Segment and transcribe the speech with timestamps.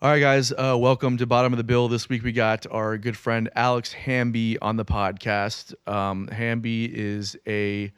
[0.00, 1.88] All right, guys, uh, welcome to Bottom of the Bill.
[1.88, 5.74] This week we got our good friend Alex Hamby on the podcast.
[5.92, 7.92] Um, Hamby is a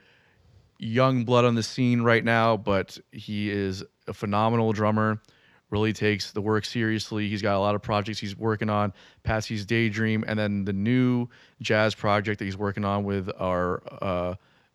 [0.79, 5.21] young blood on the scene right now, but he is a phenomenal drummer.
[5.69, 7.29] Really takes the work seriously.
[7.29, 8.95] He's got a lot of projects he's working on.
[9.23, 11.29] Patsy's Daydream, and then the new
[11.61, 14.35] jazz project that he's working on with our uh,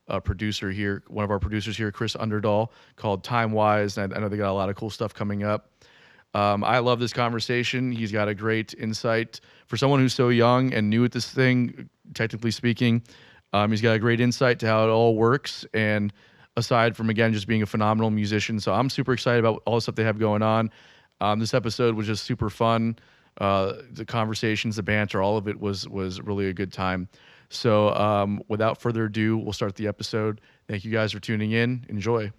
[0.09, 2.67] uh, producer here, one of our producers here, Chris Underdahl,
[2.97, 3.97] called Time Wise.
[3.97, 5.71] And I, I know they got a lot of cool stuff coming up.
[6.35, 7.93] Um, I love this conversation.
[7.93, 11.89] He's got a great insight for someone who's so young and new at this thing,
[12.13, 13.03] technically speaking.
[13.53, 15.65] Um, he's got a great insight to how it all works.
[15.73, 16.11] And
[16.57, 18.59] aside from, again, just being a phenomenal musician.
[18.59, 20.71] So I'm super excited about all the stuff they have going on.
[21.21, 22.99] Um, this episode was just super fun.
[23.39, 27.07] Uh, the conversations, the banter, all of it was was really a good time.
[27.49, 30.41] So um, without further ado, we'll start the episode.
[30.67, 31.85] Thank you guys for tuning in.
[31.87, 32.31] Enjoy.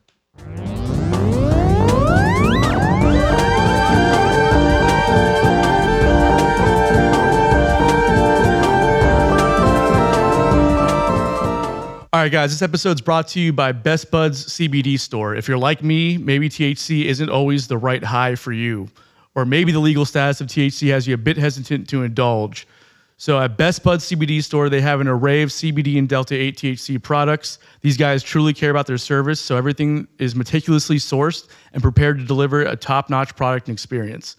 [12.16, 15.34] All right, guys, this episode's brought to you by Best Buds CBD Store.
[15.34, 18.88] If you're like me, maybe THC isn't always the right high for you,
[19.34, 22.66] or maybe the legal status of THC has you a bit hesitant to indulge.
[23.18, 26.56] So at Best Bud CBD Store, they have an array of CBD and Delta 8
[26.56, 27.58] THC products.
[27.80, 32.24] These guys truly care about their service, so everything is meticulously sourced and prepared to
[32.24, 34.36] deliver a top-notch product and experience.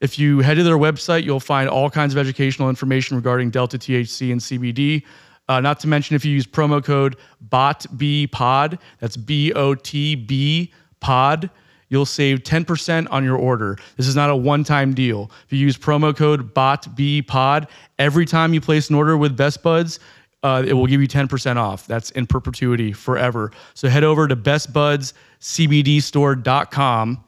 [0.00, 3.78] If you head to their website, you'll find all kinds of educational information regarding Delta
[3.78, 5.04] THC and CBD.
[5.48, 7.16] Uh, not to mention, if you use promo code
[7.48, 11.50] BOTBPOD, that's B O T B POD,
[11.88, 13.76] you'll save 10% on your order.
[13.96, 15.30] This is not a one time deal.
[15.46, 20.00] If you use promo code BOTBPOD, every time you place an order with Best Buds,
[20.42, 21.86] uh, it will give you 10% off.
[21.86, 23.50] That's in perpetuity forever.
[23.74, 27.24] So head over to bestbudscbdstore.com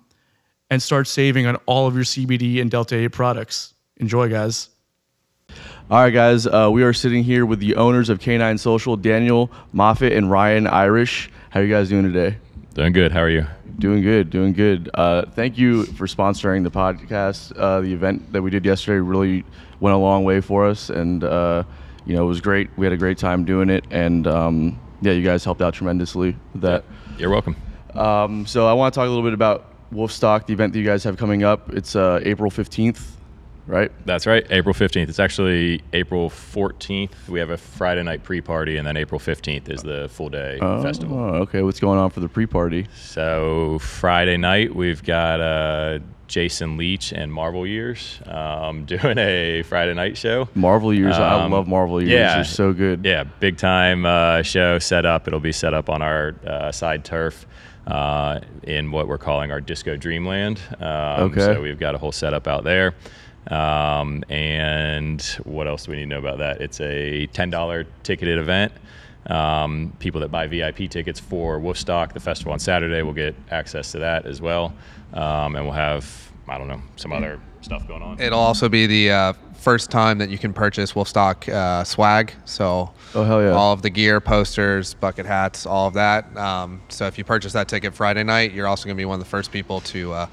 [0.71, 3.75] and start saving on all of your CBD and Delta 8 products.
[3.97, 4.69] Enjoy, guys.
[5.91, 9.51] All right, guys, uh, we are sitting here with the owners of Kanine Social, Daniel
[9.73, 11.29] Moffat and Ryan Irish.
[11.51, 12.37] How are you guys doing today?
[12.75, 13.11] Doing good.
[13.11, 13.47] How are you?
[13.79, 14.91] Doing good, doing good.
[14.95, 17.53] Uh, thank you for sponsoring the podcast.
[17.59, 19.45] Uh, the event that we did yesterday really
[19.81, 21.65] went a long way for us, and uh,
[22.07, 22.71] you know it was great.
[22.77, 26.37] We had a great time doing it, and um, yeah, you guys helped out tremendously
[26.53, 26.85] with that.
[27.19, 27.57] You're welcome.
[27.95, 30.85] Um, so I want to talk a little bit about Woofstock, the event that you
[30.85, 31.71] guys have coming up.
[31.71, 33.03] It's uh, April 15th,
[33.67, 33.91] right?
[34.07, 34.47] That's right.
[34.51, 35.09] April 15th.
[35.09, 37.29] It's actually April 14th.
[37.29, 40.59] We have a Friday night pre party, and then April 15th is the full day
[40.61, 41.19] festival.
[41.19, 41.63] Oh, okay.
[41.63, 42.87] What's going on for the pre-party?
[42.95, 45.99] So, Friday night, we've got uh,
[46.29, 50.49] Jason Leach and Marvel Years um, doing a Friday night show.
[50.55, 51.17] Marvel Years.
[51.17, 52.13] I Um, love Marvel Years.
[52.13, 52.35] yeah.
[52.37, 53.05] They're so good.
[53.05, 55.27] Yeah, big time uh, show set up.
[55.27, 57.47] It'll be set up on our uh, side turf
[57.87, 60.61] uh, in what we're calling our Disco Dreamland.
[60.79, 61.41] Um, Okay.
[61.41, 62.95] So we've got a whole setup out there.
[63.49, 66.61] Um, and what else do we need to know about that?
[66.61, 68.73] It's a $10 ticketed event.
[69.27, 73.93] Um, people that buy VIP tickets for Woofstock, the festival on Saturday, will get access
[73.93, 74.73] to that as well.
[75.13, 78.21] Um, and we'll have, I don't know, some other stuff going on.
[78.21, 82.33] It'll also be the uh, first time that you can purchase Woofstock uh, swag.
[82.45, 83.51] So, Oh, hell yeah.
[83.51, 86.35] all of the gear, posters, bucket hats, all of that.
[86.37, 89.15] Um, so, if you purchase that ticket Friday night, you're also going to be one
[89.19, 90.27] of the first people to uh,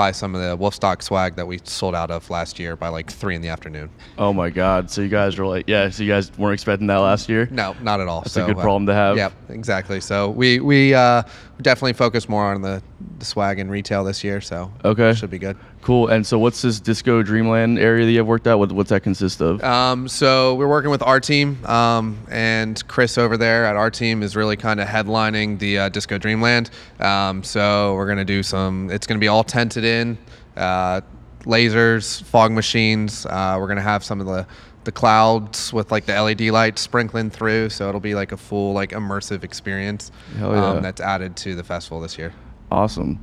[0.00, 3.10] buy some of the Woofstock swag that we sold out of last year by like
[3.12, 3.90] three in the afternoon.
[4.16, 4.90] Oh my God.
[4.90, 5.90] So you guys were like, yeah.
[5.90, 7.46] So you guys weren't expecting that last year.
[7.50, 8.22] No, not at all.
[8.22, 9.18] That's a good problem to have.
[9.18, 10.00] Yep, exactly.
[10.00, 11.22] So we we uh,
[11.62, 12.82] definitely focus more on the,
[13.18, 14.40] the swag and retail this year.
[14.40, 15.12] So Okay.
[15.14, 15.56] should be good.
[15.82, 16.08] Cool.
[16.08, 18.58] And so what's this Disco Dreamland area that you have worked out?
[18.58, 19.62] What, what's that consist of?
[19.64, 24.22] Um, so we're working with our team, um, and Chris over there at our team
[24.22, 26.70] is really kind of headlining the uh, Disco Dreamland.
[26.98, 28.90] Um, so we're gonna do some.
[28.90, 30.18] It's gonna be all tented in,
[30.56, 31.00] uh,
[31.44, 33.24] lasers, fog machines.
[33.26, 34.46] Uh, we're gonna have some of the
[34.84, 38.72] the clouds with like the LED lights sprinkling through, so it'll be like a full
[38.72, 40.66] like immersive experience Hell yeah.
[40.70, 42.32] um, that's added to the festival this year.
[42.70, 43.18] awesome.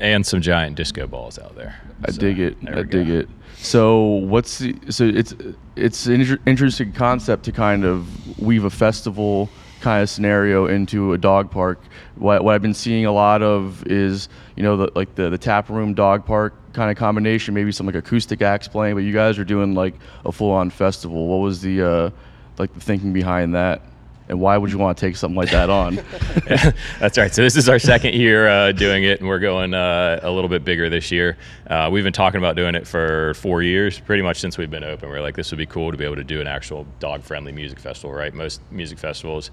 [0.00, 1.80] and some giant disco balls out there.
[2.06, 2.56] I So, dig it.
[2.68, 3.14] I dig go.
[3.14, 3.28] it.
[3.60, 5.34] So what's the, so it's
[5.76, 9.48] it's an inter- interesting concept to kind of weave a festival
[9.80, 11.80] kind of scenario into a dog park.
[12.16, 15.38] What, what I've been seeing a lot of is you know the, like the the
[15.38, 19.12] tap room dog park kind of combination, maybe some like acoustic acts playing, but you
[19.12, 19.94] guys are doing like
[20.24, 21.26] a full on festival.
[21.28, 22.10] What was the uh,
[22.58, 23.82] like the thinking behind that?
[24.28, 25.96] And why would you want to take something like that on?
[27.00, 27.34] That's right.
[27.34, 30.50] So this is our second year uh, doing it, and we're going uh, a little
[30.50, 31.38] bit bigger this year.
[31.66, 34.84] Uh, we've been talking about doing it for four years, pretty much since we've been
[34.84, 35.08] open.
[35.08, 37.80] We're like, this would be cool to be able to do an actual dog-friendly music
[37.80, 38.34] festival, right?
[38.34, 39.50] Most music festivals,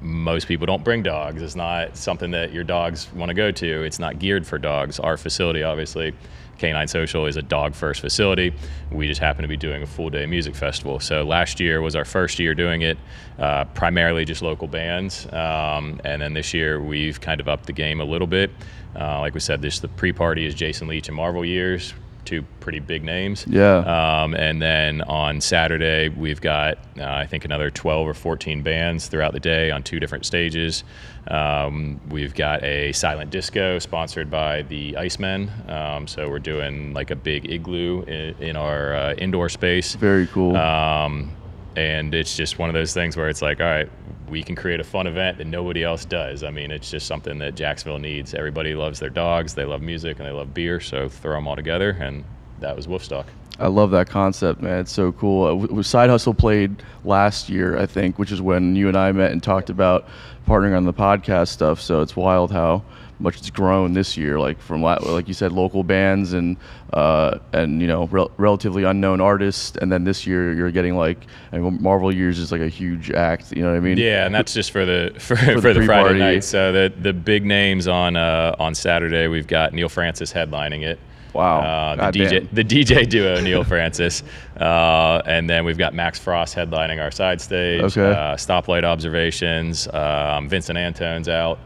[0.00, 1.42] most people don't bring dogs.
[1.42, 3.82] It's not something that your dogs want to go to.
[3.82, 4.98] It's not geared for dogs.
[4.98, 6.14] Our facility, obviously,
[6.60, 8.52] Kanine Social is a dog first facility.
[8.92, 11.00] We just happen to be doing a full day music festival.
[11.00, 12.98] So last year was our first year doing it,
[13.38, 15.26] uh, primarily just local bands.
[15.32, 18.50] Um, and then this year we've kind of upped the game a little bit.
[18.94, 21.94] Uh, like we said, this the pre party is Jason Leach and Marvel Years,
[22.30, 23.44] two pretty big names.
[23.48, 23.78] Yeah.
[23.78, 29.08] Um, and then on Saturday, we've got, uh, I think, another 12 or 14 bands
[29.08, 30.84] throughout the day on two different stages.
[31.26, 35.50] Um, we've got a silent disco sponsored by the Icemen.
[35.68, 39.96] Um, so we're doing like a big igloo in, in our uh, indoor space.
[39.96, 40.56] Very cool.
[40.56, 41.32] Um,
[41.76, 43.88] and it's just one of those things where it's like, all right,
[44.28, 46.44] we can create a fun event that nobody else does.
[46.44, 48.34] I mean, it's just something that Jacksonville needs.
[48.34, 50.80] Everybody loves their dogs, they love music, and they love beer.
[50.80, 52.24] So throw them all together, and
[52.60, 53.26] that was Woofstock.
[53.58, 54.80] I love that concept, man.
[54.80, 55.78] It's so cool.
[55.78, 59.32] Uh, Side Hustle played last year, I think, which is when you and I met
[59.32, 60.08] and talked about
[60.48, 61.78] partnering on the podcast stuff.
[61.80, 62.82] So it's wild how
[63.20, 64.38] much it's grown this year.
[64.38, 66.56] Like from like you said, local bands and
[66.92, 71.26] uh, and you know rel- relatively unknown artists, and then this year you're getting like
[71.52, 73.52] I mean, Marvel Years is like a huge act.
[73.52, 73.98] You know what I mean?
[73.98, 76.44] Yeah, and that's just for the for, for, the the, Friday night.
[76.44, 80.98] So the the big names on uh, on Saturday, we've got Neal Francis headlining it.
[81.32, 81.60] Wow.
[81.60, 82.28] Uh, the Goddamn.
[82.30, 84.22] DJ the DJ duo Neal Francis,
[84.60, 87.82] uh, and then we've got Max Frost headlining our side stage.
[87.82, 88.10] Okay.
[88.10, 89.88] Uh, stoplight observations.
[89.88, 91.58] Um, Vincent Antone's out.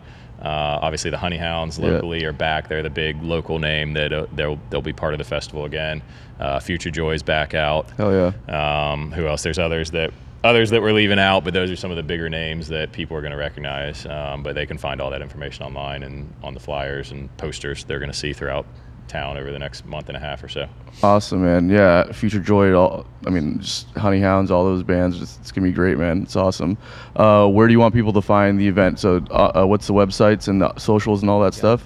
[0.44, 1.86] Uh, obviously, the Honey Hounds Yeah.
[1.86, 2.68] locally are back.
[2.68, 6.02] They're the big local name that uh, they'll they'll be part of the festival again.
[6.38, 7.90] Uh, Future Joy's back out.
[7.96, 8.92] Hell yeah.
[8.92, 9.42] Um, who else?
[9.42, 10.12] There's others that
[10.42, 13.16] others that we're leaving out, but those are some of the bigger names that people
[13.16, 14.04] are going to recognize.
[14.04, 17.84] Um, but they can find all that information online and on the flyers and posters
[17.84, 18.66] they're going to see throughout
[19.08, 20.68] town over the next month and a half or so.
[21.02, 21.68] Awesome, man.
[21.68, 22.74] Yeah, Future Joy.
[22.74, 25.20] All I mean, just Honey Hounds, all those bands.
[25.20, 26.22] It's, it's gonna be great, man.
[26.22, 26.78] It's awesome.
[27.16, 29.00] Uh, where do you want people to find the event?
[29.00, 31.82] So, uh, uh, what's the websites and the socials and all that stuff?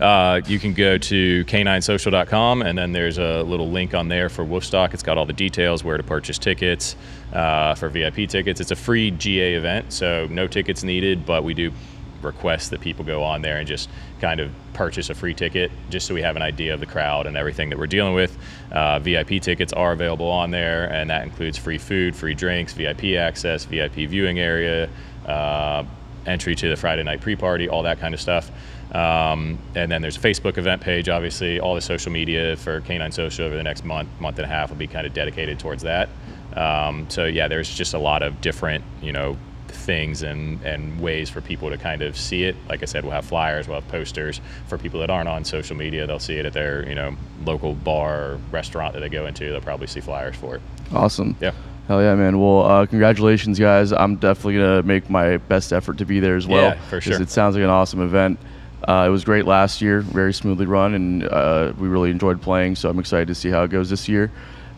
[0.00, 4.44] Uh, you can go to kaninesocial.com and then there's a little link on there for
[4.44, 4.94] Woofstock.
[4.94, 6.96] It's got all the details, where to purchase tickets
[7.32, 8.60] uh, for VIP tickets.
[8.60, 11.72] It's a free GA event, so no tickets needed, but we do
[12.22, 13.88] request that people go on there and just
[14.20, 17.26] kind of purchase a free ticket just so we have an idea of the crowd
[17.26, 18.36] and everything that we're dealing with.
[18.70, 23.16] Uh, VIP tickets are available on there, and that includes free food, free drinks, VIP
[23.16, 24.88] access, VIP viewing area,
[25.26, 25.84] uh,
[26.26, 28.50] entry to the Friday night pre party, all that kind of stuff.
[28.92, 31.60] Um, and then there's a Facebook event page, obviously.
[31.60, 34.70] All the social media for Kanine Social over the next month, month and a half
[34.70, 36.08] will be kind of dedicated towards that.
[36.56, 39.36] Um, so, yeah, there's just a lot of different, you know,
[39.74, 42.56] things and, and ways for people to kind of see it.
[42.68, 45.76] Like I said, we'll have flyers, we'll have posters for people that aren't on social
[45.76, 46.06] media.
[46.06, 49.50] They'll see it at their, you know, local bar or restaurant that they go into.
[49.50, 50.62] They'll probably see flyers for it.
[50.92, 51.36] Awesome.
[51.40, 51.52] Yeah.
[51.88, 52.38] Hell yeah, man.
[52.38, 53.92] Well, uh, congratulations, guys.
[53.92, 56.74] I'm definitely gonna make my best effort to be there as well.
[56.74, 57.20] Yeah, for sure.
[57.20, 58.38] It sounds like an awesome event.
[58.86, 62.76] Uh, it was great last year, very smoothly run, and uh, we really enjoyed playing.
[62.76, 64.30] So I'm excited to see how it goes this year.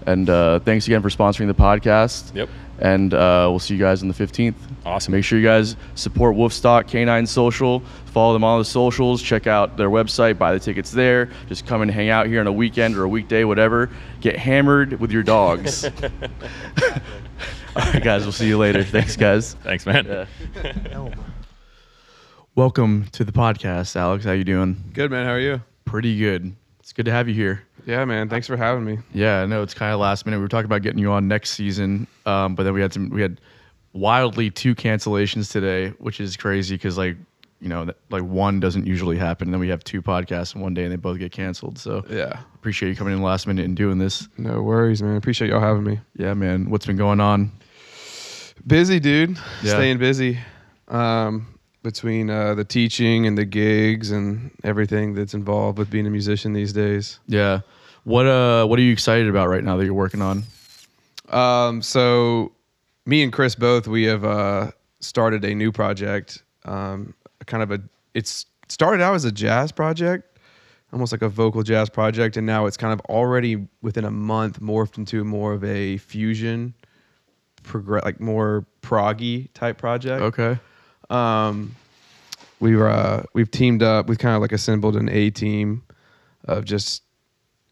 [0.06, 2.34] And uh, thanks again for sponsoring the podcast.
[2.34, 2.48] Yep.
[2.82, 4.56] And uh, we'll see you guys on the 15th.
[4.84, 5.12] Awesome.
[5.12, 7.80] Make sure you guys support Woofstock Kanine Social.
[8.06, 9.22] Follow them on the socials.
[9.22, 10.36] Check out their website.
[10.36, 11.30] Buy the tickets there.
[11.48, 13.88] Just come and hang out here on a weekend or a weekday, whatever.
[14.20, 15.84] Get hammered with your dogs.
[17.74, 18.24] All right, guys.
[18.24, 18.82] We'll see you later.
[18.82, 19.54] Thanks, guys.
[19.62, 20.04] Thanks, man.
[20.04, 21.14] Yeah.
[22.56, 24.24] Welcome to the podcast, Alex.
[24.24, 24.90] How you doing?
[24.92, 25.62] Good man, how are you?
[25.84, 26.54] Pretty good.
[26.80, 27.62] It's good to have you here.
[27.86, 28.28] Yeah, man.
[28.28, 28.98] Thanks for having me.
[29.12, 30.38] Yeah, I know it's kind of last minute.
[30.38, 33.10] We were talking about getting you on next season, um, but then we had some.
[33.10, 33.40] We had
[33.92, 37.16] wildly two cancellations today, which is crazy because like
[37.60, 40.60] you know that, like one doesn't usually happen, and then we have two podcasts in
[40.60, 41.78] one day and they both get canceled.
[41.78, 42.40] So Yeah.
[42.54, 44.28] appreciate you coming in last minute and doing this.
[44.38, 45.16] No worries, man.
[45.16, 46.00] Appreciate y'all having me.
[46.16, 46.70] Yeah, man.
[46.70, 47.52] What's been going on?
[48.66, 49.36] Busy, dude.
[49.62, 49.74] Yeah.
[49.74, 50.38] Staying busy.
[50.88, 51.51] Um,
[51.82, 56.52] between uh, the teaching and the gigs and everything that's involved with being a musician
[56.52, 57.18] these days.
[57.26, 57.60] Yeah.
[58.04, 60.44] What uh What are you excited about right now that you're working on?
[61.28, 62.52] Um, so
[63.06, 64.70] me and Chris both we have uh,
[65.00, 66.42] started a new project.
[66.64, 67.14] Um,
[67.46, 67.80] kind of a
[68.14, 70.38] it's started out as a jazz project,
[70.92, 74.60] almost like a vocal jazz project, and now it's kind of already within a month
[74.60, 76.74] morphed into more of a fusion,
[77.62, 80.22] progress like more proggy type project.
[80.22, 80.58] Okay.
[81.12, 81.76] Um,
[82.60, 84.08] we've uh, we've teamed up.
[84.08, 85.82] We've kind of like assembled an A team
[86.44, 87.02] of just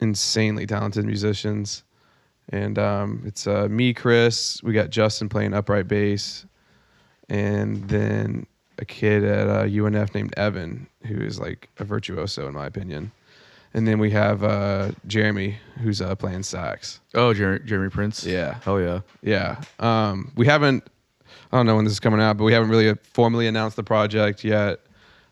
[0.00, 1.82] insanely talented musicians,
[2.50, 4.62] and um, it's uh, me, Chris.
[4.62, 6.44] We got Justin playing upright bass,
[7.28, 8.46] and then
[8.78, 13.12] a kid at uh, UNF named Evan, who is like a virtuoso in my opinion.
[13.72, 17.00] And then we have uh, Jeremy, who's uh, playing sax.
[17.14, 18.24] Oh, Jer- Jeremy Prince.
[18.24, 18.58] Yeah.
[18.64, 19.00] Hell yeah.
[19.22, 19.60] Yeah.
[19.78, 20.82] Um, we haven't,
[21.52, 23.82] I don't know when this is coming out, but we haven't really formally announced the
[23.82, 24.80] project yet.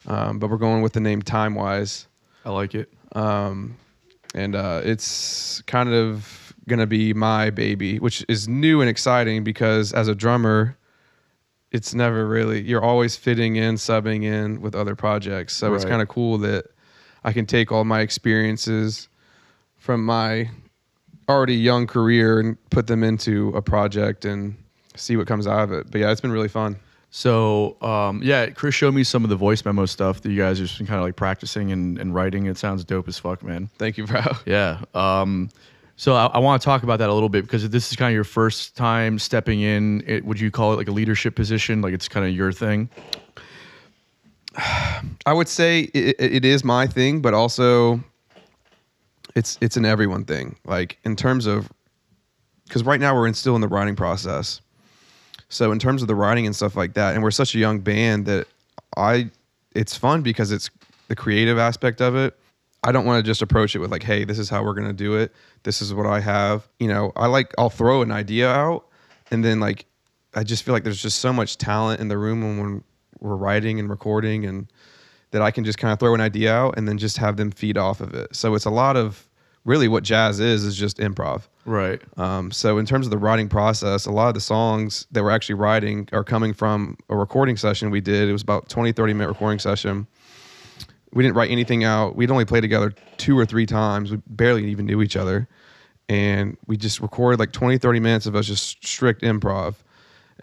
[0.06, 2.06] Um, but we're going with the name Time Wise.
[2.44, 2.92] I like it.
[3.12, 3.76] Um,
[4.34, 9.92] and uh, it's kind of gonna be my baby, which is new and exciting because
[9.92, 10.76] as a drummer,
[11.70, 15.54] it's never really you're always fitting in, subbing in with other projects.
[15.56, 16.66] So it's kind of cool that
[17.24, 19.08] I can take all my experiences
[19.76, 20.50] from my
[21.28, 24.56] already young career and put them into a project and
[24.98, 25.90] see what comes out of it.
[25.90, 26.76] But yeah, it's been really fun.
[27.10, 30.58] So um, yeah, Chris showed me some of the voice memo stuff that you guys
[30.58, 32.46] have just been kind of like practicing and, and writing.
[32.46, 33.68] It sounds dope as fuck, man.
[33.78, 34.20] Thank you, bro.
[34.46, 34.82] Yeah.
[34.94, 35.50] Um,
[35.96, 38.10] so I, I want to talk about that a little bit because this is kind
[38.10, 40.04] of your first time stepping in.
[40.06, 41.80] It, would you call it like a leadership position?
[41.80, 42.88] Like it's kind of your thing.
[45.26, 48.00] I would say it, it is my thing, but also
[49.34, 50.56] it's it's an everyone thing.
[50.64, 51.68] Like in terms of
[52.64, 54.60] because right now we're in, still in the writing process.
[55.48, 57.80] So in terms of the writing and stuff like that, and we're such a young
[57.80, 58.46] band that
[58.96, 59.30] I
[59.74, 60.70] it's fun because it's
[61.08, 62.36] the creative aspect of it.
[62.84, 64.92] I don't want to just approach it with like, hey, this is how we're gonna
[64.92, 65.32] do it.
[65.62, 66.68] This is what I have.
[66.78, 68.86] You know, I like I'll throw an idea out
[69.30, 69.86] and then like
[70.34, 72.82] I just feel like there's just so much talent in the room when we're,
[73.20, 74.70] we're writing and recording and
[75.30, 77.50] that I can just kind of throw an idea out and then just have them
[77.50, 78.34] feed off of it.
[78.34, 79.27] So it's a lot of
[79.68, 81.42] really what jazz is is just improv.
[81.66, 82.00] Right.
[82.16, 85.30] Um, so in terms of the writing process, a lot of the songs that we're
[85.30, 88.28] actually writing are coming from a recording session we did.
[88.28, 90.06] It was about 20, 30 minute recording session.
[91.12, 92.16] We didn't write anything out.
[92.16, 94.10] We'd only played together two or three times.
[94.10, 95.46] We barely even knew each other.
[96.08, 99.74] And we just recorded like 20, 30 minutes of us just strict improv.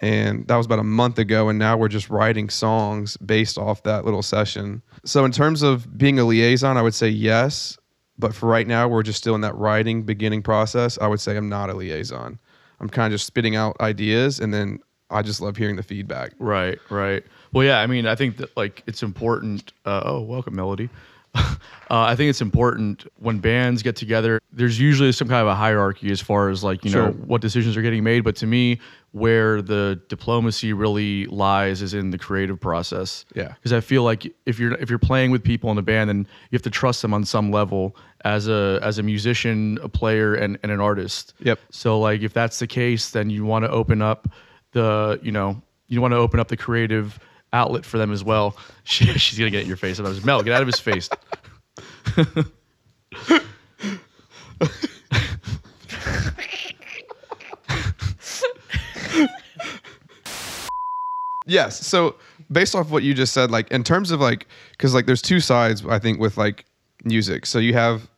[0.01, 1.49] And that was about a month ago.
[1.49, 4.83] And now we're just writing songs based off that little session.
[5.03, 7.77] So, in terms of being a liaison, I would say yes.
[8.17, 10.97] But for right now, we're just still in that writing beginning process.
[10.99, 12.39] I would say I'm not a liaison.
[12.79, 14.79] I'm kind of just spitting out ideas and then
[15.09, 16.33] I just love hearing the feedback.
[16.39, 17.23] Right, right.
[17.53, 19.71] Well, yeah, I mean, I think that like it's important.
[19.85, 20.89] Uh, oh, welcome, Melody.
[21.35, 21.57] uh,
[21.89, 24.39] I think it's important when bands get together.
[24.51, 27.75] There's usually some kind of a hierarchy as far as like you know what decisions
[27.77, 28.23] are getting made.
[28.23, 28.79] But to me,
[29.11, 33.25] where the diplomacy really lies is in the creative process.
[33.33, 33.53] Yeah.
[33.53, 36.27] because I feel like if you're if you're playing with people in a band, then
[36.51, 40.35] you have to trust them on some level as a as a musician, a player,
[40.35, 41.33] and, and an artist.
[41.39, 41.59] Yep.
[41.71, 44.27] So like if that's the case, then you want to open up
[44.71, 47.19] the you know you want to open up the creative
[47.53, 48.57] outlet for them as well.
[48.87, 49.97] She, she's gonna get in your face.
[49.97, 51.09] And I was Mel, get out of his face.
[61.45, 61.85] Yes.
[61.85, 62.15] So
[62.51, 65.39] based off what you just said, like in terms of like, because like there's two
[65.39, 66.65] sides I think with like
[67.03, 67.45] music.
[67.45, 68.09] So you have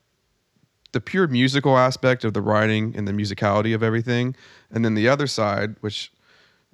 [0.94, 4.36] the pure musical aspect of the writing and the musicality of everything,
[4.72, 6.12] and then the other side, which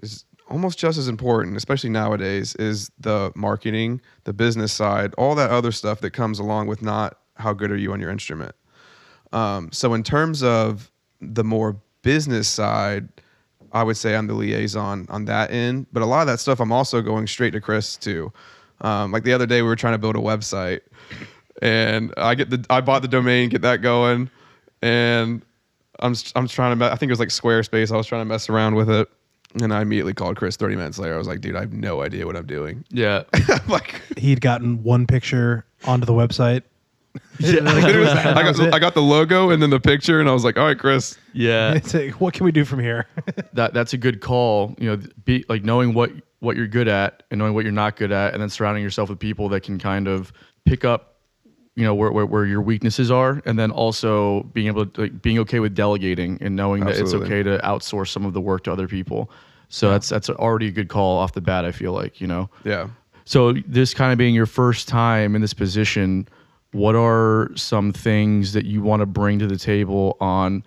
[0.01, 5.49] is almost just as important, especially nowadays, is the marketing, the business side, all that
[5.49, 8.55] other stuff that comes along with not how good are you on your instrument.
[9.31, 13.09] Um, so in terms of the more business side,
[13.71, 15.87] I would say I'm the liaison on that end.
[15.91, 18.31] But a lot of that stuff, I'm also going straight to Chris too.
[18.81, 20.81] Um, like the other day, we were trying to build a website,
[21.63, 24.29] and I get the I bought the domain, get that going,
[24.83, 25.41] and
[25.99, 26.85] I'm I'm trying to.
[26.91, 27.91] I think it was like Squarespace.
[27.91, 29.09] I was trying to mess around with it,
[29.61, 31.13] and I immediately called Chris 30 minutes later.
[31.15, 32.83] I was like, dude, I have no idea what I'm doing.
[32.91, 33.23] Yeah.
[33.33, 36.63] I'm like, He'd gotten one picture onto the website.
[37.39, 37.59] yeah.
[37.59, 38.73] That was- I got.
[38.73, 41.17] I got the logo and then the picture, and I was like, all right, Chris.
[41.33, 41.73] yeah.
[41.75, 43.07] It's like, what can we do from here?
[43.53, 44.75] That that's a good call.
[44.79, 47.95] You know, be like knowing what what you're good at and knowing what you're not
[47.97, 50.33] good at, and then surrounding yourself with people that can kind of
[50.65, 51.12] pick up,
[51.75, 55.21] you know, where where, where your weaknesses are, and then also being able to like,
[55.21, 58.63] being okay with delegating and knowing that it's okay to outsource some of the work
[58.65, 59.29] to other people.
[59.69, 61.65] So that's that's already a good call off the bat.
[61.65, 62.49] I feel like you know.
[62.63, 62.89] Yeah.
[63.25, 66.27] So this kind of being your first time in this position,
[66.73, 70.63] what are some things that you want to bring to the table on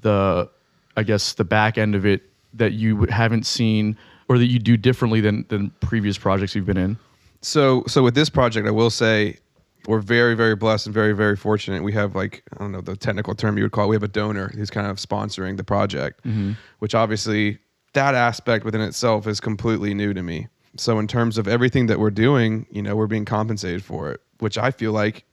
[0.00, 0.50] the,
[0.96, 2.22] I guess the back end of it
[2.54, 3.96] that you haven't seen
[4.28, 6.98] or that you do differently than than previous projects you've been in?
[7.42, 9.38] So so with this project, I will say
[9.86, 11.82] we're very very blessed and very very fortunate.
[11.82, 13.84] We have like I don't know the technical term you would call.
[13.84, 13.88] It.
[13.88, 16.52] We have a donor who's kind of sponsoring the project, mm-hmm.
[16.78, 17.58] which obviously
[17.92, 20.48] that aspect within itself is completely new to me.
[20.76, 24.20] So in terms of everything that we're doing, you know, we're being compensated for it,
[24.38, 25.24] which I feel like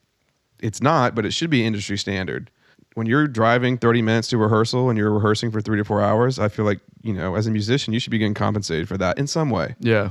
[0.59, 2.49] it's not, but it should be industry standard.
[2.95, 6.39] When you're driving 30 minutes to rehearsal and you're rehearsing for three to four hours,
[6.39, 9.19] I feel like, you know, as a musician, you should be getting compensated for that
[9.19, 10.09] in some way Yeah.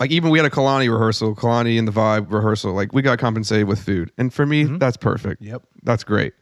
[0.00, 2.72] Like even we had a Kalani rehearsal, Kalani and the Vibe rehearsal.
[2.72, 5.42] Like we got compensated with food, and for me, that's perfect.
[5.42, 5.62] Yep.
[5.82, 6.34] that's great.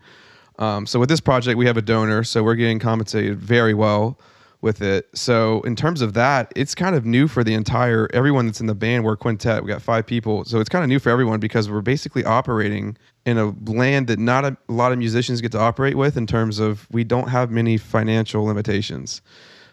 [0.58, 4.18] Um, so with this project, we have a donor, so we're getting compensated very well
[4.62, 5.08] with it.
[5.14, 8.66] So in terms of that, it's kind of new for the entire everyone that's in
[8.66, 9.04] the band.
[9.04, 9.62] We're a quintet.
[9.62, 12.96] We got five people, so it's kind of new for everyone because we're basically operating
[13.24, 16.26] in a land that not a, a lot of musicians get to operate with in
[16.26, 19.22] terms of we don't have many financial limitations.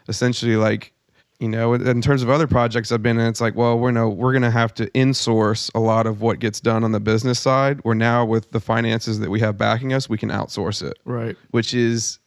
[0.08, 0.93] Essentially, like
[1.44, 4.08] you know, in terms of other projects I've been in, it's like, well, we're no,
[4.08, 7.82] we're gonna have to insource a lot of what gets done on the business side.
[7.84, 11.36] Where now with the finances that we have backing us, we can outsource it, Right.
[11.52, 12.20] which is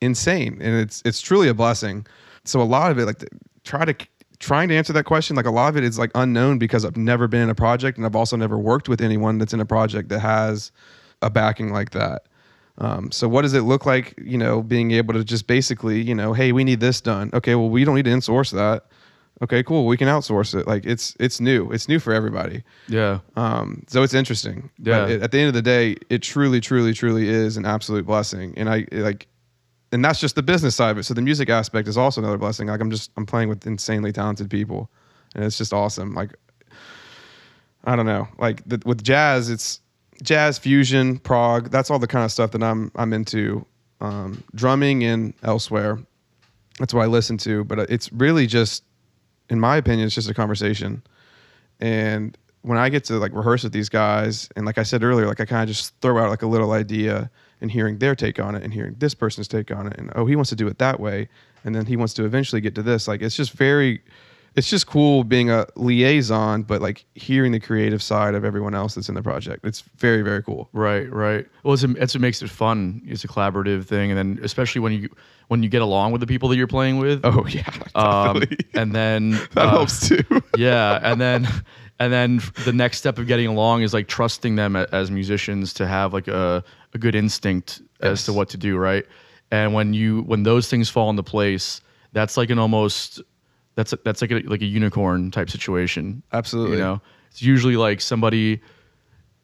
[0.00, 2.06] insane, and it's it's truly a blessing.
[2.44, 3.24] So a lot of it, like,
[3.64, 3.96] try to
[4.38, 6.96] trying to answer that question, like a lot of it is like unknown because I've
[6.96, 9.66] never been in a project, and I've also never worked with anyone that's in a
[9.66, 10.70] project that has
[11.20, 12.22] a backing like that.
[12.78, 16.14] Um, so what does it look like, you know, being able to just basically, you
[16.14, 17.30] know, hey, we need this done.
[17.32, 18.86] Okay, well, we don't need to insource that.
[19.42, 19.86] Okay, cool.
[19.86, 20.66] We can outsource it.
[20.66, 21.70] Like it's it's new.
[21.70, 22.62] It's new for everybody.
[22.88, 23.20] Yeah.
[23.36, 24.70] Um, so it's interesting.
[24.78, 25.00] Yeah.
[25.00, 28.06] But it, at the end of the day, it truly, truly, truly is an absolute
[28.06, 28.54] blessing.
[28.56, 29.26] And I like,
[29.92, 31.02] and that's just the business side of it.
[31.02, 32.68] So the music aspect is also another blessing.
[32.68, 34.90] Like I'm just I'm playing with insanely talented people,
[35.34, 36.14] and it's just awesome.
[36.14, 36.34] Like
[37.84, 39.80] I don't know, like the, with jazz, it's
[40.22, 41.70] jazz fusion, prog.
[41.70, 43.66] That's all the kind of stuff that I'm I'm into.
[44.00, 45.98] Um, drumming and elsewhere,
[46.78, 47.64] that's what I listen to.
[47.64, 48.84] But it's really just,
[49.48, 51.02] in my opinion, it's just a conversation.
[51.80, 55.26] And when I get to like rehearse with these guys, and like I said earlier,
[55.26, 57.30] like I kind of just throw out like a little idea
[57.60, 60.26] and hearing their take on it and hearing this person's take on it, and oh,
[60.26, 61.28] he wants to do it that way,
[61.64, 63.08] and then he wants to eventually get to this.
[63.08, 64.02] Like it's just very,
[64.56, 68.94] it's just cool being a liaison, but like hearing the creative side of everyone else
[68.94, 69.64] that's in the project.
[69.64, 70.70] It's very very cool.
[70.72, 71.46] Right, right.
[71.62, 73.02] Well, it's, it's what makes it fun.
[73.04, 75.10] It's a collaborative thing, and then especially when you
[75.48, 77.20] when you get along with the people that you're playing with.
[77.22, 78.42] Oh yeah, um,
[78.74, 80.24] and then that uh, helps too.
[80.56, 81.46] yeah, and then
[82.00, 85.86] and then the next step of getting along is like trusting them as musicians to
[85.86, 89.04] have like a, a good instinct as to what to do, right?
[89.50, 91.82] And when you when those things fall into place,
[92.12, 93.20] that's like an almost
[93.76, 96.22] that's that's like a, like a unicorn type situation.
[96.32, 96.78] Absolutely.
[96.78, 98.60] You know, it's usually like somebody,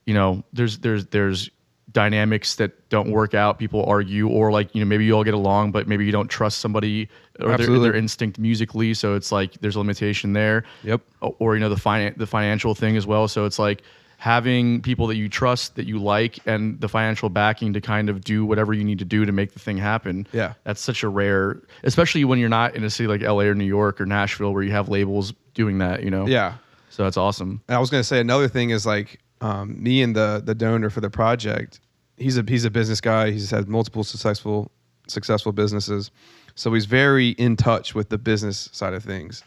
[0.06, 1.50] you know, there's there's there's
[1.92, 3.58] dynamics that don't work out.
[3.58, 6.28] People argue, or like you know maybe you all get along, but maybe you don't
[6.28, 7.08] trust somebody
[7.40, 8.94] or their, their instinct musically.
[8.94, 10.64] So it's like there's a limitation there.
[10.82, 11.02] Yep.
[11.20, 13.28] Or you know the finan- the financial thing as well.
[13.28, 13.82] So it's like
[14.22, 18.22] having people that you trust that you like and the financial backing to kind of
[18.22, 20.52] do whatever you need to do to make the thing happen Yeah.
[20.62, 23.64] that's such a rare especially when you're not in a city like la or new
[23.64, 26.54] york or nashville where you have labels doing that you know Yeah.
[26.88, 27.60] so that's awesome.
[27.66, 30.54] And I was going to say another thing is like um, me and the the
[30.54, 31.80] donor for the project.
[32.16, 33.32] He's a he's a business guy.
[33.32, 34.70] He's had multiple successful
[35.08, 36.12] successful businesses,
[36.54, 39.42] so he's very in touch with the business side of things.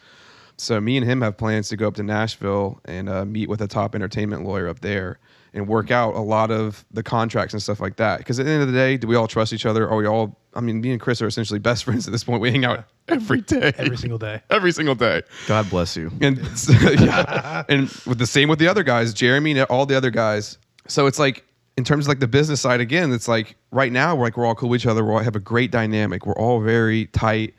[0.58, 3.62] So me and him have plans to go up to Nashville and uh, meet with
[3.62, 5.20] a top entertainment lawyer up there
[5.54, 8.20] and work out a lot of the contracts and stuff like that.
[8.20, 9.90] Because at the end of the day, do we all trust each other?
[9.90, 10.38] Are we all?
[10.54, 12.42] I mean, me and Chris are essentially best friends at this point.
[12.42, 14.42] We hang out every day, Every single day.
[14.50, 15.24] every single day.
[15.48, 16.12] God bless you.
[16.22, 16.38] And
[16.70, 20.58] yeah, and with the same with the other guys, Jeremy and all the other guys.
[20.88, 21.44] So it's like
[21.78, 24.46] in terms of like the business side again, it's like right now we're like we're
[24.46, 25.04] all cool with each other.
[25.04, 26.26] We all have a great dynamic.
[26.26, 27.54] We're all very tight.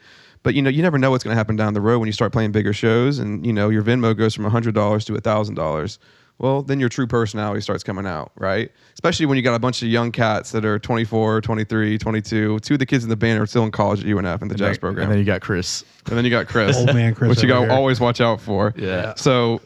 [0.47, 2.13] But you know, you never know what's going to happen down the road when you
[2.13, 5.57] start playing bigger shows, and you know your Venmo goes from hundred dollars to thousand
[5.57, 5.99] dollars.
[6.39, 8.71] Well, then your true personality starts coming out, right?
[8.95, 12.61] Especially when you got a bunch of young cats that are 24, 23, 22.
[12.61, 14.55] Two of the kids in the band are still in college at UNF in the
[14.55, 15.07] jazz program.
[15.07, 15.85] And then you got Chris.
[16.07, 18.41] And then you got Chris, Old man Chris which you got to always watch out
[18.41, 18.73] for.
[18.77, 19.15] Yeah.
[19.17, 19.61] So,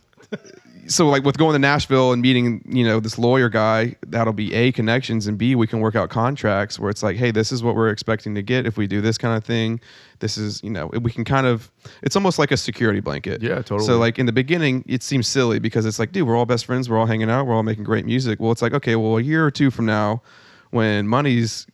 [0.87, 4.53] so like with going to Nashville and meeting, you know, this lawyer guy, that'll be
[4.55, 7.63] a connections, and b we can work out contracts where it's like, hey, this is
[7.63, 9.81] what we're expecting to get if we do this kind of thing.
[10.19, 11.71] This is, you know, we can kind of,
[12.03, 13.43] it's almost like a security blanket.
[13.43, 13.87] Yeah, totally.
[13.87, 16.67] So like in the beginning, it seems silly because it's like, dude, we're all best
[16.67, 18.41] friends, we're all hanging out, we're all making great music.
[18.41, 20.23] Well, it's like, okay, well, a year or two from now,
[20.71, 21.67] when money's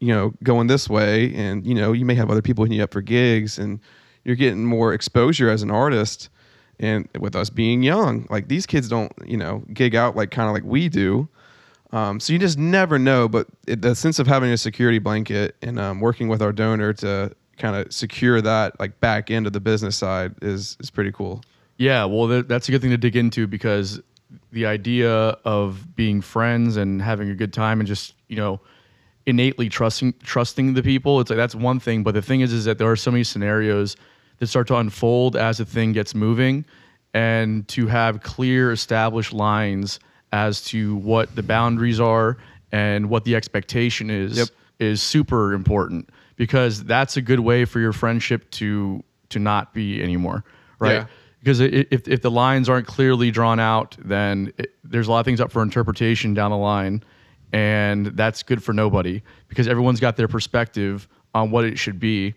[0.00, 2.84] you know going this way and you know you may have other people hitting you
[2.84, 3.80] up for gigs and
[4.24, 6.28] you're getting more exposure as an artist
[6.80, 10.48] and with us being young like these kids don't you know gig out like kind
[10.48, 11.28] of like we do.
[11.92, 15.54] Um, so you just never know but it, the sense of having a security blanket
[15.62, 19.52] and um, working with our donor to kind of secure that like back end of
[19.52, 21.42] the business side is is pretty cool.
[21.76, 24.00] Yeah, well, th- that's a good thing to dig into because
[24.52, 28.60] the idea of being friends and having a good time and just you know
[29.26, 32.64] innately trusting trusting the people it's like that's one thing but the thing is is
[32.64, 33.96] that there are so many scenarios
[34.38, 36.64] that start to unfold as the thing gets moving
[37.12, 40.00] and to have clear established lines
[40.32, 42.36] as to what the boundaries are
[42.72, 44.48] and what the expectation is Yep.
[44.80, 50.02] is super important because that's a good way for your friendship to to not be
[50.02, 50.44] anymore
[50.80, 51.06] right Yeah.
[51.38, 55.24] because if, if the lines aren't clearly drawn out then it, there's a lot of
[55.24, 57.02] things up for interpretation down the line
[57.52, 62.34] and that's good for nobody because everyone's got their perspective on what it should be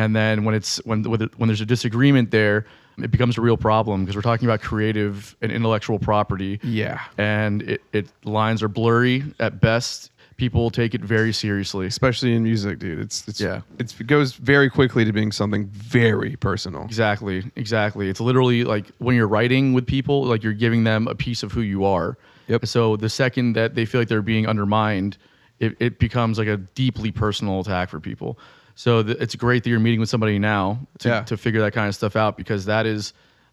[0.00, 2.64] and then when it's when when when there's a disagreement there
[2.98, 6.60] it becomes a real problem because we're talking about creative and intellectual property.
[6.62, 7.00] Yeah.
[7.16, 10.10] and it, it lines are blurry at best.
[10.36, 11.86] People take it very seriously.
[11.86, 12.98] especially in music, dude.
[12.98, 13.60] It's it's Yeah.
[13.78, 16.82] it's, it goes very quickly to being something very personal.
[16.84, 18.08] Exactly, exactly.
[18.10, 21.52] It's literally like when you're writing with people, like you're giving them a piece of
[21.52, 22.16] who you are.
[22.48, 22.66] Yep.
[22.66, 25.16] So the second that they feel like they're being undermined,
[25.58, 28.38] it, it becomes like a deeply personal attack for people.
[28.80, 31.20] So th- it's great that you're meeting with somebody now to, Yeah.
[31.24, 33.12] to figure that kind of stuff out because that is,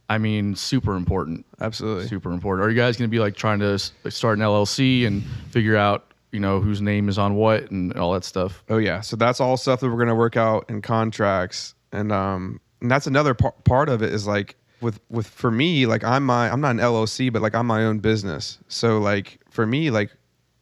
[0.09, 1.45] I mean, super important.
[1.59, 2.07] Absolutely.
[2.07, 2.65] Super important.
[2.65, 5.75] Are you guys going to be like trying to s- start an LLC and figure
[5.75, 8.63] out, you know, whose name is on what and all that stuff?
[8.69, 12.61] Oh yeah, so that's all stuff that we're gonna work out in contracts, and um,
[12.81, 16.25] and that's another par- part of it is like with with for me, like I'm
[16.25, 18.59] my I'm not an LLC, but like I'm my own business.
[18.69, 20.09] So like for me, like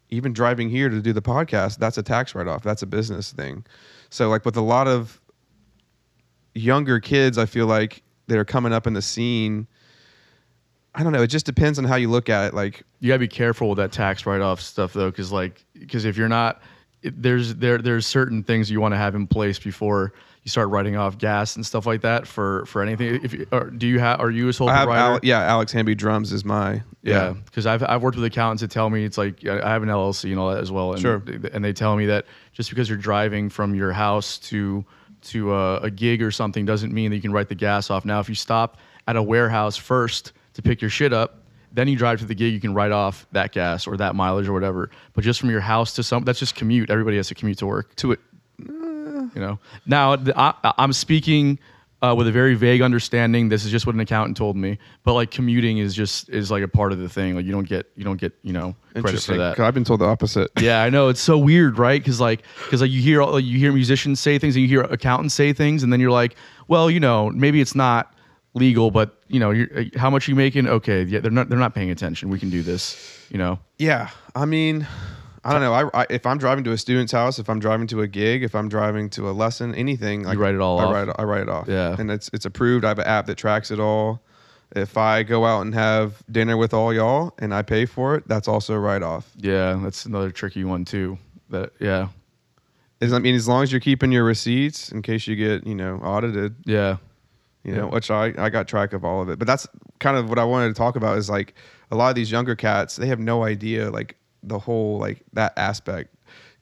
[0.09, 2.63] even driving here to do the podcast, that's a tax write off.
[2.63, 3.63] That's a business thing.
[4.15, 5.19] So like with a lot of
[6.53, 9.67] younger kids, I feel like that are coming up in the scene.
[10.95, 11.21] I don't know.
[11.21, 12.53] It just depends on how you look at it.
[12.53, 16.15] Like you gotta be careful with that tax write-off stuff though because like because if
[16.15, 16.61] you're not
[17.03, 20.95] there's there there's certain things you want to have in place before you start writing
[20.95, 23.45] off gas and stuff like that for for anything if you,
[23.77, 26.31] do you have are you a sole I have, proprietor Al- yeah, Alex Hamby drums
[26.31, 27.33] is my yeah.
[27.45, 30.23] Because I've, I've worked with accountants that tell me it's like i have an llc
[30.29, 30.93] and all that as well.
[30.93, 31.21] And, Sure.
[31.53, 34.83] and they tell me that just because you're driving from your house to
[35.23, 38.05] to a, a gig or something doesn't mean that you can write the gas off.
[38.05, 41.39] Now if you stop at a warehouse first to pick your shit up
[41.71, 44.47] then you drive to the gig you can write off that gas or that mileage
[44.47, 44.89] or whatever.
[45.13, 46.89] But just from your house to some that's just commute.
[46.89, 47.95] Everybody has to commute to work.
[47.97, 48.19] To it.
[48.59, 49.59] you know?
[49.85, 51.59] Now the, I, i'm speaking
[52.01, 55.13] uh, with a very vague understanding this is just what an accountant told me but
[55.13, 57.35] like commuting is just is like a part of the thing.
[57.35, 59.37] Like you don't get you don't get you know credit for Interesting.
[59.37, 59.55] that.
[59.55, 60.51] 'cause I've been told the opposite.
[60.59, 61.07] yeah i know.
[61.09, 62.01] It's so weird right?
[62.01, 64.81] Because like because like you hear all- you hear musicians say things and you hear
[64.81, 66.35] accountants say things and then you're like
[66.67, 68.13] well you know maybe it's not
[68.53, 70.67] legal but you know you're, uh, how much are you making?
[70.67, 72.29] Okay yeah they're not they're not paying attention.
[72.29, 73.57] We can do this you know?
[73.79, 74.85] Yeah, I mean,
[75.45, 75.73] I don't know.
[75.73, 78.43] I, I if I'm driving to a student's house, if I'm driving to a gig,
[78.43, 80.93] if I'm driving to a lesson, anything, like write it all I off?
[80.93, 81.67] Write, I write it off.
[81.67, 81.95] Yeah.
[81.99, 82.83] and it's it's approved.
[82.83, 84.21] I have an app that tracks it all.
[84.75, 88.27] If I go out and have dinner with all y'all and I pay for it,
[88.27, 89.31] that's also a write off.
[89.37, 91.17] yeah that's another tricky one too
[91.51, 92.07] that yeah
[92.99, 95.75] Is I mean, as long as you're keeping your receipts in case you get you
[95.75, 96.97] know audited, yeah
[97.63, 99.39] you know, which I, I got track of all of it.
[99.39, 99.65] But that's
[99.99, 101.55] kind of what I wanted to talk about is like
[101.89, 105.53] a lot of these younger cats, they have no idea like the whole like that
[105.57, 106.15] aspect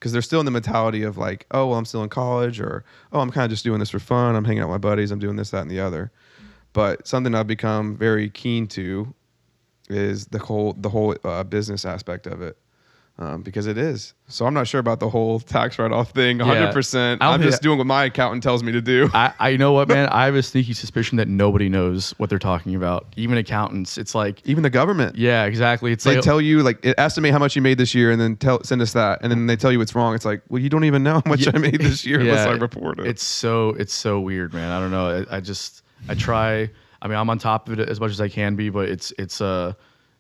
[0.04, 2.84] because they're still in the mentality of like, oh, well, I'm still in college or
[3.13, 4.36] oh, I'm kind of just doing this for fun.
[4.36, 5.12] I'm hanging out with my buddies.
[5.12, 6.12] I'm doing this, that, and the other.
[6.74, 9.13] But something I've become very keen to
[9.89, 12.58] is the whole the whole uh, business aspect of it.
[13.19, 14.15] Um, because it is.
[14.28, 17.17] So I'm not sure about the whole tax write-off thing 100%.
[17.21, 19.08] Yeah, I'm just doing what my accountant tells me to do.
[19.13, 20.10] I, I you know what, man.
[20.12, 23.06] I have a sneaky suspicion that nobody knows what they're talking about.
[23.15, 23.99] Even accountants.
[23.99, 25.15] It's like, Even the government.
[25.15, 25.91] yeah, exactly.
[25.91, 28.36] It's they like, tell you like estimate how much you made this year and then
[28.36, 30.69] tell send us that and then they tell you it's wrong it's like well you
[30.69, 31.52] don't even know how much Yeah.
[31.54, 34.71] i made this year unless i report it It's so it's so weird, man.
[34.71, 35.23] I don't know.
[35.30, 36.69] I, I just I try.
[36.99, 39.13] I mean, I'm on top of it as much as I can be, but it's
[39.19, 39.73] it's uh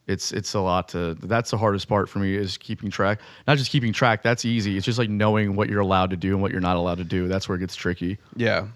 [0.07, 1.15] it's it's a lot to.
[1.15, 3.19] That's the hardest part for me is keeping track.
[3.47, 4.21] Not just keeping track.
[4.23, 4.75] That's easy.
[4.77, 7.03] It's just like knowing what you're allowed to do and what you're not allowed to
[7.05, 7.27] do.
[7.27, 8.17] That's where it gets tricky.
[8.35, 8.67] yeah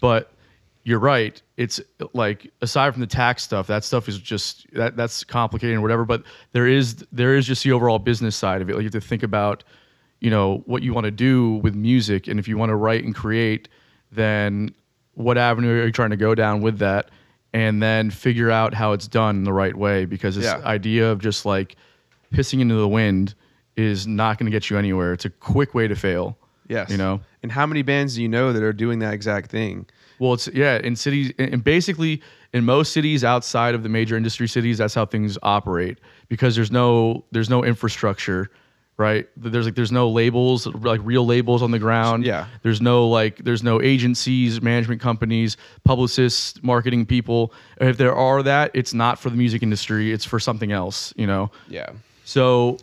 [0.00, 0.32] but
[0.82, 1.80] you're right it's
[2.12, 6.04] like aside from the tax stuff that stuff is just that that's complicated and whatever
[6.04, 8.92] but there is there is just the overall business side of it like you have
[8.92, 9.64] to think about
[10.20, 13.02] you know what you want to do with music and if you want to write
[13.04, 13.68] and create
[14.12, 14.74] then
[15.14, 17.10] what avenue are you trying to go down with that
[17.54, 20.60] and then figure out how it's done the right way because this Yeah.
[20.66, 21.76] idea of just like
[22.34, 23.34] pissing into the wind
[23.76, 25.14] is not going to get you anywhere.
[25.14, 26.36] It's a quick way to fail
[26.68, 26.90] yes.
[26.90, 27.20] you know?
[27.42, 29.86] And how many bands do you know that are doing that exact thing?
[30.18, 34.46] Well, it's yeah, in cities, and basically in most cities outside of the major industry
[34.46, 38.50] cities, that's how things operate because there's no there's no infrastructure,
[38.96, 39.28] right?
[39.36, 42.24] There's like there's no labels like real labels on the ground.
[42.24, 42.46] Yeah.
[42.62, 47.52] There's no like there's no agencies, management companies, publicists, marketing people.
[47.80, 50.12] If there are that, it's not for the music industry.
[50.12, 51.12] It's for something else.
[51.16, 51.50] You know.
[51.68, 51.90] yeah
[52.24, 52.78] So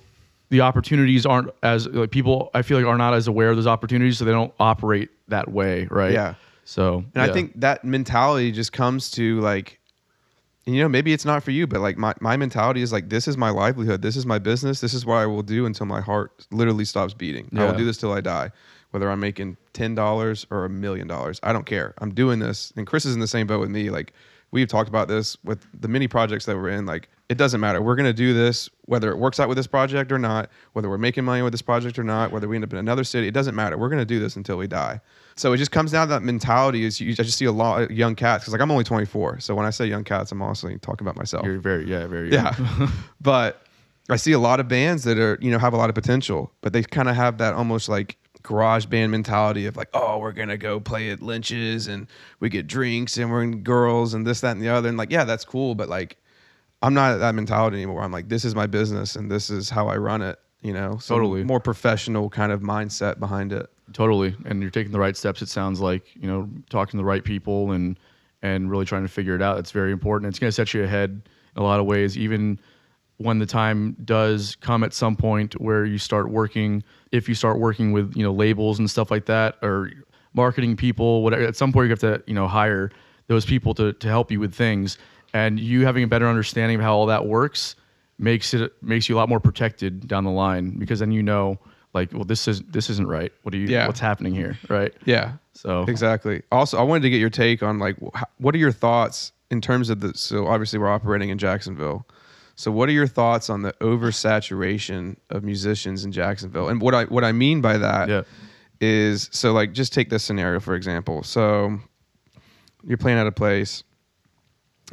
[0.50, 3.68] the opportunities aren't as like people I feel like are not as aware of those
[3.68, 6.12] opportunities, so they don't operate that way, right?
[6.12, 6.36] Yeah.
[6.64, 9.81] So and i think that mentality just comes to like
[10.66, 13.28] you know maybe it's not for you but like my, my mentality is like this
[13.28, 16.02] is my livelihood this is my business this is what i will do until my
[16.02, 18.52] heart literally stops beating i will do this till i die
[18.92, 22.86] whether i'm making $10 or a million dollars i don't care i'm doing this and
[22.86, 24.14] chris is in the same boat with me like
[24.52, 26.86] we've talked about this with the mini projects that we're in.
[26.86, 27.82] Like, it doesn't matter.
[27.82, 30.98] We're gonna do this whether it works out with this project or not, whether we're
[30.98, 33.28] making money with this project or not, whether we end up in another city.
[33.28, 33.78] It doesn't matter.
[33.78, 35.00] We're gonna do this until we die.
[35.36, 36.84] So it just comes down to that mentality.
[36.84, 39.40] Is you I just see a lot of young cats because like I'm only 24.
[39.40, 41.46] So when I say young cats, I'm honestly talking about myself.
[41.46, 42.56] You're very yeah, very Yeah.
[43.22, 43.66] but
[44.10, 46.52] I see a lot of bands that are, you know, have a lot of potential,
[46.62, 50.32] but they kind of have that almost like garage band mentality of like, oh, we're
[50.32, 52.08] going to go play at Lynch's and
[52.40, 54.90] we get drinks and we're in girls and this, that, and the other.
[54.90, 55.76] And like, yeah, that's cool.
[55.76, 56.18] But like,
[56.82, 58.02] I'm not at that mentality anymore.
[58.02, 60.98] I'm like, this is my business and this is how I run it, you know?
[60.98, 61.44] So Totally.
[61.44, 63.70] More professional kind of mindset behind it.
[63.94, 65.42] Totally, and you're taking the right steps.
[65.42, 68.00] It sounds like you know talking to the right people and
[68.42, 69.60] and really trying to figure it out.
[69.60, 70.30] It's very important.
[70.30, 71.22] It's going to set you ahead
[71.56, 72.60] in a lot of ways, even
[73.18, 76.84] when the time does come at some point where you start working.
[77.12, 79.92] If you start working with you know labels and stuff like that, or
[80.34, 81.44] marketing people, whatever.
[81.44, 82.92] At some point, you have to you know hire
[83.28, 84.98] those people to to help you with things,
[85.34, 87.76] and you having a better understanding of how all that works
[88.18, 91.58] makes it makes you a lot more protected down the line because then you know
[91.94, 93.88] like well this is this isn't right what do you Yeah.
[93.88, 95.34] what's happening here right Yeah.
[95.54, 96.42] so Exactly.
[96.52, 99.60] Also, I wanted to get your take on like wh- what are your thoughts in
[99.62, 102.06] terms of the so obviously we're operating in Jacksonville.
[102.56, 106.70] So what are your thoughts on the oversaturation of musicians in Jacksonville?
[106.70, 108.26] And what I what I mean by that
[108.80, 109.30] is Yeah.
[109.32, 111.24] so like just take this scenario for example.
[111.24, 111.80] So
[112.84, 113.84] you're playing at a place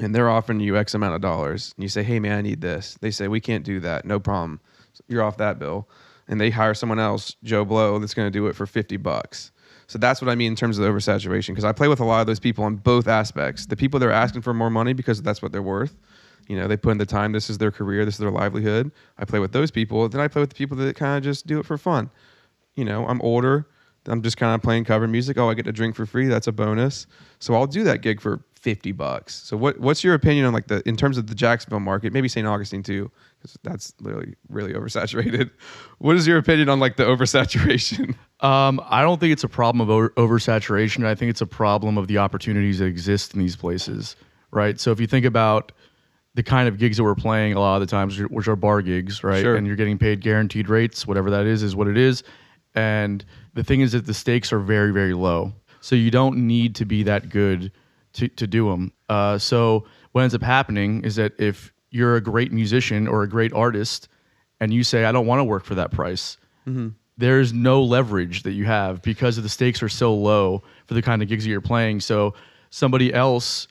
[0.00, 1.72] and they're offering you X amount of dollars.
[1.76, 2.96] And you say, hey, man, I need this.
[3.00, 4.04] They say, we can't do that.
[4.04, 4.60] No problem.
[5.08, 5.88] You're off that bill.
[6.28, 9.50] And they hire someone else, Joe Blow, that's going to do it for 50 bucks.
[9.86, 11.48] So that's what I mean in terms of the oversaturation.
[11.48, 13.66] Because I play with a lot of those people on both aspects.
[13.66, 15.96] The people that are asking for more money because that's what they're worth.
[16.46, 17.32] You know, they put in the time.
[17.32, 18.04] This is their career.
[18.04, 18.92] This is their livelihood.
[19.18, 20.08] I play with those people.
[20.08, 22.10] Then I play with the people that kind of just do it for fun.
[22.74, 23.66] You know, I'm older.
[24.06, 25.36] I'm just kind of playing cover music.
[25.36, 26.26] Oh, I get to drink for free.
[26.26, 27.06] That's a bonus.
[27.38, 29.34] So I'll do that gig for 50 bucks.
[29.34, 32.28] So what what's your opinion on like the in terms of the Jacksonville market, maybe
[32.28, 32.46] St.
[32.46, 35.50] Augustine too, because that's literally really oversaturated.
[36.00, 38.14] What is your opinion on like the oversaturation?
[38.40, 41.98] um i don't think it's a problem of over, oversaturation i think it's a problem
[41.98, 44.14] of the opportunities that exist in these places
[44.52, 45.72] right so if you think about
[46.34, 48.80] the kind of gigs that we're playing a lot of the times which are bar
[48.80, 49.56] gigs right Sure.
[49.56, 52.22] and you're getting paid guaranteed rates whatever that is is what it is
[52.76, 56.76] and the thing is that the stakes are very very low so you don't need
[56.76, 57.72] to be that good
[58.18, 62.20] to, to do them uh, so what ends up happening is that if you're a
[62.20, 64.08] great musician or a great artist
[64.60, 66.36] and you say i don't want to work for that price
[67.18, 71.20] there's no leverage that you have because the stakes are so low for the kind
[71.20, 72.00] of gigs that you're playing.
[72.00, 72.34] So
[72.70, 73.66] somebody else,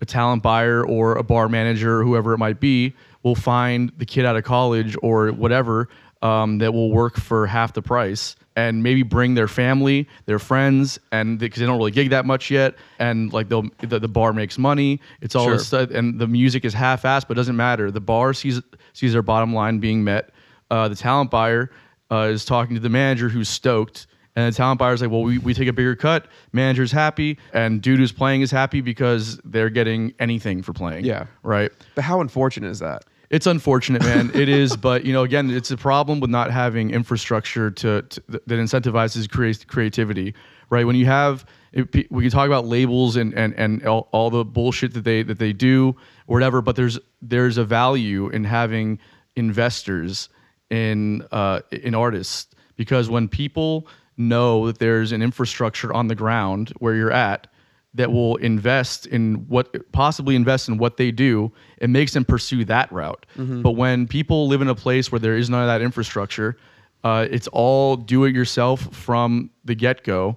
[0.00, 4.06] a talent buyer or a bar manager or whoever it might be, will find the
[4.06, 5.88] kid out of college or whatever
[6.22, 10.98] um, that will work for half the price and maybe bring their family, their friends,
[11.12, 14.32] and because they don't really gig that much yet, and like they'll the, the bar
[14.32, 15.00] makes money.
[15.20, 15.52] It's all Sure.
[15.58, 17.92] this stuff, and the music is half-assed, but it doesn't matter.
[17.92, 18.60] The bar sees
[18.94, 20.30] sees their bottom line being met.
[20.72, 21.70] Uh, the talent buyer
[22.10, 25.38] uh, is talking to the manager who's stoked, and the talent buyer's like, "Well, we,
[25.38, 26.26] we take a bigger cut.
[26.52, 31.26] Manager's happy, and dude who's playing is happy because they're getting anything for playing." Yeah.
[31.44, 31.70] right.
[31.94, 33.04] But how unfortunate is that?
[33.30, 34.30] It's unfortunate, man.
[34.34, 38.22] it is, but you know, again, it's a problem with not having infrastructure to, to
[38.28, 40.34] that incentivizes create, creativity,
[40.70, 40.86] right?
[40.86, 44.44] When you have, it, we can talk about labels and and and all, all the
[44.44, 45.94] bullshit that they that they do
[46.26, 48.98] or whatever, but there's there's a value in having
[49.36, 50.28] investors
[50.70, 53.86] in uh, in artists because when people
[54.16, 57.46] know that there's an infrastructure on the ground where you're at
[57.94, 62.64] that will invest in what possibly invest in what they do it makes them pursue
[62.64, 63.24] that route.
[63.36, 66.56] But when people live in a place where there is none of that infrastructure
[67.04, 70.36] uh, it's all do it yourself from the get-go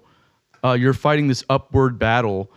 [0.63, 2.51] uh, you're fighting this upward battle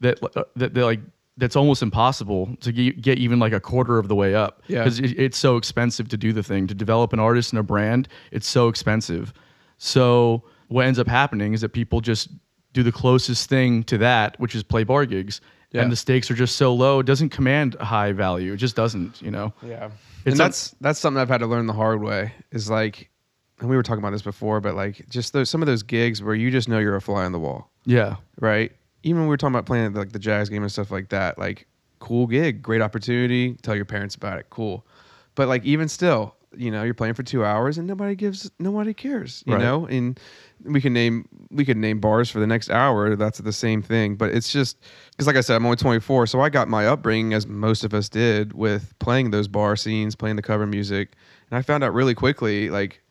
[0.00, 1.00] that, uh, that, that like
[1.36, 4.62] that's almost impossible to get, get even like a quarter of the way up.
[4.66, 4.80] Yeah.
[4.84, 6.66] because it, it's so expensive to do the thing.
[6.66, 9.32] To develop an artist and a brand it's so expensive.
[9.78, 12.28] So what ends up happening is that people just
[12.72, 15.40] do the closest thing to that which is play bar gigs
[15.72, 15.82] Yeah.
[15.82, 18.76] and the stakes are just so low it doesn't command a high value it just
[18.76, 19.90] doesn't you know Yeah.
[20.24, 22.32] It's and un- that's that's something I've had to learn the hard way.
[22.52, 23.08] Is like,
[23.58, 26.22] and we were talking about this before, but like just those some of those gigs
[26.22, 28.70] where you just know you're a fly on the wall, yeah right?
[29.02, 31.38] Even when we were talking about playing like the jazz game and stuff like that,
[31.38, 31.66] like
[32.00, 33.54] cool gig, great opportunity.
[33.62, 34.86] Tell your parents about it, cool.
[35.36, 38.92] But like even still, you know, you're playing for two hours and nobody gives, nobody
[38.92, 39.62] cares, you Right.
[39.62, 39.86] know.
[39.86, 40.20] And
[40.64, 43.16] we can name we could name bars for the next hour.
[43.16, 44.16] That's the same thing.
[44.16, 44.78] But it's just
[45.10, 47.92] because, like I said, I'm only 24, so I got my upbringing as most of
[47.94, 51.12] us did with playing those bar scenes, playing the cover music,
[51.50, 53.02] and I found out really quickly, like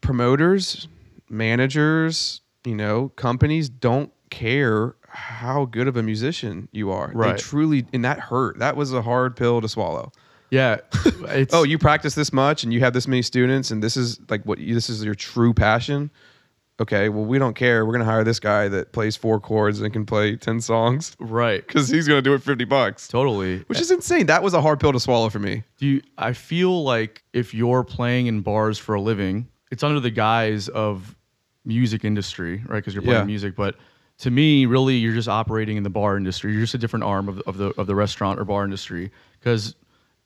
[0.00, 0.88] promoters,
[1.28, 7.10] managers, you know, companies don't care how good of a musician you are.
[7.14, 7.36] Right.
[7.36, 8.58] They truly, and that hurt.
[8.58, 10.12] That was a hard pill to swallow.
[10.50, 10.78] Yeah.
[11.26, 14.20] It's, Oh, you practice this much, and you have this many students, and this is
[14.28, 16.10] like what you, this is your true passion.
[16.80, 17.86] Okay, well, we don't care.
[17.86, 21.64] We're gonna hire this guy that plays four chords and can play ten songs right.
[21.66, 23.58] because he's gonna do it fifty bucks, Totally.
[23.68, 24.26] which is insane.
[24.26, 25.62] That was a hard pill to swallow for me.
[25.78, 30.00] Do you, I feel like if you're playing in bars for a living, it's under
[30.00, 31.16] the guise of
[31.64, 32.78] music industry, right?
[32.78, 33.24] Because you're playing Yeah.
[33.24, 33.54] music.
[33.54, 33.76] But
[34.18, 36.52] to me, really, you're just operating in the bar industry.
[36.52, 39.76] You're just a different arm of, of the of the restaurant or bar industry because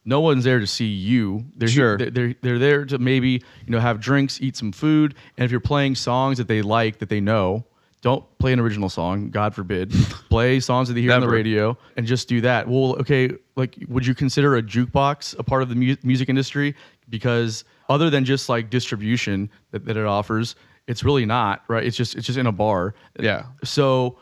[0.08, 1.44] no one's there to see you.
[1.54, 1.98] They're Sure.
[1.98, 3.30] They're, they're they're there to maybe
[3.66, 6.98] you know have drinks, eat some food, and if you're playing songs that they like
[6.98, 7.64] that they know.
[8.00, 9.90] Don't play an original song, God forbid.
[10.30, 12.68] play songs that they hear on the radio and just do that.
[12.68, 16.76] Well, okay, like, would you consider a jukebox a part of the mu- music industry?
[17.10, 20.54] Because other than just like distribution that, that it offers,
[20.86, 21.84] it's really not, right?
[21.84, 22.94] It's just it's just in a bar.
[23.18, 23.46] Yeah.
[23.64, 24.16] So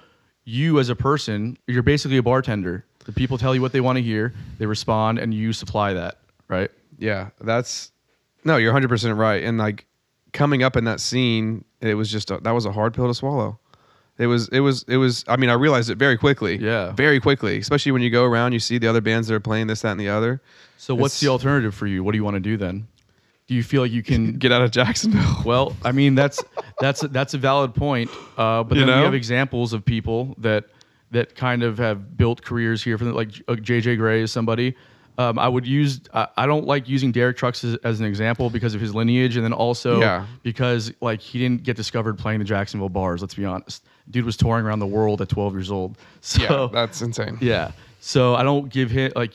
[0.46, 2.86] you as a person, you're basically a bartender.
[3.06, 6.18] The people tell you what they want to hear, they respond, and you supply that,
[6.48, 6.70] right?
[6.98, 7.92] Yeah, that's
[8.44, 9.42] no, you're 100 percent right.
[9.42, 9.86] And like
[10.32, 13.14] coming up in that scene, it was just a, that was a hard pill to
[13.14, 13.58] swallow.
[14.18, 15.24] It was it was it was.
[15.28, 16.56] I mean, I realized it very quickly.
[16.56, 16.92] Yeah.
[16.92, 17.58] very quickly.
[17.58, 19.90] Especially when you go around, you see the other bands that are playing this, that,
[19.92, 20.40] and the other.
[20.78, 22.02] So what's the alternative for you?
[22.02, 22.86] What do you want to do then?
[23.46, 25.22] Do you feel like you can Get out of Jacksonville.
[25.44, 26.42] Well, I mean that's
[26.80, 28.10] that's that's a valid point.
[28.38, 30.64] Uh, but You then we have examples of people that
[31.16, 32.96] that kind of have built careers here.
[32.98, 34.74] From like JJ Grey is somebody.
[35.18, 36.00] Um, I would use.
[36.12, 39.36] I, I don't like using Derek Trucks as, as an example because of his lineage,
[39.36, 40.26] and then also Yeah.
[40.42, 43.22] because like he didn't get discovered playing the Jacksonville bars.
[43.22, 45.96] Let's be honest, dude was touring around the world at 12 years old.
[46.20, 47.38] So yeah, that's insane.
[47.40, 47.72] yeah.
[48.00, 49.34] So I don't give him like.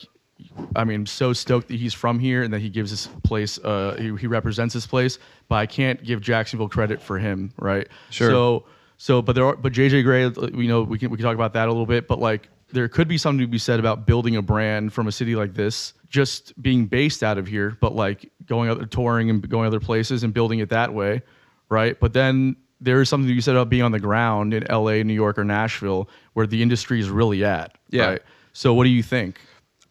[0.74, 3.58] I mean, I'm so stoked that he's from here and that he gives this place.
[3.58, 5.18] Uh, he, he represents this place,
[5.48, 7.86] but I can't give Jacksonville credit for him, right?
[8.10, 8.28] Sure.
[8.30, 8.64] So,
[9.02, 10.22] so, but there are, but JJ Grey,
[10.56, 12.86] you know, we can we can talk about that a little bit, but like there
[12.86, 15.92] could be something to be said about building a brand from a city like this,
[16.08, 20.22] just being based out of here, but like going out touring and going other places
[20.22, 21.20] and building it that way,
[21.68, 21.98] right?
[21.98, 25.02] But then there is something to be said about being on the ground in LA,
[25.02, 27.76] New York, or Nashville, where the industry is really at.
[27.90, 28.06] Yeah.
[28.06, 28.22] Right?
[28.52, 29.40] So what do you think?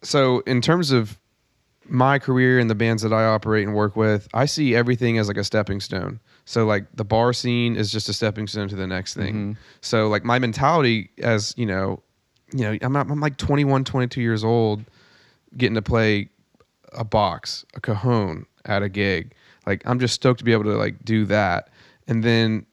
[0.03, 1.19] so in terms of
[1.85, 5.27] my career and the bands that I operate and work with, I see everything as
[5.27, 6.21] like a stepping stone.
[6.45, 9.33] So like the bar scene is just a stepping stone to the next thing.
[9.33, 9.51] Mm-hmm.
[9.81, 12.01] So like my mentality as, you know,
[12.53, 14.83] you know, I'm I'm like 21, 22 years old
[15.57, 16.29] getting to play
[16.93, 19.33] a box, a cajon at a gig.
[19.65, 21.69] Like I'm just stoked to be able to like do that.
[22.07, 22.65] And then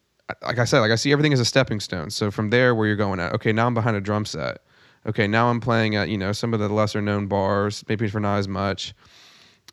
[0.42, 2.10] like I said, like I see everything as a stepping stone.
[2.10, 4.58] So from there where you're going at, okay, now I'm behind a drum set.
[5.06, 8.20] Okay, now I'm playing at, you know, some of the lesser known bars, maybe for
[8.20, 8.94] not as much.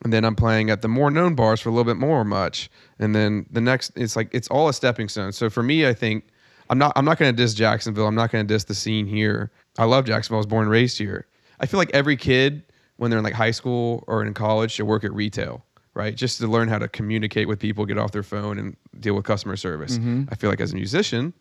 [0.03, 2.69] And then I'm playing at the more known bars for a little bit more much.
[2.99, 5.31] And then the next it's like it's all a stepping stone.
[5.31, 6.25] So for me, I think
[6.69, 8.08] I'm not I'm not gonna diss Jacksonville.
[8.08, 9.51] I'm not gonna diss the scene here.
[9.77, 10.38] I love Jacksonville.
[10.38, 11.27] I was born and raised here.
[11.60, 12.63] I feel like every kid
[12.97, 16.15] when they're in like high school or in college should work at retail, right?
[16.15, 19.25] Just to learn how to communicate with people, get off their phone and deal with
[19.25, 19.97] customer service.
[19.97, 20.25] Mm-hmm.
[20.29, 21.34] I feel like as a musician,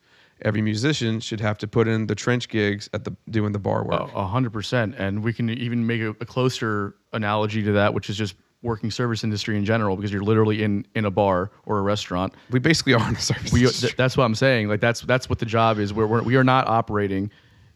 [0.43, 3.85] every musician should have to put in the trench gigs at the doing the bar
[3.85, 4.01] work.
[4.01, 7.95] Oh, a hundred percent, and we can even make a, a closer analogy to that,
[7.95, 8.35] which is just
[8.65, 12.35] working service industry in general, because you're literally in in a bar or a restaurant.
[12.51, 13.53] We basically are in the service.
[13.53, 13.89] We, industry.
[13.89, 14.69] th- that's what I'm saying.
[14.69, 15.93] Like that's that's what the job is.
[15.93, 17.31] We're, we're we are not operating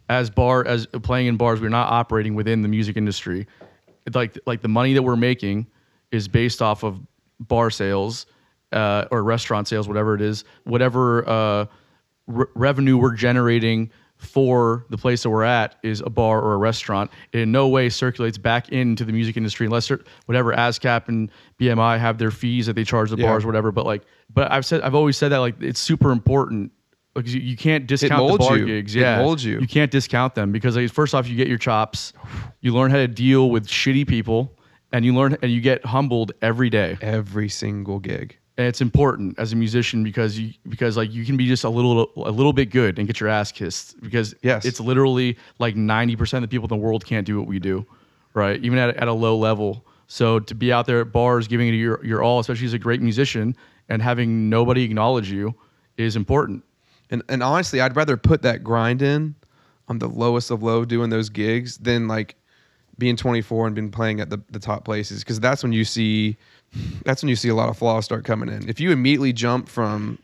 [0.08, 1.60] as bar as playing in bars.
[1.60, 3.46] We're not operating within the music industry.
[4.12, 5.66] Like like the money that we're making
[6.10, 6.98] is based off of
[7.38, 8.26] bar sales
[8.72, 11.66] uh, or restaurant sales, whatever it is, whatever uh,
[12.26, 16.56] re- revenue we're generating for the place that we're at is a bar or a
[16.58, 17.10] restaurant.
[17.32, 19.90] It in no way circulates back into the music industry unless
[20.26, 23.26] whatever ASCAP and BMI have their fees that they charge the Yeah.
[23.26, 23.70] bars, whatever.
[23.72, 24.02] But like,
[24.34, 26.72] but I've said I've always said that like it's super important
[27.14, 28.66] because you, you can't discount the bar you.
[28.66, 28.94] gigs.
[28.96, 29.58] It molds you.
[29.60, 32.12] You can't discount them because like, first off, you get your chops,
[32.60, 34.58] you learn how to deal with shitty people,
[34.92, 38.36] and you learn and you get humbled every day every single gig.
[38.58, 41.68] And it's important as a musician because you because like you can be just a
[41.70, 44.64] little a little bit good and get your ass kissed because Yes.
[44.66, 47.86] it's literally like 90% of the people in the world can't do what we do
[48.34, 48.62] right?
[48.62, 49.84] Even at, at a low level.
[50.06, 52.78] So to be out there at bars giving it your, your all especially as a
[52.78, 53.56] great musician
[53.88, 55.54] and having nobody acknowledge you
[55.96, 56.64] is important.
[57.10, 59.34] And and honestly, I'd rather put that grind in
[59.88, 62.34] on the lowest of low doing those gigs than like
[62.98, 66.36] being 24 and been playing at the, the top places because that's when you see
[67.04, 68.68] that's when you see a lot of flaws start coming in.
[68.68, 70.18] If you immediately jump from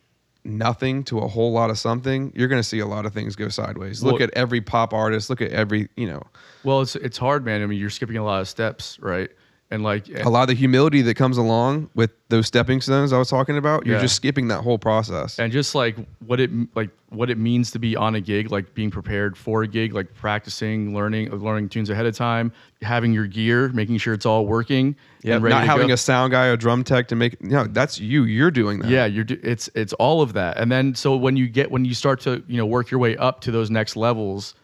[0.44, 3.34] nothing to a whole lot of something, you're going to see a lot of things
[3.34, 4.02] go sideways.
[4.02, 6.22] Look Well- at every pop artist, look at every, you know.
[6.64, 7.62] Well, it's it's hard, man.
[7.62, 9.30] I mean, you're skipping a lot of steps, right?
[9.74, 13.18] And like a lot of the humility that comes along with those stepping stones I
[13.18, 14.02] was talking about, you're Yeah.
[14.02, 15.38] just skipping that whole process.
[15.38, 15.96] and just like
[16.26, 19.62] what it like what it means to be on a gig like being prepared for
[19.62, 22.50] a gig like practicing learning learning tunes ahead of time
[22.82, 25.94] having your gear making sure it's all working yeah, and not having go.
[25.94, 28.24] a sound guy or drum tech to make no, that's you.
[28.24, 28.90] You're doing that.
[28.90, 31.84] yeah you're do- it's it's all of that and then so when you get when
[31.84, 34.54] you start to you know work your way up to those next levels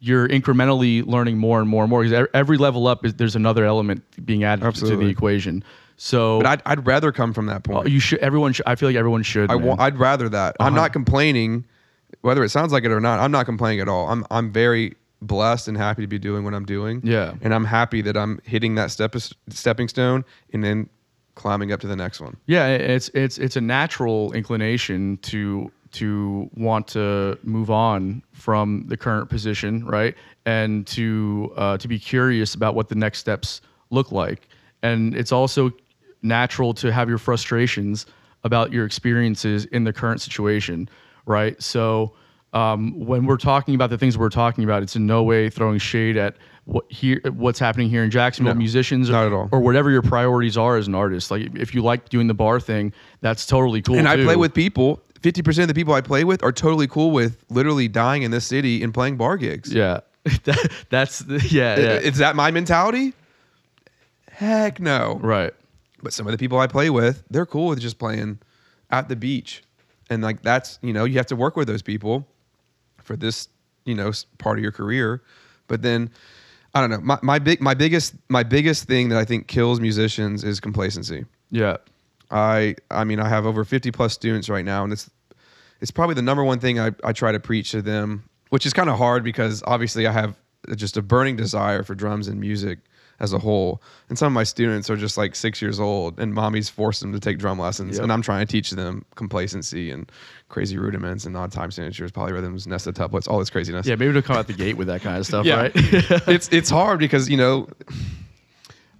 [0.00, 3.64] you're incrementally learning more and more and more because every level up is there's another
[3.64, 5.62] element being added to the equation
[5.96, 7.88] so But I'd, I'd rather come from that point.
[7.90, 9.66] you should everyone should, i feel like everyone should I man.
[9.66, 10.56] want, I'd rather that.
[10.58, 10.82] I'm Uh-huh.
[10.82, 11.66] not complaining,
[12.22, 13.20] whether it sounds like it or not.
[13.20, 14.08] I'm not complaining at all.
[14.08, 17.02] I'm I'm very blessed and happy to be doing what I'm doing.
[17.04, 17.34] Yeah.
[17.42, 19.14] and I'm happy that I'm hitting that step
[19.50, 20.24] stepping stone
[20.54, 20.88] and then
[21.34, 22.38] climbing up to the next one.
[22.46, 28.96] Yeah, it's it's it's a natural inclination to to want to move on from the
[28.96, 30.14] current position, right?
[30.46, 33.60] And to uh, to be curious about what the next steps
[33.90, 34.48] look like.
[34.82, 35.72] And it's also
[36.22, 38.06] natural to have your frustrations
[38.44, 40.88] about your experiences in the current situation,
[41.26, 41.60] right?
[41.62, 42.12] So
[42.52, 45.78] um, when we're talking about the things we're talking about, it's in no way throwing
[45.78, 48.54] shade at what here what's happening here in Jacksonville.
[48.54, 49.48] No, musicians, not at all.
[49.52, 51.30] or whatever your priorities are as an artist.
[51.30, 53.96] Like if you like doing the bar thing, that's totally cool.
[53.96, 55.02] and I play with people.
[55.22, 58.30] Fifty percent of the people I play with are totally cool with literally dying in
[58.30, 59.72] this city and playing bar gigs.
[59.72, 60.00] yeah.
[60.44, 61.92] That- that's yeah, yeah.
[61.98, 63.14] Is that my mentality?
[64.30, 65.18] Heck no.
[65.22, 65.52] right.
[66.02, 68.38] But some of the people I play with, they're cool with just playing
[68.90, 69.62] at the beach.
[70.08, 72.26] And like that's, you know, you have to work with those people
[73.02, 73.48] for this,
[73.84, 75.22] you know, part of your career.
[75.68, 76.10] But then
[76.74, 77.00] I don't know.
[77.00, 81.26] My, my big my biggest my biggest thing that I think kills musicians is complacency.
[81.50, 81.76] Yeah.
[82.30, 85.10] I I mean I have over 50 plus students right now and it's
[85.80, 88.72] it's probably the number one thing I, I try to preach to them, which is
[88.72, 90.36] kind of hard because obviously I have
[90.76, 92.80] just a burning desire for drums and music
[93.18, 93.82] as a whole.
[94.10, 97.12] And some of my students are just like six years old and mommy's forced them
[97.14, 97.96] to take drum lessons.
[97.96, 98.02] Yep.
[98.04, 100.10] And I'm trying to teach them complacency and
[100.50, 103.86] crazy rudiments and odd time signatures, polyrhythms, nested tuplets, all this craziness.
[103.86, 103.96] Yeah.
[103.96, 105.56] Maybe to come out the gate with that kind of stuff, Yeah.
[105.62, 105.72] right?
[105.74, 107.68] it's it's hard because you know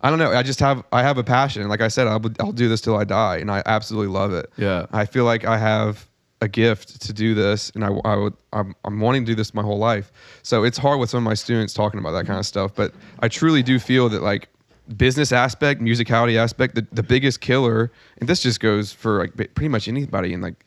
[0.02, 0.32] I don't know.
[0.32, 1.68] I just have I have a passion.
[1.68, 4.50] Like I said, I'll I'll do this till I die, and I absolutely love it.
[4.56, 4.86] Yeah.
[4.92, 6.08] I feel like I have
[6.40, 9.52] a gift to do this, and I, I would I'm, I'm wanting to do this
[9.52, 10.10] my whole life.
[10.42, 12.74] So it's hard with some of my students talking about that kind of stuff.
[12.74, 14.48] But I truly do feel that like
[14.96, 19.68] business aspect, musicality aspect, the, the biggest killer, and this just goes for like pretty
[19.68, 20.64] much anybody in like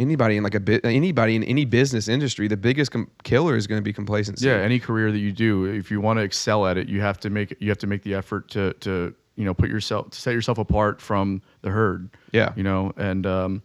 [0.00, 3.66] anybody in like a bit anybody in any business industry the biggest com- killer is
[3.66, 4.54] going to be complacency yeah.
[4.54, 7.30] Any career that you do, if you want to excel at it, you have to
[7.30, 10.34] make you have to make the effort to to you know put yourself to set
[10.34, 12.10] yourself apart from the herd.
[12.32, 12.52] Yeah.
[12.56, 13.62] You know, and um,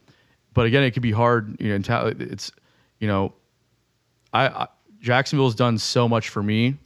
[0.54, 1.60] but again, it can be hard.
[1.60, 2.52] You know, it's
[3.00, 3.34] you know,
[4.34, 4.68] I, I
[5.00, 6.78] Jacksonville's done so much for me.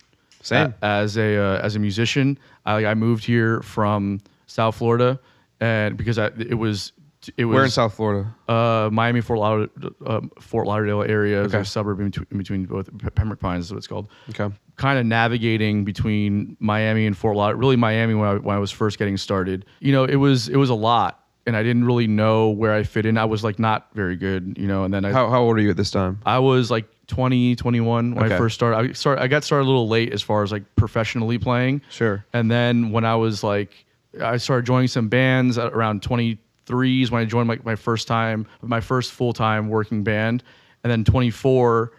[0.41, 0.73] Same.
[0.81, 2.37] as a uh, as a musician.
[2.65, 5.19] I I moved here from South Florida,
[5.59, 6.93] and because I it was
[7.37, 8.33] it was Where in South Florida?
[8.47, 11.59] uh, Miami Fort Lauderdale, uh, Fort Lauderdale area Okay.
[11.59, 14.07] a suburb in between, in between both Pembroke Pines is what it's called.
[14.29, 14.53] Okay.
[14.77, 17.59] Kind of navigating between Miami and Fort Lauderdale.
[17.59, 19.65] Really, Miami when I, when I was first getting started.
[19.81, 22.83] You know, it was it was a lot, and I didn't really know where I
[22.83, 23.17] fit in.
[23.17, 24.85] I was like not very good, you know.
[24.85, 26.21] And then I How, how old are you at this time?
[26.25, 28.35] I was like 20, 21 when Okay.
[28.35, 28.77] I first started.
[28.77, 29.21] I started.
[29.21, 31.81] I got started a little late as far as like professionally playing.
[31.89, 32.23] Sure.
[32.31, 33.85] And then when I was like,
[34.21, 36.37] I started joining some bands at around 23
[36.69, 40.43] is when I joined my, my first time, my first full time working band.
[40.83, 41.91] And then 24,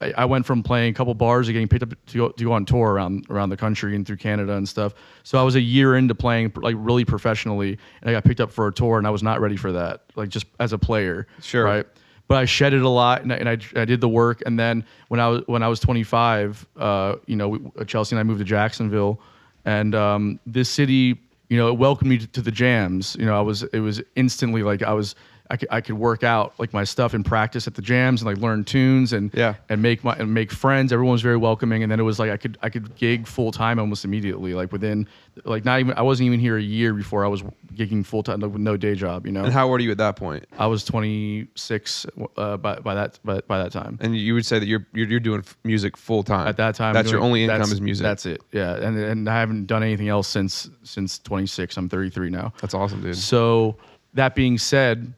[0.00, 2.44] I, I went from playing a couple bars to getting picked up to go, to
[2.44, 4.94] go on tour around around the country and through Canada and stuff.
[5.22, 8.50] So I was a year into playing like really professionally, and I got picked up
[8.50, 11.26] for a tour, and I was not ready for that, like just as a player.
[11.40, 11.64] Sure.
[11.64, 11.86] Right
[12.26, 14.42] but I shedded a lot and I, and I, I did the work.
[14.46, 18.20] And then when I was when I was 25, uh, you know, we, Chelsea and
[18.20, 19.20] I moved to Jacksonville,
[19.64, 23.16] and um, this city, you know, it welcomed me to, the jams.
[23.18, 25.14] You know, I was it was instantly like I was.
[25.50, 28.30] I could, I could work out like my stuff and practice at the jams and
[28.30, 29.54] like learn tunes and Yeah.
[29.68, 30.90] and make my and make friends.
[30.92, 33.52] Everyone was very welcoming, and then it was like I could I could gig full
[33.52, 34.54] time almost immediately.
[34.54, 35.06] Like within
[35.44, 37.42] like not even I wasn't even here a year before I was
[37.74, 39.26] gigging full time like, with no day job.
[39.26, 40.46] You know, And how old are you at that point?
[40.58, 43.98] I was 26 uh, by, by that by, by that time.
[44.00, 46.46] And you would say that you're you're, you're doing music full time.
[46.48, 48.02] At that time, that's your only income is music.
[48.02, 48.40] That's it.
[48.52, 51.76] Yeah, and and I haven't done anything else since since 26.
[51.76, 52.52] I'm 33 now.
[52.60, 53.16] That's awesome, dude.
[53.16, 53.76] So
[54.14, 55.12] that being said,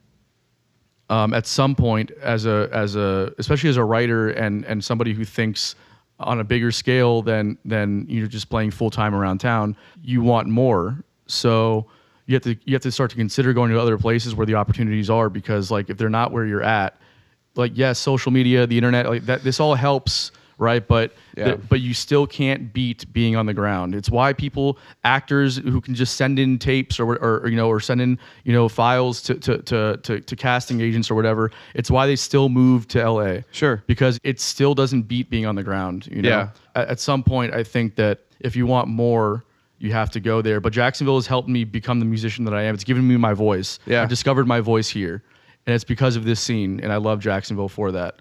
[1.08, 5.12] um, at some point, as a as a especially as a writer and and somebody
[5.12, 5.76] who thinks
[6.18, 10.48] on a bigger scale than than you're just playing full time around town, you want
[10.48, 11.02] more.
[11.26, 11.86] So
[12.26, 14.54] you have to you have to start to consider going to other places where the
[14.54, 16.98] opportunities are because like if they're not where you're at,
[17.54, 20.86] like yes, social media, the internet, like that, this all helps right?
[20.86, 21.44] But Yeah.
[21.44, 23.94] th- but you still can't beat being on the ground.
[23.94, 27.68] It's why people, actors who can just send in tapes or, or, or, you know
[27.68, 31.50] or send in you know files to to, to to to casting agents or whatever.
[31.74, 33.44] It's why they still move to L.A.
[33.50, 33.82] Sure.
[33.86, 36.06] because it still doesn't beat being on the ground.
[36.10, 36.48] You know, Yeah.
[36.74, 39.44] at, at some point, I think that if you want more.
[39.78, 42.62] You have to go there, but Jacksonville has helped me become the musician that I
[42.62, 42.74] am.
[42.74, 43.78] It's given me my voice.
[43.84, 44.04] Yeah.
[44.04, 45.22] I discovered my voice here,
[45.66, 48.14] and it's because of this scene, and I love Jacksonville for that.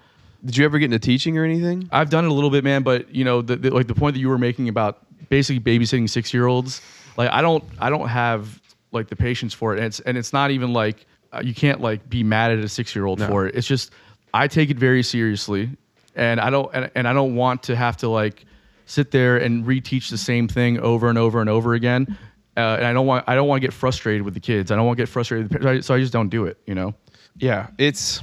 [0.43, 1.89] Did you ever get into teaching or anything?
[1.91, 4.13] I've done it a little bit, man, but you know, the, the, like the point
[4.15, 6.81] that you were making about basically babysitting six year olds,
[7.17, 8.61] like I don't, I don't have
[8.91, 11.81] like the patience for it, and it's and it's not even like uh, you can't
[11.81, 13.27] like be mad at a six year old No.
[13.27, 13.55] for it.
[13.55, 13.91] It's just
[14.33, 15.69] I take it very seriously,
[16.15, 18.45] and I don't, and, and I don't want to have to like
[18.85, 22.17] sit there and reteach the same thing over and over and over again.
[22.57, 24.71] Uh, and I don't want, I don't want to get frustrated with the kids.
[24.71, 26.57] I don't want to get frustrated, with the parents, so I just don't do it.
[26.65, 26.93] You know.
[27.37, 28.21] Yeah, it's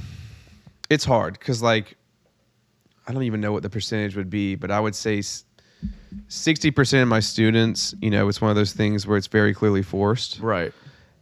[0.89, 1.95] it's hard because like
[3.07, 5.21] I don't even know what the percentage would be, but I would say
[6.27, 9.53] sixty percent of my students, you know, it's one of those things where it's very
[9.53, 10.39] clearly forced.
[10.39, 10.73] Right.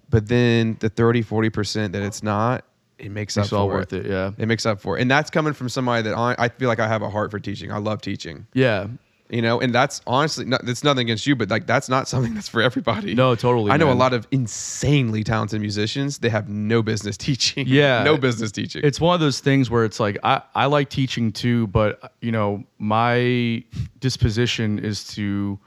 [0.10, 2.66] But then the 30, 40 percent that it's not,
[2.98, 4.06] it makes, up it all for worth it.
[4.06, 4.32] Yeah.
[4.38, 6.80] It makes up for it, and that's coming from somebody that I, I feel like
[6.80, 7.72] I have a heart for teaching.
[7.72, 8.46] I love teaching.
[8.54, 8.88] Yeah.
[9.32, 12.34] You know, and that's honestly, not, it's nothing against you, but like that's not something
[12.34, 13.14] that's for everybody.
[13.14, 13.96] No, totally, I know man.
[13.96, 16.18] a lot of insanely talented musicians.
[16.18, 17.66] They have no business teaching.
[17.66, 18.04] Yeah.
[18.04, 18.82] no business teaching.
[18.84, 22.34] It's one of those things where it's like I, I like teaching too, but you
[22.34, 23.64] know, my
[24.02, 25.58] disposition is to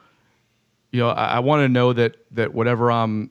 [0.92, 3.30] you know, I, I want to know that that whatever I'm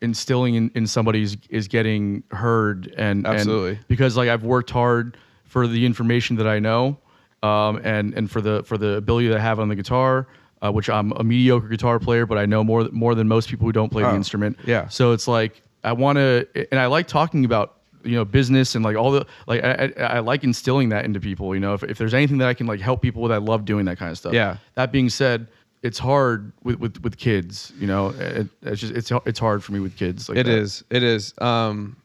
[0.00, 3.78] instilling in, in somebody is, is getting heard and and- Absolutely.
[3.88, 6.98] because like I've worked hard for the information that I know
[7.42, 10.26] um, and and for the for the ability that I have on the guitar
[10.62, 13.66] uh, which I'm a mediocre guitar player but I know more more than most people
[13.66, 14.88] who don't play the Oh, instrument yeah.
[14.88, 18.84] so it's like I want to, and I like talking about you know business and
[18.84, 21.54] like all the like I, I, I like instilling that into people.
[21.54, 23.64] You know, if, if there's anything that I can like help people with, I love
[23.64, 24.32] doing that kind of stuff.
[24.32, 24.56] Yeah.
[24.74, 25.46] That being said,
[25.82, 27.72] it's hard with with, with kids.
[27.78, 30.28] You know, it, it's just it's it's hard for me with kids.
[30.28, 30.52] Like It that.
[30.58, 30.82] is.
[30.90, 31.34] It is.
[31.38, 31.96] Um,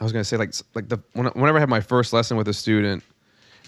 [0.00, 2.48] I was gonna say like like the when, whenever I have my first lesson with
[2.48, 3.02] a student,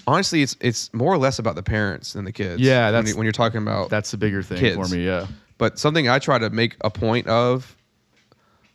[0.06, 2.60] honestly, it's it's more or less about the parents than the kids.
[2.60, 4.76] Yeah, when, that's- you, when you're talking about That's the bigger thing Kids.
[4.88, 5.04] for me.
[5.04, 5.26] Yeah.
[5.58, 7.76] But something I try to make a point of,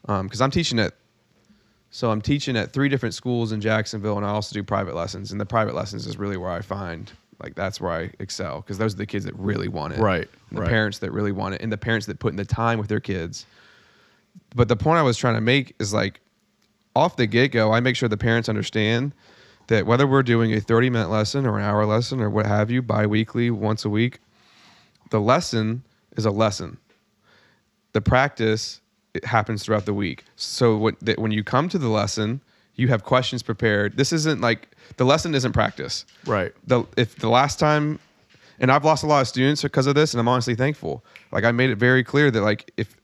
[0.07, 0.93] um, because I'm teaching at,
[1.91, 5.31] so I'm teaching at three different schools in Jacksonville, and I also do private lessons.
[5.31, 7.11] And the private lessons is really where I find
[7.41, 10.27] like that's where I excel because those are the kids that really want it, Right,
[10.51, 10.69] the right.
[10.69, 12.99] parents that really want it, and the parents that put in the time with their
[12.99, 13.45] kids.
[14.55, 16.21] But the point I was trying to make is like,
[16.95, 19.13] off the get go, I make sure the parents understand
[19.69, 22.69] that whether we're doing a 30 minute lesson or an hour lesson or what have
[22.69, 24.19] you, bi weekly, once a week,
[25.11, 25.83] the lesson
[26.17, 26.77] is a lesson.
[27.93, 28.81] The practice
[29.13, 30.23] it happens throughout the week.
[30.35, 32.41] So when, that when you come to the lesson,
[32.75, 33.95] you have questions prepared.
[33.95, 36.05] This isn't like the lesson isn't practice.
[36.25, 36.51] Right.
[36.65, 37.99] The if the last time,
[38.59, 41.03] and I've lost a lot of students because of this, and I'm honestly thankful.
[41.31, 42.95] Like I made it very clear that like if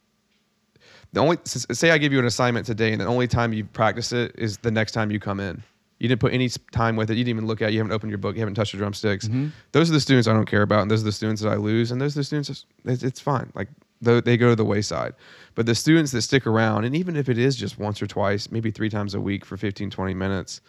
[1.13, 4.11] the only say I give you an assignment today, and the only time you practice
[4.11, 5.63] it is the next time you come in.
[5.99, 7.17] You didn't put any time with it.
[7.17, 7.69] You didn't even look at.
[7.69, 7.73] it.
[7.73, 8.35] You haven't opened your book.
[8.35, 9.27] You haven't touched your drumsticks.
[9.27, 9.47] Mm-hmm.
[9.71, 11.55] Those are the students I don't care about, and those are the students that I
[11.55, 11.91] lose.
[11.91, 12.65] And those are the students.
[12.83, 13.51] It's, it's fine.
[13.55, 13.69] Like
[14.01, 15.13] they go to the wayside.
[15.55, 18.51] But the students that stick around, and even if it is just once or twice,
[18.51, 20.61] maybe three times a week for 15, 20 minutes,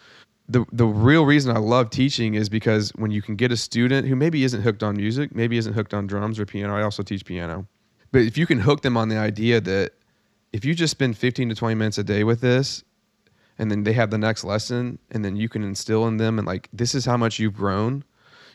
[0.49, 4.07] the the real reason I love teaching is because when you can get a student
[4.07, 6.77] who maybe isn't hooked on music, maybe isn't hooked on drums or piano.
[6.77, 7.67] I also teach piano.
[8.13, 9.93] But if you can hook them on the idea that
[10.53, 12.85] if you just spend 15 to 20 minutes a day with this
[13.59, 16.47] and then they have the next lesson and then you can instill in them and
[16.47, 18.05] like this is how much you've grown.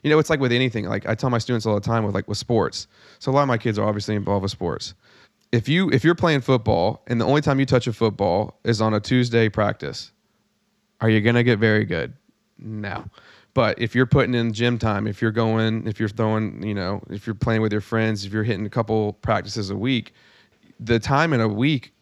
[0.04, 2.16] You know it's like with anything like i tell my students all the time with
[2.16, 2.88] like with sports.
[3.20, 4.94] So a lot of my kids are obviously involved with sports.
[5.52, 8.82] If you if you're playing football and the only time you touch a football is
[8.82, 10.12] on a tuesday practice
[11.02, 12.14] are you going to get very good?
[12.60, 13.06] No.
[13.56, 17.02] But if you're putting in gym time if you're going if you're throwing you know
[17.10, 20.14] if you're playing with your friends if you're hitting a couple practices a week
[20.80, 21.94] the time in a week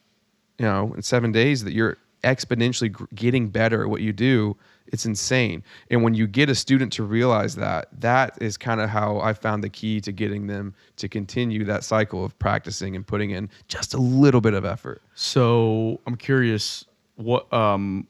[0.59, 4.55] you know, in seven days that you're exponentially getting better at what you do,
[4.87, 5.63] it's insane.
[5.91, 9.33] And when you get a student to realize that, that is kind of how I
[9.33, 13.49] found the key to getting them to continue that cycle of practicing and putting in
[13.67, 15.01] just a little bit of effort.
[15.15, 18.07] So I'm curious, what um,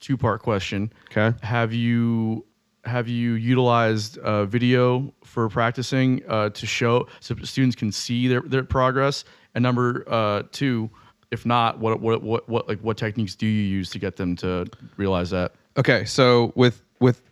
[0.00, 0.92] two part question.
[1.10, 1.36] Okay.
[1.42, 2.44] Have you
[2.84, 8.42] have you utilized uh, video for practicing uh, to show so students can see their,
[8.42, 9.24] their progress?
[9.54, 10.90] And number uh, two,
[11.30, 14.36] if not, what what what what like what techniques do you use to get them
[14.36, 14.66] to
[14.96, 15.52] realize that?
[15.76, 17.22] Okay, so with with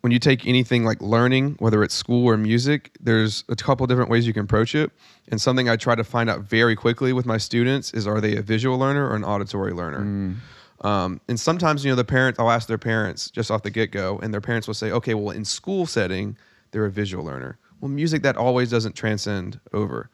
[0.00, 4.10] when you take anything like learning, whether it's school or music, there's a couple different
[4.10, 4.92] ways you can approach it.
[5.28, 8.36] And something I try to find out very quickly with my students is are they
[8.36, 10.36] a visual learner or an auditory learner?
[10.82, 13.90] Um, and sometimes, you know, the parents, I'll ask their parents just off the get
[13.90, 16.36] go, and their parents will say, okay, well, in school setting,
[16.70, 17.58] they're a visual learner.
[17.80, 20.10] Well, music that always doesn't transcend over.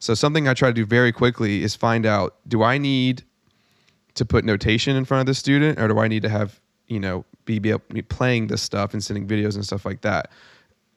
[0.00, 3.22] So something I try to do very quickly is find out do I need
[4.14, 6.98] to put notation in front of the student or do I need to have, you
[6.98, 10.30] know, be, be, be playing this stuff and sending videos and stuff like that.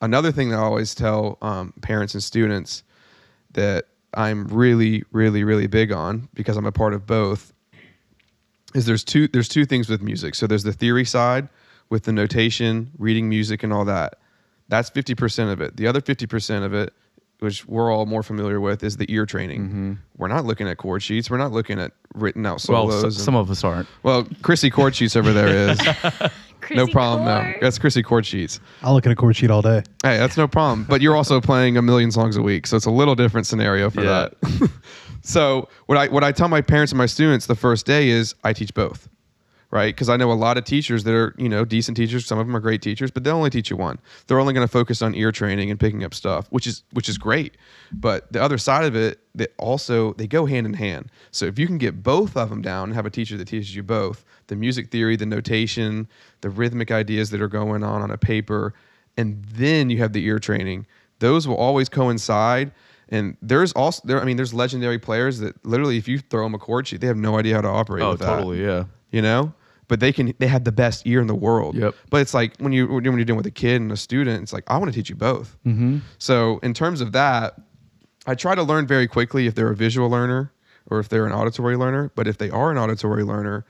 [0.01, 2.83] Another thing that I always tell um, parents and students
[3.53, 7.53] that I'm really, really, really big on because I'm a part of both
[8.73, 10.35] is there's two there's two things with music.
[10.35, 11.49] So there's the theory side
[11.89, 14.15] with the notation, reading music and all that.
[14.69, 15.77] That's 50% of it.
[15.77, 16.93] The other 50% of it,
[17.43, 19.61] which we're all more familiar with, is the ear training.
[19.67, 19.93] Mm-hmm.
[20.17, 21.29] We're not looking at chord sheets.
[21.29, 23.01] We're not looking at written out Well, solos.
[23.01, 23.87] so, and- some of us aren't.
[24.01, 25.79] well, Chrissy chord sheets over there is.
[25.85, 26.29] no
[26.61, 27.25] Chrissy problem.
[27.25, 28.59] No, that's Chrissy chord sheets.
[28.81, 29.83] I'll look at a chord sheet all day.
[30.03, 30.85] Hey, that's no problem.
[30.89, 33.89] But you're also playing a million songs a week, so it's a little different scenario
[33.89, 34.29] for Yeah.
[34.41, 34.69] that.
[35.21, 38.33] so what I what I tell my parents and my students the first day is
[38.45, 39.09] I teach both,
[39.73, 39.87] right?
[39.93, 42.27] Because I know a lot of teachers that are you know decent teachers.
[42.27, 43.97] Some of them are great teachers, but they'll only teach you one.
[44.27, 47.09] They're only going to focus on ear training and picking up stuff, which is which
[47.09, 47.57] is great.
[47.91, 51.09] But the other side of it, that also they go hand in hand.
[51.31, 53.75] So if you can get both of them down and have a teacher that teaches
[53.75, 56.07] you both the music theory, the notation,
[56.41, 58.75] the rhythmic ideas that are going on on a paper,
[59.17, 60.85] and then you have the ear training.
[61.17, 62.71] Those will always coincide.
[63.09, 64.21] And there's also there.
[64.21, 67.07] I mean, there's legendary players that literally, if you throw them a chord sheet, they
[67.07, 68.63] have no idea how to operate Oh, with that totally.
[68.63, 68.85] Yeah.
[69.11, 69.53] you know
[69.87, 71.95] but they can they have the best ear in the world Yep.
[72.09, 74.53] but it's like when you when you're dealing with a kid and a student it's
[74.53, 75.99] like i want to teach you both Mm-hmm.
[76.17, 77.55] so in terms of that
[78.25, 80.51] i try to learn very quickly if they're a visual learner
[80.87, 83.65] or if they're an auditory learner but if they are an auditory learner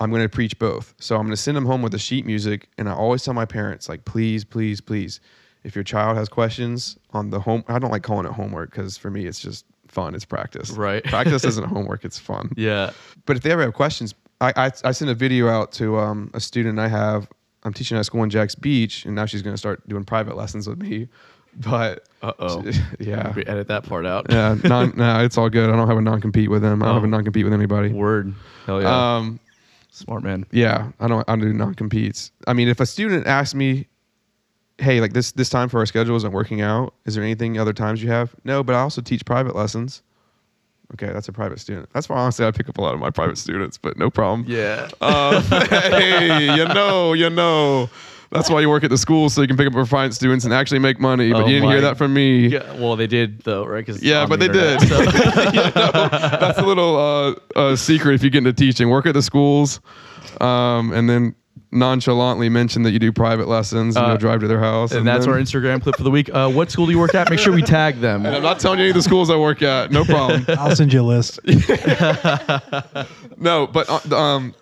[0.00, 2.24] i'm going to preach both so i'm going to send them home with the sheet
[2.26, 5.20] music and i always tell my parents like please please please
[5.64, 8.96] if your child has questions on the home i don't like calling it homework because
[8.96, 11.02] for me it's just fun it's practice Right.
[11.04, 12.90] practice isn't homework it's fun Yeah.
[13.26, 16.30] but if they ever have questions, I, I, I sent a video out to um,
[16.34, 17.28] a student I have.
[17.64, 20.36] I'm teaching at school in Jax Beach, and now she's going to start doing private
[20.36, 21.08] lessons with me.
[21.60, 22.62] But Uh-oh.
[23.00, 24.26] yeah, We edit that part out.
[24.30, 25.68] yeah, non, no, it's all good.
[25.68, 26.82] I don't have a non compete with them.
[26.82, 27.10] I don't have a Oh.
[27.10, 27.88] non compete with anybody.
[27.92, 28.32] Word.
[28.66, 29.16] Hell yeah.
[29.16, 29.40] Um,
[29.90, 30.44] Smart man.
[30.52, 31.28] yeah, I don't.
[31.28, 32.30] I don't do non competes.
[32.46, 33.88] I mean, if a student asks me,
[34.76, 36.94] "Hey, like this this time for our schedule isn't working out.
[37.06, 40.02] Is there anything other times you have?" No, but I also teach private lessons.
[40.94, 41.88] Okay, that's a private student.
[41.92, 44.44] That's why honestly I pick up a lot of my private students, but no problem.
[44.48, 44.88] Yeah.
[45.00, 45.40] Uh,
[45.90, 47.90] hey, you know, you know.
[48.30, 50.44] That's why you work at the school so you can pick up your private students
[50.44, 51.32] and actually make money.
[51.32, 52.48] But Oh you didn't hear that from me.
[52.48, 53.84] Yeah, well, they did though, right?
[53.86, 54.80] Cause Yeah, but the they did.
[54.82, 55.00] so-
[55.52, 56.08] You know,
[56.38, 58.90] that's a little uh, uh, secret if you get into teaching.
[58.90, 59.80] Work at the schools,
[60.42, 61.34] um, and then
[61.72, 64.92] nonchalantly mention that you do private lessons and Uh, you'll drive to their house.
[64.92, 66.28] and that's then- our Instagram clip for the week.
[66.32, 67.28] Uh, what school do you work at?
[67.30, 68.24] Make sure we tag them.
[68.26, 69.90] And I'm not telling you any of the schools I work at.
[69.90, 70.44] No problem.
[70.48, 71.40] I'll send you a list.
[73.36, 74.54] no, but uh, um,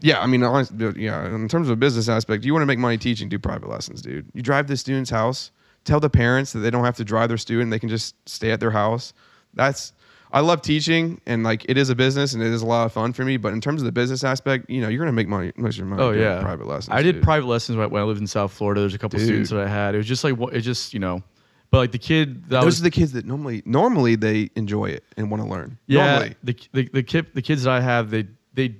[0.00, 1.26] yeah, I mean, honest- yeah.
[1.34, 4.02] In terms of a business aspect, you want to make money teaching, do private lessons,
[4.02, 4.26] dude.
[4.34, 5.50] You drive the student's house.
[5.84, 8.50] Tell the parents that they don't have to drive their student; they can just stay
[8.50, 9.12] at their house.
[9.54, 9.92] That's
[10.32, 12.92] I love teaching, and like it is a business, and it is a lot of
[12.92, 13.36] fun for me.
[13.38, 15.78] But in terms of the business aspect, you know, you're gonna make money, most of
[15.78, 16.02] your money.
[16.02, 16.94] Oh yeah, private lessons.
[16.94, 17.22] I did dude.
[17.24, 18.80] private lessons when I- lived in South Florida.
[18.80, 19.26] There's a couple Dude.
[19.26, 19.94] students that I had.
[19.94, 21.22] It was just like it just you know,
[21.70, 24.86] but like the kid that Those was are the kids that normally normally they enjoy
[24.86, 25.78] it and want to learn.
[25.86, 26.36] yeah Normally.
[26.44, 28.76] the the the kid the kids that I have they they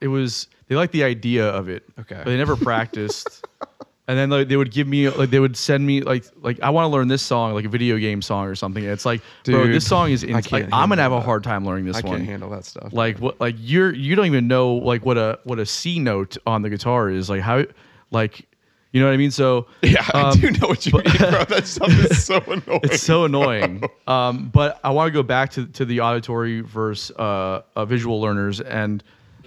[0.00, 1.82] it was they like the idea of it.
[2.00, 2.16] Okay.
[2.16, 3.46] but they never practiced.
[4.12, 6.68] And then like they would give me like they would send me like like I
[6.68, 8.84] want to learn this song like a video game song or something.
[8.84, 11.20] And it's like bro, Dude, this song is I in, like I'm gonna have a
[11.20, 12.12] hard time learning this I one.
[12.12, 12.92] I can't handle that stuff.
[12.92, 16.36] like what like you're you don't even know like what a what a C note
[16.46, 17.64] on the guitar is like how
[18.10, 18.46] like
[18.92, 21.44] you know what I mean so yeah, I um, do know what you mean, bro.
[21.44, 22.80] That stuff is so annoying.
[22.82, 27.16] it's so annoying um, but I want to go back to to the auditory versus
[27.16, 29.02] uh, uh, visual learners and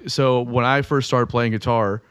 [0.07, 2.01] so when I first started playing guitar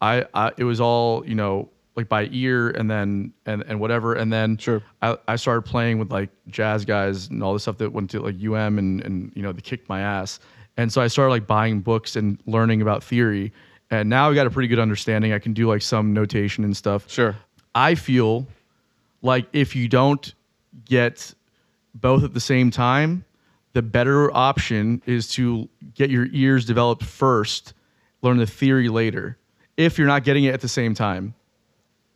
[0.00, 1.68] I, I it was all you know
[1.98, 4.80] like by ear and then and and whatever and then Sure.
[5.02, 8.20] I, I started playing with like jazz guys and all the stuff that went to
[8.20, 10.38] like UM and and you know they kicked my ass
[10.76, 13.52] and so I started like buying books and learning about theory
[13.90, 16.76] and now I got a pretty good understanding I can do like some notation and
[16.76, 17.34] stuff Sure.
[17.74, 18.46] I feel
[19.20, 20.32] like if you don't
[20.84, 21.34] get
[21.94, 23.24] both at the same time,
[23.72, 27.74] the better option is to get your ears developed first,
[28.22, 29.36] learn the theory later.
[29.76, 31.34] If you're not getting it at the same time.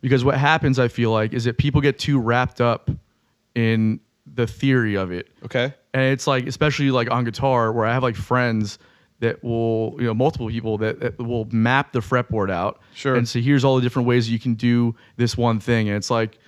[0.03, 2.91] Because what happens, I feel like, is that people get too wrapped up
[3.55, 3.99] in
[4.35, 5.73] the theory of it Okay.
[5.93, 8.79] and it's like especially like on guitar where i have like friends
[9.19, 13.15] that will you know multiple people that, that will map the fretboard out Sure.
[13.15, 16.09] and so here's all the different ways you can do this one thing and it's
[16.09, 16.39] like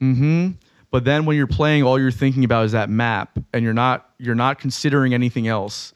[0.00, 0.52] mm-hmm
[0.90, 4.10] but then when you're playing all you're thinking about is that map and you're not
[4.18, 5.92] you're not considering anything else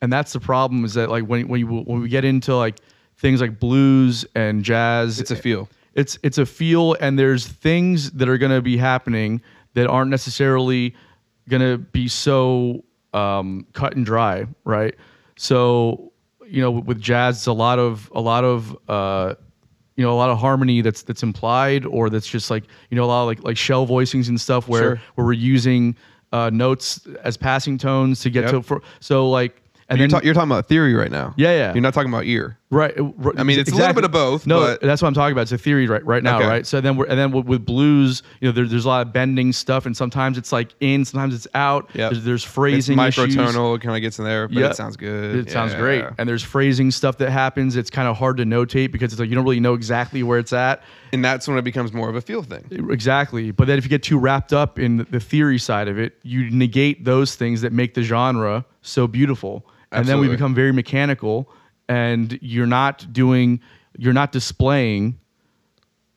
[0.00, 2.76] and that's the problem is that like when, when, you, when we get into like
[3.16, 5.68] things like blues and jazz It's a feel.
[5.94, 9.40] It's it's a feel and there's things that are going to be happening
[9.74, 10.94] that aren't necessarily
[11.48, 12.84] going to be so
[13.14, 14.94] um, cut and dry right
[15.36, 16.12] so
[16.46, 19.34] you know with jazz it's a lot of a lot of uh,
[19.96, 23.04] you know a lot of harmony that's that's implied or that's just like you know
[23.04, 25.00] a lot of like like shell voicings and stuff where Sure.
[25.16, 25.96] where we're using
[26.32, 28.50] uh, notes as passing tones to get Yep.
[28.52, 29.61] to for, so like
[29.92, 31.34] and you're, then ta- you're talking about theory right now.
[31.36, 31.72] Yeah, yeah.
[31.74, 32.58] You're not talking about ear.
[32.70, 32.98] Right.
[32.98, 35.32] uh, I mean, it's a little bit of both, No, but- that's what I'm talking
[35.32, 35.42] about.
[35.42, 36.46] It's a theory right right now, Okay.
[36.46, 36.66] right?
[36.66, 39.52] So then we're and then with, blues, you know, there, there's a lot of bending
[39.52, 41.90] stuff, and sometimes it's like in, sometimes it's out.
[41.92, 42.12] Yep.
[42.12, 43.36] There's, there's It's phrasing issues.
[43.36, 44.70] microtonal, kind of gets in there, but Yeah.
[44.70, 45.36] it sounds good.
[45.36, 46.04] It sounds great.
[46.16, 47.76] And there's phrasing stuff that happens.
[47.76, 50.38] It's kind of hard to notate because it's like you don't really know exactly where
[50.38, 50.82] it's at.
[51.12, 52.64] And that's when it becomes more of a feel thing.
[52.90, 53.50] Exactly.
[53.50, 56.48] But then if you get too wrapped up in the theory side of it, you
[56.50, 59.66] negate those things that make the genre so beautiful.
[59.92, 61.48] And then we become very mechanical
[61.88, 63.60] and you're not doing
[63.98, 65.18] you're not displaying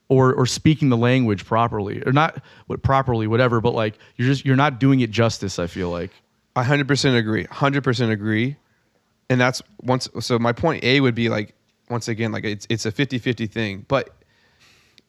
[0.09, 4.45] or or speaking the language properly or not what properly whatever but like you're just
[4.45, 6.11] you're not doing it justice I feel like.
[6.57, 7.45] I 100% agree.
[7.45, 8.55] 100% agree.
[9.29, 11.53] And that's once so my point A would be like
[11.89, 14.15] once again like it's it's a 50-50 thing, but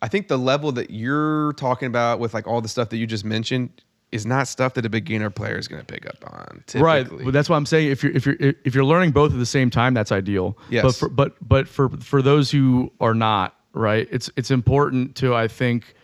[0.03, 3.07] I think the level that you're talking about with like all the stuff that you
[3.07, 3.83] just mentioned
[4.13, 6.63] is not stuff that a beginner player is going to pick up on.
[6.75, 7.91] Right, but that's why I'm saying.
[7.91, 10.57] If you're if you're if you're learning both at the same time, that's ideal.
[10.71, 10.83] Yes.
[10.85, 15.35] But for, but but for for those who are not, right, it's it's important to
[15.35, 15.95] I think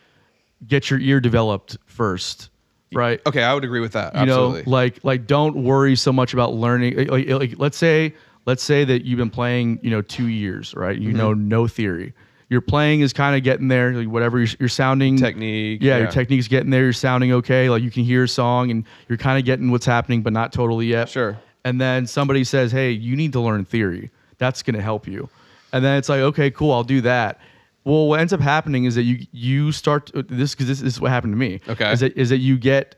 [0.66, 2.50] get your ear developed first,
[2.92, 3.20] right?
[3.26, 4.14] Okay, I would agree with that.
[4.14, 4.62] You Absolutely.
[4.64, 7.06] know, like like don't worry so much about learning.
[7.08, 8.14] Like, like, let's say
[8.46, 10.98] let's say that you've been playing, you know, two years, right?
[10.98, 11.48] You know Mm-hmm.
[11.48, 12.12] no theory.
[12.52, 13.94] Your playing is kind of getting there.
[13.94, 16.02] Like whatever you're, you're sounding Technique, Yeah, yeah.
[16.02, 16.82] your technique's getting there.
[16.82, 17.70] You're sounding okay.
[17.70, 20.52] Like you can hear a song and you're kind of getting what's happening, but not
[20.52, 21.08] totally yet.
[21.08, 21.38] Sure.
[21.64, 24.10] And then somebody says, "Hey, you need to learn theory.
[24.36, 25.30] That's going to help you."
[25.72, 27.40] And then it's like, "Okay, cool, I'll do that."
[27.84, 30.94] Well, what ends up happening is that you you start to, this because this, this
[30.94, 31.60] is what happened to me.
[31.68, 31.90] Okay.
[31.90, 32.96] Is that is that you get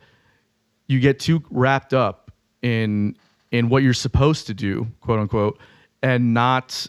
[0.88, 2.32] you get too wrapped up
[2.62, 3.16] in
[3.52, 5.60] in what you're supposed to do, quote unquote,
[6.02, 6.86] and not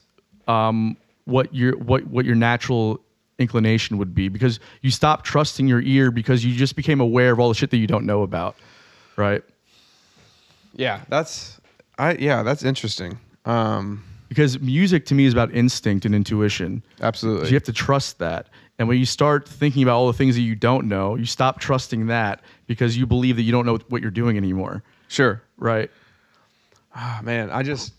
[0.47, 3.01] um, what your what what your natural
[3.37, 7.39] inclination would be because you stop trusting your ear because you just became aware of
[7.39, 8.55] all the shit that you don't know about,
[9.17, 9.43] right?
[10.75, 11.59] yeah, that's
[11.97, 13.17] I yeah, that's interesting.
[13.45, 16.83] Um Because music to me is about instinct and intuition.
[17.01, 17.45] absolutely.
[17.45, 18.47] So you have to trust that.
[18.77, 21.59] And when you start thinking about all the things that you don't know, you stop
[21.59, 25.41] trusting that because you believe that you don't know what you're doing anymore, sure.
[25.57, 25.89] right?
[26.93, 27.93] Ah, man, I just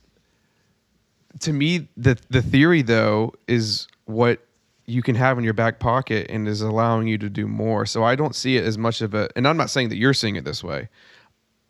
[1.41, 4.41] to me the the theory though is what
[4.87, 7.87] you can have in your back pocket and is allowing you to do more.
[7.87, 10.15] So I don't see it as much of a and I'm not saying that you're
[10.15, 10.89] seeing it this way.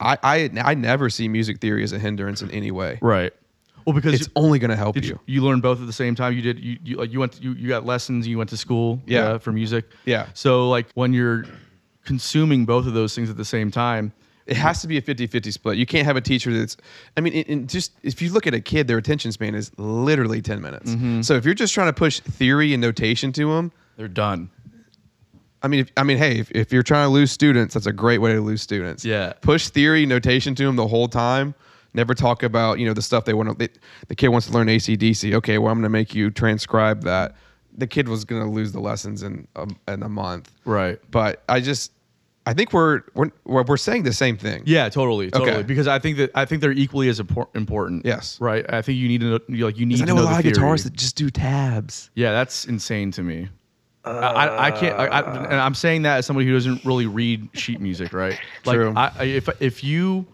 [0.00, 2.98] I I, I never see music theory as a hindrance in any way.
[3.00, 3.32] Right.
[3.86, 5.02] Well, because It's only going to help you.
[5.02, 6.32] you, you learn both at the same time?
[6.32, 6.58] You did.
[6.58, 7.34] You, you like you went.
[7.34, 8.26] To, you you got lessons.
[8.26, 9.00] You went to school.
[9.06, 9.20] Yeah.
[9.34, 9.84] uh, for music.
[10.04, 10.26] Yeah.
[10.34, 11.44] So like when you're
[12.04, 14.12] consuming both of those things at the same time,
[14.46, 15.76] It has to be a 50-50 split.
[15.76, 16.76] You can't have a teacher that's
[17.16, 19.72] I mean, it, it just if you look at a kid, their attention span is
[19.76, 20.92] literally 10 minutes.
[20.92, 21.22] Mm-hmm.
[21.22, 24.50] So if you're just trying to push theory and notation to them, they're done.
[25.62, 27.92] I mean, if, I mean, hey, if, if you're trying to lose students, that's a
[27.92, 29.04] great way to lose students.
[29.04, 29.32] Yeah.
[29.40, 31.54] Push theory, notation to them the whole time.
[31.92, 33.54] Never talk about you know the stuff they want to.
[33.54, 33.68] They,
[34.08, 35.34] the kid wants to learn ACDC.
[35.34, 37.34] Okay, well I'm going to make you transcribe that.
[37.76, 40.52] The kid was going to lose the lessons in a, in a month.
[40.64, 40.98] Right.
[41.10, 41.92] But I just,
[42.46, 44.62] I think we're we're we're saying the same thing.
[44.66, 45.50] Yeah, totally, totally.
[45.50, 45.62] Okay.
[45.64, 48.06] Because I think that I think they're equally as important.
[48.06, 48.40] Yes.
[48.40, 48.64] Right.
[48.72, 50.42] I think you need to know, like you need I to know know a lot
[50.42, 52.10] the of guitarists that just do tabs.
[52.14, 53.48] Yeah, that's insane to me.
[54.04, 54.96] I, I, I can't.
[54.96, 58.38] I, I, and I'm saying that as somebody who doesn't really read sheet music, right?
[58.64, 58.92] Like, True.
[58.94, 60.24] I, I, if if you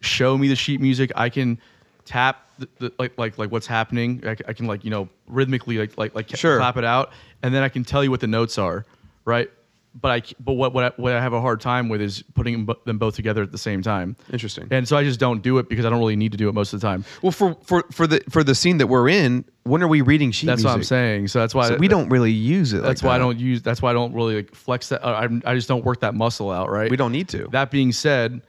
[0.00, 1.58] show me the sheet music, I can
[2.04, 4.22] tap the, the, like like like what's happening.
[4.26, 6.58] I can like you know rhythmically like like like Sure.
[6.58, 8.84] clap it out, and then I can tell you what the notes are,
[9.24, 9.50] right?
[9.98, 12.66] But I but what what I, what I have a hard time with is putting
[12.84, 14.14] them both together at the same time.
[14.30, 14.68] Interesting.
[14.70, 16.52] And so I just don't do it because I don't really need to do it
[16.52, 17.04] most of the time.
[17.22, 20.32] Well, for for for the for the scene that we're in, when are we reading
[20.32, 20.68] sheet That's music?
[20.68, 21.28] what I'm saying.
[21.28, 22.82] So that's why So we don't really use it.
[22.82, 23.62] That's like why I don't use.
[23.62, 25.02] That's why I don't really like flex that.
[25.02, 26.70] Uh, I, I just don't work that muscle out.
[26.70, 26.90] Right.
[26.90, 27.48] We don't need to.
[27.52, 28.42] That being said,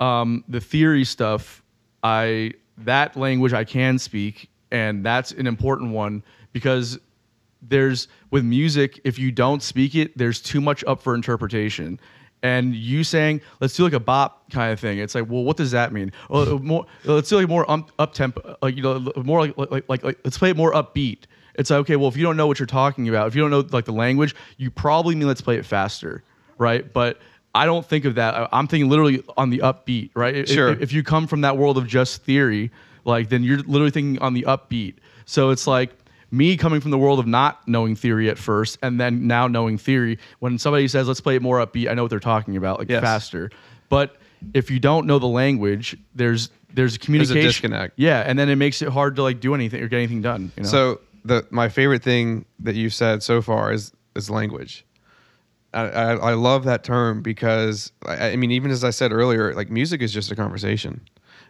[0.00, 1.62] um, the theory stuff,
[2.02, 6.22] I that language I can speak, and that's an important one
[6.52, 6.98] because
[7.62, 11.98] there's with music, if you don't speak it, there's too much up for interpretation.
[12.42, 14.98] And you saying, let's do like a bop kind of thing.
[14.98, 16.12] It's like, well, what does that mean?
[16.30, 19.88] Well, more, let's do like more um, up tempo, like you know, more like, like
[19.88, 21.24] like like let's play it more upbeat.
[21.56, 23.50] It's like, okay, well, if you don't know what you're talking about, if you don't
[23.50, 26.22] know like the language, you probably mean let's play it faster,
[26.58, 26.92] right?
[26.92, 27.18] But
[27.54, 28.48] I don't think of that.
[28.52, 30.48] I'm thinking literally on the upbeat, right?
[30.48, 30.68] Sure.
[30.68, 32.70] If, if you come from that world of just theory,
[33.04, 34.94] like then you're literally thinking on the upbeat.
[35.24, 35.97] So it's like
[36.30, 39.78] me coming from the world of not knowing theory at first and then now knowing
[39.78, 42.78] theory, when somebody says let's play it more upbeat, I know what they're talking about,
[42.78, 43.02] like Yes.
[43.02, 43.50] faster.
[43.88, 44.16] But
[44.54, 47.94] if you don't know the language, there's there's a communication disconnect.
[47.96, 50.52] Yeah, and then it makes it hard to like do anything or get anything done.
[50.56, 50.68] You know?
[50.68, 54.84] So the my favorite thing that you've said so far is is language.
[55.74, 59.54] I, I, I love that term because I, I mean even as I said earlier,
[59.54, 61.00] like music is just a conversation.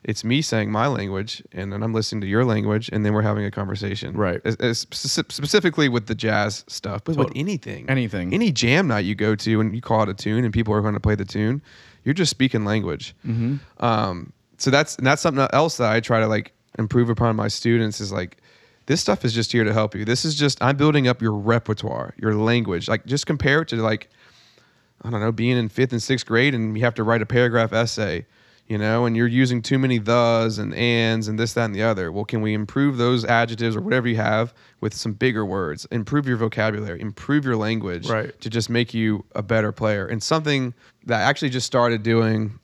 [0.09, 3.23] It's me saying my language and then I'm listening to your language and then we're
[3.23, 4.17] having a conversation.
[4.17, 4.41] Right.
[4.45, 8.33] As, as speci- specifically with the jazz stuff, but with anything, Anything.
[8.33, 10.81] any jam night you go to and you call it a tune and people are
[10.81, 11.61] going to play the tune,
[12.05, 13.15] you're just speaking language.
[13.27, 13.57] Mm-hmm.
[13.85, 17.49] Um, so that's and that's something else that I try to like improve upon my
[17.49, 18.39] students is like
[18.87, 20.07] this stuff is just here to help you.
[20.07, 22.89] This is just I'm building up your repertoire, your language.
[22.89, 24.09] Like just compare it to like
[25.05, 27.27] I don't know, being in fifth and sixth grade and you have to write a
[27.27, 28.25] paragraph essay,
[28.69, 31.83] you know, and you're using too many thes and ands and this, that, and the
[31.83, 32.13] other.
[32.13, 35.87] Well, can we improve those adjectives or whatever you have with some bigger words?
[35.91, 38.39] Improve your vocabulary, improve your language Right.
[38.41, 40.07] to just make you a better player.
[40.07, 40.75] And something
[41.07, 42.59] that I actually just started doing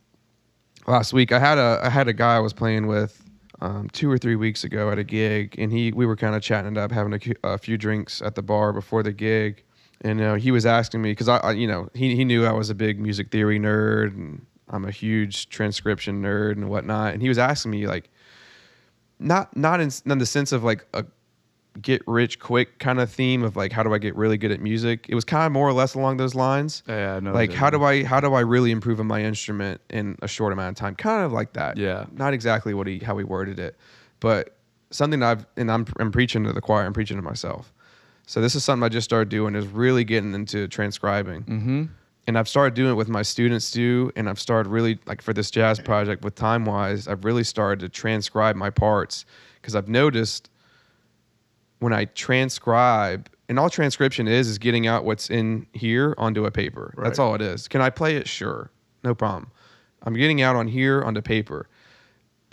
[0.87, 1.33] last week.
[1.33, 3.23] I had a I had a guy I was playing with
[3.61, 6.43] um, two or three weeks ago at a gig, and he we were kind of
[6.43, 7.21] chatting it up, having a,
[7.55, 9.63] a few drinks at the bar before the gig,
[10.03, 12.53] and uh, he was asking me because I, I you know he he knew I
[12.53, 17.23] was a big music theory nerd and I'm a huge transcription nerd and whatnot, and
[17.23, 18.11] he was asking me like
[19.19, 21.05] not not in, in the sense of like a
[21.81, 24.61] get rich quick kind of theme of like how do I get really good at
[24.61, 25.07] music.
[25.09, 26.83] It was kind of more or less along those lines.
[26.89, 30.17] Yeah, know Like how do I how do I really improve on my instrument in
[30.23, 30.95] a short amount of time?
[30.95, 31.77] Kind of like that.
[31.77, 32.07] Yeah.
[32.13, 33.77] Not exactly what he how he worded it,
[34.21, 34.57] but
[34.91, 36.85] something that I've and I'm I'm preaching to the choir.
[36.85, 37.73] I'm preaching to myself.
[38.27, 41.43] So this is something I just started doing is really getting into transcribing.
[41.43, 41.85] mm-hmm.
[42.27, 44.11] And I've started doing it with my students too.
[44.17, 47.81] And I've started really like for this jazz project with Time Wise, I've really started
[47.81, 49.25] to transcribe my parts
[49.61, 50.51] because I've noticed
[51.81, 56.51] when I transcribe, and all transcription is is getting out what's in here onto a
[56.51, 56.95] paper.
[56.97, 57.69] That's all it is.
[57.69, 58.27] Can I play it?
[58.27, 58.71] Sure,
[59.03, 59.51] no problem.
[60.03, 61.69] I'm getting out on here onto paper,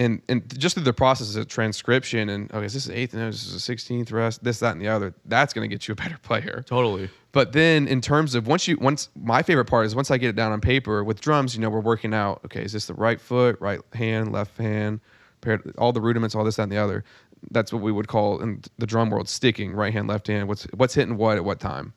[0.01, 3.31] and and just through the process of transcription and okay, is this an eighth note?
[3.31, 4.43] This is a sixteenth rest.
[4.43, 5.13] This, that, and the other.
[5.25, 6.63] That's going to get you a better player.
[6.65, 7.09] Totally.
[7.31, 10.29] But then in terms of once you once my favorite part is once I get
[10.29, 12.95] it down on paper with drums, you know, we're working out, okay, is this the
[12.95, 15.01] right foot, right hand, left hand,
[15.41, 17.03] paired, all the rudiments, all this, that, and the other.
[17.51, 20.63] That's what we would call in the drum world sticking, right hand, left hand, what's
[20.73, 21.93] what's hitting what at what time.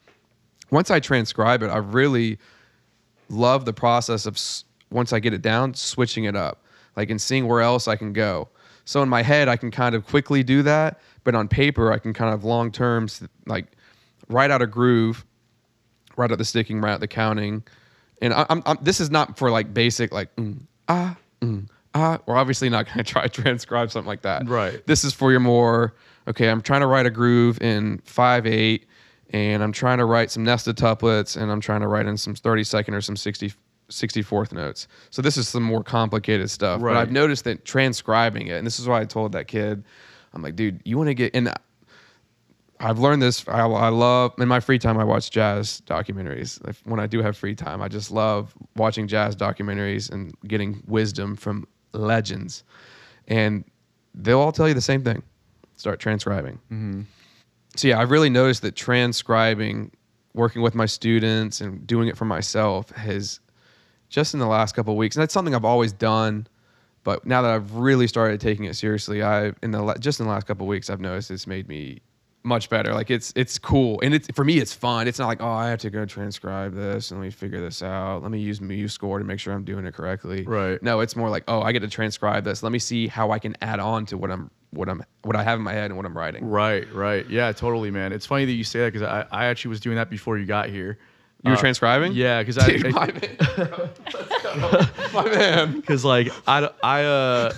[0.71, 2.39] Once I transcribe it, I really
[3.31, 4.39] love the process of
[4.91, 6.64] once I get it down, switching it up,
[6.97, 8.49] like and seeing where else I can go.
[8.85, 11.99] So in my head, I can kind of quickly do that, but on paper, I
[11.99, 13.67] can kind of long term, s- like
[14.29, 15.25] write out a groove,
[16.17, 17.63] write out the sticking, write out the counting,
[18.21, 22.19] and I, I'm, I'm this is not for like basic like mm, ah mm, ah.
[22.27, 24.47] We're obviously not going to try to transcribe something like that.
[24.49, 24.87] Right.
[24.87, 25.95] This is for your more
[26.29, 26.49] okay.
[26.51, 28.87] I'm trying to write a groove in five eight,
[29.31, 32.35] and I'm trying to write some nested tuplets, and I'm trying to write in some
[32.35, 33.53] 30 second or some 60
[33.91, 34.89] 64th notes.
[35.11, 36.81] So this is some more complicated stuff.
[36.81, 39.85] But I've noticed that transcribing it, and this is why I told that kid,
[40.33, 41.51] I'm like, dude, you want to get in.
[42.81, 43.47] I've learned this.
[43.49, 44.99] I, I love in my free time.
[44.99, 46.67] I watch jazz documentaries.
[46.69, 50.83] If, when I do have free time, I just love watching jazz documentaries and getting
[50.87, 52.65] wisdom from legends.
[53.29, 53.65] And
[54.15, 55.23] they'll all tell you the same thing:
[55.77, 56.55] start transcribing.
[56.71, 57.03] Mm-hmm.
[57.77, 59.91] So yeah, I've really noticed that transcribing,
[60.33, 63.41] working with my students and doing it for myself has
[64.09, 66.47] just in the last couple of weeks, and that's something I've always done.
[67.03, 70.33] But now that I've really started taking it seriously, I in the just in the
[70.33, 72.01] last couple of weeks, I've noticed it's made me
[72.45, 72.95] much better.
[72.95, 75.09] Like it's it's cool, and it's for me, it's fun.
[75.09, 77.83] It's not like oh, I have to go transcribe this and let me figure this
[77.83, 78.23] out.
[78.23, 80.45] Let me use MuseScore to make sure I'm doing it correctly.
[80.45, 80.83] Right.
[80.83, 82.63] No, it's more like oh, I get to transcribe this.
[82.63, 85.43] Let me see how I can add on to what I'm what I'm what I
[85.43, 86.45] have in my head and what I'm writing.
[86.45, 87.29] Right, right.
[87.29, 88.13] Yeah, totally, man.
[88.13, 90.47] It's funny that you say that because I, I actually was doing that before you
[90.47, 90.99] got here.
[91.45, 92.13] You were Uh, transcribing?
[92.15, 93.21] Yeah, because I, Dude, my man.
[93.57, 93.89] bro.
[94.15, 94.87] Let's go.
[95.13, 95.73] my man.
[95.81, 97.53] because like I, I uh,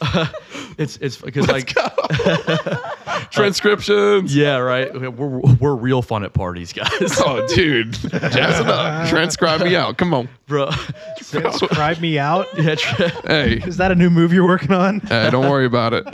[0.78, 1.74] it's it's because like
[3.30, 4.34] Transcriptions.
[4.34, 4.92] yeah, right.
[5.12, 7.92] We're we're real fun at parties, guys, Oh, dude.
[7.92, 9.08] Jazz it up.
[9.10, 9.96] Transcribe me out.
[9.98, 10.28] Come on.
[10.46, 10.70] bro.
[11.18, 12.46] Transcribe me out.
[12.56, 13.54] Yeah, tra- Hey.
[13.66, 15.00] Is that a new move you're working on?
[15.00, 16.04] Hey, don't worry about it.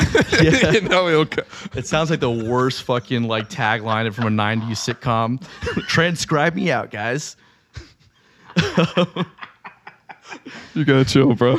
[0.42, 0.70] Yeah.
[0.72, 1.42] you know he'll co-
[1.74, 5.40] it sounds like the worst fucking like tagline from a '90s sitcom.
[5.86, 7.36] Transcribe me out, guys.
[10.74, 11.58] You gotta chill, bro.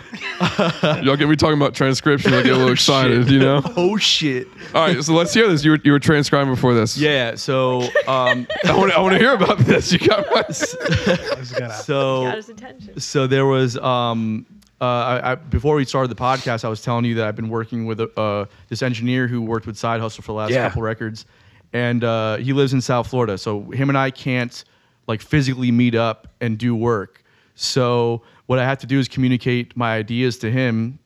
[1.01, 2.33] Y'all get me talking about transcription.
[2.33, 3.61] I get a little excited, you know?
[3.77, 4.47] Oh shit.
[4.73, 5.63] All right, so let's hear this.
[5.63, 6.97] You were, you were transcribing before this.
[6.97, 7.35] Yeah.
[7.35, 9.91] So um, I want to I wanna hear about this.
[9.91, 10.43] You got my.
[10.47, 10.75] This
[11.85, 12.99] so Got his attention.
[12.99, 14.45] so there was um
[14.81, 17.47] uh, I, I, before we started the podcast, I was telling you that I've been
[17.49, 20.67] working with uh, this engineer who worked with Side Hustle for the last Yeah.
[20.67, 21.25] couple records,
[21.71, 23.37] and uh, he lives in South Florida.
[23.37, 24.63] So him and I can't
[25.07, 27.23] like physically meet up and do work.
[27.55, 30.99] So what I have to do is communicate my ideas to him,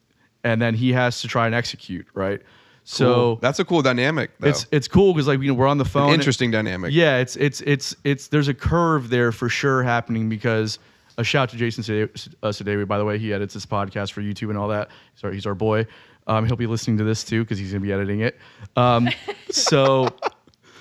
[0.43, 2.05] and then he has to try and execute.
[2.13, 2.41] Right.
[2.85, 3.35] So Cool.
[3.37, 4.31] that's a cool dynamic.
[4.39, 4.49] Though.
[4.49, 6.11] it's it's cool because like you know we're on the phone.
[6.13, 6.91] interesting dynamic.
[6.93, 10.79] Yeah, it's it's it's it's there's a curve there for sure happening because
[11.17, 12.09] a shout out to Jason Sade-
[12.41, 14.89] uh, by the way, he edits this podcast for YouTube and all that.
[15.15, 15.85] Sorry, he's our boy.
[16.27, 18.37] Um, he'll be listening to this too because he's gonna be editing it.
[18.75, 19.09] Um,
[19.51, 20.07] so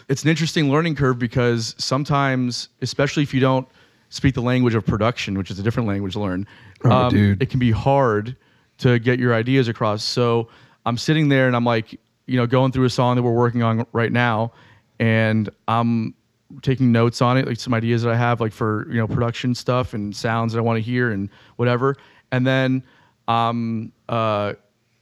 [0.08, 3.68] it's an interesting learning curve because sometimes, especially if you don't
[4.10, 6.46] speak the language of production, which is a different language to learn,
[6.84, 7.42] um, Oh, dude.
[7.42, 8.36] it can be hard
[8.78, 10.02] to get your ideas across.
[10.04, 10.48] So
[10.86, 13.62] I'm sitting there and I'm like, you know, going through a song that we're working
[13.62, 14.52] on right now,
[14.98, 16.14] and I'm
[16.62, 19.54] taking notes on it, like some ideas that I have, like for you know production
[19.54, 21.96] stuff and sounds that I want to hear and whatever.
[22.32, 22.82] And then,
[23.26, 24.54] um, uh,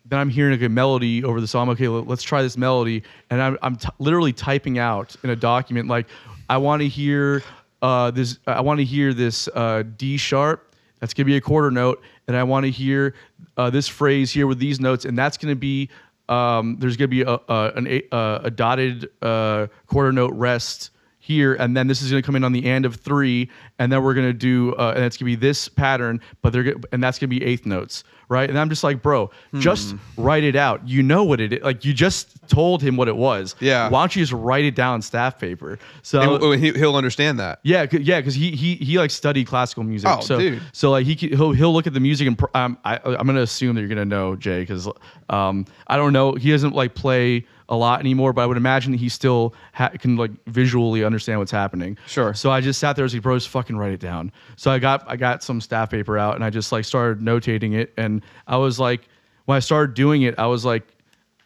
[0.08, 1.68] then I'm hearing a good melody over the song.
[1.70, 5.36] Okay, let- let's try this melody, and I'm I'm t- literally typing out in a
[5.36, 6.06] document like,
[6.48, 7.42] I want to hear
[7.82, 8.38] uh, this.
[8.46, 10.74] I want to hear this uh, D sharp.
[11.00, 13.14] That's gonna be a quarter note, and I want to hear
[13.56, 15.90] uh, this phrase here with these notes, and that's gonna be
[16.28, 18.02] um, there's gonna be a a, an, a,
[18.44, 20.90] a dotted uh, quarter note rest
[21.26, 23.50] here, and then this is to come in on the end of three,
[23.80, 26.76] and then we're to do, uh, and it's to be this pattern, but they're, gonna,
[26.92, 28.48] and that's to be eighth notes, right?
[28.48, 29.96] And I'm just like, bro, just Hmm.
[30.16, 30.86] write it out.
[30.88, 31.62] You know what it is.
[31.62, 33.54] Like you just told him what it was.
[33.60, 33.88] Yeah.
[33.88, 35.78] Why don't you just write it down on staff paper?
[36.02, 37.60] So And he, he'll understand that.
[37.62, 40.08] yeah, yeah, because he he he like studied classical music.
[40.10, 40.62] Oh, so, dude.
[40.72, 43.40] So like he he'll he'll look at the music and pr- um, I I'm gonna
[43.42, 44.88] assume that you're gonna know Jay because
[45.30, 48.92] um I don't know he doesn't like play a lot anymore, but I would imagine
[48.92, 51.98] that he still ha- can like visually understand what's happening.
[52.06, 52.32] Sure.
[52.34, 54.32] So I just sat there as he bro, just fucking write it down.
[54.56, 57.74] So I got I got some staff paper out and I just like started notating
[57.74, 59.08] it and I was like
[59.46, 60.86] when I started doing it I was like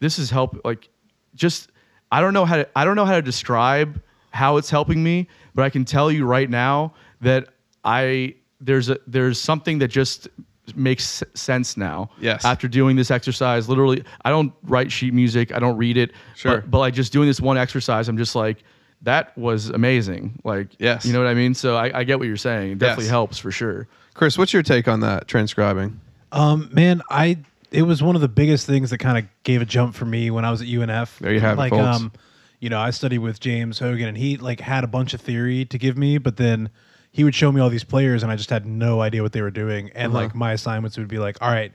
[0.01, 0.89] this is help like
[1.35, 1.71] just
[2.13, 4.01] I don't know how to I don't know how to describe
[4.31, 7.49] how it's helping me, but I can tell you right now that
[7.85, 10.29] I there's a there's something that just
[10.77, 12.11] makes sense now.
[12.21, 12.45] Yes.
[12.45, 15.53] After doing this exercise, literally, I don't write sheet music.
[15.55, 16.13] I don't read it.
[16.35, 16.61] Sure.
[16.63, 18.63] But, but like just doing this one exercise, I'm just like,
[19.03, 20.41] that was amazing.
[20.45, 21.07] Like, Yes.
[21.07, 21.55] You know what I mean?
[21.55, 22.73] So I, I get what you're saying.
[22.73, 23.11] It definitely Yes.
[23.11, 23.89] helps for sure.
[24.15, 26.01] Chris, what's your take on that transcribing?
[26.33, 27.39] Um, man, I
[27.71, 30.31] it was one of the biggest things that kind of gave a jump for me
[30.31, 31.19] when I was at UNF.
[31.19, 32.01] There you have it, like, folks.
[32.01, 32.13] um,
[32.59, 35.65] you know, I studied with James Hogan, and he like had a bunch of theory
[35.67, 36.69] to give me, but then
[37.13, 39.43] he would show me all these players, and I just had no idea what they
[39.43, 39.91] were doing.
[39.95, 40.23] And Uh-huh.
[40.25, 41.73] like my assignments would be like, all right,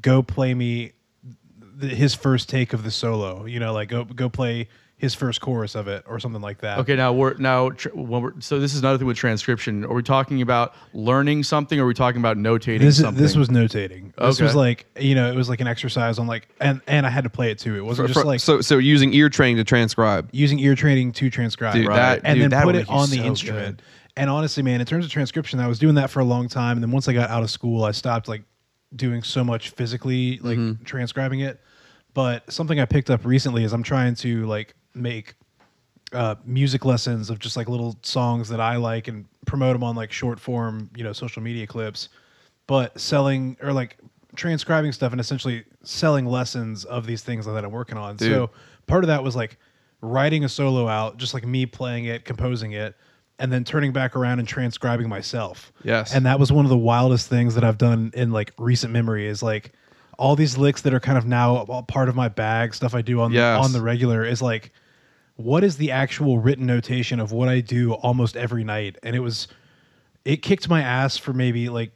[0.00, 0.92] go play me
[1.80, 3.44] th- his first take of the solo.
[3.46, 6.78] You know, like go go play his first chorus of it or something like that.
[6.80, 9.82] Okay, now we're now tr- when we're, so this is another thing with transcription.
[9.86, 13.22] Are we talking about learning something, or are we talking about notating This is, something?
[13.22, 14.14] this was notating.
[14.16, 14.44] This Okay.
[14.44, 17.24] was like you know it was like an exercise on like and and I had
[17.24, 17.76] to play it too.
[17.76, 20.28] It wasn't just For- like so, so using ear training to transcribe.
[20.32, 21.96] using ear training to transcribe Dude, Right.
[21.96, 23.76] that, and dude, then that put would it make you on the so instrument.
[23.78, 23.82] good.
[24.16, 26.76] And honestly, man, in terms of transcription, I was doing that for a long time.
[26.76, 28.42] And then once I got out of school, I stopped like
[28.96, 30.84] doing so much physically, like Mm-hmm.
[30.84, 31.60] transcribing it.
[32.12, 35.34] But something I picked up recently is I'm trying to like make
[36.12, 39.94] uh, music lessons of just like little songs that I like and promote them on
[39.94, 42.08] like short form, you know, social media clips.
[42.66, 43.96] But selling or like
[44.36, 48.16] transcribing stuff and essentially selling lessons of these things that I'm working on.
[48.16, 48.30] Dude.
[48.32, 48.50] So
[48.86, 49.56] part of that was like
[50.00, 52.96] writing a solo out, just like me playing it, composing it,
[53.40, 55.72] and then turning back around and transcribing myself.
[55.82, 56.14] Yes.
[56.14, 59.26] And that was one of the wildest things that I've done in like recent memory
[59.26, 59.72] is like
[60.18, 63.20] all these licks that are kind of now part of my bag, stuff I do
[63.20, 63.64] on Yes.
[63.64, 64.72] on the regular is like
[65.36, 68.98] what is the actual written notation of what I do almost every night?
[69.02, 69.48] And it was
[70.26, 71.92] it kicked my ass for maybe like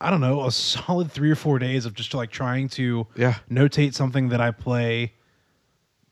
[0.00, 3.34] I don't know, a solid 3 or 4 days of just like trying to Yeah.
[3.50, 5.14] notate something that I play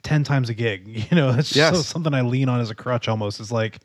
[0.03, 0.89] 10 times a gig.
[1.11, 1.87] You know, it's just Yes.
[1.87, 3.39] something I lean on as a crutch almost.
[3.39, 3.78] It's like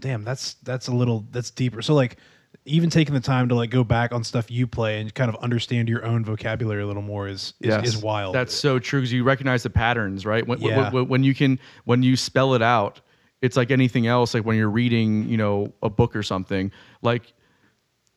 [0.00, 1.82] damn, that's that's a little that's deeper.
[1.82, 2.16] So like
[2.66, 5.36] even taking the time to like go back on stuff you play and kind of
[5.42, 7.86] understand your own vocabulary a little more is is, Yes.
[7.88, 8.34] is wild.
[8.34, 10.46] That's so true because you recognize the patterns, right?
[10.46, 10.90] When, Yeah.
[10.90, 13.00] when, when you can, when you spell it out,
[13.40, 14.34] it's like anything else.
[14.34, 16.70] Like when you're reading, you know, a book or something.
[17.02, 17.32] Like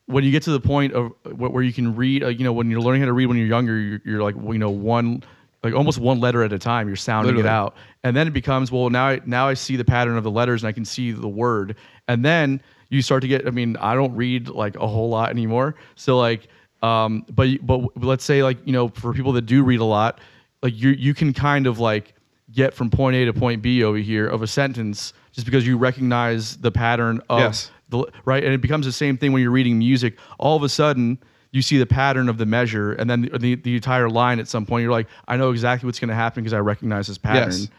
[0.07, 2.69] when you get to the point of where you can read, uh, you know, when
[2.69, 5.23] you're learning how to read when you're younger, you're, you're like, you know, one,
[5.63, 6.87] like almost one letter at a time.
[6.87, 7.49] You're sounding Literally.
[7.49, 10.23] it out, and then it becomes, well, now I now I see the pattern of
[10.23, 11.75] the letters and I can see the word,
[12.07, 13.47] and then you start to get.
[13.47, 16.47] I mean, I don't read like a whole lot anymore, so like.
[16.81, 20.19] Um, but but let's say like you know for people that do read a lot,
[20.61, 22.13] like you you can kind of like
[22.51, 25.77] get from point A to point B over here of a sentence just because you
[25.77, 27.71] recognize the pattern of Yes.
[27.87, 30.17] the right, and it becomes the same thing when you're reading music.
[30.39, 31.17] All of a sudden,
[31.53, 34.39] you see the pattern of the measure, and then the, the, the entire line.
[34.39, 37.07] At some point, you're like, I know exactly what's going to happen because I recognize
[37.07, 37.51] this pattern.
[37.51, 37.69] Yes.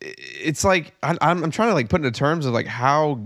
[0.00, 3.20] it's like I, I'm, I'm trying to like put into terms of like how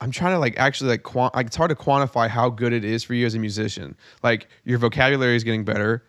[0.00, 2.84] I'm trying to like actually like, quan- like it's hard to quantify how good it
[2.84, 3.96] is for you as a musician.
[4.22, 6.04] Like your vocabulary is getting better.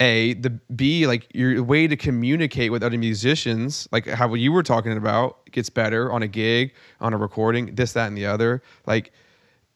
[0.00, 4.62] A the B like your way to communicate with other musicians, like how you were
[4.62, 8.62] talking about, gets better on a gig, on a recording, this, that, and the other.
[8.86, 9.12] Like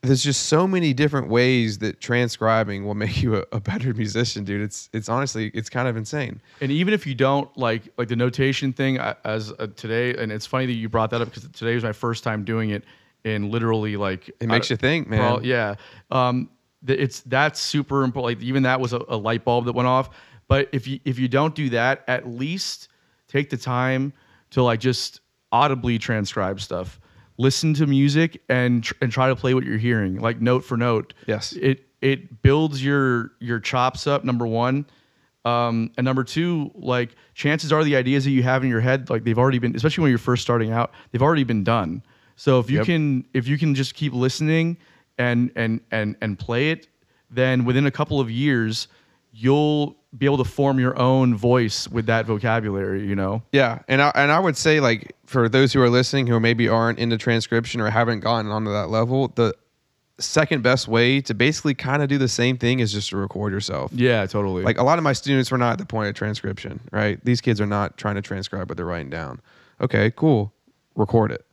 [0.03, 4.45] there's just so many different ways that transcribing will make you a, a better musician,
[4.45, 4.63] dude.
[4.63, 6.41] It's it's honestly it's kind of insane.
[6.61, 10.47] And even if you don't like like the notation thing, as uh, today, and it's
[10.47, 12.85] funny that you brought that up because today was my first time doing it,
[13.25, 15.21] and literally like It makes I- you think, man.
[15.21, 15.75] Well, yeah,
[16.11, 16.51] um,
[16.87, 18.39] it's that's super important.
[18.39, 20.11] Like even that was a, a light bulb that went off.
[20.49, 22.89] But if you if you don't do that, at least
[23.29, 24.13] take the time
[24.51, 25.21] to like just
[25.51, 27.01] audibly transcribe stuff.
[27.39, 30.77] Listen to music and tr- and try to play what you're hearing, like note for
[30.77, 31.13] note.
[31.27, 31.53] Yes.
[31.53, 34.25] it it builds your your chops up.
[34.25, 34.87] Number one,
[35.45, 39.11] um, and number two, like chances are the ideas that you have in your head,
[39.11, 42.03] like they've already been, especially when you're first starting out, they've already been done.
[42.37, 42.87] So if you Yep.
[42.87, 44.77] can, if you can just keep listening
[45.19, 46.89] and and and and play it,
[47.31, 48.89] then within a couple of years,
[49.33, 53.07] you'll be able to form your own voice with that vocabulary.
[53.07, 53.43] You know.
[53.53, 56.69] Yeah, and I, and I would say like for those who are listening who maybe
[56.69, 59.55] aren't into transcription or haven't gotten onto that level, the
[60.19, 63.53] second best way to basically kind of do the same thing is just to record
[63.53, 63.93] yourself.
[63.93, 64.63] Yeah, totally.
[64.63, 67.23] Like a lot of my students were not at the point of transcription, right?
[67.25, 69.41] These kids are not trying to transcribe what they're writing down.
[69.81, 70.53] Okay, cool.
[70.95, 71.45] Record it.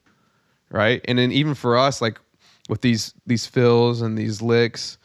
[0.69, 1.01] Right?
[1.05, 2.19] And then even for us, like
[2.69, 4.97] with these these fills and these licks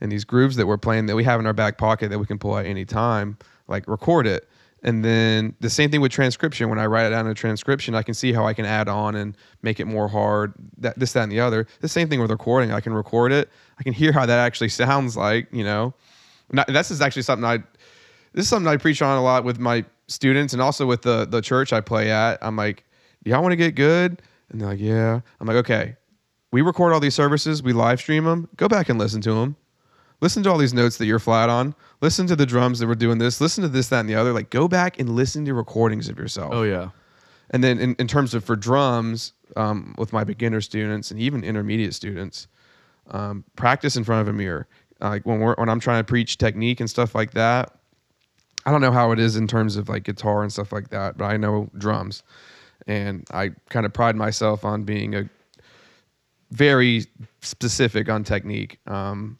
[0.00, 2.26] and these grooves that we're playing that we have in our back pocket that we
[2.26, 3.38] can pull at any time,
[3.68, 4.48] like record it.
[4.82, 6.68] And then the same thing with transcription.
[6.68, 8.88] When I write it down in a transcription, I can see how I can add
[8.88, 11.66] on and make it more hard, that this, that, and the other.
[11.80, 12.72] The same thing with recording.
[12.72, 13.50] I can record it.
[13.78, 15.94] I can hear how that actually sounds like, you know.
[16.52, 17.58] Not, this is actually something I
[18.32, 21.26] this is something I preach on a lot with my students and also with the
[21.26, 22.38] the church I play at.
[22.40, 22.84] I'm like,
[23.24, 24.22] do y'all want to get good?
[24.50, 25.20] And they're like, yeah.
[25.40, 25.96] I'm like, okay.
[26.52, 28.48] We record all these services, we live stream them.
[28.56, 29.56] Go back and listen to them.
[30.20, 31.74] Listen to all these notes that you're flat on.
[32.00, 33.40] Listen to the drums that we're doing this.
[33.40, 34.32] Listen to this, that, and the other.
[34.32, 36.52] Like, go back and listen to recordings of yourself.
[36.52, 36.90] oh yeah.
[37.50, 41.44] And then in, in terms of for drums, um, with my beginner students and even
[41.44, 42.48] intermediate students,
[43.10, 44.66] um, practice in front of a mirror.
[45.00, 47.72] Like when we're when I'm trying to preach technique and stuff like that.
[48.64, 51.16] I don't know how it is in terms of like guitar and stuff like that,
[51.16, 52.24] but I know drums,
[52.88, 55.28] and I kind of pride myself on being a
[56.50, 57.04] very
[57.42, 58.80] specific on technique.
[58.88, 59.38] Um,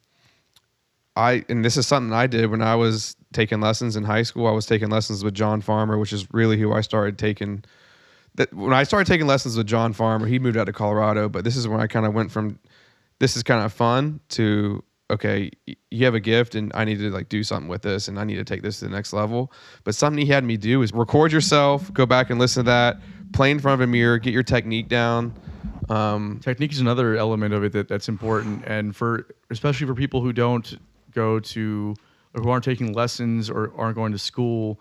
[1.17, 4.47] I and this is something I did when I was taking lessons in high school.
[4.47, 7.64] I was taking lessons with John Farmer, which is really who I started taking.
[8.35, 11.43] That when I started taking lessons with John Farmer, he moved out to Colorado, but
[11.43, 12.59] this is when I kind of went from
[13.19, 15.51] this is kind of fun to okay,
[15.91, 18.25] you have a gift and I need to like do something with this and I
[18.25, 19.53] need to take this to the next level.
[19.85, 22.99] But something he had me do is record yourself, go back and listen to that,
[23.33, 25.33] play in front of a mirror, get your technique down.
[25.89, 30.21] Um, Technique is another element of it that, that's important, and for especially for people
[30.21, 30.77] who don't
[31.17, 31.95] go to
[32.35, 34.79] or who aren't taking lessons or aren't going to school.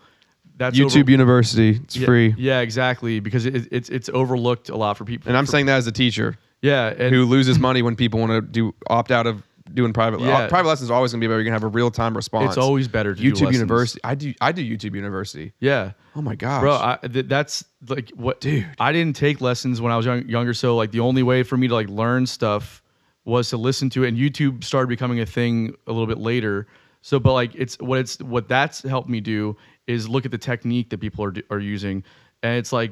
[0.57, 2.35] That's YouTube over- University, it's yeah, free.
[2.37, 5.29] Yeah, exactly, because it, it's it's overlooked a lot for people.
[5.29, 6.37] And I'm for- saying that as a teacher.
[6.61, 9.41] yeah, and who loses money when people want to do opt out of
[9.73, 10.21] doing private.
[10.21, 10.37] Yeah.
[10.37, 11.39] Uh, private lessons are always going to be better.
[11.41, 12.49] You're going to have a real time response.
[12.49, 13.51] it's always better to do YouTube.
[13.51, 13.99] University.
[14.03, 14.33] I do.
[14.39, 15.51] I do YouTube University.
[15.59, 18.65] Yeah, Oh my gosh, bro, I, th- that's like what, Dude.
[18.79, 21.57] I didn't take lessons when I was young, younger, so like the only way for
[21.57, 22.81] me to like learn stuff
[23.25, 24.09] was to listen to it.
[24.09, 26.67] And YouTube started becoming a thing a little bit later.
[27.01, 29.57] So, but like it's what it's what that's helped me do
[29.87, 32.03] is look at the technique that people are are using,
[32.41, 32.91] and it's like,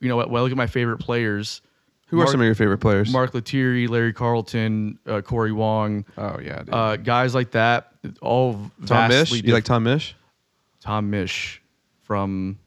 [0.00, 1.60] you know, when I look at my favorite players.
[2.06, 3.12] who are some of your favorite players?
[3.12, 6.74] Mark Lettieri, Larry Carlton, uh, Corey Wong, Oh yeah, dude.
[6.74, 7.92] uh, guys like that.
[8.22, 8.54] All
[8.86, 9.10] Tom Misch.
[9.10, 10.14] vastly You like Tom Misch?
[10.80, 11.58] Tom Misch
[12.00, 12.58] from?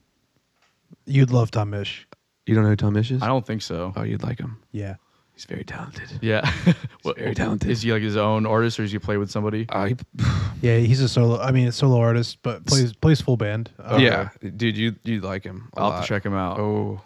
[1.04, 2.04] You'd love Tom Misch.
[2.46, 3.22] You don't know who Tom Misch is?
[3.22, 3.92] I don't think so.
[3.96, 4.60] Oh, you'd like him.
[4.70, 4.96] Yeah.
[5.36, 6.08] He's very talented.
[6.22, 6.50] Yeah,
[7.02, 7.70] What- very talented.
[7.70, 9.66] Is he like his own artist, or does he play with somebody?
[9.68, 9.96] Uh, he,
[10.62, 11.38] Yeah, he's a solo.
[11.38, 13.70] I mean, a solo artist, but plays plays full band.
[13.78, 15.68] Uh, Yeah, dude, you you like him.
[15.76, 16.58] a I'll have to check him out.
[16.58, 17.00] Oh,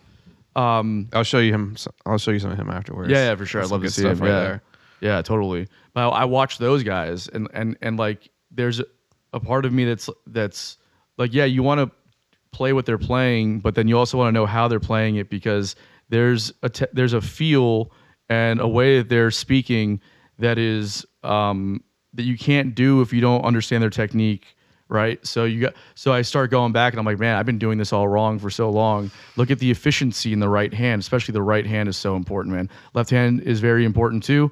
[0.54, 1.76] Um, I'll show you him.
[2.06, 3.10] I'll show you some of him afterwards.
[3.10, 3.60] yeah, yeah, for sure.
[3.62, 4.22] I'd Some love to good see stuff him.
[4.22, 4.62] right yeah, there.
[5.00, 5.66] yeah, totally.
[5.92, 8.80] But I, I watch those guys, and and and like, there's
[9.32, 10.78] a part of me that's that's
[11.18, 11.90] like, yeah, you want to
[12.52, 15.28] play what they're playing, but then you also want to know how they're playing it
[15.30, 15.74] because
[16.10, 17.90] there's a te- there's a feel
[18.30, 20.00] and a way that they're speaking
[20.38, 21.82] that is um,
[22.14, 24.56] that you can't do if you don't understand their technique
[24.88, 25.24] right?
[25.24, 27.78] So you got so i start going back and i'm like man i've been doing
[27.78, 29.10] this all wrong for so long.
[29.36, 32.56] Look at the efficiency in the right hand especially the right hand is so important
[32.56, 32.68] man.
[32.92, 34.50] Left hand is very important too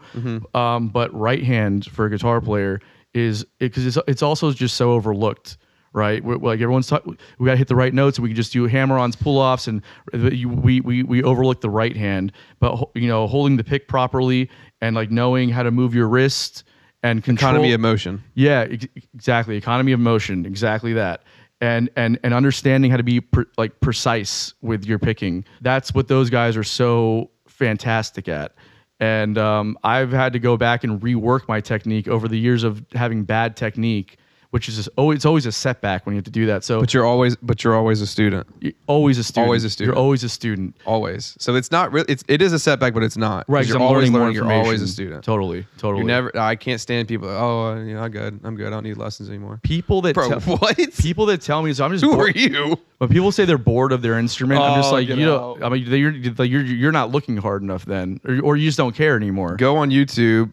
[0.54, 2.80] um, but right hand for a guitar player
[3.14, 5.56] is because it's, it's also just so overlooked
[5.92, 6.22] right?
[6.22, 8.52] We're, like everyone's talk, we got to hit the right notes, and we can just
[8.52, 9.82] do hammer-ons, pull-offs, and
[10.12, 12.32] you, we we we overlook the right hand.
[12.60, 14.50] But you know, holding the pick properly
[14.80, 16.64] and like knowing how to move your wrist
[17.02, 18.22] and control Economy of motion.
[18.34, 19.56] yeah, ex- exactly.
[19.56, 21.22] Economy of motion, exactly that.
[21.60, 25.44] And and and understanding how to be pre- like precise with your picking.
[25.60, 28.54] That's what those guys are so fantastic at.
[29.00, 32.84] And um, I've had to go back and rework my technique over the years of
[32.94, 34.17] having bad technique,
[34.50, 36.64] which is just always it's always a setback when you have to do that.
[36.64, 38.46] So But you're always but you're always a student.
[38.60, 39.46] you're always a student.
[39.46, 39.94] Always a student.
[39.94, 40.76] You're always a student.
[40.86, 41.36] Always.
[41.38, 43.44] So it's not really it's it is a setback, but it's not.
[43.46, 43.66] Right.
[43.66, 44.34] You're I'm always learning.
[44.36, 45.22] You're always a student.
[45.22, 45.66] Totally.
[45.76, 46.00] Totally.
[46.02, 46.34] You never.
[46.38, 47.28] I can't stand people.
[47.28, 48.40] Oh, uh, you know, I'm good.
[48.42, 48.68] I'm good.
[48.68, 49.60] I don't need lessons anymore.
[49.62, 50.76] people that Bro, tell- what?
[50.98, 52.78] people that tell me so I'm just Who bored- are you?
[52.98, 55.56] When people say they're bored of their instrument, I'm just Oh, like, you know.
[55.62, 58.94] I mean, you're, you're you're not looking hard enough then, or, or you just don't
[58.96, 59.56] care anymore.
[59.56, 60.52] Go on YouTube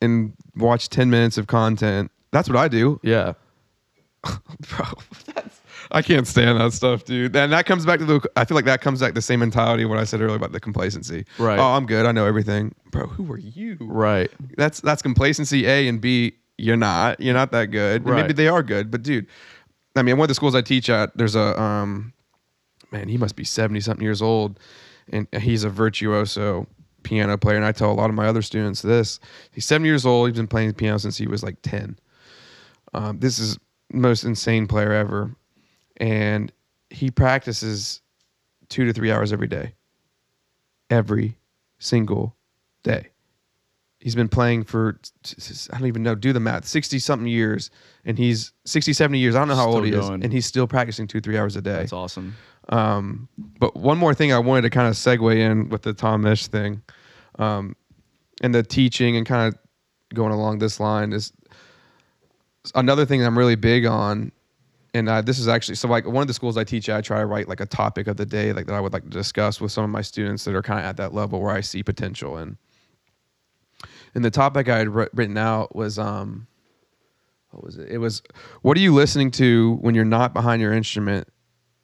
[0.00, 2.10] and watch 10 minutes of content.
[2.36, 3.00] That's what I do.
[3.02, 3.32] Yeah,
[4.68, 4.86] Bro,
[5.34, 5.60] that's,
[5.90, 7.34] I can't stand that stuff, dude.
[7.36, 8.20] And that comes back to the.
[8.36, 10.36] I feel like that comes back to the same mentality of what I said earlier
[10.36, 11.24] about the complacency.
[11.38, 11.58] Right.
[11.58, 12.06] Oh, I'm good.
[12.06, 13.06] I know everything, bro.
[13.06, 13.78] Who are you?
[13.80, 14.30] right.
[14.56, 15.66] That's that's complacency.
[15.66, 16.34] A and B.
[16.58, 17.20] You're not.
[17.20, 18.04] You're not that good.
[18.06, 19.26] And Maybe they are good, but dude,
[19.94, 22.12] I mean, one of the schools I teach at, there's a um,
[22.90, 23.08] man.
[23.08, 24.58] He must be 70 something years old,
[25.12, 26.66] and he's a virtuoso
[27.02, 27.56] piano player.
[27.56, 29.20] And I tell a lot of my other students this.
[29.52, 30.28] He's 70 years old.
[30.28, 31.98] He's been playing piano since he was like 10.
[32.96, 33.58] Um, this is
[33.92, 35.36] most insane player ever,
[35.98, 36.50] and
[36.90, 38.00] he practices
[38.68, 39.74] two to three hours every day.
[40.88, 41.36] Every
[41.78, 42.34] single
[42.82, 43.08] day.
[44.00, 44.98] He's been playing for
[45.72, 47.70] I don't even know, do the math, 60 something years
[48.04, 49.34] and he's 60 70 years.
[49.34, 51.56] I don't know how Still old he is and he's still practicing 2 3 hours
[51.56, 51.72] a day.
[51.72, 52.36] That's awesome.
[52.68, 53.28] Um,
[53.58, 56.46] but one more thing I wanted to kind of segue in with the Tom Misch
[56.46, 56.82] thing,
[57.38, 57.74] um,
[58.42, 59.58] and the teaching and kind of
[60.14, 61.32] going along this line is
[62.74, 64.32] another thing I'm really big on.
[64.94, 67.00] And uh, this is actually so like one of the schools I teach at, I
[67.02, 69.10] try to write like a topic of the day like that I would like to
[69.10, 71.60] discuss with some of my students that are kind of at that level where I
[71.60, 72.56] see potential and
[74.14, 76.46] And the topic I had written out was um,
[77.50, 77.90] what was it?
[77.90, 78.22] It was
[78.62, 81.28] what are you listening to when you're not behind your instrument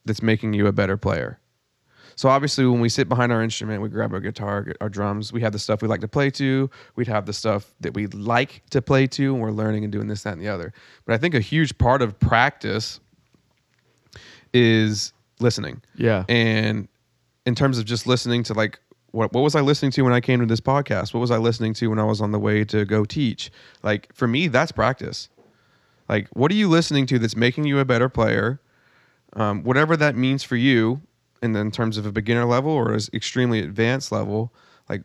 [0.07, 1.39] that's making you a better player.
[2.17, 5.33] So obviously, when we sit behind our instrument, we grab our guitar, our drums.
[5.33, 6.71] We have the stuff we like to play to.
[6.97, 10.09] We'd have the stuff that we like to play to, and we're learning and doing
[10.09, 10.73] this, that, and the other.
[11.05, 13.01] But I think a huge part of practice
[14.53, 15.83] is listening.
[15.97, 16.25] Yeah.
[16.29, 16.89] And
[17.47, 18.79] in terms of just listening to like
[19.11, 21.15] what what was I listening to when I came to this podcast?
[21.15, 23.51] What was I listening to when I was on the way to go teach?
[23.83, 25.29] Like for me, that's practice.
[26.09, 28.61] Like what are you listening to that's making you a better player?
[29.35, 31.01] Um, whatever that means for you,
[31.43, 34.53] and in terms of a beginner level or as extremely advanced level,
[34.89, 35.03] like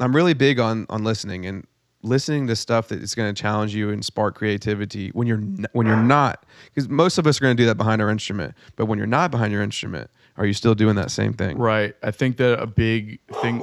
[0.00, 1.66] I'm really big on on listening and
[2.02, 5.40] listening to stuff that is going to challenge you and spark creativity when you're
[5.72, 8.54] when you're not because most of us are going to do that behind our instrument
[8.76, 11.96] but when you're not behind your instrument are you still doing that same thing Right.
[12.02, 13.62] I think that a big thing.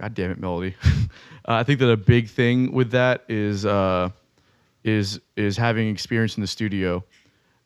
[0.00, 0.74] God damn it, Melody.
[0.84, 4.10] uh, I think that a big thing with that is uh,
[4.84, 7.04] is is having experience in the studio,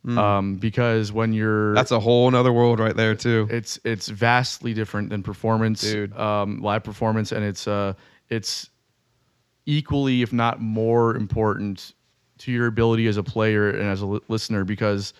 [0.07, 4.73] um, because when you're that's a whole nother world right there too it's it's vastly
[4.75, 6.17] different than performance, Dude.
[6.17, 7.95] Um, live performance, and it's uh
[8.29, 8.71] it's
[9.67, 11.95] equally, if not more, important
[12.39, 15.13] to your ability as a player and as a li- listener because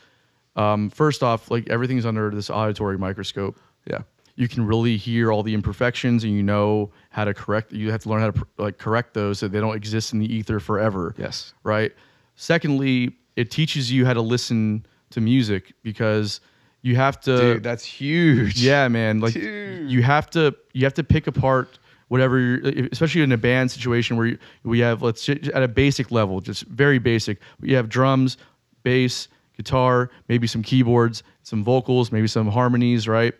[0.55, 3.59] um, first off, like everything's under this auditory microscope.
[3.91, 4.01] yeah
[4.37, 7.73] You can really hear all the imperfections, and you know how to correct.
[7.73, 10.33] You have to learn how to like correct those so they don't exist in the
[10.33, 11.55] ether forever Yes.
[11.65, 11.93] right?
[12.37, 16.41] Secondly, it teaches you how to listen to music because
[16.83, 19.21] you have to dude that's huge yeah, man.
[19.21, 19.91] Like Dude.
[19.91, 24.17] you have to you have to pick apart whatever, you're, especially in a band situation
[24.17, 27.39] where you, we have let's say at a basic level, just very basic.
[27.61, 28.37] You have drums,
[28.85, 33.35] bass, guitar, maybe some keyboards, some vocals, maybe some harmonies, right?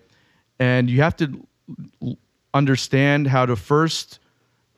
[0.59, 1.47] And you have to
[2.55, 4.19] understand how to first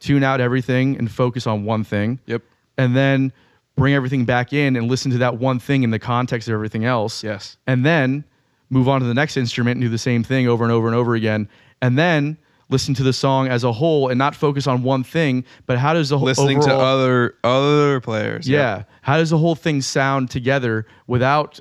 [0.01, 2.43] tune out everything and focus on one thing yep
[2.77, 3.33] and then
[3.79, 6.85] bring everything back in and listen to that one thing in the context of everything
[6.85, 7.23] else.
[7.23, 7.57] Yes.
[7.67, 8.25] And then
[8.71, 10.97] move on to the next instrument and do the same thing over and over and
[10.97, 11.49] over again.
[11.81, 12.37] And then
[12.69, 15.95] listen to the song as a whole and not focus on one thing, but how
[15.95, 18.85] does the whole listening to other other players yeah.
[19.03, 21.61] How does the whole thing sound together without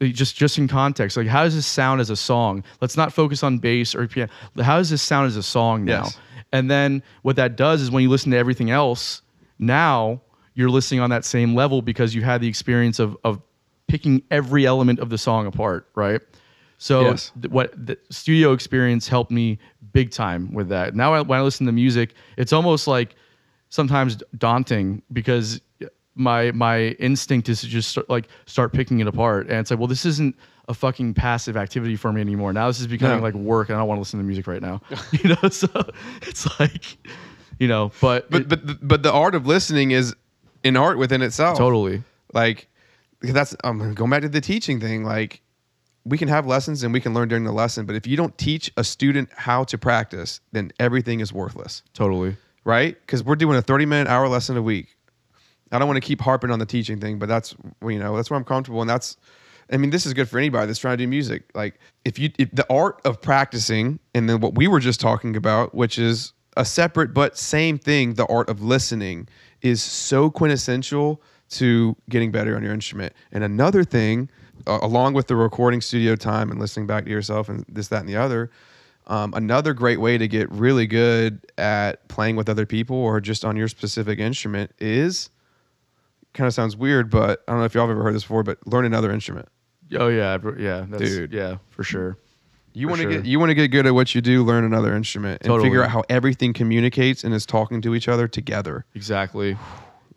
[0.00, 1.16] just just in context?
[1.16, 2.62] Like how does this sound as a song?
[2.80, 4.30] Let's not focus on bass or piano.
[4.60, 6.04] How does this sound as a song now?
[6.04, 6.18] Yes.
[6.52, 9.22] And then what that does is when you listen to everything else,
[9.58, 10.20] now
[10.56, 13.40] you're listening on that same level because you had the experience of of
[13.86, 16.20] picking every element of the song apart, right?
[16.78, 17.30] So Yes.
[17.40, 19.58] th- what the studio experience helped me
[19.92, 20.94] big time with that.
[20.96, 23.14] Now I, when I listen to music, it's almost like
[23.68, 25.60] sometimes daunting because
[26.16, 29.78] my my instinct is to just start, like start picking it apart, and it's like,
[29.78, 30.34] well, this isn't
[30.68, 32.52] a fucking passive activity for me anymore.
[32.52, 33.22] Now this is becoming No.
[33.22, 34.80] like work, and I don't want to listen to music right now.
[35.12, 35.68] you know, so
[36.22, 36.96] it's like,
[37.58, 40.14] you know, but But it- but the, but the art of listening is
[40.66, 41.58] an art within itself.
[41.58, 42.02] totally,
[42.32, 42.68] Like
[43.22, 45.04] that's um, going back to the teaching thing.
[45.04, 45.40] Like
[46.04, 48.36] we can have lessons and we can learn during the lesson, but if you don't
[48.38, 52.36] teach a student how to practice, then everything is worthless, totally.
[52.64, 52.96] right?
[53.00, 54.96] Because we're doing a thirty minute hour lesson a week.
[55.72, 58.30] I don't want to keep harping on the teaching thing, but that's you know that's
[58.30, 59.16] where I'm comfortable, and that's.
[59.68, 61.42] I mean, this is good for anybody that's trying to do music.
[61.52, 65.34] Like, if you if the art of practicing, and then what we were just talking
[65.34, 69.28] about, which is a separate but same thing, the art of listening,
[69.68, 73.12] is so quintessential to getting better on your instrument.
[73.32, 74.28] And another thing,
[74.66, 78.00] uh, along with the recording studio time and listening back to yourself and this, that,
[78.00, 78.50] and the other,
[79.06, 83.44] um, another great way to get really good at playing with other people or just
[83.44, 85.30] on your specific instrument is
[86.34, 88.42] kind of sounds weird, but I don't know if y'all have ever heard this before,
[88.42, 89.48] but learn another instrument.
[89.96, 91.32] Oh yeah, yeah, that's, Dude.
[91.32, 92.18] yeah, for sure.
[92.76, 93.12] You want to sure.
[93.12, 95.82] get you want to get good at what you do, learn another instrument and figure
[95.82, 98.84] out how everything communicates and is talking to each other together.
[98.94, 99.56] Exactly.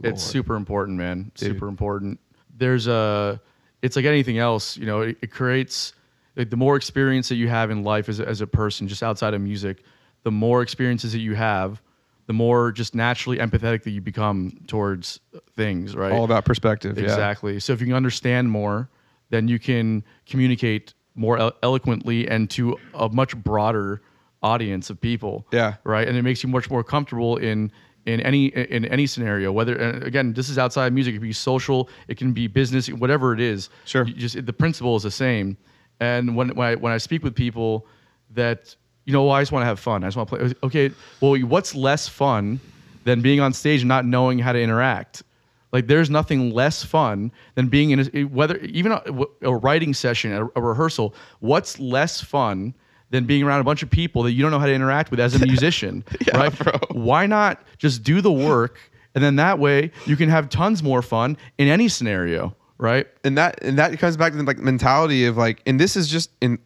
[0.04, 1.32] It's super important, man.
[1.36, 1.54] Dude.
[1.54, 2.20] Super important.
[2.58, 3.40] There's a.
[3.82, 4.76] It's like anything else.
[4.76, 5.94] You know, it, it creates
[6.36, 9.04] like the more experience that you have in life as a, as a person, just
[9.04, 9.84] outside of music,
[10.24, 11.82] the more experiences that you have,
[12.28, 15.22] the more just naturally empathetic that you become towards
[15.56, 15.96] things.
[15.96, 16.12] Right.
[16.12, 16.98] All about perspective.
[16.98, 17.06] Yeah.
[17.06, 17.62] Exactly.
[17.62, 18.90] So if you can understand more,
[19.30, 24.02] then you can communicate more elo- eloquently and to a much broader
[24.42, 25.46] audience of people.
[25.52, 25.76] Yeah.
[25.84, 26.08] Right.
[26.08, 27.72] And it makes you much more comfortable in
[28.06, 29.52] in any in any scenario.
[29.52, 31.14] Whether again, this is outside of music.
[31.14, 31.90] It can be social.
[32.08, 32.88] It can be business.
[32.88, 33.70] Whatever it is.
[33.86, 34.06] Sure.
[34.08, 35.58] You just the principle is the same.
[36.00, 37.86] And when when I, when I speak with people
[38.32, 38.76] that
[39.06, 40.04] you know, well, I just want to have fun.
[40.04, 40.54] I just want to play.
[40.64, 40.92] Okay.
[41.20, 42.60] Well, what's less fun
[43.04, 45.24] than being on stage and not knowing how to interact?
[45.72, 49.02] Like there's nothing less fun than being in a, whether even a,
[49.42, 51.14] a writing session, a, a rehearsal.
[51.40, 52.74] What's less fun
[53.12, 55.20] than being around a bunch of people that you don't know how to interact with
[55.20, 56.58] as a musician, right?
[56.58, 56.74] bro.
[56.92, 58.80] Why not just do the work
[59.16, 63.08] and then that way you can have tons more fun in any scenario, right?
[63.24, 66.08] and that and that comes back to the like mentality of like and this is
[66.08, 66.60] just in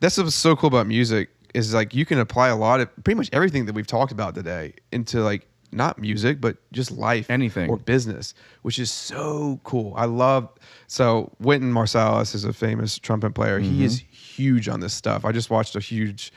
[0.00, 3.16] that's what's so cool about music is like you can apply a lot of pretty
[3.16, 7.70] much everything that we've talked about today into like not music but just life Anything.
[7.70, 9.94] or business which is so cool.
[9.96, 10.48] I love
[10.86, 13.58] so Wynton marsalis is a famous trumpet player.
[13.58, 13.84] He mm-hmm.
[13.84, 15.24] is huge on this stuff.
[15.24, 16.32] I just watched a huge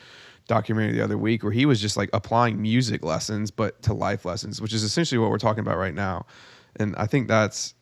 [0.47, 4.26] documentary the other week where he was just like applying music lessons but to life
[4.26, 6.26] lessons which is essentially what we're talking about right now.
[6.77, 7.76] And i think that's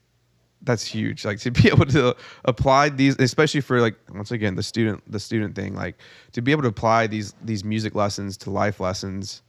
[0.63, 1.25] that's huge.
[1.25, 2.15] Like to be able to
[2.45, 5.97] apply these especially for like once again the student the student thing like
[6.33, 9.41] to be able to apply these these music lessons to life lessons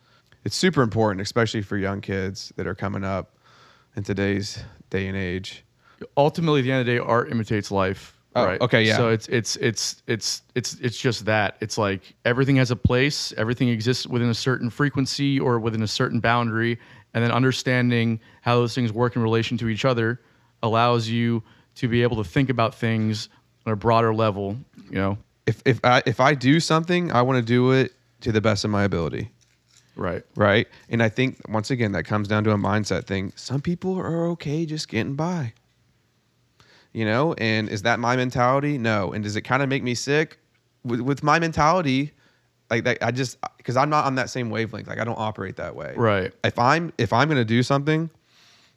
[0.44, 3.36] it's super important especially for young kids that are coming up
[3.96, 5.64] in today's day and age.
[6.16, 8.60] Ultimately at the end of the day art imitates life Oh, right?
[8.62, 8.96] okay, yeah.
[8.96, 11.56] so it's it's it's it's it's it's just that.
[11.60, 15.86] It's like everything has a place everything exists within a certain frequency or within a
[15.88, 16.78] certain boundary
[17.12, 20.18] and then understanding how those things work in relation to each other
[20.62, 21.42] allows you
[21.74, 23.28] to be able to think about things
[23.66, 24.56] on a broader level
[24.88, 25.18] you know?
[25.46, 27.92] If if i if i do something i want to do it
[28.22, 29.28] to the best of my ability
[29.96, 30.22] right.
[30.36, 30.68] Right?
[30.88, 33.32] And i think once again that comes down to a mindset thing.
[33.36, 35.52] Some people are okay just getting by.
[36.92, 37.34] You know?
[37.34, 38.76] And is that my mentality?
[38.76, 39.12] No.
[39.12, 40.38] And does it kind of make me sick?
[40.84, 42.12] With, with my mentality
[42.72, 44.88] like that i just because i'm not on that same wavelength.
[44.88, 45.94] Like i don't operate that way.
[45.96, 46.32] Right.
[46.42, 48.10] if i'm if i'm gonna do something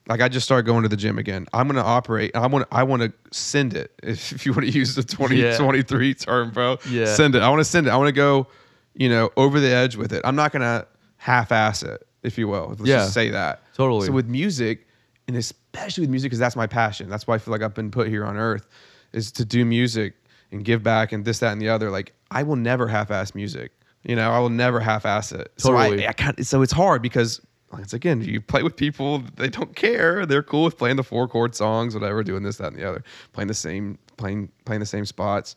[0.07, 1.47] like i just started going to the gym again.
[1.53, 3.91] I'm gonna operate i want i want to send it.
[4.03, 6.77] If, if you want to use the 2023 term bro.
[6.89, 7.05] Yeah.
[7.05, 7.41] send it.
[7.41, 7.89] I want to send it.
[7.89, 8.47] I want to go
[8.93, 10.21] you know over the edge with it.
[10.23, 10.85] I'm not gonna
[11.25, 12.67] half-ass it if you will.
[12.69, 12.97] Let's Yeah.
[12.97, 13.61] just say that.
[13.73, 14.05] Totally.
[14.07, 14.87] so with music
[15.27, 17.09] and especially with music because that's my passion.
[17.09, 18.67] That's why i feel like i've been put here on earth
[19.11, 20.13] is to do music
[20.51, 21.89] and give back and this that and the other.
[21.89, 23.71] Like i will never half-ass music
[24.03, 24.29] you know?
[24.29, 25.51] I will never half-ass it.
[25.57, 25.97] Totally.
[25.97, 27.41] so I, I can't, so it's hard because
[27.71, 30.27] once again you play with people they don't care.
[30.27, 33.03] They're cool with playing the four chord songs whatever doing this that and the other
[33.33, 35.55] playing the same playing playing the same spots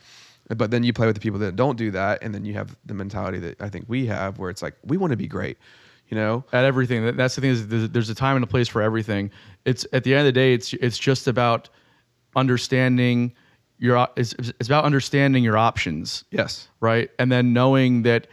[0.56, 2.76] but then you play with the people that don't do that and then you have
[2.86, 5.58] the mentality that i think we have where it's like we want to be great
[6.08, 7.16] you know at everything.
[7.16, 9.30] That's the thing is there's, there's a time and a place for everything.
[9.64, 11.68] It's at the end of the day, it's it's just about
[12.36, 13.34] understanding
[13.78, 17.10] your it's, it's about understanding your options, yes right?
[17.18, 18.26] And then knowing that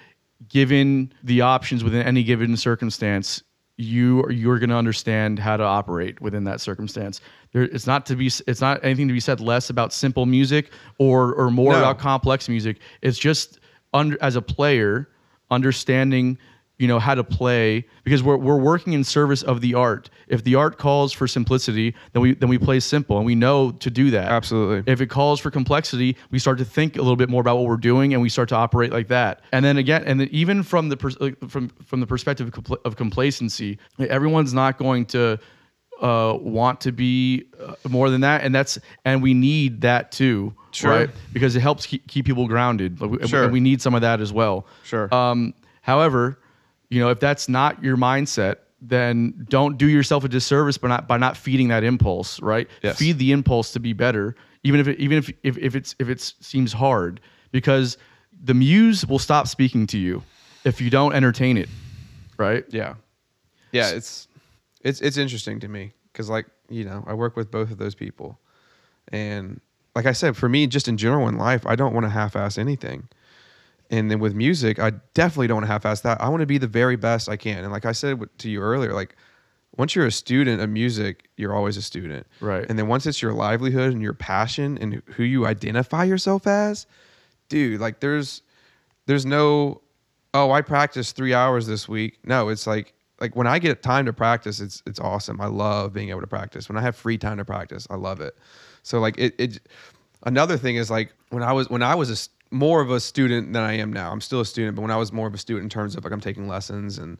[0.47, 3.43] given the options within any given circumstance,
[3.77, 7.19] you are, you're going to understand how to operate within that circumstance.
[7.51, 10.71] There, it's not to be it's not anything to be said less about simple music
[10.97, 11.79] or or more No.
[11.79, 12.79] about complex music.
[13.01, 13.59] It's just
[13.93, 15.09] under as a player
[15.51, 16.37] understanding
[16.77, 20.43] you know how to play because we're, we're working in service of the art if
[20.43, 23.89] the art calls for simplicity then we then we play simple and we know to
[23.89, 24.91] do that Absolutely.
[24.91, 27.65] if it calls for complexity we start to think a little bit more about what
[27.67, 30.63] we're doing and we start to operate like that and then again and then even
[30.63, 35.05] from the pers- like, from from the perspective of, compl- of complacency everyone's not going
[35.05, 35.39] to
[36.01, 40.53] uh, want to be uh, more than that and that's and we need that too
[40.71, 40.91] Sure.
[40.91, 43.47] right because it helps keep, keep people grounded Like, we- Sure.
[43.47, 45.07] we need some of that as well Sure.
[45.15, 45.53] um,
[45.83, 46.37] however,
[46.95, 51.09] you know, if that's not your mindset, then don't do yourself a disservice by not
[51.09, 52.69] by not feeding that impulse, right?
[52.83, 52.97] Yes.
[52.97, 56.07] Feed the impulse to be better, even if it, even if, if if it's if
[56.07, 57.19] it seems hard,
[57.51, 57.97] because
[58.43, 60.23] the muse will stop speaking to you
[60.63, 61.67] if you don't entertain it,
[62.37, 62.63] right?
[62.69, 62.93] Yeah,
[63.73, 63.89] yeah.
[63.89, 64.29] It's
[64.81, 67.93] it's it's interesting to me because like you know I work with both of those
[67.93, 68.39] people,
[69.09, 69.59] and
[69.95, 72.57] like I said, for me, just in general in life, I don't want to half-ass
[72.57, 73.09] anything.
[73.91, 76.19] And then with music, I definitely don't want to half-ass that.
[76.21, 77.63] I want to be the very best I can.
[77.63, 79.15] And like I said to you earlier, like
[79.77, 82.25] once you're a student of music, you're always a student.
[82.39, 82.65] Right.
[82.67, 86.87] And then once it's your livelihood and your passion and who you identify yourself as,
[87.49, 88.41] dude, like there's
[89.05, 89.81] there's no
[90.33, 92.19] oh, I practiced 3 hours this week.
[92.25, 95.39] No, it's like like when I get time to practice, it's it's awesome.
[95.39, 96.69] I love being able to practice.
[96.69, 98.37] When I have free time to practice, I love it.
[98.83, 99.59] So like it it
[100.23, 102.15] another thing is like when I was when I was a
[102.51, 104.11] more of a student than I am now.
[104.11, 106.03] I'm still a student, but when I was more of a student in terms of
[106.03, 107.17] like I'm taking lessons and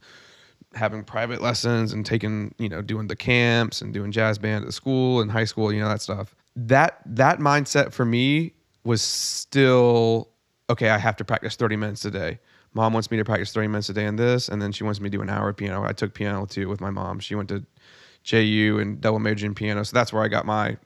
[0.74, 4.74] having private lessons and taking, you know, doing the camps and doing jazz band at
[4.74, 6.36] school and high school, you know, that stuff.
[6.56, 8.54] That that mindset for me
[8.84, 10.30] was still
[10.70, 12.40] okay, I have to practice 30 minutes a day.
[12.74, 15.00] Mom wants me to practice 30 minutes a day in this, and then she wants
[15.00, 15.84] me to do an hour of piano.
[15.84, 17.20] I took piano too with my mom.
[17.20, 17.66] She went to
[18.24, 19.84] JU and double major in piano.
[19.86, 20.78] So that's where I got my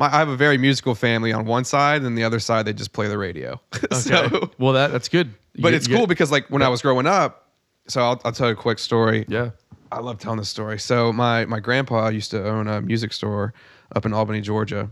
[0.00, 2.72] my I have a very musical family on one side, and the other side they
[2.72, 3.60] just play the radio.
[3.92, 5.32] so well, that that's good.
[5.54, 7.50] But get- it's you cool because like when I was growing up,
[7.86, 9.26] so I'll, I'll tell you a quick story.
[9.28, 9.50] yeah,
[9.92, 10.78] I love telling this story.
[10.78, 13.52] So my my grandpa used to own a music store
[13.94, 14.90] up in Albany, Georgia.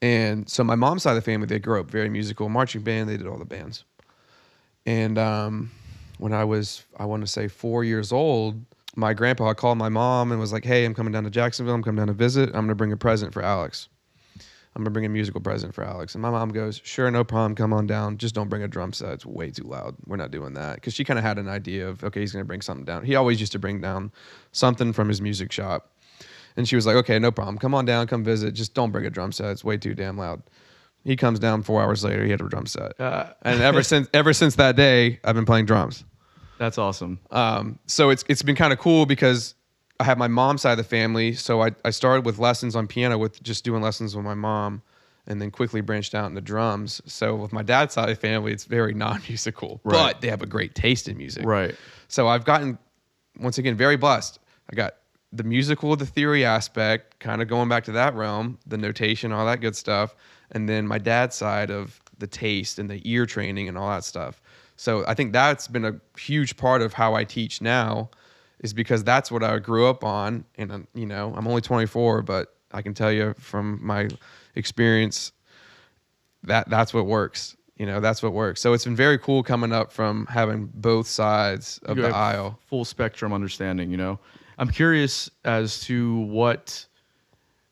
[0.00, 3.08] And so my mom's side of the family, they grew up very musical, marching band.
[3.08, 3.84] They did all the bands.
[4.84, 5.70] And um,
[6.18, 8.64] when I was, I want to say four years old,
[8.96, 11.74] my grandpa called my mom and was like, "Hey, I'm coming down to Jacksonville.
[11.74, 12.48] I'm coming down to visit.
[12.50, 13.88] I'm gonna bring a present for Alex.
[14.74, 17.54] I'm gonna bring a musical present for Alex." And my mom goes, "Sure, no problem.
[17.54, 18.18] Come on down.
[18.18, 19.12] Just don't bring a drum set.
[19.12, 19.96] It's way too loud.
[20.06, 22.44] We're not doing that." Because she kind of had an idea of, okay, he's gonna
[22.44, 23.04] bring something down.
[23.04, 24.12] He always used to bring down
[24.52, 25.90] something from his music shop.
[26.56, 27.56] And she was like, "Okay, no problem.
[27.58, 28.06] Come on down.
[28.06, 28.52] Come visit.
[28.52, 29.50] Just don't bring a drum set.
[29.50, 30.42] It's way too damn loud."
[31.04, 32.24] He comes down four hours later.
[32.24, 33.00] He had a drum set.
[33.00, 36.04] Uh, and ever since ever since that day, I've been playing drums.
[36.62, 37.18] That's awesome.
[37.30, 39.54] Um, so it's it's been kind of cool because
[40.00, 41.34] I have my mom's side of the family.
[41.34, 44.82] So I, I started with lessons on piano with just doing lessons with my mom
[45.26, 47.00] and then quickly branched out into drums.
[47.06, 49.92] So with my dad's side of the family, it's very non-musical, Right.
[49.92, 51.44] but they have a great taste in music.
[51.44, 51.76] Right.
[52.08, 52.76] So I've gotten,
[53.38, 54.40] once again, very blessed.
[54.72, 54.94] I got
[55.32, 59.46] the musical, the theory aspect, kind of going back to that realm, the notation, all
[59.46, 60.16] that good stuff,
[60.50, 64.02] and then my dad's side of the taste and the ear training and all that
[64.04, 64.41] stuff.
[64.82, 68.10] So I think that's been a huge part of how I teach now,
[68.58, 70.44] is because that's what I grew up on.
[70.58, 74.08] And um, you know, I'm only 24, but I can tell you from my
[74.56, 75.30] experience
[76.42, 77.56] that that's what works.
[77.76, 78.60] You know, that's what works.
[78.60, 82.58] So it's been very cool coming up from having both sides of You the aisle.
[82.66, 84.18] full spectrum understanding you know
[84.58, 86.84] i'm curious as to what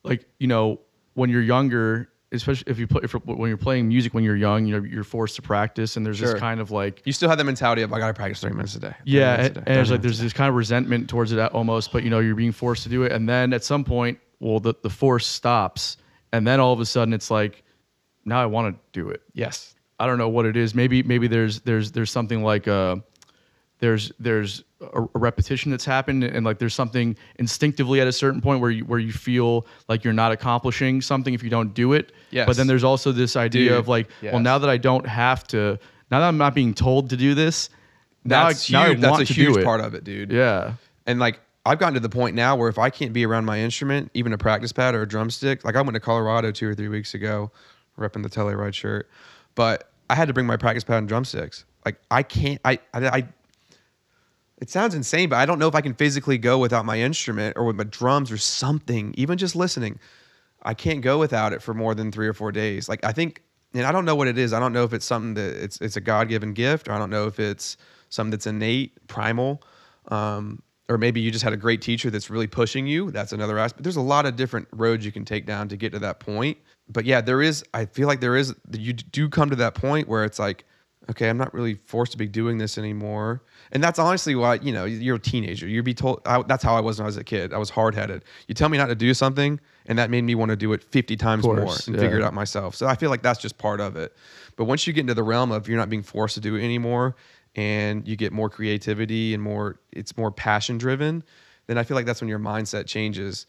[0.04, 0.80] like you know
[1.14, 4.64] when you're younger especially if you play if, when you're playing music when you're young
[4.66, 6.32] you know you're forced to practice and there's Sure.
[6.32, 8.74] this kind of like You still have the mentality of I gotta practice 30 minutes
[8.76, 8.94] a day.
[9.04, 11.92] yeah and, a day, and there's like there's this kind of resentment towards it almost
[11.92, 14.60] but you know you're being forced to do it and then at some point well
[14.60, 15.96] the, the force stops
[16.32, 17.64] and then all of a sudden it's like
[18.24, 19.22] now i want to do it.
[19.32, 19.74] Yes.
[19.98, 20.74] I don't know what it is.
[20.74, 22.96] Maybe maybe there's there's there's something like uh
[23.80, 28.40] there's there's a, a repetition that's happened and like there's something instinctively at a certain
[28.40, 31.92] point where you where you feel like you're not accomplishing something if you don't do
[31.92, 32.12] it.
[32.30, 32.46] Yes.
[32.46, 35.46] But then there's also this idea Dude, of like, well, now that I don't have
[35.48, 35.78] to,
[36.10, 37.70] now that I'm not being told to do this,
[38.24, 39.00] now That's I, now I huge.
[39.00, 39.64] That's want a to huge do it.
[39.64, 40.30] part of it, dude.
[40.30, 40.74] Yeah.
[41.06, 43.60] And like I've gotten to the point now where if I can't be around my
[43.60, 46.74] instrument, even a practice pad or a drumstick, like I went to Colorado two or
[46.74, 47.50] three weeks ago,
[47.98, 49.10] repping the Telluride shirt,
[49.54, 51.64] but I had to bring my practice pad and drumsticks.
[51.84, 52.60] Like I can't.
[52.64, 53.28] I, I I.
[54.60, 57.56] It sounds insane, but I don't know if I can physically go without my instrument
[57.56, 59.14] or with my drums or something.
[59.16, 59.98] Even just listening,
[60.62, 62.88] I can't go without it for more than three or four days.
[62.88, 63.42] Like I think,
[63.72, 64.52] and I don't know what it is.
[64.52, 66.98] I don't know if it's something that it's it's a God given gift, or I
[66.98, 67.78] don't know if it's
[68.10, 69.62] something that's innate, primal,
[70.08, 73.10] um, or maybe you just had a great teacher that's really pushing you.
[73.10, 73.84] That's another aspect.
[73.84, 76.58] There's a lot of different roads you can take down to get to that point.
[76.88, 77.64] But yeah, there is.
[77.72, 78.54] I feel like there is.
[78.72, 80.64] You do come to that point where it's like,
[81.08, 83.42] okay, I'm not really forced to be doing this anymore.
[83.72, 85.68] And that's honestly why, you know, you're a teenager.
[85.68, 87.52] You'd be told, I, that's how I was when I was a kid.
[87.52, 88.24] I was hard headed.
[88.48, 90.82] You tell me not to do something, and that made me want to do it
[90.82, 92.00] 50 times more and yeah.
[92.00, 92.74] figure it out myself.
[92.74, 94.16] So I feel like that's just part of it.
[94.56, 96.64] But once you get into the realm of you're not being forced to do it
[96.64, 97.14] anymore
[97.56, 101.22] and you get more creativity and more, it's more passion driven,
[101.66, 103.46] then I feel like that's when your mindset changes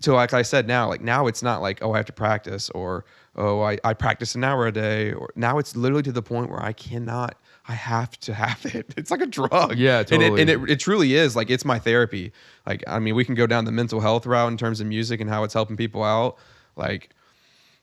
[0.00, 2.70] so like I said now, like now it's not like, oh, I have to practice
[2.70, 3.04] or
[3.36, 5.12] oh, I, I practice an hour a day.
[5.12, 7.36] Or now it's literally to the point where I cannot,
[7.68, 8.92] I have to have it.
[8.96, 9.76] It's like a drug.
[9.78, 10.40] Yeah, And, totally.
[10.42, 11.36] it, and it, it truly is.
[11.36, 12.32] Like it's my therapy.
[12.66, 15.20] Like, I mean, we can go down the mental health route in terms of music
[15.20, 16.36] and how it's helping people out.
[16.76, 17.10] Like,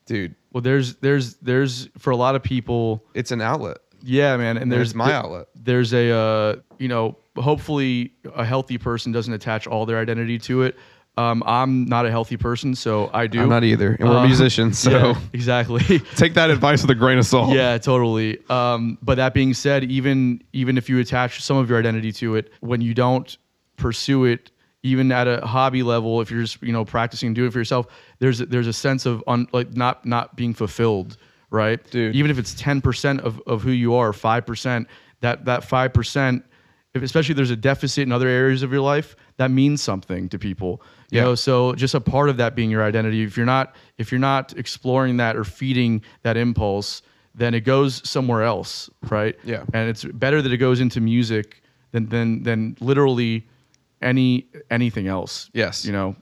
[0.05, 3.77] dude, Well, there's there's there's for a lot of people, it's an outlet.
[4.03, 5.47] yeah, man, and there's There's my outlet.
[5.55, 10.63] There's a uh, you know, hopefully a healthy person doesn't attach all their identity to
[10.63, 10.75] it.
[11.17, 13.41] Um, I'm not a healthy person, so I do.
[13.41, 13.97] I'm not either.
[13.99, 14.77] And we're Uh, musicians.
[14.77, 15.81] So yeah, exactly.
[16.15, 17.53] take that advice with a grain of salt.
[17.55, 18.37] yeah, totally.
[18.49, 22.35] Um, but that being said, even even if you attach some of your identity to
[22.35, 23.35] it, when you don't
[23.77, 24.51] pursue it,
[24.83, 27.59] even at a hobby level, if you're just you know practicing, and doing it for
[27.59, 27.87] yourself,
[28.19, 31.17] there's a, there's a sense of un, like not not being fulfilled,
[31.49, 31.83] right?
[31.89, 32.15] Dude.
[32.15, 34.87] Even if it's ten percent of of who you are, five percent,
[35.21, 36.45] that that five percent,
[36.93, 40.29] if especially if there's a deficit in other areas of your life, that means something
[40.29, 40.81] to people.
[41.11, 41.23] You Yeah.
[41.25, 43.23] know, so just a part of that being your identity.
[43.23, 47.01] If you're not if you're not exploring that or feeding that impulse,
[47.35, 49.35] then it goes somewhere else, right?
[49.43, 49.63] Yeah.
[49.73, 51.61] And it's better that it goes into music
[51.91, 53.45] than than than literally
[54.01, 55.49] any anything else.
[55.53, 55.85] Yes.
[55.85, 56.15] You know.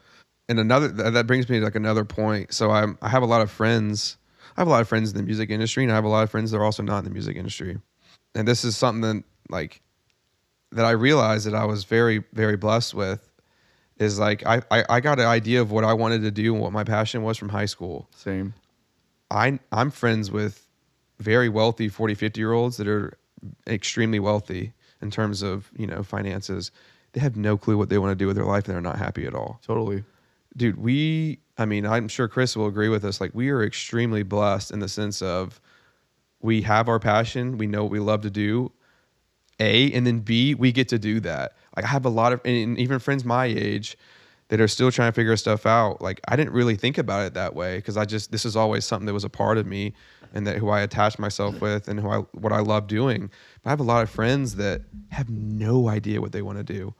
[0.47, 2.53] and another that brings me to like another point.
[2.53, 4.17] So I'm I have a lot of friends.
[4.57, 6.23] I have a lot of friends in the music industry, and I have a lot
[6.23, 7.77] of friends that are also not in the music industry.
[8.35, 9.81] And this is something that like
[10.75, 13.27] that I realized that I was very very blessed with
[13.97, 16.61] is like I, I I got an idea of what I wanted to do and
[16.61, 18.07] what my passion was from high school.
[18.15, 18.53] Same.
[19.31, 20.67] I I'm friends with
[21.19, 23.17] very wealthy 40 50 year olds that are
[23.67, 26.71] extremely wealthy in terms of you know finances.
[27.13, 28.97] They have no clue what they want to do with their life, and they're not
[28.97, 30.03] happy at all Totally.
[30.57, 34.23] dude we i mean i'm sure chris will agree with us like we are extremely
[34.23, 35.61] blessed in the sense of
[36.41, 38.69] we have our passion we know what we love to do
[39.59, 41.53] a and then b we get to do that.
[41.75, 43.97] Like i have a lot of and even friends my age
[44.49, 47.33] that are still trying to figure stuff out like i didn't really think about it
[47.33, 49.93] that way because i just this is always something that was a part of me
[50.33, 51.65] and that who i attached myself mm-hmm.
[51.65, 53.29] with and who i what i love doing.
[53.63, 56.63] But i have a lot of friends that have no idea what they want to
[56.63, 56.93] do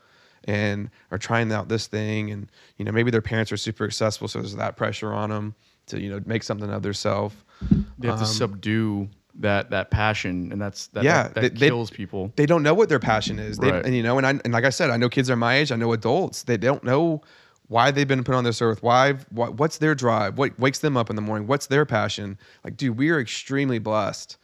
[0.45, 4.27] and are trying out this thing and you know maybe their parents are super successful
[4.27, 5.55] so there's that pressure on them
[5.87, 7.35] to you know make something of themselves
[7.99, 9.09] They have to um, subdue
[9.39, 11.03] that that passion, and that's that.
[11.03, 12.31] Yeah, that, that they- kills people.
[12.35, 13.85] they don't know what their passion is they, Right.
[13.85, 15.71] and you know and, I, and like i said i know kids are my age
[15.71, 17.21] i know adults they don't know
[17.67, 20.95] why they've been put on this earth why what, what's their drive what wakes them
[20.95, 24.37] up in the morning what's their passion like dude we are extremely blessed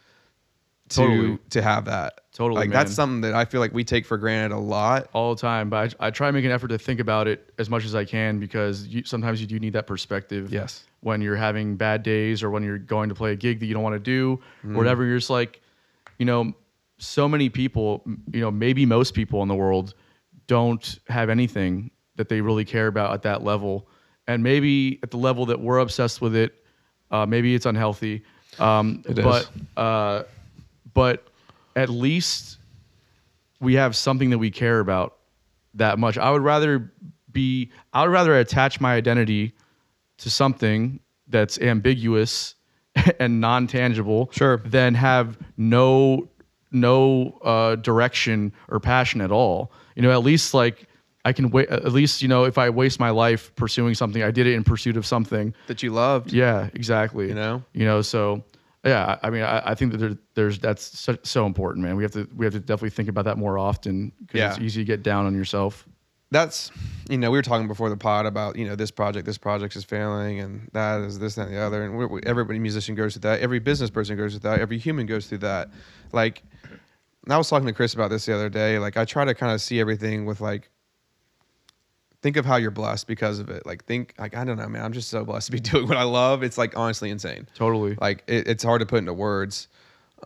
[0.96, 1.38] Totally.
[1.50, 4.54] to have that Totally, like that's something that i feel like we take for granted
[4.54, 6.98] a lot all the time, but I, I try and make an effort to think
[7.00, 10.50] about it as much as I can because you, sometimes you do need that perspective.
[10.50, 10.84] Yes.
[11.00, 13.74] When you're having bad days or when you're going to play a gig that you
[13.74, 14.74] don't want to do, Mm-hmm.
[14.74, 15.60] or whatever, you're just like,
[16.18, 16.54] you know,
[16.98, 19.94] so many people, m- you know, maybe most people in the world
[20.46, 23.88] don't have anything that they really care about at that level.
[24.26, 26.54] And maybe at the level that we're obsessed with it,
[27.10, 28.22] uh, maybe it's unhealthy.
[28.58, 29.24] Um, It is.
[29.24, 30.22] but, uh,
[30.94, 31.26] but
[31.76, 32.58] at least
[33.60, 35.16] we have something that we care about
[35.74, 36.18] that much.
[36.18, 36.92] I would rather
[37.30, 39.54] be I would rather attach my identity
[40.18, 42.54] to something that's ambiguous
[43.18, 44.58] and non-tangible Sure.
[44.58, 46.28] than have no
[46.70, 49.72] no uh, direction or passion at all.
[49.96, 50.86] You know, at least like
[51.24, 54.30] I can wait at least, you know, if I waste my life pursuing something, I
[54.30, 55.54] did it in pursuit of something.
[55.68, 57.28] that you loved Yeah, exactly.
[57.28, 57.62] You know?
[57.72, 58.02] you know.
[58.02, 58.42] So
[58.84, 61.96] yeah, I mean, I, I think that there, there's that's so, so important, man.
[61.96, 64.80] We have to we have to definitely think about that more often because it's easy
[64.80, 65.86] to get down on yourself.
[66.32, 66.70] that's
[67.08, 69.76] you know we were talking before the pod about you know this project this project
[69.76, 73.12] is failing and that is this that and the other and we everybody musician goes
[73.14, 75.68] through that every business person goes through that every human goes through that
[76.12, 76.42] like
[77.28, 79.52] i was talking to chris about this the other day like i try to kind
[79.52, 80.70] of see everything with like
[82.22, 83.66] think of how you're blessed because of it.
[83.66, 85.96] Like think like i don't know man i'm just so blessed to be doing what
[85.96, 86.42] i love.
[86.42, 87.46] It's like honestly insane.
[87.54, 87.96] Totally.
[88.00, 89.68] like it, it's hard to put into words.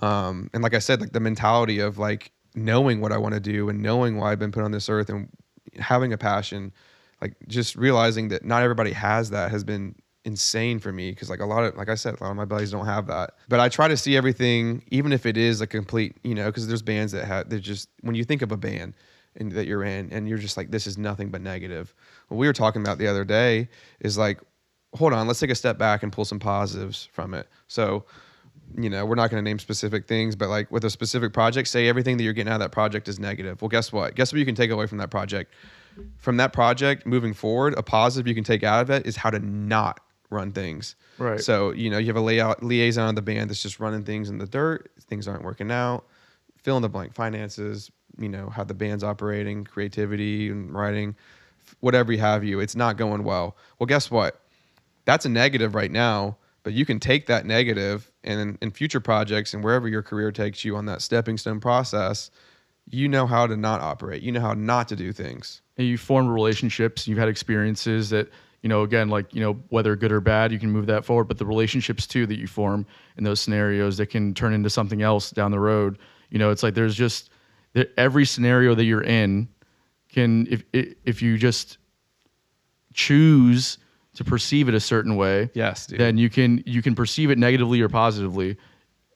[0.02, 3.40] Um and like i said like the mentality of like knowing what i want to
[3.40, 5.28] do and knowing why i've been put on this earth and
[5.78, 6.72] having a passion
[7.20, 9.94] like just realizing that not everybody has that has been
[10.24, 12.44] insane for me because like a lot of like i said a lot of my
[12.44, 13.34] buddies don't have that.
[13.48, 16.66] But i try to see everything even if it is a complete you know because
[16.66, 18.94] there's bands that have they're just when you think of a band
[19.36, 21.94] and that you're in and you're just like this is nothing but negative
[22.28, 23.68] what we were talking about the other day
[24.00, 24.40] is like
[24.94, 28.04] hold on let's take a step back and pull some positives from it so
[28.76, 31.68] you know, we're not going to name specific things, but like with a specific project,
[31.68, 33.60] say everything that you're getting out of that project is negative.
[33.62, 34.14] Well, guess what?
[34.14, 35.52] Guess what you can take away from that project?
[36.18, 39.30] From that project moving forward, a positive you can take out of it is how
[39.30, 40.00] to not
[40.30, 40.96] run things.
[41.18, 41.40] Right.
[41.40, 44.28] So, you know, you have a layout liaison of the band that's just running things
[44.28, 46.04] in the dirt, things aren't working out,
[46.62, 51.16] fill in the blank finances, you know, how the band's operating, creativity and writing,
[51.80, 53.56] whatever you have you, it's not going well.
[53.78, 54.40] Well, guess what?
[55.04, 59.54] That's a negative right now, but you can take that negative and in, future projects
[59.54, 62.30] and wherever your career takes you on that stepping stone process,
[62.88, 64.22] you know how to not operate.
[64.22, 65.62] You know how not to do things.
[65.76, 68.28] and you formed relationships you've had experiences that
[68.62, 71.24] you know again like you know whether good or bad you can move that forward
[71.28, 72.86] but the relationships too that you form
[73.16, 75.98] in those scenarios that can turn into something else down the road
[76.30, 77.30] you know it's like there's just
[77.76, 79.48] there, every scenario that you're in
[80.08, 81.76] can if if you just
[82.94, 83.78] choose
[84.14, 86.00] to perceive it a certain way Yes, dude.
[86.00, 88.56] then you can you can perceive it negatively or positively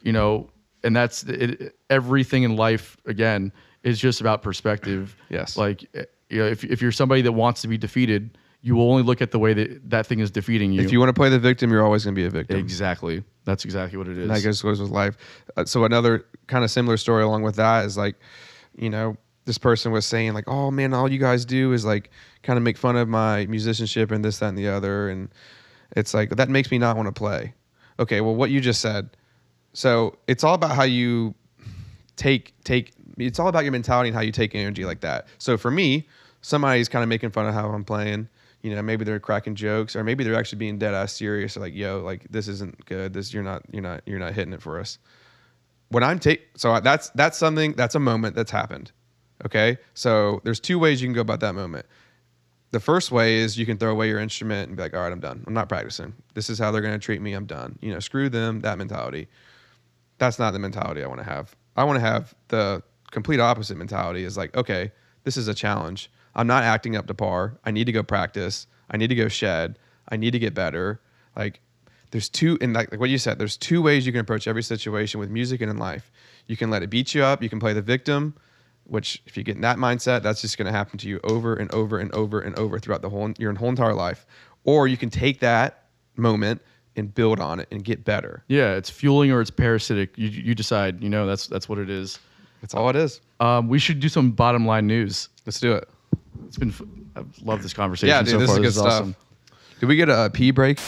[0.02, 0.50] you know
[0.84, 5.56] and that's it, everything in life again is just about perspective Yes.
[5.56, 8.90] like eh, you know if, if you're somebody that wants to be defeated you will
[8.90, 11.14] only look at the way that that thing is defeating you If you want to
[11.18, 12.58] play the victim, you're always going to be a victim.
[12.58, 15.16] exactly that's exactly what it is And that goes, goes with life.
[15.56, 18.16] Uh, so another kind of similar story along with that is like,
[18.80, 22.10] you know, this person was saying like, oh man, all you guys do is like
[22.42, 25.28] kind of make fun of my musicianship and this, that, and the other, and
[25.96, 27.52] it's like that makes me not want to play.
[27.98, 29.10] Okay, well, what you just said.
[29.74, 31.34] So it's all about how you
[32.16, 32.92] take take.
[33.18, 35.28] It's all about your mentality and how you take energy like that.
[35.38, 36.08] So for me,
[36.40, 38.28] somebody's kind of making fun of how I'm playing.
[38.62, 41.56] You know, maybe they're cracking jokes, or maybe they're actually being dead ass serious.
[41.56, 43.12] Like, yo, like this isn't good.
[43.12, 44.98] This you're not you're not you're not hitting it for us.
[45.90, 48.92] When I'm take so that's that's something that's a moment that's happened.
[49.44, 51.86] Okay, so there's two ways you can go about that moment.
[52.72, 55.10] The first way is you can throw away your instrument and be like, all right,
[55.10, 55.42] I'm done.
[55.46, 56.14] I'm not practicing.
[56.34, 57.32] This is how they're going to treat me.
[57.32, 57.78] I'm done.
[57.80, 58.60] You know, screw them.
[58.60, 59.28] That mentality.
[60.18, 61.56] That's not the mentality I want to have.
[61.76, 64.24] I want to have the complete opposite mentality.
[64.24, 64.92] Is like, okay,
[65.24, 66.10] this is a challenge.
[66.34, 67.58] I'm not acting up to par.
[67.64, 68.66] I need to go practice.
[68.90, 69.78] I need to go shed.
[70.08, 71.00] I need to get better.
[71.36, 71.60] Like,
[72.10, 74.62] there's two, and like, like what you said, there's two ways you can approach every
[74.62, 76.10] situation with music and in life.
[76.46, 77.42] You can let it beat you up.
[77.42, 78.34] You can play the victim,
[78.84, 81.54] which if you get in that mindset, that's just going to happen to you over
[81.54, 84.26] and over and over and over throughout the whole your whole entire life.
[84.64, 85.84] Or you can take that
[86.16, 86.60] moment
[86.96, 88.42] and build on it and get better.
[88.48, 91.88] yeah it's fueling or it's parasitic you you decide you know that's that's what it
[91.88, 92.18] is
[92.60, 93.20] That's all it is.
[93.38, 95.88] um, we should do some bottom line news Let's do it.
[96.48, 96.82] it's been f-
[97.16, 98.56] i love this conversation Yeah, dude, so this far.
[98.56, 98.92] is good this is stuff.
[98.92, 99.16] awesome
[99.78, 100.80] Did we get a pee break?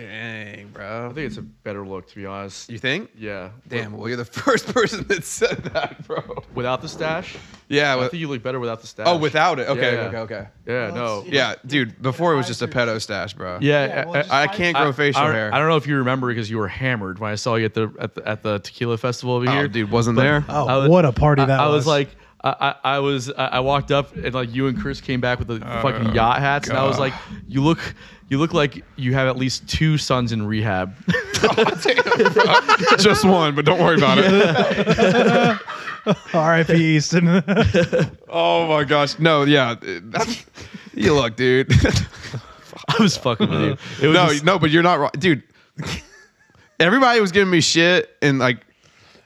[0.00, 1.08] Dang, bro.
[1.10, 3.10] i think it's a better look to be honest You think?
[3.18, 6.42] yeah Damn, well, you're the first person that said that, bro.
[6.54, 7.36] without the stash
[7.68, 7.92] Yeah.
[7.92, 9.68] i with- think you look better without the stash oh, without it.
[9.68, 10.00] Okay, Yeah.
[10.06, 10.48] okay, okay.
[10.66, 12.00] yeah no Yeah, dude.
[12.00, 13.58] Before it was just a pedo stash, bro.
[13.60, 15.54] yeah, Yeah, well, I- just I hide- can't grow I- facial I, don't- hair.
[15.54, 17.74] I don't know if you remember because you were hammered when I saw you at
[17.74, 19.68] the at the, at the tequila festival over Oh, here.
[19.68, 20.44] dude, wasn't But there?
[20.48, 21.86] Oh, I was- what a party I, that I was was.
[21.86, 25.20] like, I, I, I was, I I walked up and like you and Chris came
[25.20, 27.12] back with the oh, fucking yacht hats, and I was like,
[27.46, 27.78] you look,
[28.28, 30.94] you look like you have at least two sons in rehab.
[31.42, 35.58] Oh, just one, but don't worry about it.
[36.34, 36.74] R.I.P.
[36.74, 37.42] Easton.
[38.28, 39.74] Oh my gosh, no, yeah.
[39.80, 40.44] That's,
[40.92, 41.72] you look, dude.
[42.88, 43.70] I was fucking with you.
[44.02, 45.42] It was no, just- no, but you're not wrong, dude.
[46.78, 48.58] Everybody was giving me shit, and like,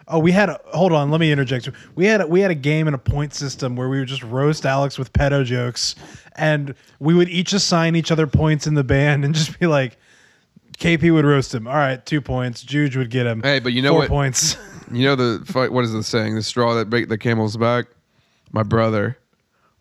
[0.09, 0.49] oh, we had.
[0.49, 1.69] A, hold on, let me interject.
[1.95, 4.23] We had a, we had a game and a point system where we would just
[4.23, 5.95] roast Alex with pedo jokes,
[6.37, 9.97] and we would each assign each other points in the band, and just be like.
[10.77, 11.69] KP would roast him.
[11.69, 12.61] All right, two points.
[12.61, 13.41] Juge would get him.
[13.45, 14.57] Hey, but you know four what- points.
[14.93, 15.71] you know the fight.
[15.71, 16.35] What is the saying?
[16.35, 17.87] The straw that break the camel's back.
[18.51, 19.17] My brother,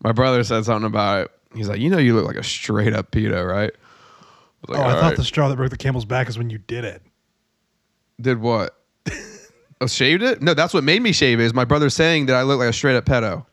[0.04, 1.30] my brother said something about it.
[1.52, 3.72] He's like, you know, you look like a straight up pedo, right?
[4.68, 6.48] I was Oh, I thought right." the straw that broke the camel's back is when
[6.48, 7.02] you did it.
[8.20, 8.78] did what?
[9.84, 10.42] I shaved it?
[10.42, 11.44] No, that's what made me shave it.
[11.44, 13.46] Is my brother saying that I look like a straight up pedo.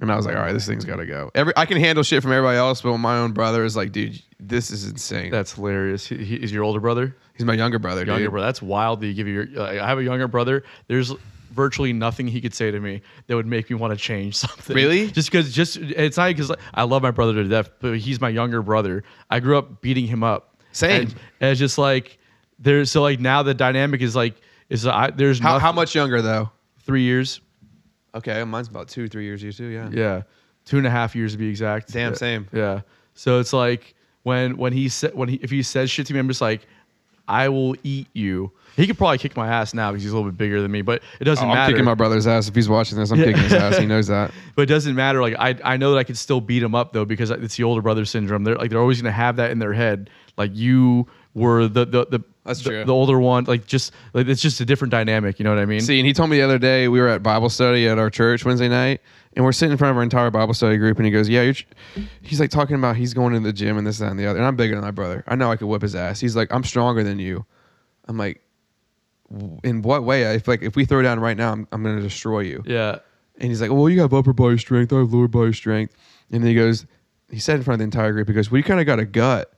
[0.00, 1.30] And I was like, all right, this thing's got to go.
[1.34, 4.20] Every I can handle shit from everybody else, but my own brother is like, dude,
[4.38, 5.30] this is insane.
[5.30, 6.06] that's hilarious.
[6.06, 7.16] He, he is your older brother.
[7.34, 8.30] He's my younger brother, Younger dude.
[8.32, 8.46] brother.
[8.46, 9.46] That's wild that you give your.
[9.58, 10.64] I have a younger brother.
[10.88, 11.14] There's
[11.52, 14.76] virtually nothing he could say to me that would make me want to change something.
[14.76, 15.10] Really?
[15.10, 18.28] Just because, just it's not because I love my brother to death, but he's my
[18.28, 19.02] younger brother.
[19.30, 20.56] I grew up beating him up.
[20.72, 21.02] Same.
[21.02, 22.18] And, and it's just like
[22.58, 24.34] there's so like now the dynamic is like
[24.68, 26.50] is I, there's How, nothing- how much younger though?
[26.80, 27.40] three years.
[28.14, 29.42] Okay, mine's about two, three years.
[29.42, 29.90] You too, yeah.
[29.92, 30.22] Yeah,
[30.64, 31.92] two and a half years to be exact.
[31.92, 32.16] Damn, Yeah.
[32.18, 32.48] same.
[32.52, 32.80] Yeah.
[33.14, 36.18] So it's like when when he said when he if he says shit to me,
[36.20, 36.66] I'm just like,
[37.28, 38.52] I will eat you.
[38.76, 40.82] He could probably kick my ass now because he's a little bit bigger than me,
[40.82, 41.72] but it doesn't Oh, I'm matter.
[41.72, 43.10] kicking my brother's ass if he's watching this.
[43.10, 43.78] I'm kicking his ass.
[43.78, 44.32] He knows that.
[44.54, 45.20] but it doesn't matter.
[45.22, 47.64] Like I, I know that I could still beat him up though because it's the
[47.64, 48.44] older brother syndrome.
[48.44, 50.10] They're like they're always gonna have that in their head.
[50.36, 52.84] Like you were the the, the That's the, true.
[52.84, 55.38] the older one, like just like it's just a different dynamic.
[55.38, 55.80] You know what I mean?
[55.80, 58.08] See, and he told me the other day we were at Bible study at our
[58.08, 59.00] church Wednesday night,
[59.34, 61.42] and we're sitting in front of our entire Bible study group, and he goes, "Yeah,
[61.42, 61.54] you're."
[62.22, 64.38] He's like talking about he's going to the gym and this, that, and the other.
[64.38, 65.24] And I'm bigger than my brother.
[65.26, 66.20] I know I could whip his ass.
[66.20, 67.44] He's like, "I'm stronger than you."
[68.06, 68.42] I'm like,
[69.64, 70.22] "In what way?
[70.36, 72.98] If like if we throw down right now, I'm, I'm going to destroy you." yeah.
[73.38, 74.92] And he's like, "Well, you have upper body strength.
[74.92, 75.94] I have lower body strength."
[76.30, 76.86] And then he goes,
[77.30, 78.98] he said in front of the entire group, he goes, "Well, you kind of got
[78.98, 79.52] a gut."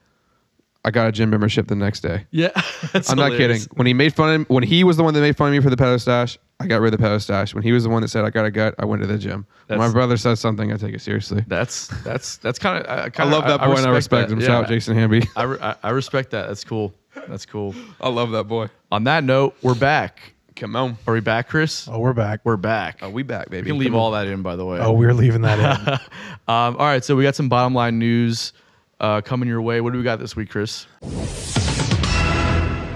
[0.88, 2.26] I got a gym membership the next day.
[2.30, 2.48] Yeah.
[3.08, 3.60] I'm not kidding.
[3.74, 5.60] When he made fun of when he was the one that made fun of me
[5.60, 7.52] for the pedo stash, I got rid of the pedo stash.
[7.54, 9.18] When he was the one that said I got a gut, I went to the
[9.18, 9.46] gym.
[9.66, 11.44] When my That's- brother says something, I take it seriously.
[11.46, 14.34] That's that's that's kind of I, I love that boy and I respect that.
[14.34, 14.40] him.
[14.40, 14.46] Yeah.
[14.46, 15.22] Shout out Jason Hamby.
[15.36, 16.48] I, re- I I respect that.
[16.48, 16.94] That's cool.
[17.28, 17.74] That's cool.
[18.00, 18.70] I love that boy.
[18.90, 20.32] On that note, we're back.
[20.56, 20.96] Come on.
[21.06, 21.86] Are we back, Chris?
[21.86, 22.40] Oh, we're back.
[22.44, 22.98] We're back.
[23.02, 23.70] Oh, we back, we baby.
[23.70, 24.00] can leave Come on.
[24.00, 24.80] all that in, by the way.
[24.80, 25.98] Oh, we're leaving that in.
[26.48, 28.54] Um, all right, so we got some bottom line news
[29.00, 29.80] uh, coming your way.
[29.80, 30.86] What do we got this week, Chris?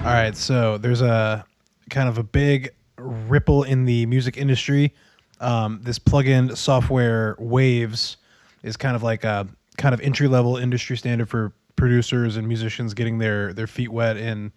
[0.05, 1.45] All right, so there's a
[1.89, 4.93] kind of a big ripple in the music industry.
[5.39, 8.17] Um, this plugin software Waves
[8.63, 9.47] is kind of like a
[9.77, 14.17] kind of entry level industry standard for producers and musicians getting their their feet wet
[14.17, 14.51] in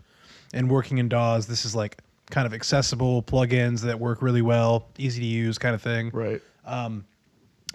[0.52, 1.46] and working in DAWs.
[1.46, 1.98] This is like
[2.30, 6.42] kind of accessible plugins that work really well, easy to use kind of thing Right.
[6.64, 7.04] Um,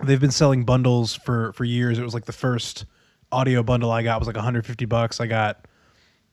[0.03, 1.98] they've been selling bundles for for years.
[1.99, 2.85] It was like the first
[3.32, 5.20] audio bundle I got was like 150 bucks.
[5.20, 5.68] I got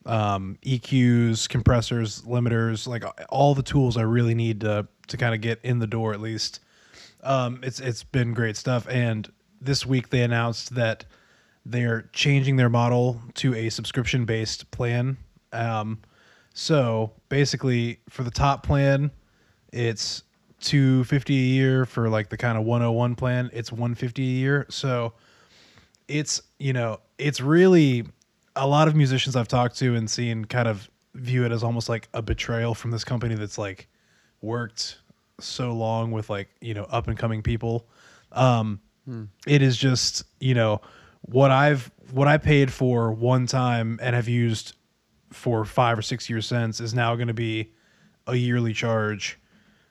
[0.07, 5.41] um, EQs, compressors, limiters, like all the tools I really need to to kind of
[5.41, 6.61] get in the door at least.
[7.23, 8.87] Um, it's it's been great stuff.
[8.89, 9.31] And
[9.61, 11.05] this week they announced that
[11.66, 15.19] they're changing their model to a subscription based plan.
[15.53, 15.99] Um,
[16.55, 19.11] so basically, for the top plan,
[19.73, 20.23] it's
[20.61, 21.85] 250 a year.
[21.85, 24.66] For like the kind of 101 plan, it's 150 a year.
[24.70, 25.12] So
[26.09, 28.05] it's you know it's really
[28.56, 31.89] a lot of musicians I've talked to and seen kind of view it as almost
[31.89, 33.89] like a betrayal from this company that's like
[34.43, 34.98] worked
[35.40, 37.86] so long with like you know up and coming people.
[38.32, 38.80] Um,
[39.47, 40.80] It is just you know
[41.22, 44.74] what I've what I paid for one time and have used
[45.30, 47.70] for five or six years since is now going to be
[48.26, 49.39] a yearly charge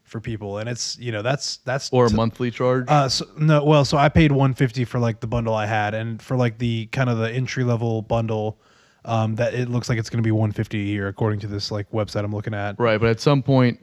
[0.07, 2.85] for people, and it's you know that's that's Or a monthly charge?
[2.87, 6.21] uh, so, no, well, so I paid 150 for like the bundle I had, and
[6.21, 8.57] for like the kind of the entry level bundle,
[9.05, 11.71] um, that it looks like it's going to be 150 a year according to this
[11.71, 12.79] like website I'm looking at.
[12.79, 13.79] right, but at some point,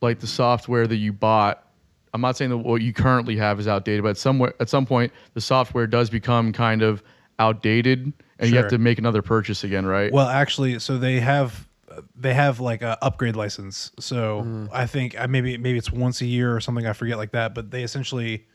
[0.00, 1.64] like the software that you bought,
[2.12, 4.84] I'm not saying that what you currently have is outdated, but at somewhere at some
[4.84, 7.04] point, the software does become kind of
[7.38, 10.12] outdated, and you have to make another purchase again, right?
[10.12, 11.67] Well, actually, so they have
[12.14, 13.92] they have like a upgrade license.
[14.00, 16.86] So I think I maybe maybe it's once a year or something.
[16.86, 18.46] I forget like that, but they essentially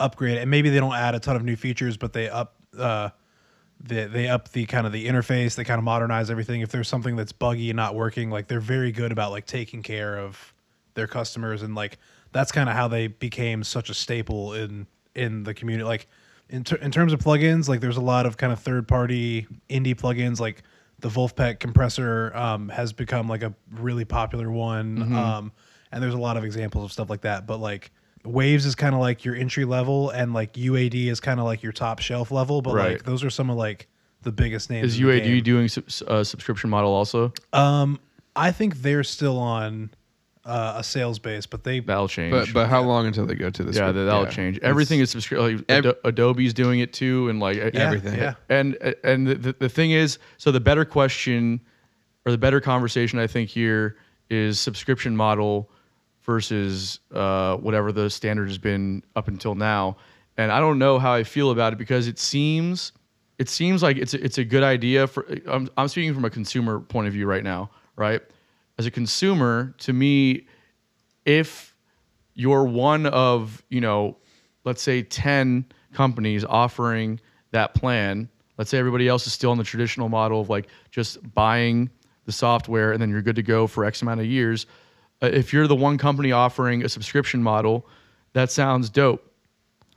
[0.00, 0.38] upgrade.
[0.38, 3.10] And maybe they don't add a ton of new features, but they up uh,
[3.80, 5.54] they they up the kind of the interface.
[5.54, 6.60] They kind of modernize everything.
[6.60, 9.82] If there's something that's buggy and not working, like they're very good about like taking
[9.82, 10.52] care of
[10.94, 11.98] their customers and like
[12.32, 15.84] that's kind of how they became such a staple in in the community.
[15.84, 16.08] Like
[16.48, 19.46] in ter- in terms of plugins, like there's a lot of kind of third party
[19.68, 20.62] indie plugins like
[21.00, 25.14] the Wolfpack compressor um, has become like a really popular one.
[25.16, 25.52] Um,
[25.92, 27.46] and there's a lot of examples of stuff like that.
[27.46, 27.90] But like
[28.24, 31.62] Waves is kind of like your entry level, and like UAD is kind of like
[31.62, 32.60] your top shelf level.
[32.62, 32.92] But Right.
[32.92, 33.86] like those are some of like
[34.22, 34.94] the biggest names.
[34.94, 35.68] is UAD doing
[36.08, 37.32] a subscription model also?
[37.52, 38.00] Um,
[38.34, 39.90] I think they're still on
[40.48, 42.32] uh, a sales base, but they That'll change.
[42.32, 43.76] But but how long until they go to this?
[43.76, 44.58] yeah, that, that'll change.
[44.60, 45.58] Everything is subscription.
[45.58, 48.18] Like, Ev- Ado- Adobe's doing it too, and like yeah, everything.
[48.18, 51.60] Yeah, and and the, the, the thing is so the better question
[52.28, 53.96] or the better conversation i think here
[54.28, 55.70] is subscription model
[56.22, 59.96] versus uh, whatever the standard has been up until now
[60.36, 62.92] and i don't know how i feel about it because it seems
[63.38, 66.30] it seems like it's a, it's a good idea for I'm, I'm speaking from a
[66.30, 68.20] consumer point of view right now right
[68.78, 70.46] as a consumer to me
[71.24, 71.74] if
[72.34, 74.16] you're one of you know
[74.64, 79.64] let's say 10 companies offering that plan let's say everybody else is still in the
[79.64, 81.90] traditional model of like just buying
[82.26, 84.66] the software and then you're good to go for x amount of years
[85.22, 87.86] uh, if you're the one company offering a subscription model
[88.32, 89.24] that sounds dope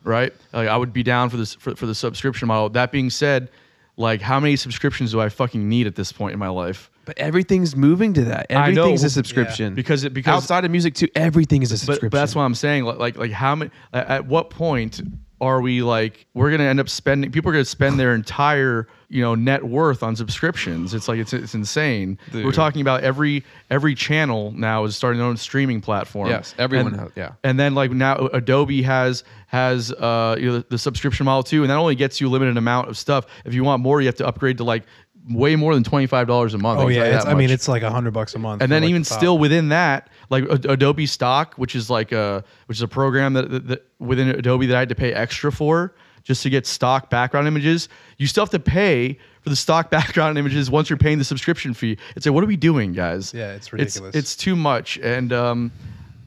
[0.04, 0.34] right?
[0.52, 2.70] Like i would be down for this for, for the subscription model.
[2.70, 3.50] That being said
[3.98, 7.18] like how many subscriptions do i fucking need at this point in my life But
[7.18, 8.48] everything's moving to that.
[8.50, 9.74] I know, Everything's a subscription.
[9.76, 12.10] because it because outside of music too, everything is a but, subscription.
[12.10, 12.84] but that's what I'm saying.
[12.86, 13.72] Like, like, like how many?
[13.94, 15.02] At at what point
[15.40, 17.32] are we like we're gonna end up spending?
[17.32, 20.94] People are gonna spend their entire you know net worth on subscriptions.
[20.94, 22.20] It's like it's it's insane.
[22.32, 22.54] We're Dude.
[22.54, 26.30] talking about every every channel now is starting their own streaming platform.
[26.30, 27.32] Yes, everyone And- has- yeah.
[27.44, 31.64] And then like now Adobe has has uh you know the, the subscription model too,
[31.64, 33.26] and that only gets you a limited amount of stuff.
[33.44, 34.84] If you want more, you have to upgrade to like
[35.30, 36.80] way more than twenty five dollars a month.
[36.80, 38.62] Oh yeah, it's, I mean it's like a hundred bucks a month.
[38.62, 42.44] and then like, even the still within that, like Adobe Stock, which is like a
[42.66, 45.52] which is a program that, that, that within Adobe that I had to pay extra
[45.52, 45.94] for
[46.24, 47.90] just to get stock background images.
[48.18, 51.74] You still have to pay for the stock background images once you're paying the subscription
[51.74, 51.98] fee.
[52.16, 53.34] It's like, what are we doing, guys?
[53.34, 54.16] Yeah, it's ridiculous.
[54.16, 55.72] It's, too much, and um,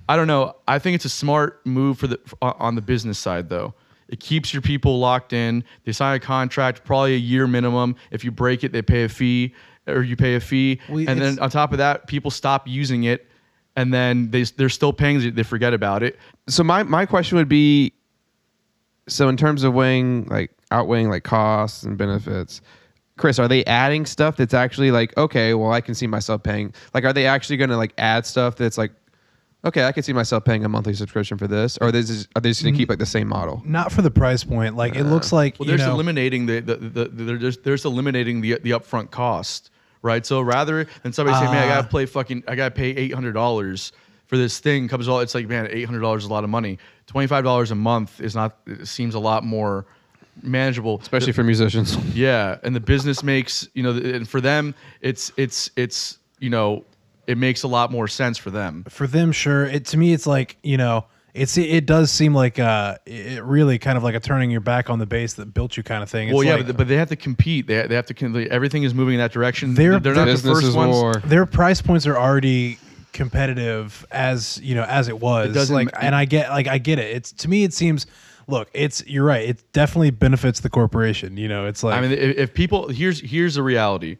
[0.09, 0.57] I don't know.
[0.69, 3.75] I think it's a smart move for the on the business side though.
[4.15, 5.65] It keeps your people locked in.
[5.83, 7.97] They sign a contract, probably a year minimum.
[8.13, 9.53] If you break it, they pay a fee,
[9.89, 10.79] or you pay a fee.
[10.89, 13.27] Well, and then on top of that, people stop using it,
[13.75, 15.35] and then they they're still paying.
[15.35, 16.17] They forget about it.
[16.47, 17.93] so my my question would be
[19.09, 22.61] so in terms of weighing like outweighing like costs and benefits
[23.19, 26.73] chris are they adding stuff that's actually like okay well i can see myself paying
[26.95, 28.93] like are they actually going to like add stuff that's like
[29.65, 32.29] okay i can see myself paying a monthly subscription for this or are they just,
[32.37, 34.77] are they just going to keep like the same model not for the price point.
[34.77, 37.65] Like it looks like Well, you there's know, eliminating the, the, the, the they're just
[37.65, 39.71] there's eliminating the the upfront cost,
[40.03, 40.25] right?
[40.25, 41.77] So rather than somebody saying, "Man, I Ah.
[41.77, 43.93] gotta play fucking, I gotta pay eight hundred dollars
[44.27, 46.51] for this thing," comes all it's like, man, eight hundred dollars is a lot of
[46.51, 46.79] money.
[47.07, 48.57] Twenty five dollars a month is not.
[48.67, 49.87] It seems a lot more
[50.43, 54.75] manageable, especially for musicians yeah, and the business makes you know, th- and for them,
[55.01, 56.85] it's it's it's you know,
[57.27, 58.85] it makes a lot more sense for them.
[58.89, 59.65] for them, sure.
[59.67, 63.79] It to me, it's like you know, it's it does seem like uh, it really
[63.79, 66.11] kind of like a turning your back on the base that built you kind of
[66.11, 66.29] thing.
[66.29, 67.67] It's well, yeah, like- but, but they have to compete.
[67.67, 68.15] They, they have to.
[68.15, 69.75] con- Everything is moving in that direction.
[69.75, 70.93] They're- they're not the first is ones.
[70.93, 72.79] war their price points are already
[73.13, 76.79] competitive as you know as it was doesn't like ma- and i get like i
[76.79, 78.07] get it it's to me it seems
[78.49, 82.11] look it's you're right it definitely benefits the corporation you know it's like I mean,
[82.13, 84.19] if, if people here's here's the reality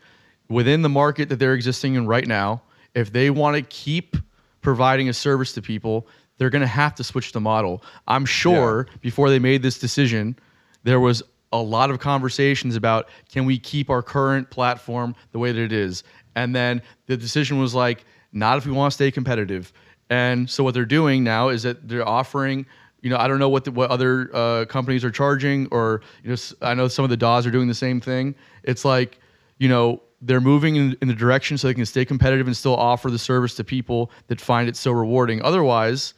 [0.49, 2.63] within the market that they're existing in right now,
[2.95, 4.17] if they want to keep
[4.61, 6.07] providing a service to people,
[6.39, 7.83] they're going to have to switch the model.
[8.09, 10.37] I'm sure before they made this decision,
[10.83, 11.23] there was
[11.53, 15.73] a lot of conversations about can we keep our current platform the way that it
[15.73, 16.03] is,
[16.35, 19.73] and then the decision was like, not if we want to stay competitive.
[20.11, 22.67] And so what they're doing now is that they're offering
[23.05, 26.31] you know, I don't know what the, what other uh, companies are charging, or you
[26.31, 28.35] know, I know some of the DAWs are doing the same thing.
[28.63, 29.19] It's like,
[29.59, 32.77] you know, they're moving in, in the direction so they can stay competitive and still
[32.77, 35.43] offer the service to people that find it so rewarding.
[35.43, 36.15] Otherwise,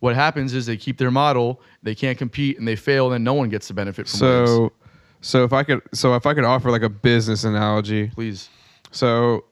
[0.00, 3.24] what happens is they keep their model, they can't compete, and they fail, and then
[3.24, 4.72] no one gets the benefit from so
[5.20, 8.48] so if i could so if i could offer like a business analogy Please,
[8.90, 9.44] So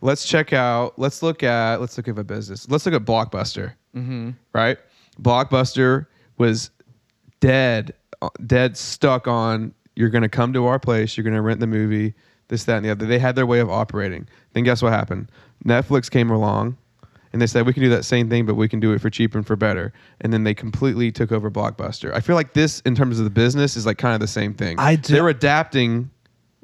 [0.00, 0.98] let's check out.
[0.98, 1.80] Let's look at.
[1.80, 2.68] Let's look at a business.
[2.68, 3.74] Let's look at Blockbuster.
[3.96, 4.30] Mm-hmm.
[4.52, 4.78] Right.
[5.20, 6.06] Blockbuster
[6.36, 6.70] was
[7.40, 9.74] dead, uh, dead stuck on.
[9.96, 11.16] You're going to come to our place.
[11.16, 12.14] You're going to rent the movie.
[12.48, 13.06] This, that, and the other.
[13.06, 14.26] They had their way of operating.
[14.54, 15.30] Then guess what happened?
[15.64, 16.76] Netflix came along,
[17.32, 19.10] and they said we can do that same thing, but we can do it for
[19.10, 19.92] cheap and for better.
[20.22, 22.12] And then they completely took over Blockbuster.
[22.14, 24.54] I feel like this, in terms of the business, is like kind of the same
[24.54, 24.78] thing.
[24.78, 26.10] I do- They're adapting.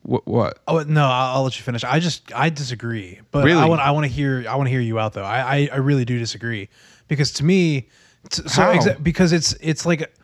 [0.02, 0.26] What?
[0.26, 0.58] What?
[0.68, 1.82] Oh no, I'll, I'll let you finish.
[1.84, 3.60] I just I disagree, but Really?
[3.60, 5.24] I want I want to hear I want to hear you out though.
[5.24, 6.68] I, I I really do disagree
[7.08, 7.88] because to me,
[8.30, 10.14] t- so exa- because it's it's like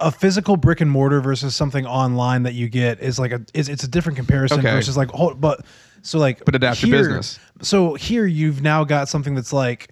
[0.00, 3.68] a, physical brick and mortar versus something online that you get is like a it's,
[3.68, 4.70] it's a different comparison Okay.
[4.72, 5.64] versus like hold but
[6.02, 7.38] so like But adapt to here- business.
[7.62, 9.88] So here you've now got something that's like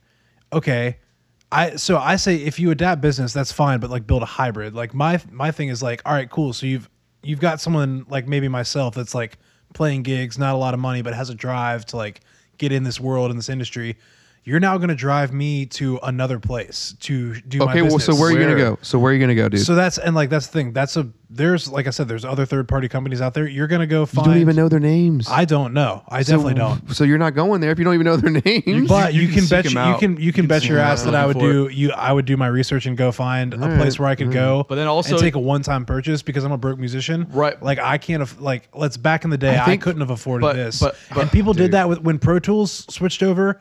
[0.53, 0.99] okay.
[1.51, 4.75] I so I say if you adapt business, that's fine, but like build a hybrid.
[4.75, 6.53] Like my my thing is like, all right, cool.
[6.53, 6.89] So you've
[7.23, 9.39] you've got someone like maybe myself that's like
[9.75, 12.21] playing gigs, not a lot of money, but has a drive to like
[12.59, 13.97] get in this world in this industry.
[14.45, 18.07] You're now going to drive me to another place to do my Okay, well, business.
[18.07, 18.77] so where are you gonna go?
[18.83, 19.61] So where are you gonna go, dude?
[19.65, 20.73] So that's and like that's the thing.
[20.73, 23.47] That's a there's like I said, there's other third party companies out there.
[23.47, 24.27] You're gonna go you find.
[24.27, 25.29] don't even know their names.
[25.29, 26.03] I don't know.
[26.09, 26.83] I So- definitely don't.
[26.93, 28.89] So you're not going there if you don't even know their names.
[28.89, 30.71] But you you, can can, bet you, you can you You can can bet seek
[30.71, 33.13] your ass that I would looking do you I would do my research and go
[33.13, 34.35] find a place where I could mm-hmm.
[34.35, 34.67] go.
[34.69, 37.29] But then also- and take a one time purchase because I'm a broke musician.
[37.31, 37.61] Right.
[37.63, 40.43] Like I can't aff- like let's back in the day I I, couldn't have afforded
[40.43, 40.81] but- this.
[40.81, 41.67] but- but- and people dude.
[41.67, 43.61] did that with when Pro Tools switched over.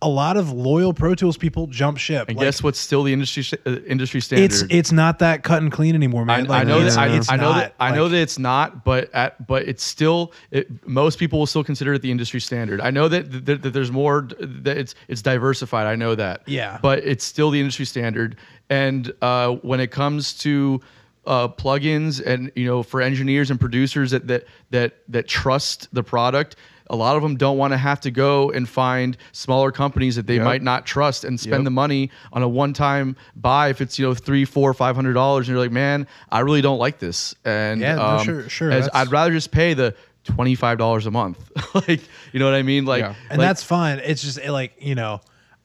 [0.00, 2.28] A lot of loyal Pro Tools people jump ship.
[2.28, 4.44] and Like, guess what's still the industry st- uh, industry standard?
[4.44, 6.46] It's it's not that cut and clean anymore, I, man.
[6.46, 7.54] I Like, know that I, it's I know not.
[7.56, 11.46] that I know that it's not, but at but it's still it, most people will
[11.46, 12.80] still consider it the industry standard.
[12.80, 15.86] I know that, that, that there's more that it's it's diversified.
[15.88, 16.42] I know that.
[16.46, 16.78] Yeah.
[16.80, 18.36] But it's still the industry standard.
[18.70, 20.80] And uh, when it comes to
[21.26, 26.02] uh, plugins and you know for engineers and producers that that that that trust the
[26.04, 26.54] product.
[26.90, 30.26] A lot of them don't want to have to go and find smaller companies that
[30.26, 30.44] they Yep.
[30.44, 31.64] might not trust and spend Yep.
[31.64, 35.48] the money on a one-time buy if it's you know three, four, five hundred dollars,
[35.48, 38.70] and you're like, man, I really don't like this, and Yeah, no, um, sure, sure,
[38.70, 39.94] as- I'd rather just pay the
[40.24, 41.38] twenty-five dollars a month,
[41.74, 42.00] like
[42.32, 43.14] you know what I mean, like, Yeah.
[43.30, 43.98] and like- that's fine.
[44.04, 45.20] It's just it, like you know,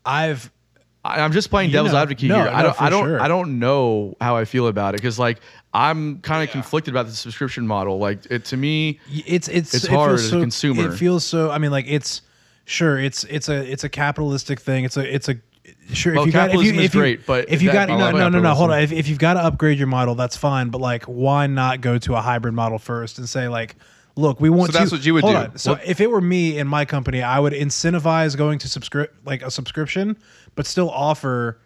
[0.05, 0.51] I've
[1.03, 1.99] I, I'm just playing You devil's know.
[1.99, 2.45] advocate No, here.
[2.45, 2.81] no, I don't.
[2.81, 3.05] I don't.
[3.05, 3.21] sure.
[3.21, 5.39] I don't know how I feel about it because like
[5.73, 7.97] I'm kind of conflicted about the subscription model.
[7.99, 10.93] Like it to me, it's it's It's it hard feels as a so, consumer.
[10.93, 11.51] It feels so.
[11.51, 12.21] I mean, like it's
[12.65, 14.85] sure it's it's a it's a capitalistic thing.
[14.85, 15.35] It's a it's a
[15.91, 16.13] sure.
[16.13, 17.89] Well, if you got if capitalism you, is if you, great, but if you got
[17.89, 18.79] no no no no hold on.
[18.79, 20.69] If, if you've got to upgrade your model, that's fine.
[20.69, 23.75] But like, why not go to a hybrid model first and say like.
[24.15, 24.97] Look, we want So that's to.
[24.97, 25.39] what you would hold do.
[25.39, 25.57] on.
[25.57, 29.41] So if it were me in my company, I would incentivize going to subscribe like
[29.41, 30.17] a subscription,
[30.55, 31.59] but still offer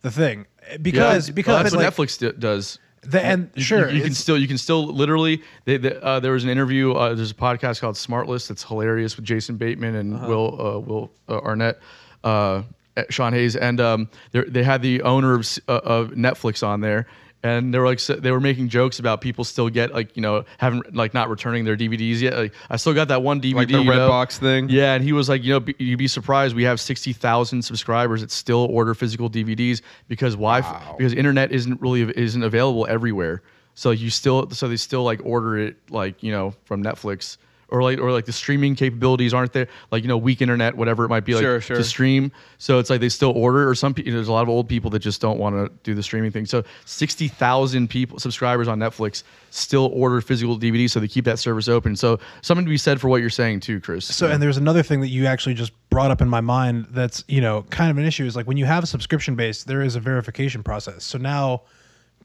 [0.00, 0.46] the thing
[0.80, 2.78] because Yeah, because well, that's like, Netflix d- does.
[3.02, 5.42] the, and You- sure you, you can still you can still literally.
[5.64, 6.92] They, they, uh, there was an interview.
[6.92, 10.26] Uh, there's a podcast called SmartLess that's hilarious with Jason Bateman and Uh-huh.
[10.28, 11.78] Will uh, Will uh, Arnett,
[12.24, 12.62] uh,
[13.10, 17.06] Sean Hayes, and um, they they had the owner of, uh, of Netflix on there.
[17.44, 20.44] And they were like, they were making jokes about people still get like, you know,
[20.58, 22.36] haven't like not returning their DVDs yet.
[22.36, 23.54] Like, I still got that one DVD.
[23.54, 24.08] Like the you red know?
[24.08, 24.68] box thing?
[24.68, 26.54] Yeah, and he was like, you know, be, you'd be surprised.
[26.54, 30.60] We have sixty thousand subscribers that still order physical DVDs because why?
[30.96, 33.42] Because internet isn't really isn't available everywhere.
[33.74, 37.38] So you still, so they still like order it like you know from Netflix
[37.72, 39.66] or like or like the streaming capabilities aren't there.
[39.90, 41.76] Like you know, weak internet, whatever it might be, like Sure, sure.
[41.76, 42.30] to stream.
[42.58, 44.12] So it's like they still order, or some people.
[44.12, 46.46] There's a lot of old people that just don't want to do the streaming thing.
[46.46, 51.38] So sixty thousand people subscribers on Netflix still order physical DVDs, so they keep that
[51.38, 51.96] service open.
[51.96, 54.06] So something to be said for what you're saying too, Chris.
[54.06, 57.22] So, and there's another thing that you actually just brought up in my mind that's,
[57.28, 59.82] you know, kind of an issue is like when you have a subscription base, there
[59.82, 61.04] is a verification process.
[61.04, 61.62] So now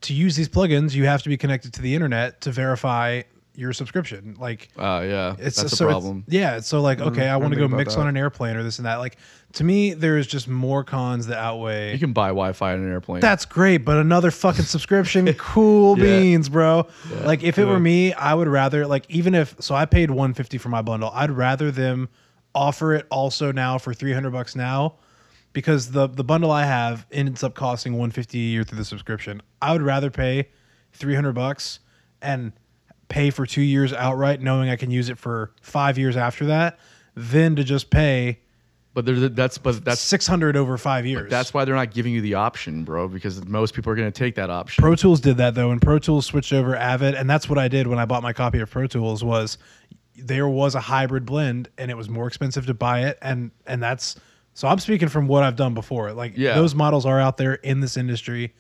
[0.02, 3.24] to use these plugins, you have to be connected to the internet to verify
[3.58, 4.38] your subscription.
[4.40, 6.24] Like, Uh, yeah, it's that's a so it's- problem.
[6.28, 6.60] yeah.
[6.60, 8.02] So like, okay, I want to go mix that.
[8.02, 8.98] on an airplane or this and that.
[8.98, 9.18] Like,
[9.54, 11.92] to me, there is just more cons that outweigh.
[11.94, 13.20] You can buy Wi-Fi on an airplane.
[13.22, 16.04] That's great, but another fucking subscription, cool Yeah.
[16.20, 16.88] beans, bro.
[17.24, 20.58] Like if it were me, I would rather like even if so I paid 150
[20.60, 22.10] for my bundle, I'd rather them
[22.54, 24.96] offer it also now for 300 bucks now
[25.54, 29.42] because the the bundle I have ends up costing 150 a year through the subscription.
[29.62, 30.50] I would rather pay
[30.94, 31.80] 300 bucks
[32.22, 32.52] and
[33.10, 36.78] pay for 2 years outright knowing I can use it for 5 years after that
[37.16, 38.40] than to just pay
[38.94, 41.30] but there's that's but that's 600 over 5 years.
[41.30, 43.08] that's why they're not giving you the option, bro.
[43.08, 44.82] Because most people are going to take that option.
[44.82, 47.68] Pro Tools did that though, and Pro Tools switched over Avid, and that's what I
[47.68, 49.24] did when I bought my copy of Pro Tools.
[49.24, 49.60] Was
[50.16, 53.84] there was a hybrid blend, and it was more expensive to buy it, and and
[53.84, 54.16] that's
[54.56, 56.12] so I'm speaking from what I've done before.
[56.14, 56.56] Like Yeah.
[56.56, 58.56] those models are out there in this industry,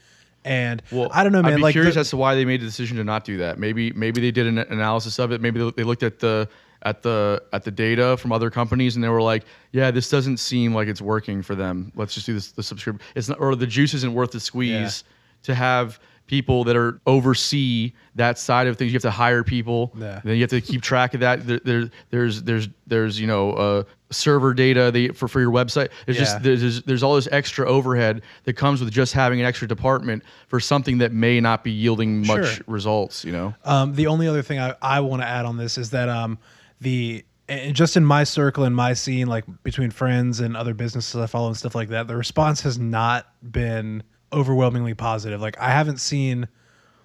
[0.47, 1.53] and Well, I don't know, man.
[1.53, 3.37] I'd be like curious the- as to why they made the decision to not do
[3.37, 3.59] that.
[3.59, 5.41] Maybe maybe they did an analysis of it.
[5.41, 6.47] Maybe they, they looked at the
[6.83, 10.37] at the at the data from other companies and they were like, yeah, this doesn't
[10.37, 11.91] seem like it's working for them.
[11.95, 13.05] Let's just do this the subscription.
[13.15, 15.03] It's not or the juice isn't worth the squeeze
[15.43, 18.91] to have people that are oversee that side of things.
[18.91, 19.93] You have to hire people.
[19.97, 20.19] Yeah.
[20.23, 21.47] Then you have to keep track of that.
[21.47, 25.89] There, there there's there's there's you know uh, server data they, for for your website.
[26.05, 26.23] There's Yeah.
[26.23, 30.23] just there's, there's all this extra overhead that comes with just having an extra department
[30.47, 32.63] for something that may not be yielding much Sure.
[32.67, 33.25] results.
[33.25, 33.53] You know.
[33.65, 36.37] Um, the only other thing I, I want to add on this is that um,
[36.81, 41.15] the and just in my circle in my scene, like between friends and other businesses
[41.15, 44.03] I follow and stuff like that, the response has not been
[44.33, 45.39] overwhelmingly positive.
[45.41, 46.47] Like I haven't seen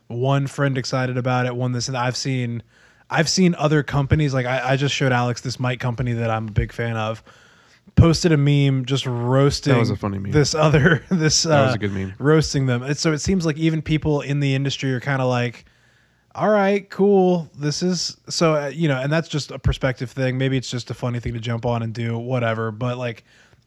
[0.09, 2.63] one friend excited about it, one this and I've seen
[3.11, 6.49] I've seen other companies like I, I just showed Alex this mic company that I'm
[6.49, 7.23] a big fan of.
[7.95, 9.75] Posted a meme just roasting.
[9.75, 10.33] That was a funny meme.
[10.33, 12.15] This other this uh, That was a good meme.
[12.19, 12.83] roasting them.
[12.83, 15.67] And so it seems like even people in the industry are kind of like,
[16.35, 17.51] all right, cool.
[17.59, 20.39] This is so uh, you know, and that's just a perspective thing.
[20.39, 22.71] Maybe it's just a funny thing to jump on and do whatever.
[22.71, 23.25] But like,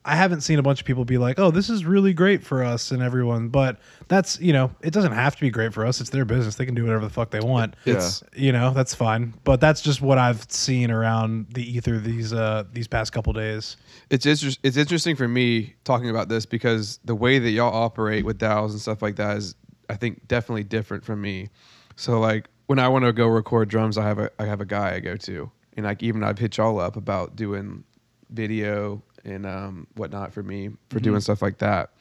[0.07, 2.63] I haven't seen a bunch of people be like, "Oh, this is really great for
[2.63, 5.99] us and everyone." But that's you know, it doesn't have to be great for us.
[5.99, 6.55] It's their business.
[6.55, 7.75] They can do whatever the fuck they want.
[7.85, 9.33] It's- you know, that's fine.
[9.43, 13.77] But that's just what I've seen around the ether these uh these past couple days.
[14.11, 18.23] it's inter- it's interesting for me talking about this because the way that y'all operate
[18.25, 19.55] with DAWs and stuff like that is,
[19.89, 21.49] I think, definitely different from me.
[21.95, 24.65] So like when I want to go record drums, I have a I have a
[24.65, 27.83] guy I go to, and like even I've hit y'all up about doing
[28.29, 31.91] video and um, whatnot for me for doing stuff like that.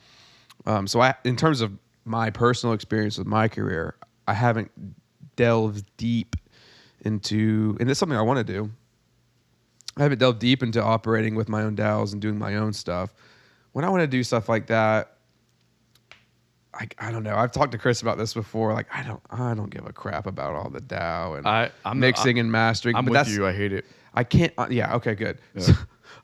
[0.67, 1.73] Um, so I, in terms of
[2.05, 3.97] my personal experience with my career,
[4.29, 4.71] I haven't
[5.37, 6.37] delved deep
[7.05, 8.71] into, and it's something I want to do.
[9.97, 13.15] I haven't delved deep into operating with my own DAWs and doing my own stuff.
[13.73, 15.17] When I want to do stuff like that,
[16.75, 17.37] I, I don't know.
[17.37, 18.73] I've talked to Chris about this before.
[18.73, 22.01] Like I don't I don't give a crap about all the DAW and I- I'm-
[22.01, 22.97] mixing I- and mastering.
[22.97, 23.47] I'm but with that's, you.
[23.47, 23.85] I hate it.
[24.15, 24.53] I can't.
[24.59, 24.95] Uh, yeah.
[24.97, 25.15] Okay.
[25.15, 25.39] Good.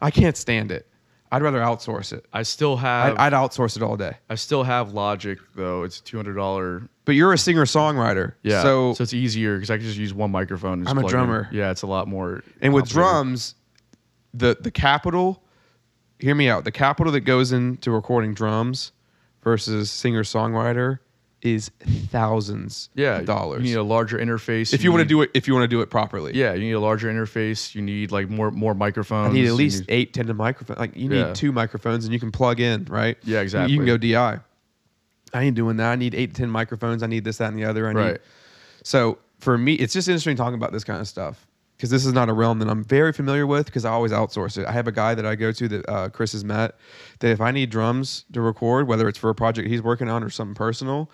[0.01, 0.87] I can't stand it.
[1.33, 2.27] I'd rather outsource it.
[2.33, 4.17] I still have I'd, I'd outsource it all day.
[4.29, 5.85] I still have Logic though.
[5.85, 6.89] It's two hundred dollar.
[7.05, 8.35] But you're a singer songwriter.
[8.43, 8.63] Yeah.
[8.63, 10.75] So, So, it's easier because I can just use one microphone.
[10.75, 11.49] And just I'm a drummer.
[11.53, 12.43] Yeah, it's a lot more.
[12.61, 13.55] and with drums,
[14.35, 15.43] the the capital.
[16.19, 16.65] Hear me out.
[16.65, 18.93] The capital that goes into recording drums
[19.43, 20.99] versus singer songwriter
[21.43, 21.71] is
[22.11, 23.63] thousands Yeah, of dollars.
[23.63, 24.75] You need a larger interface.
[24.75, 26.61] if you want to do it, if you want to do it properly, Yeah, you
[26.61, 27.75] need a larger interface.
[27.75, 29.31] You need like more more microphones.
[29.31, 30.79] I need at least eight, ten microphones.
[30.79, 31.33] Like you need Yeah.
[31.33, 33.17] two microphones, and you can plug in, right?
[33.25, 33.73] Yeah, exactly.
[33.73, 34.41] You can go DI.
[35.33, 35.93] I ain't doing that.
[35.93, 37.03] I need eight to ten microphones.
[37.03, 37.89] I need this, that, and the other.
[37.89, 38.01] I need.
[38.01, 38.21] Right.
[38.83, 41.47] So for me, it's just interesting talking about this kind of stuff
[41.81, 44.59] because this is not a realm that I'm very familiar with because I always outsource
[44.59, 44.67] it.
[44.67, 46.77] I have a guy that I go to that uh, Chris has met
[47.21, 50.23] that if I need drums to record, whether it's for a project he's working on
[50.23, 51.11] or something personal,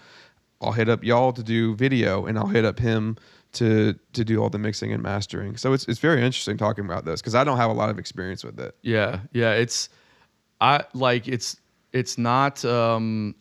[0.60, 3.16] I'll hit up y'all to do video and I'll hit up him
[3.52, 5.56] to to do all the mixing and mastering.
[5.56, 8.00] So it's it's very interesting talking about this because I don't have a lot of
[8.00, 8.74] experience with it.
[8.82, 9.52] Yeah, yeah.
[9.52, 9.88] It's
[10.60, 11.60] I like it's
[11.92, 13.36] it's not um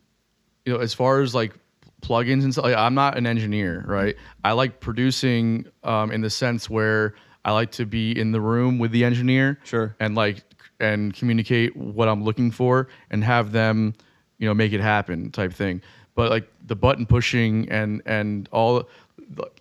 [0.64, 1.58] you know as far as like
[2.06, 2.66] plugins and stuff.
[2.66, 4.16] Like, I'm not an engineer, right?
[4.44, 8.80] I like producing um in the sense where I like to be in the room
[8.80, 9.96] with the engineer, Sure.
[10.00, 10.44] and like
[10.80, 13.94] and communicate what I'm looking for and have them
[14.40, 15.82] you know make it happen type thing.
[16.16, 18.88] But like the button pushing and and all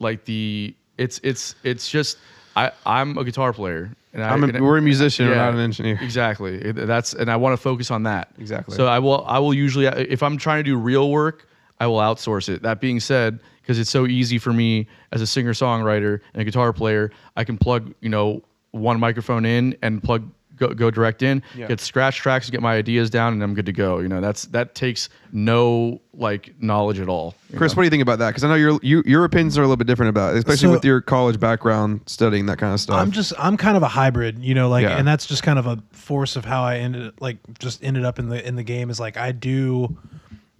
[0.00, 2.18] like the it's it's it's just
[2.56, 5.46] I I'm a guitar player and I, I'm a, and we're a musician, we're yeah,
[5.46, 5.98] not an engineer.
[6.00, 6.72] Exactly.
[6.72, 8.30] That's and I want to focus on that.
[8.38, 8.76] Exactly.
[8.76, 11.48] So I will I will usually if I'm trying to do real work,
[11.80, 12.62] I will outsource it.
[12.62, 16.44] That being said, because it's so easy for me as a singer songwriter and a
[16.44, 21.22] guitar player, I can plug you know one microphone in and plug go, go direct
[21.22, 21.66] in, Yeah.
[21.68, 23.98] get scratch tracks, get my ideas down, and I'm good to go.
[23.98, 27.34] You know that's that takes no like knowledge at all.
[27.56, 27.76] Chris, know?
[27.78, 28.28] what do you think about that?
[28.30, 30.68] Because I know your you, your opinions are a little bit different about it, especially
[30.68, 32.96] So- with your college background studying that kind of stuff.
[32.96, 34.96] I'm just I'm kind of a hybrid, you know, like Yeah.
[34.96, 38.18] and that's just kind of a force of how I ended like just ended up
[38.20, 39.96] in the in the game is like I do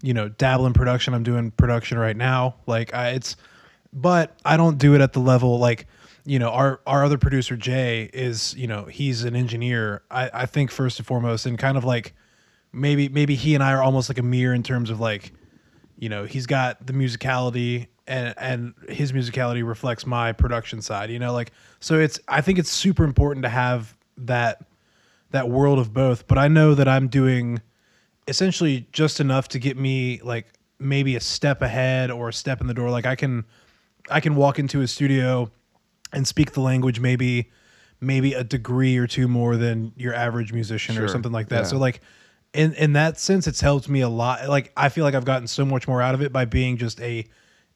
[0.05, 1.15] you know, dabble in production.
[1.15, 2.57] I'm doing production right now.
[2.67, 3.37] Like I it's
[3.93, 5.87] but I don't do it at the level like
[6.27, 10.03] you know, our our other producer Jay is, you know, he's an engineer.
[10.11, 12.15] I, I think first and foremost and kind of like
[12.73, 15.33] maybe maybe he and I are almost like a mirror in terms of like
[15.99, 21.19] you know he's got the musicality and and his musicality reflects my production side you
[21.19, 24.65] know like so it's i think it's super important to have that
[25.31, 27.61] that world of both but i know that i'm doing
[28.29, 30.47] essentially just enough to get me like
[30.79, 32.91] maybe a step ahead or a step in the door.
[32.91, 33.45] Like i can
[34.11, 35.51] i can walk into a studio
[36.13, 37.51] and speak the language maybe
[38.01, 41.61] maybe a degree or two more than your average musician or something like that.
[41.61, 41.65] Yeah.
[41.65, 42.01] so like
[42.53, 44.49] in in that sense it's helped me a lot.
[44.49, 47.01] Like i feel like i've gotten so much more out of it by being just
[47.01, 47.27] a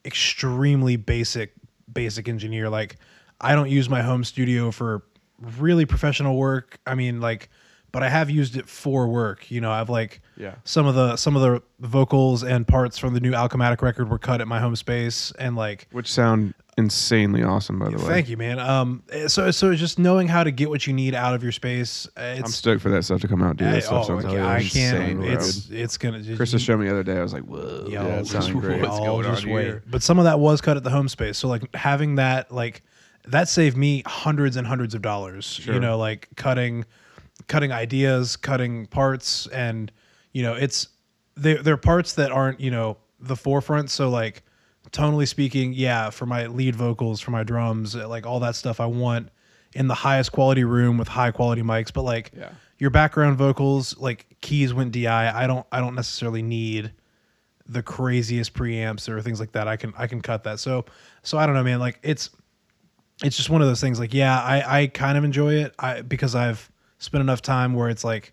[0.04, 1.52] extremely basic
[1.92, 2.68] basic engineer.
[2.68, 2.96] Like
[3.40, 5.04] i don't use my home studio for
[5.58, 6.78] really professional work.
[6.86, 7.48] I mean like
[7.92, 10.54] but i have used it for work you know i've like Yeah.
[10.64, 14.18] some of the some of the vocals and parts from the new alchematic record were
[14.18, 18.04] cut at my home space and like which sound insanely awesome, by the way.
[18.04, 21.12] thank you man um so so it's just knowing how to get what you need
[21.12, 23.66] out of your space it's I'm stoked for that stuff to come out, dude.
[23.66, 25.32] That I, stuff oh, sounds okay, I insane, can't.
[25.32, 26.22] It's it's gonna.
[26.36, 27.18] Chris was showing me the other day.
[27.18, 28.80] I was like, whoa, Yo, yeah, it just, great.
[28.80, 29.64] What's going on just wait.
[29.64, 29.82] here?
[29.88, 31.36] But some of that was cut at the home space.
[31.36, 32.82] So like having that like
[33.26, 35.60] that saved me hundreds and hundreds of dollars.
[35.66, 36.84] You know, like cutting
[37.48, 39.90] cutting ideas, cutting parts, and
[40.32, 40.88] you know, it's
[41.34, 43.90] they're they're parts that aren't, you know, the forefront.
[43.90, 44.42] So like
[44.90, 48.80] tonally speaking, yeah, for my lead vocals, for my drums, uh, like all that stuff
[48.80, 49.28] I want
[49.74, 51.92] in the highest quality room with high quality mics.
[51.92, 52.50] But like Yeah.
[52.78, 55.06] your background vocals, like keys went DI.
[55.34, 56.92] I don't I don't necessarily need
[57.70, 59.68] the craziest preamps or things like that.
[59.68, 60.58] I can I can cut that.
[60.58, 60.86] So
[61.22, 61.80] so I don't know, man.
[61.80, 62.30] Like it's
[63.22, 63.98] it's just one of those things.
[64.00, 65.74] Like yeah, I I kind of enjoy it.
[65.78, 68.32] I because I've spent enough time where it's like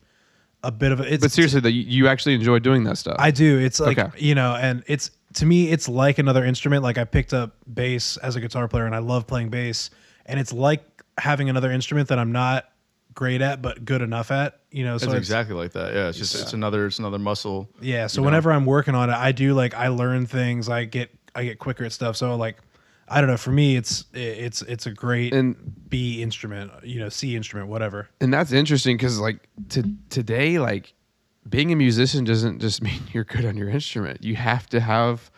[0.63, 1.13] a bit of a.
[1.13, 3.15] It's, But seriously, that you you actually enjoy doing that stuff.
[3.19, 3.59] I do.
[3.59, 4.17] It's like Okay.
[4.17, 6.83] you know, and it's to me, it's like another instrument.
[6.83, 9.89] Like I picked up bass as a guitar player, and I love playing bass.
[10.25, 10.83] And it's like
[11.17, 12.65] having another instrument that I'm not
[13.13, 14.59] great at, but good enough at.
[14.71, 15.93] You know, so It's it's, exactly like that.
[15.93, 17.69] Yeah, it's just it's another it's another muscle.
[17.81, 18.07] yeah.
[18.07, 18.25] So you know?
[18.27, 20.67] whenever I'm working on it, I do like I learn things.
[20.69, 22.15] I get I get quicker at stuff.
[22.17, 22.57] So like
[23.07, 23.37] I don't know.
[23.37, 25.55] For me, it's it's it's a great And-
[25.89, 26.71] B instrument.
[26.83, 28.09] You know, C instrument, whatever.
[28.19, 30.93] and that's interesting because like to today like
[31.47, 35.29] being a musician doesn't just mean you're good on your instrument you have to have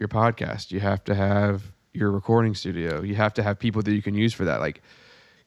[0.00, 1.62] your podcast you have to have
[1.94, 4.82] your recording studio you have to have people that you can use for that like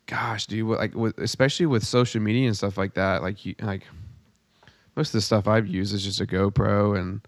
[0.05, 3.53] gosh dude what, like with, especially with social media and stuff like that like you
[3.61, 3.83] like
[4.95, 7.19] most of the stuff i've used is just a gopro and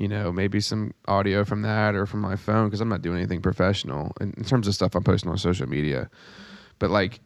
[0.00, 3.18] you know maybe some audio from that or from my phone because i'm not doing
[3.18, 6.08] anything professional in, in terms of stuff i'm posting on social media
[6.78, 7.20] but like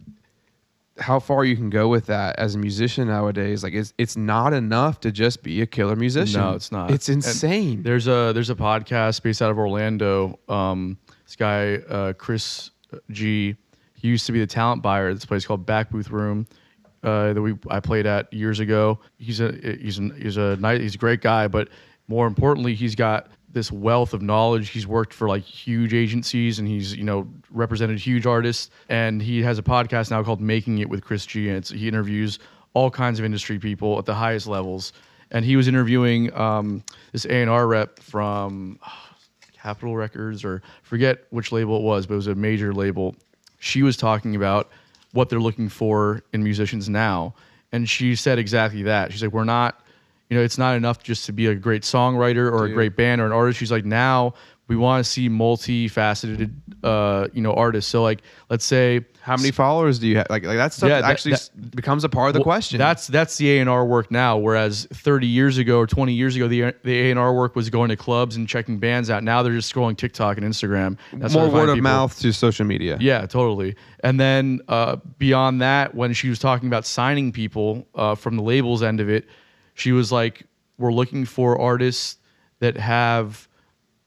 [0.99, 3.65] how far you can go with that as a musician nowadays.
[3.65, 6.41] Like it's it's not enough to just be a killer musician.
[6.41, 6.93] No, it's not.
[6.93, 7.83] It's And insane.
[7.83, 10.39] There's a there's a podcast based out of Orlando.
[10.49, 12.71] Um, this guy uh, Chris
[13.11, 13.57] G.
[13.95, 16.47] He used to be the talent buyer at this place called Back Booth Room.
[17.03, 19.01] uh, that we I played at years ago.
[19.19, 21.71] He's a he's a he's a nice he's a great guy, but
[22.09, 24.71] more importantly, he's got this wealth of knowledge.
[24.71, 28.71] He's worked for like huge agencies and he's you know represented huge artists.
[28.89, 31.49] And he has a podcast now called Making It with Chris G.
[31.49, 32.39] And he interviews
[32.75, 34.93] all kinds of industry people at the highest levels.
[35.31, 38.79] And he was interviewing um, this A and R rep from
[39.55, 43.17] Capitol Records or forget which label it was, but it was a major label.
[43.59, 44.71] She was talking about
[45.13, 47.35] what they're looking for in musicians now.
[47.73, 49.13] And she said exactly that.
[49.13, 49.84] She's like, we're not,
[50.31, 53.21] you know, it's not enough just to be a great songwriter or a great band
[53.21, 53.59] or an artist.
[53.59, 54.35] She's like, now
[54.69, 56.53] we want to see multifaceted,
[56.83, 57.91] uh, you know, artists.
[57.91, 60.27] So like, let's say How many followers do you have?
[60.31, 62.79] Like, like that stuff Yeah, that- actually that- becomes a part of the Well, question.
[62.79, 64.39] That's that's the A and R work now.
[64.39, 67.69] Whereas 30 years ago or 20 years ago, the the A and R work was
[67.71, 69.23] going to clubs and checking bands out.
[69.23, 70.97] Now they're just scrolling TikTok and Instagram.
[71.13, 71.83] That's more word of people.
[71.83, 72.97] mouth to social media.
[73.01, 73.77] Yeah, totally.
[74.03, 78.43] And then uh, beyond that, when she was talking about signing people uh, from the
[78.43, 79.27] labels end of it,
[79.75, 80.45] she was like,
[80.79, 82.17] "We're looking for artists
[82.61, 83.49] that have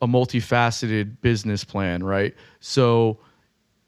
[0.02, 2.34] a multifaceted business plan, right?
[2.60, 3.20] So,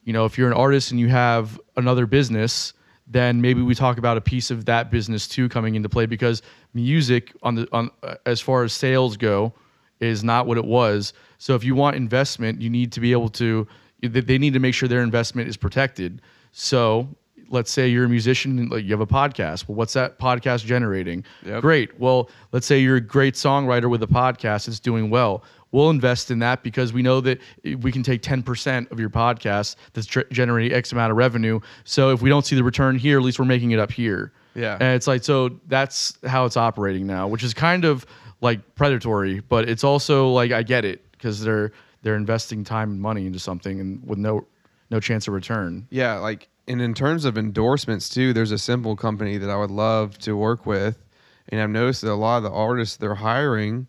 [0.03, 2.73] you know, if you're an artist and you have another business."
[3.11, 6.43] Then maybe we talk about a piece of that business too coming into play because
[6.75, 9.51] music on the on uh, as far as sales go,
[9.99, 11.11] is not what it was.
[11.39, 13.67] So if you want investment, you need to be able to.
[14.01, 16.21] they- They need to make sure their investment is protected.
[16.51, 17.09] So
[17.49, 19.67] let's say you're a musician, and, like you have a podcast.
[19.67, 21.23] Well, what's that podcast generating?
[21.45, 21.61] Yep.
[21.61, 21.99] Great.
[21.99, 24.67] Well, let's say you're a great songwriter with a podcast.
[24.67, 25.43] It's doing well.
[25.71, 29.75] We'll invest in that because we know that we can take 10% of your podcast
[29.93, 31.59] that's tr- generating X amount of revenue.
[31.83, 34.31] So if we don't see the return here, at least we're making it up here.
[34.55, 34.77] Yeah.
[34.79, 38.05] And it's like so that's how it's operating now, which is kind of
[38.41, 41.71] like predatory, but it's also like I get it because they're
[42.01, 44.47] they're investing time and money into something and with no
[44.89, 45.87] no chance of return.
[45.91, 49.71] Yeah, like and in terms of endorsements too, there's a simple company that I would
[49.71, 51.03] love to work with,
[51.49, 53.87] and I've noticed that a lot of the artists they're hiring,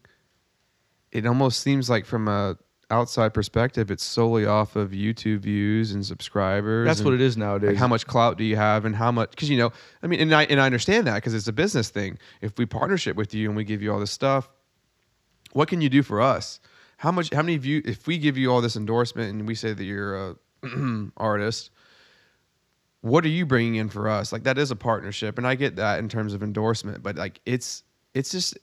[1.13, 2.57] it almost seems like from a
[2.91, 6.87] outside perspective, it's solely off of YouTube views and subscribers.
[6.87, 7.69] That's and, what it is nowadays.
[7.69, 9.31] Like how much clout do you have, and how much?
[9.31, 11.91] Because you know, I mean, and I and I understand that because it's a business
[11.91, 12.19] thing.
[12.41, 14.49] If we partnership with you and we give you all this stuff,
[15.53, 16.61] what can you do for us?
[16.97, 17.33] How much?
[17.33, 17.83] How many view?
[17.85, 20.37] If we give you all this endorsement and we say that you're a
[21.17, 21.71] artist,
[23.03, 24.33] what are you bringing in for us?
[24.33, 27.41] Like that is a partnership, and I get that in terms of endorsement, but like
[27.47, 27.83] it's
[28.15, 28.59] it's just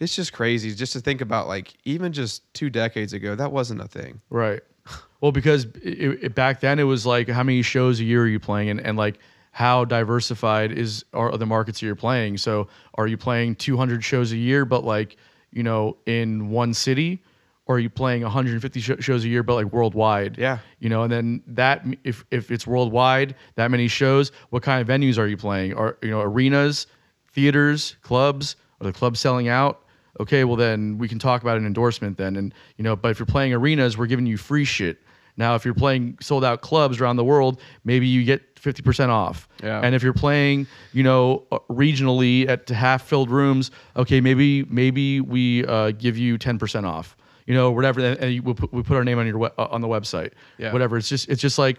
[0.00, 3.80] it's just crazy just to think about like even just two decades ago that wasn't
[3.80, 4.20] a thing.
[4.30, 4.62] Right.
[5.20, 8.28] Well, because it, it, back then it was like how many shows a year are
[8.28, 9.18] you playing, and, and like
[9.52, 12.36] how diversified is are the markets you're playing.
[12.36, 15.16] So are you playing 200 shows a year, but like
[15.50, 17.22] you know in one city,
[17.66, 20.36] or are you playing 150 sh- shows a year, but like worldwide?
[20.38, 20.58] Yeah.
[20.80, 24.88] You know, and then that if if it's worldwide, that many shows, what kind of
[24.88, 25.74] venues are you playing?
[25.74, 26.86] Are you know arenas,
[27.32, 28.56] theaters, clubs?
[28.80, 29.80] Are the clubs selling out?
[30.20, 33.18] Okay, well then we can talk about an endorsement then, and you know, but if
[33.18, 34.98] you're playing arenas, we're giving you free shit.
[35.36, 39.48] Now, if you're playing sold out clubs around the world, maybe you get 50% off.
[39.62, 39.80] Yeah.
[39.80, 45.20] And if you're playing, you know, uh, regionally at half filled rooms, okay, maybe maybe
[45.20, 47.16] we uh, give you 10% off.
[47.46, 49.48] You know, whatever, and and you, we, put, we put our name on your we-
[49.58, 50.32] uh, on the website.
[50.58, 50.72] Yeah.
[50.72, 50.96] Whatever.
[50.96, 51.76] It's just it's just like,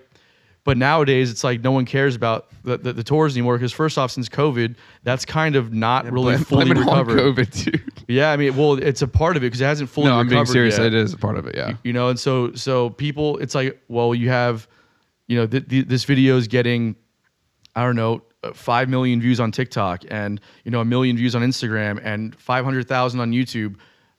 [0.64, 3.98] but nowadays it's like no one cares about the, the, the tours anymore because first
[3.98, 7.20] off, since COVID, that's kind of not really Blame- fully blame recovered.
[7.20, 7.82] COVID, dude.
[8.08, 10.28] Yeah, I mean, well, it's a part of it because it hasn't fully No, I'm
[10.30, 10.78] being serious.
[10.78, 11.56] yet It is a part of it.
[11.56, 11.74] Yeah.
[11.84, 14.68] you know and so so people it's like well you have
[15.28, 16.96] you know th- th- this video is getting
[17.76, 21.34] i don't know uh, 5 million views on tiktok and you know a million views
[21.36, 23.76] on instagram and 500000 on youtube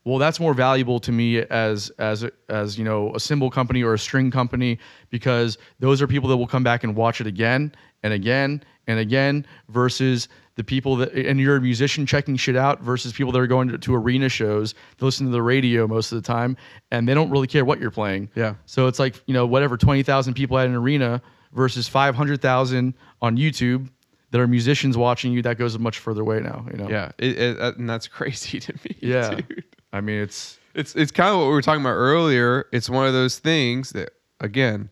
[0.07, 3.93] well that's more valuable to me as as as you know a cymbal company or
[3.93, 4.79] a string company
[5.11, 7.71] because those are people that will come back and watch it again
[8.03, 12.81] and again and again versus the people that and you're a musician checking shit out
[12.81, 16.13] versus people that are going to, to arena shows to listen to the radio most
[16.13, 16.57] of the time
[16.91, 18.55] and they don't really care what you're playing Yeah.
[18.65, 21.21] so it's like you know whatever 20000 people at an arena
[21.53, 23.89] versus 500000 on youtube
[24.31, 27.13] that are musicians watching you that goes a much further way now you know Yeah.
[27.19, 28.97] It, it, uh, and that's crazy to me.
[29.01, 29.65] yeah Dude.
[29.97, 32.67] I mean it's It's it's kind of what we were talking about earlier.
[32.71, 34.11] It's one of those things that
[34.41, 34.91] again,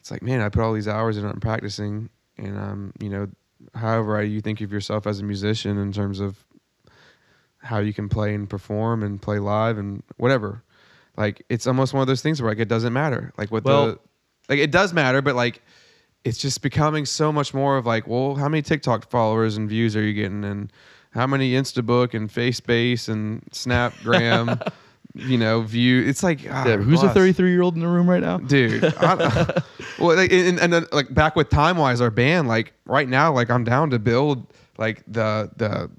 [0.00, 3.28] it's like, man, I put all these hours in on practicing, and um, you know,
[3.74, 6.44] however you think of yourself as a musician in terms of
[7.58, 10.62] how you can play and perform and play live and whatever.
[11.16, 13.32] Like it's almost one of those things where like it doesn't matter.
[13.38, 13.98] Like what Well- the
[14.50, 15.62] like it does matter, but like
[16.24, 19.96] it's just becoming so much more of like, well, how many TikTok followers and views
[19.96, 20.70] are you getting and
[21.10, 24.72] how many Instabook and FaceBase and Snapgram
[25.14, 26.02] you know, view.
[26.04, 27.14] It's like ah, Yeah, who's the bless.
[27.14, 28.38] 33 year old in the room right now?
[28.38, 28.84] dude.
[28.84, 29.14] I,
[29.98, 33.32] well, like, and, and then, like back with Time Wise, our band, like right now,
[33.32, 34.46] like I'm down to build
[34.78, 35.90] like the the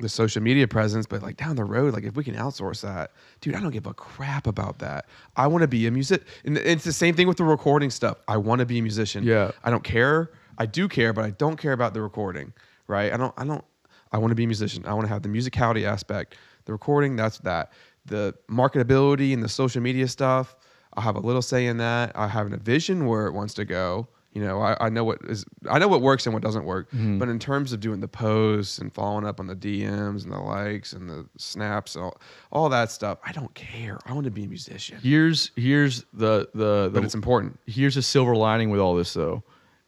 [0.00, 3.12] the social media presence, but like down the road, like if we can outsource that,
[3.40, 5.06] dude, I don't give a crap about that.
[5.36, 8.18] I want to be a music, and it's the same thing with the recording stuff.
[8.28, 9.24] I want to be a musician.
[9.24, 9.52] Yeah.
[9.62, 10.30] I don't care.
[10.58, 12.52] I do care, but I don't care about the recording.
[12.88, 13.12] Right?
[13.12, 13.32] I don't.
[13.38, 13.64] I don't.
[14.12, 14.84] I want to be a musician.
[14.86, 16.36] I want to have the musicality aspect.
[16.66, 17.72] The recording, that's that.
[18.06, 20.56] The marketability and the social media stuff,
[20.94, 22.12] I have a little say in that.
[22.14, 24.08] I have a vision where it wants to go.
[24.34, 26.88] You know, I, I know what is I know what works and what doesn't work.
[26.90, 27.18] Mm-hmm.
[27.18, 30.38] But in terms of doing the posts and following up on the DMs and the
[30.38, 32.18] likes and the snaps and all,
[32.50, 33.98] all that stuff, I don't care.
[34.06, 34.98] I want to be a musician.
[35.02, 37.58] Here's here's the the, the But it's important.
[37.66, 39.42] here's a silver lining with all this though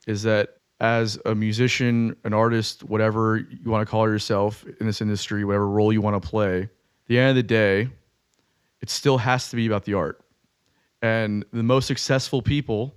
[0.07, 5.01] is that as a musician an artist whatever you want to call yourself in this
[5.01, 6.69] industry whatever role you want to play at
[7.07, 7.89] the end of the day
[8.85, 10.21] it still has to be about the art.
[11.01, 12.95] And the most successful people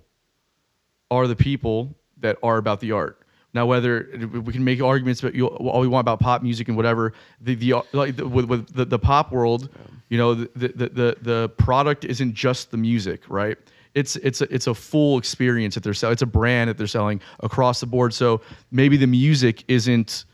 [1.10, 3.22] are the people that are about the art.
[3.54, 4.06] Now whether
[4.44, 7.54] we can make arguments about you all we want about pop music and whatever the
[7.54, 9.70] the like the, with, with the, the pop world
[10.10, 13.56] you know the, the the the product isn't just the music right
[13.94, 16.86] it's it's a, it's a full experience that they're selling it's a brand that they're
[16.86, 18.40] selling across the board so
[18.70, 20.24] maybe the music isn't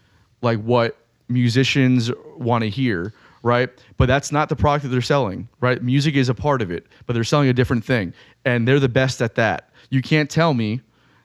[0.43, 0.97] like what
[1.29, 3.13] musicians want to hear
[3.43, 6.71] right but that's not the product that they're selling right music is a part of
[6.71, 8.13] it but they're selling a different thing
[8.45, 10.81] and they're the best at that you can't tell me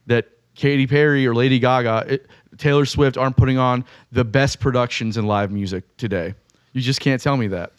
[0.05, 0.27] that
[0.59, 2.27] Katy Perry or Lady Gaga, it,
[2.57, 6.33] Taylor Swift aren't putting on the best productions in live music today.
[6.73, 7.71] You just can't tell me that.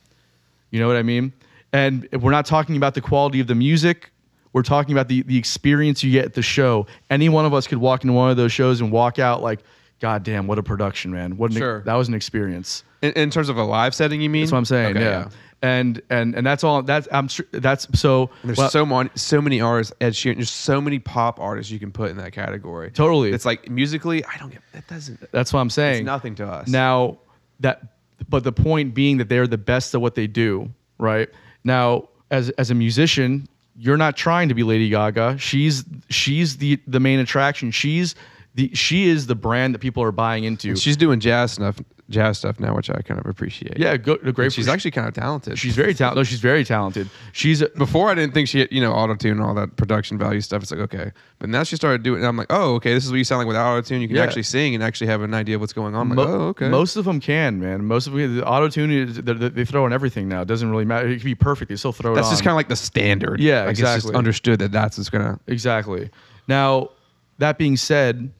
[0.70, 1.32] You know what I mean?
[1.72, 4.10] And we're not talking about the quality of the music.
[4.52, 6.86] We're talking about the, the experience you get at the show.
[7.08, 9.60] Any one of us could walk into one of those shows and walk out like,
[10.00, 11.36] God damn, what a production, man.
[11.36, 11.82] What an, Sure.
[11.82, 12.82] that was an experience.
[13.02, 14.42] In, in terms of a live setting, you mean?
[14.42, 14.96] That's what I'm saying.
[14.96, 15.28] Okay, yeah.
[15.62, 16.82] And and and that's all.
[16.82, 18.30] That's I'm sure that's so.
[18.40, 19.92] And There's well, so many, so many artists.
[20.00, 20.36] Ed Sheeran.
[20.36, 22.90] There's so many pop artists you can put in that category.
[22.90, 23.30] Totally.
[23.30, 24.62] It's like musically, I don't get.
[24.72, 25.30] That doesn't.
[25.32, 25.98] That's what I'm saying.
[25.98, 26.66] It's nothing to us.
[26.66, 27.18] Now
[27.60, 27.82] that,
[28.30, 31.28] but the point being that they're the best at what they do, right?
[31.62, 35.38] Now, as as a musician, you're not trying to be Lady Gaga.
[35.38, 37.70] She's she's the the main attraction.
[37.70, 38.14] She's
[38.54, 40.74] the she is the brand that people are buying into.
[40.76, 43.78] she's doing jazz stuff, jazz stuff now, which I kind of appreciate.
[43.78, 44.38] yeah, go, great.
[44.46, 45.56] And she's actually kind of talented.
[45.56, 46.16] she's very talented.
[46.18, 47.08] No, she's very talented.
[47.32, 50.18] She's before I didn't think she had, you know, auto tune and all that production
[50.18, 50.62] value stuff.
[50.62, 52.24] It's like okay, but now she started doing.
[52.24, 52.26] It.
[52.26, 54.00] I'm like, oh, okay, this is what you sound like without auto tune.
[54.02, 54.24] You can Yeah.
[54.24, 56.10] actually sing and actually have an idea of what's going on.
[56.10, 56.68] I'm Mo- like, oh, okay.
[56.68, 57.84] Most of them can, man.
[57.84, 58.90] Most of them, the auto tune
[59.24, 60.40] they, they throw in everything now.
[60.42, 61.06] It doesn't really matter.
[61.06, 61.68] It can be perfect.
[61.68, 63.38] They still throw that's it just kind of like the standard.
[63.38, 64.18] Yeah, like It's just exactly.
[64.18, 65.38] understood that that's what's gonna.
[65.46, 66.10] Exactly.
[66.48, 66.90] Now,
[67.38, 68.32] that being said,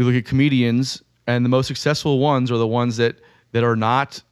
[0.00, 3.16] we look at comedians, and the most successful ones are the ones that
[3.52, 4.22] that are not,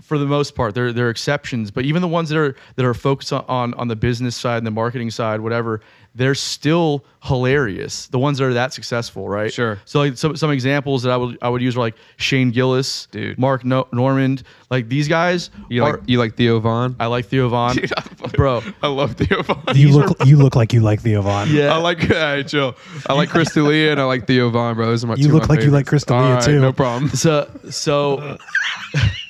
[0.00, 1.70] for the most part, they're they're exceptions.
[1.70, 4.58] But even the ones that are that are focused on on, on the business side
[4.58, 5.80] and the marketing side, whatever,
[6.14, 8.06] they're still hilarious.
[8.08, 9.52] The ones that are that successful, right?
[9.52, 9.80] Sure.
[9.86, 13.06] So like some some examples that I would I would use are like Shane Gillis,
[13.10, 13.38] Dude.
[13.38, 15.50] Mark no- Normand, like these guys.
[15.70, 16.94] You are, like you like Theo Von?
[17.00, 18.62] I like Theo Von, Dude, I- bro.
[18.82, 19.62] I love Theo Von.
[19.74, 21.48] You look you look like you like Theo Von.
[21.50, 21.74] Yeah.
[21.74, 22.76] I like hey, chill.
[23.08, 24.86] I like Chris D'Elia and I like Theo Von, bro.
[24.86, 26.04] Those are my You two look of my like you like favorites.
[26.04, 26.60] Chris D'Elia, All right, too.
[26.60, 27.08] No problem.
[27.10, 28.36] So so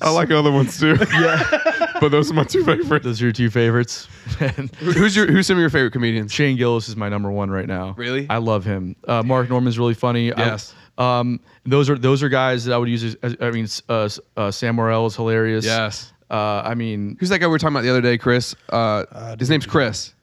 [0.00, 0.96] I like other ones too.
[1.12, 3.04] yeah, but those are my two favorites.
[3.04, 4.08] those are your two favorites.
[4.40, 6.32] And Who's your Who's some of your favorite comedians?
[6.32, 7.94] Shane Gillis is my number one right now.
[7.96, 8.26] Really?
[8.28, 8.96] I love him.
[9.06, 10.32] Uh, Mark Normand's really funny.
[10.32, 10.74] I- Yes.
[10.98, 13.04] um, those are those are guys that I would use.
[13.04, 15.64] As, as- I mean, uh, uh, Sam Morril is hilarious.
[15.64, 16.12] Yes.
[16.30, 18.54] Uh, I mean, Who's that guy we were talking about the other day, Chris?
[18.70, 20.13] Uh, his name's Chris.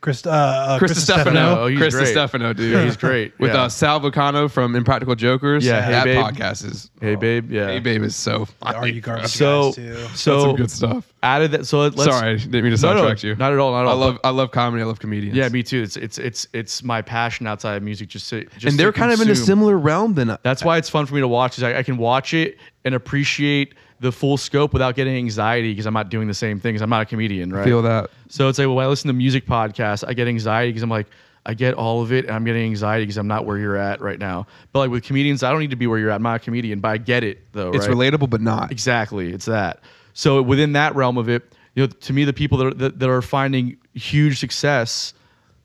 [0.00, 1.60] Chris, uh, uh, Chris Stefano.
[1.62, 2.06] Oh, he's Chris great.
[2.08, 2.72] Stefano, dude.
[2.72, 3.38] Yeah, he's great.
[3.38, 3.64] With Yeah.
[3.64, 5.64] uh, Sal Vulcano from Impractical Jokers.
[5.64, 6.16] Yeah, Hey that Babe.
[6.24, 6.90] podcast is.
[7.00, 7.66] Hey Babe, yeah.
[7.66, 8.48] Hey Babe is so.
[8.62, 9.92] Are you garbage so guys too?
[9.94, 11.12] That's so some good stuff.
[11.22, 11.66] added that.
[11.66, 12.02] So let's.
[12.02, 13.36] Sorry, didn't mean to No, no, sidetrack you.
[13.36, 13.72] not at all.
[13.72, 13.88] Not at all.
[13.88, 13.98] I all.
[13.98, 14.82] love I love comedy.
[14.82, 15.36] I love comedians.
[15.36, 15.82] Yeah, me too.
[15.82, 18.08] It's it's it's it's my passion outside of music.
[18.08, 20.78] Just to just and they're to kind of in a similar realm than That's why
[20.78, 21.58] it's fun for me to watch.
[21.58, 22.56] Is I, I can watch it
[22.86, 26.80] and appreciate the full scope without getting anxiety because I'm not doing the same things.
[26.80, 27.64] I'm not a comedian, right?
[27.64, 28.10] feel that.
[28.28, 31.06] So it's like when I listen to music podcasts, I get anxiety because I'm like,
[31.44, 34.00] I get all of it, and I'm getting anxiety because I'm not where you're at
[34.00, 34.46] right now.
[34.72, 36.16] But like with comedians, I don't need to be where you're at.
[36.16, 37.72] I'm not a comedian, but I get it though.
[37.72, 37.96] It's right?
[37.96, 38.70] relatable, but not.
[38.70, 39.80] Exactly, it's that.
[40.12, 42.98] So within that realm of it, you know, to me, the people that are, that,
[42.98, 45.14] that are finding huge success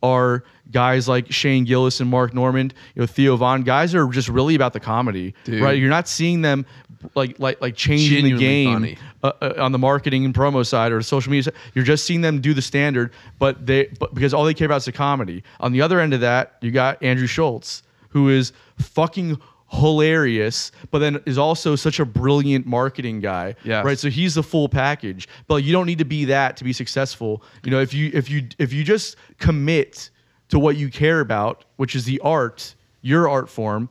[0.01, 3.63] are guys like Shane Gillis and Mark Normand, you know, Theo Von.
[3.63, 5.61] Guys are just really about the comedy, Dude.
[5.61, 5.77] right?
[5.77, 6.65] You're not seeing them
[7.13, 11.01] like like like changing the game uh, uh, on the marketing and promo side or
[11.01, 11.43] social media.
[11.43, 11.53] side.
[11.73, 14.77] You're just seeing them do the standard, but they but because all they care about
[14.77, 15.43] is the comedy.
[15.59, 19.39] On the other end of that, you got Andrew Schulz, who is fucking
[19.69, 23.55] hilarious, but then is also such a brilliant marketing guy.
[23.63, 23.85] Yes.
[23.85, 23.99] Right.
[23.99, 25.27] So he's the full package.
[25.47, 27.43] But you don't need to be that to be successful.
[27.63, 30.09] You know, if you if you if you just commit
[30.49, 33.89] to what you care about, which is the art, your art form,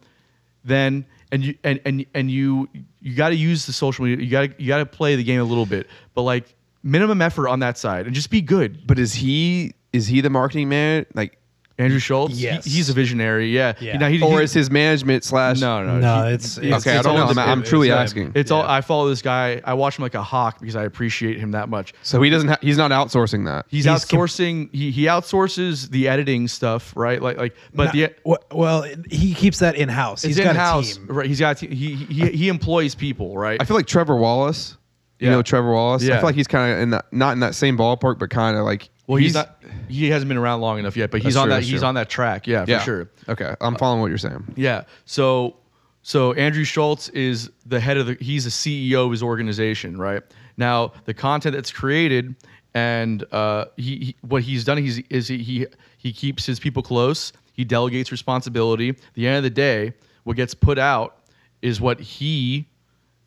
[0.64, 2.68] then and you and and, and you
[3.00, 4.24] you got to use the social media.
[4.24, 7.22] You got to you got to play the game a little bit, but like minimum
[7.22, 8.86] effort on that side and just be good.
[8.86, 11.06] But is he is he the marketing man?
[11.14, 11.38] Like,
[11.76, 12.64] Andrew Schulz, he- Yes.
[12.64, 13.50] he's a visionary.
[13.50, 13.72] Yeah.
[13.80, 13.98] Yeah.
[13.98, 15.60] Now, he- or he- is his management slash?
[15.60, 17.42] no, no, No, he- it's- it's- it's- Okay, I it's don't all know.
[17.42, 18.30] I'm, I'm truly it's, asking.
[18.36, 18.62] It's all.
[18.62, 19.60] I follow this guy.
[19.64, 21.92] I watch him like a hawk because I appreciate him that much.
[22.02, 22.48] so he doesn't.
[22.48, 23.66] Ha- he's not outsourcing that.
[23.68, 24.68] He's, He's com- outsourcing.
[24.72, 27.20] he he outsources the editing stuff, right?
[27.20, 30.22] Like like, but Not- the well, he keeps that in house.
[30.24, 31.26] it's He's got in house, right?
[31.26, 33.60] He's got a te- he he he employs people, right?
[33.60, 34.76] I feel like Trevor Wallace.
[35.18, 35.34] You Yeah.
[35.36, 36.04] know Trevor Wallace.
[36.04, 38.56] I feel like he's kind of in that, not in that same ballpark, but kind
[38.56, 38.90] of like.
[39.06, 39.62] Well, he's, not.
[39.88, 41.62] He hasn't been around long enough yet, but he's on true, that.
[41.62, 41.88] He's true.
[41.88, 42.46] on that track.
[42.46, 43.10] Yeah, Yeah, for sure.
[43.28, 44.54] Okay, I'm following what you're saying.
[44.56, 44.84] Yeah.
[45.04, 45.56] So
[46.02, 50.22] so Andrew Schulz is the head of the he's the CEO of his organization, right?
[50.56, 52.34] Now, the content that's created
[52.74, 55.66] and uh, he, he what he's done he's, is he, he
[55.96, 57.32] he keeps his people close.
[57.54, 58.90] He delegates responsibility.
[58.90, 59.94] At the end of the day,
[60.24, 61.24] what gets put out
[61.62, 62.68] is what he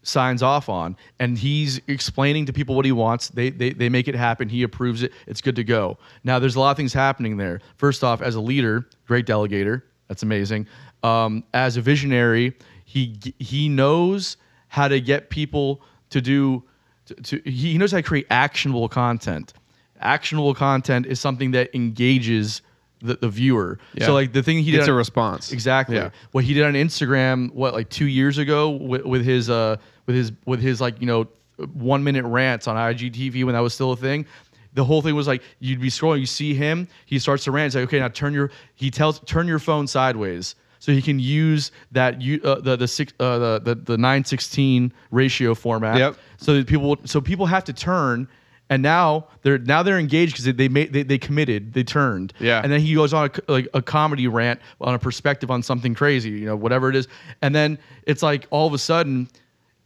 [0.08, 3.30] signs off on and he's explaining to people what he wants.
[3.30, 4.50] They, they they make it happen.
[4.50, 5.12] He approves it.
[5.28, 5.98] It's good to go.
[6.24, 7.60] Now there's a lot of things happening there.
[7.76, 9.84] First off as a leader great delegator.
[10.08, 10.68] That's amazing.
[11.04, 12.56] Um, as a visionary
[12.86, 14.38] he he knows
[14.70, 16.64] how to get people to do
[17.08, 19.54] to, to he knows how to create actionable content.
[20.00, 22.62] Actionable content is something that engages
[23.00, 23.80] the, the viewer.
[23.94, 24.06] Yeah.
[24.06, 25.52] so like the thing he did Gets a response.
[25.52, 25.96] Exactly.
[25.98, 26.10] Yeah.
[26.32, 29.78] What he did on Instagram, what like two years ago, with, with his uh,
[30.08, 31.28] with his with his like you know
[31.74, 34.26] one minute rants on IGTV when that was still a thing.
[34.74, 37.68] The whole thing was like you'd be scrolling, you see him, he starts to rant.
[37.68, 41.20] It's like okay, now turn your he tells turn your phone sideways so he can
[41.20, 45.98] use that you uh, the the six uh, the the the nine sixteen ratio format.
[45.98, 46.16] Yep.
[46.38, 48.28] So that people so people have to turn.
[48.70, 52.34] And now they're now they're engaged because they they, made, they they committed they turned
[52.38, 52.60] Yeah.
[52.62, 55.96] and then he goes on a, like a comedy rant on a perspective on something
[55.96, 57.08] crazy, you know, whatever it is.
[57.42, 59.30] And then it's like all of a sudden,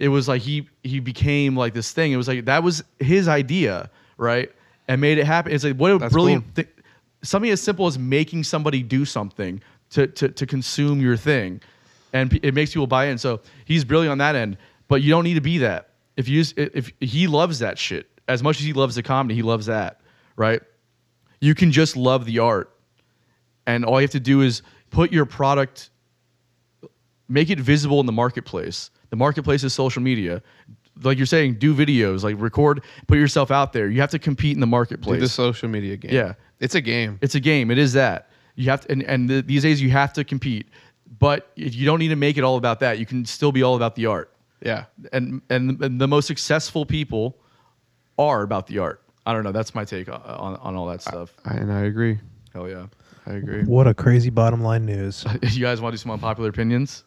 [0.02, 2.12] it was like he he became like this thing.
[2.12, 4.52] It was like that was his idea, right?
[4.88, 5.52] And made it happen.
[5.54, 6.64] It's like what a That's brilliant cool.
[6.66, 6.72] thi-
[7.24, 9.62] something as simple as making somebody do something
[9.92, 11.62] to to to consume your thing,
[12.14, 13.18] and p- it makes people buy in.
[13.18, 14.58] So he's brilliant on that end.
[14.88, 15.90] But you don't need to be that.
[16.18, 19.36] If you just, if he loves that shit as much as he loves the comedy,
[19.36, 20.02] he loves that,
[20.36, 20.62] right?
[21.40, 22.72] You can just love the art
[23.66, 25.90] and all you have to do is put your product
[27.30, 30.42] make it visible in the marketplace the marketplace is social media.
[31.04, 33.88] Like you're saying do videos like record put yourself out there.
[33.88, 36.12] You have to compete in the Do marketplace the social media game.
[36.12, 36.34] Yeah.
[36.60, 37.20] it's a game.
[37.22, 37.70] it's a game.
[37.70, 38.30] It is that.
[38.56, 40.68] You have to and, and the, these days you have to compete.
[41.20, 43.62] But if you don't need to make it all about that you can still be
[43.62, 44.34] all about the art.
[44.64, 47.38] Yeah, and and, and the most successful people
[48.18, 49.02] are about the art.
[49.26, 49.52] I don't know.
[49.52, 51.34] That's my take on, on, on all that stuff.
[51.46, 52.20] I, and I agree.
[52.54, 52.88] hell yeah.
[53.28, 53.64] I agree.
[53.64, 55.26] What a crazy bottom line news.
[55.44, 57.04] you guys want to do some unpopular opinions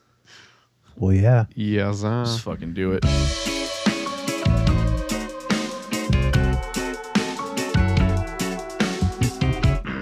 [1.04, 1.44] well, yeah.
[1.54, 3.04] Yes, uh, Just fucking do it.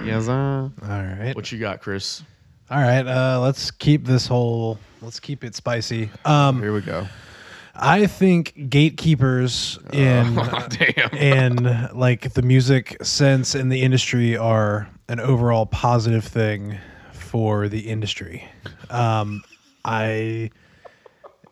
[0.05, 0.69] yes, uh.
[0.81, 1.33] All right.
[1.35, 2.23] What you got, Chris?
[2.69, 3.05] All right.
[3.05, 4.77] Uh, let's keep this whole.
[5.01, 6.09] Let's keep it spicy.
[6.25, 7.07] Um, Here we go.
[7.75, 11.09] I think gatekeepers in Oh, damn.
[11.15, 16.77] in like the music sense in the industry are an overall positive thing
[17.13, 18.47] for the industry.
[18.89, 19.41] Um,
[19.85, 20.51] I.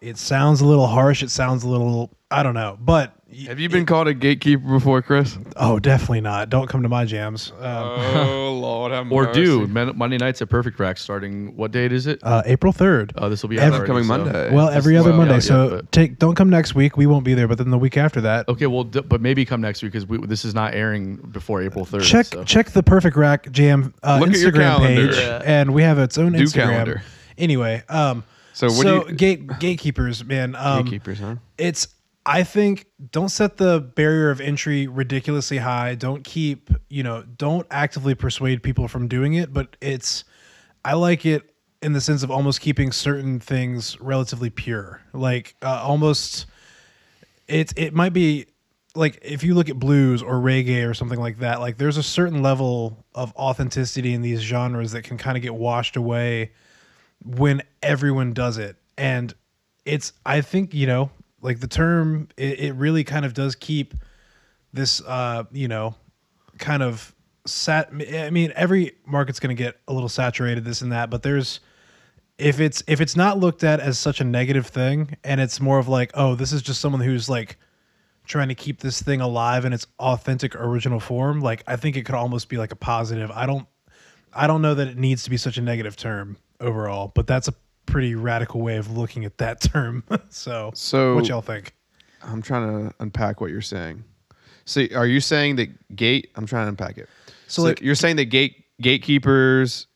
[0.02, 1.22] It sounds a little harsh.
[1.22, 2.11] It sounds a little.
[2.32, 3.14] I don't know, but
[3.45, 5.38] Have you been called a gatekeeper before, Chris?
[5.57, 6.49] oh, definitely not.
[6.49, 7.52] Don't come to my jams.
[7.60, 11.56] Um, oh Lord, have Or do Monday nights at Perfect Rack starting.
[11.57, 12.19] What date is it?
[12.23, 13.11] uh, April third.
[13.18, 14.56] Oh, this will be every- out already, Upcoming so- Monday.
[14.56, 15.34] Well, every other well, Monday.
[15.36, 16.95] yeah, so but- take don't come next week.
[16.95, 17.49] We won't be there.
[17.49, 20.07] But then the week after that, Okay, well, d- but maybe come next week because
[20.28, 22.03] this is not airing before April third.
[22.03, 22.44] check so.
[22.45, 25.07] check the Perfect Rack Jam uh, Look at your Instagram calendar.
[25.10, 25.41] page, Yeah.
[25.44, 26.53] and we have its own Do Instagram.
[26.72, 27.03] calendar.
[27.38, 28.23] Anyway, um,
[28.70, 31.36] So so, do you- gate gatekeepers, man, um, gatekeepers, huh?
[31.58, 31.88] it's
[32.26, 35.96] I think don't set the barrier of entry ridiculously high.
[35.96, 40.24] Don't keep you know don't actively persuade people from doing it, but it's
[40.86, 45.82] I like it in the sense of almost keeping certain things relatively pure, like uh,
[45.84, 46.46] almost
[47.48, 48.46] it's it might be
[48.94, 52.04] like if you look at blues or reggae or something like that like there's a
[52.04, 56.52] certain level of authenticity in these genres that can kind of get washed away
[57.23, 58.77] when everyone does it.
[58.98, 59.34] And
[59.85, 61.10] it's i think you know
[61.41, 63.93] like the term it, it really kind of does keep
[64.73, 65.95] this uh you know
[66.57, 67.15] kind of
[67.45, 71.23] sat i mean every market's going to get a little saturated this and that but
[71.23, 71.60] there's
[72.38, 75.80] if it's if it's not looked at as such a negative thing and it's more
[75.80, 77.57] of like oh this is just someone who's like
[78.26, 82.03] trying to keep this thing alive in its authentic original form like i think it
[82.03, 83.31] could almost be like a positive.
[83.31, 83.68] I don't
[84.34, 87.48] i don't know that it needs to be such a negative term overall but that's
[87.48, 87.54] a
[87.86, 91.74] pretty radical way of looking at that term so So- what y'all think
[92.24, 94.04] I'm trying to unpack what you're saying.
[94.66, 96.30] So, are you saying that gate?
[96.36, 97.10] I'm trying to unpack it.
[97.48, 99.88] So, So, like- you're saying that gate gatekeepers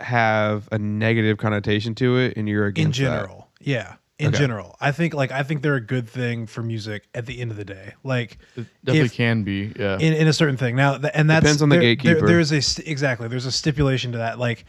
[0.00, 3.04] have a negative connotation to it, and you're in against that?
[3.04, 4.38] In general yeah in Okay.
[4.38, 7.50] general i think like i think they're a good thing for music at the end
[7.50, 9.72] of the day like It definitely if- can be.
[9.78, 9.94] Yeah.
[9.98, 12.26] in, in a certain thing now th- and that's Depends on the there- there- gatekeeper.
[12.26, 14.64] there's a st- exactly there's a stipulation to that like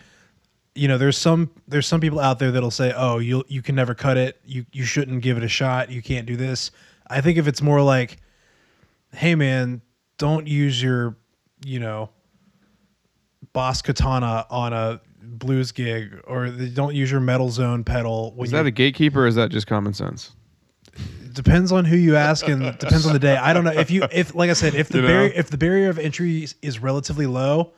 [0.76, 3.76] you know there's some there's some people out there that'll say oh you you can
[3.76, 6.72] never cut it you you shouldn't give it a shot you can't do this
[7.08, 8.18] i think if it's more like
[9.14, 9.82] hey man
[10.18, 11.16] don't use your
[11.66, 12.10] you know
[13.54, 18.66] boss katana on a blues gig or don't use your metal zone pedal Is that
[18.66, 20.32] a gatekeeper or is that just common sense?
[21.34, 23.36] depends on who you ask and depends on the day.
[23.36, 25.08] I don't know if you if like I said if the You know?
[25.10, 27.74] barrier if the barrier of entry is relatively low,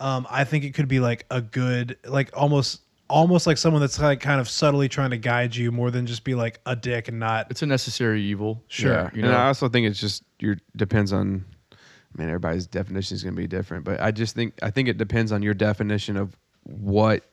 [0.00, 3.98] um, I think it could be like a good like almost almost like someone that's
[3.98, 7.08] like kind of subtly trying to guide you more than just be like a dick
[7.08, 7.48] and not.
[7.50, 8.62] it's a necessary evil.
[8.68, 8.92] Sure.
[8.92, 9.32] Yeah, you and.
[9.32, 11.44] I also think it's just your depends on.
[11.72, 14.88] I mean, everybody's definition is going to be different, but I just think I think
[14.88, 17.24] it depends on your definition of what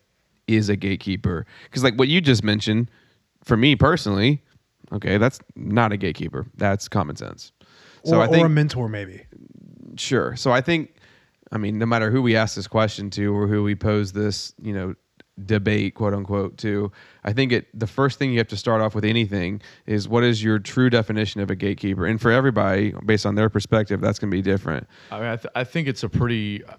[0.47, 1.45] is a gatekeeper.
[1.63, 2.91] Because like what you just mentioned,
[3.43, 4.43] for me personally,
[4.91, 6.45] okay, that's not a gatekeeper.
[6.55, 7.51] That's common sense.
[8.03, 9.23] So or, I think or a mentor maybe.
[9.97, 10.35] Sure.
[10.35, 10.93] So I think,
[11.51, 14.53] I mean, no matter who we ask this question to or who we pose this,
[14.61, 14.95] you know,
[15.45, 16.91] debate, quote unquote, to,
[17.23, 20.23] I think it the first thing you have to start off with anything is what
[20.23, 24.19] is your true definition of a gatekeeper, and for everybody, based on their perspective, that's
[24.19, 24.87] going to be different.
[25.11, 26.73] I mean, I, th- I think it's a pretty uh,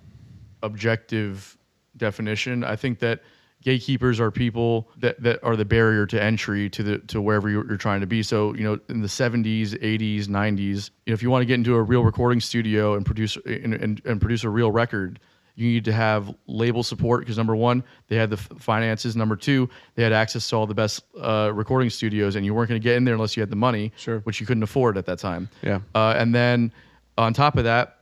[0.63, 1.57] objective
[1.97, 2.65] definition.
[2.65, 3.23] I think that
[3.63, 7.67] gatekeepers are people that, that are the barrier to entry to the to wherever you're,
[7.67, 8.23] you're trying to be.
[8.23, 11.55] So you know, in the 70s, 80s, 90s, you know, if you want to get
[11.55, 15.19] into a real recording studio and produce and, and, and produce a real record,
[15.57, 19.17] you need to have label support because number one, they had the finances.
[19.17, 22.69] Number two, they had access to all the best uh, recording studios, and you weren't
[22.69, 24.21] going to get in there unless you had the money, Sure.
[24.21, 25.49] which you couldn't afford at that time.
[25.63, 25.81] Yeah.
[25.97, 26.73] Uh, and then
[27.17, 27.98] on top of that,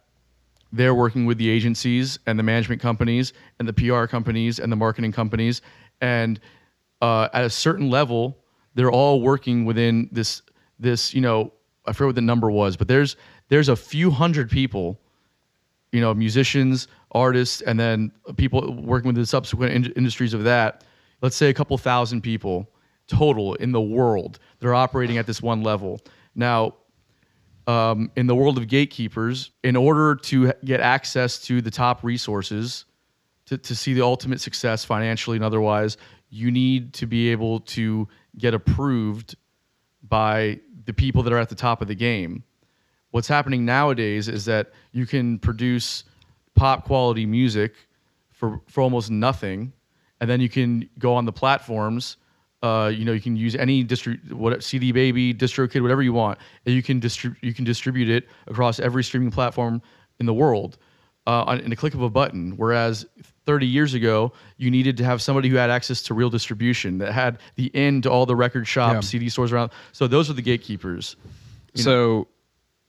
[0.77, 4.77] they're working with the agencies and the management companies and the PR companies and the
[4.77, 5.63] marketing companies.
[6.01, 6.41] And
[7.03, 8.39] uh, at a certain level,
[8.75, 10.43] they're all working within this
[10.79, 11.53] this you know
[11.87, 13.17] I forget what the number was, but there's
[13.49, 15.01] there's a few hundred people,
[15.93, 20.85] you know, musicians, artists, and then people working with the subsequent in- industries of that.
[21.23, 22.69] Let's say a couple thousand people
[23.07, 24.39] total in the world.
[24.59, 26.01] They're operating at this one level.
[26.35, 26.75] Now,
[27.67, 32.85] um, in the world of gatekeepers, in order to get access to the top resources,
[33.47, 35.97] to, to see the ultimate success financially and otherwise,
[36.31, 39.37] you need to be able to get approved
[40.09, 42.45] by the people that are at the top of the game.
[43.11, 46.05] What's happening nowadays is that you can produce
[46.55, 47.75] pop quality music
[48.31, 49.73] for, for almost nothing,
[50.21, 52.17] and then you can go on the platforms.
[52.63, 56.39] Uh, you know, you can use any distri- what CD Baby, DistroKid, whatever you want,
[56.65, 59.83] and you can distrib- you can distribute it across every streaming platform
[60.21, 60.79] in the world
[61.27, 62.53] uh, on, in a click of a button.
[62.57, 63.05] Whereas
[63.45, 67.13] 30 years ago, you needed to have somebody who had access to real distribution that
[67.13, 69.01] had the end to all the record shops, Yeah.
[69.03, 69.71] CD stores around.
[69.93, 71.17] So those are the gatekeepers.
[71.75, 72.29] So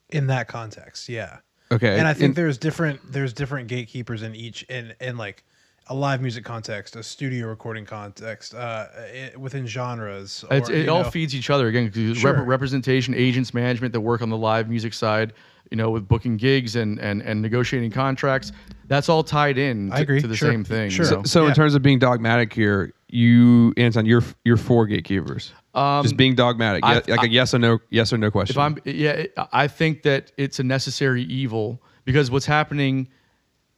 [0.10, 1.40] in that context yeah
[1.70, 5.44] okay, and i think and- there's different there's different gatekeepers in each and in like
[5.90, 10.44] a live music context a studio recording context uh i within genres.
[10.50, 11.92] Or, it, you all know, feeds each other again.
[12.16, 12.34] Sure.
[12.34, 15.34] rep- representation, agents, management that work on the live music side,
[15.72, 18.52] you know, with booking gigs and and, and negotiating contracts.
[18.88, 20.22] That's all tied in I to, agree.
[20.22, 20.52] to the Sure.
[20.52, 20.90] same thing.
[20.90, 21.06] Sure.
[21.06, 21.50] so, so Yeah.
[21.50, 25.54] in terms of being dogmatic here, you Anton, you're you're for gatekeepers.
[25.76, 28.54] just being dogmatic, I- Ye- like a yes or no, yes or no question.
[28.56, 33.08] if I'm yeah, I think that it's a necessary evil because what's happening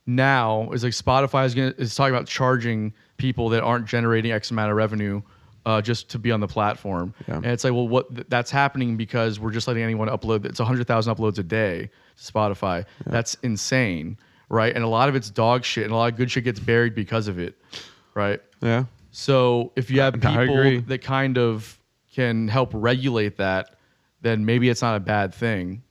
[0.09, 4.51] now is like Spotify is gonna is talking about charging people that aren't generating X
[4.51, 5.21] amount of revenue.
[5.65, 7.35] Uh, just to be on the platform, Yeah.
[7.35, 10.45] and it's like, well, what th- that's happening because we're just letting anyone upload.
[10.45, 12.85] It's hundred thousand uploads a day to Spotify.
[13.05, 14.17] That's insane,
[14.47, 14.73] right?
[14.73, 16.95] And a lot of it's dog shit, and a lot of good shit gets buried
[16.95, 17.55] because of it,
[18.15, 18.41] right?
[18.61, 18.85] yeah.
[19.11, 21.77] So if you have people that kind of
[22.15, 23.75] can help regulate that,
[24.21, 25.83] then maybe it's not a bad thing.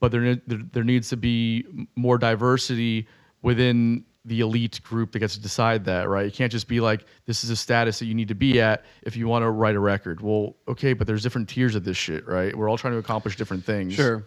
[0.00, 1.64] But there there, there needs to be
[1.96, 3.08] more diversity
[3.42, 6.26] within the elite group that gets to decide that, right?
[6.26, 8.84] You can't just be like, this is a status that you need to be at
[9.02, 10.20] if you want to write a record.
[10.20, 12.54] Well, okay, but there's different tiers of this shit, right?
[12.54, 13.94] We're all trying to accomplish different things.
[13.94, 14.26] Sure.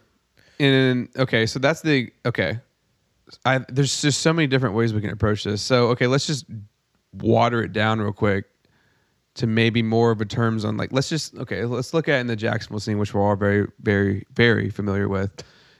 [0.60, 2.60] And okay, so that's the okay.
[3.46, 5.62] I there's just so many different ways we can approach this.
[5.62, 6.46] So okay, let's just
[7.14, 8.46] water it down real quick
[9.36, 12.28] to maybe more of a terms on like let's just okay let's look at in
[12.28, 15.32] the Jacksonville scene, which we're all very very very familiar with.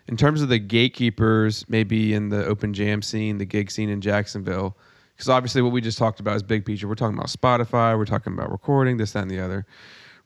[0.10, 4.02] In terms of the gatekeepers, maybe in the open jam scene, the gig scene in
[4.02, 4.76] Jacksonville,
[5.16, 6.88] because obviously what we just talked about is big picture.
[6.88, 9.68] We're talking about Spotify, we're talking about recording, this, that, and the other,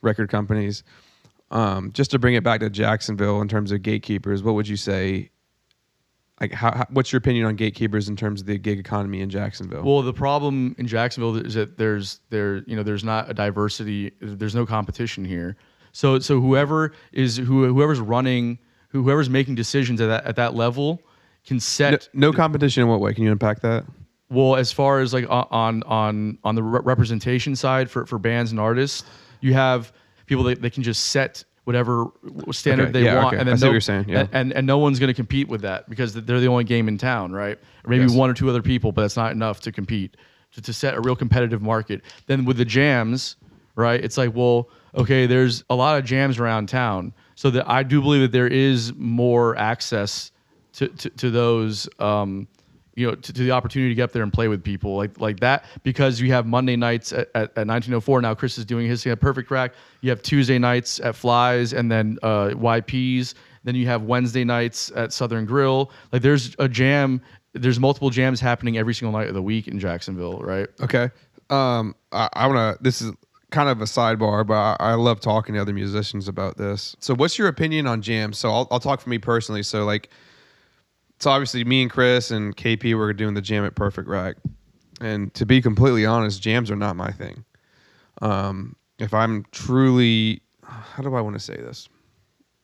[0.01, 0.85] record companies.
[1.51, 4.77] Um, just to bring it back to Jacksonville in terms of gatekeepers, what would you
[4.77, 5.31] say?
[6.39, 9.29] Like, how, how, what's your opinion on gatekeepers in terms of the gig economy in
[9.29, 9.83] Jacksonville?
[9.83, 14.13] Well, the problem in Jacksonville is that there's there you know there's not a diversity.
[14.21, 15.57] There's no competition here.
[15.91, 18.59] So so whoever is who whoever's running
[19.01, 21.01] whoever's making decisions at that at that level
[21.45, 23.13] can set no competition in what way?
[23.13, 23.83] Can you unpack that?
[24.29, 28.49] well as far as like on on on the re- representation side for for bands
[28.51, 29.03] and artists,
[29.41, 29.91] you have
[30.25, 32.07] people that, that can just set whatever
[32.51, 33.37] standard Okay, they yeah, want, okay.
[33.41, 34.21] and I then no, you're saying, yeah.
[34.21, 36.87] and, and and no one's going to compete with that because they're the only game
[36.87, 37.57] in town, right?
[37.85, 38.15] Or maybe Yes.
[38.15, 40.17] one or two other people, but that's not enough to compete
[40.53, 42.01] to, to set a real competitive market.
[42.25, 43.35] Then with the jams,
[43.75, 44.03] right?
[44.03, 48.01] It's like, well, okay, there's a lot of jams around town, so that I do
[48.01, 50.31] believe that there is more access
[50.73, 51.87] to to, to those.
[51.99, 52.47] Um,
[52.95, 55.19] you know, to, to the opportunity to get up there and play with people like
[55.19, 58.21] like that because you have Monday nights at, at, at 1904.
[58.21, 59.73] Now Chris is doing his Perfect Rack.
[60.01, 63.33] You have Tuesday nights at Flies and then uh, YPs.
[63.63, 65.91] Then you have Wednesday nights at Southern Grill.
[66.11, 67.21] Like there's a jam.
[67.53, 70.67] There's multiple jams happening every single night of the week in Jacksonville, right?
[70.81, 71.09] Okay.
[71.49, 72.83] Um, I, I want to.
[72.83, 73.11] This is
[73.53, 76.95] kind of a sidebar, but I, I love talking to other musicians about this.
[76.99, 78.37] So, what's your opinion on jams?
[78.37, 79.63] So, I'll, I'll talk for me personally.
[79.63, 80.09] So, like,
[81.19, 84.35] so obviously, me and Chris and KP were doing the jam at Perfect Rack,
[84.99, 87.45] and to be completely honest, jams are not my thing.
[88.21, 91.87] Um, if I'm truly, how do I want to say this?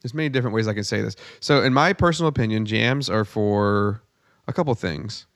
[0.01, 1.15] There's many different ways I can say this.
[1.39, 4.01] So, in my personal opinion, jams are for
[4.47, 5.27] a couple things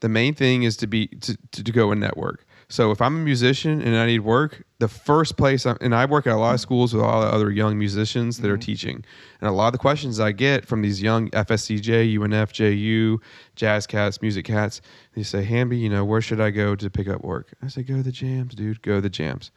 [0.00, 3.16] the main thing is to be to, to, to go and network so if i'm
[3.16, 6.36] a musician and i need work the first place I'm, and i work at a
[6.36, 8.60] lot of schools with a lot of other young musicians that are mm-hmm.
[8.60, 9.04] teaching.
[9.40, 13.20] And a lot of the questions i get from these young fscj unf ju
[13.54, 14.80] jazz cats music cats
[15.14, 17.52] they say hamby you know where should i go to pick up work?
[17.62, 18.82] I say go to the jams dude.
[18.82, 19.50] Go to the jams.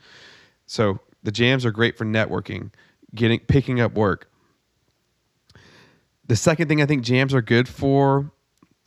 [0.65, 2.71] So the jams are great for networking
[3.15, 4.29] getting picking up work.
[6.27, 8.31] The second thing i think jams are good for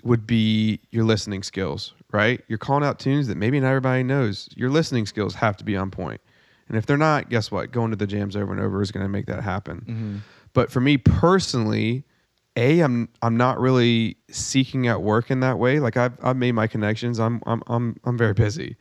[0.04, 2.42] would be your listening skills, right?
[2.48, 4.48] You're calling out tunes that maybe not everybody knows.
[4.54, 6.20] Your listening skills have to be on point.
[6.68, 7.72] And if they're not, guess what?
[7.72, 9.78] Going to the jams over and over is going to make that happen.
[9.80, 10.16] Mm-hmm.
[10.52, 12.04] But for me personally,
[12.56, 15.80] a I'm I'm not really seeking out work in that way.
[15.80, 17.18] Like I've I've made my connections.
[17.18, 18.76] I'm I'm I'm I'm very busy.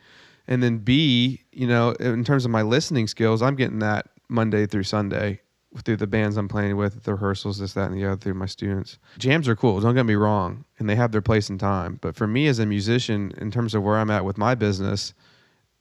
[0.48, 4.66] And then B, you know, in terms of my listening skills, I'm getting that Monday
[4.66, 5.40] through Sunday
[5.84, 8.46] through the bands I'm playing with, the rehearsals, this, that, and the other, through my
[8.46, 8.98] students.
[9.18, 9.80] Jams are cool.
[9.80, 11.98] Don't get me wrong, and they have their place and time.
[12.02, 15.14] But for me as a musician, in terms of where I'm at with my business,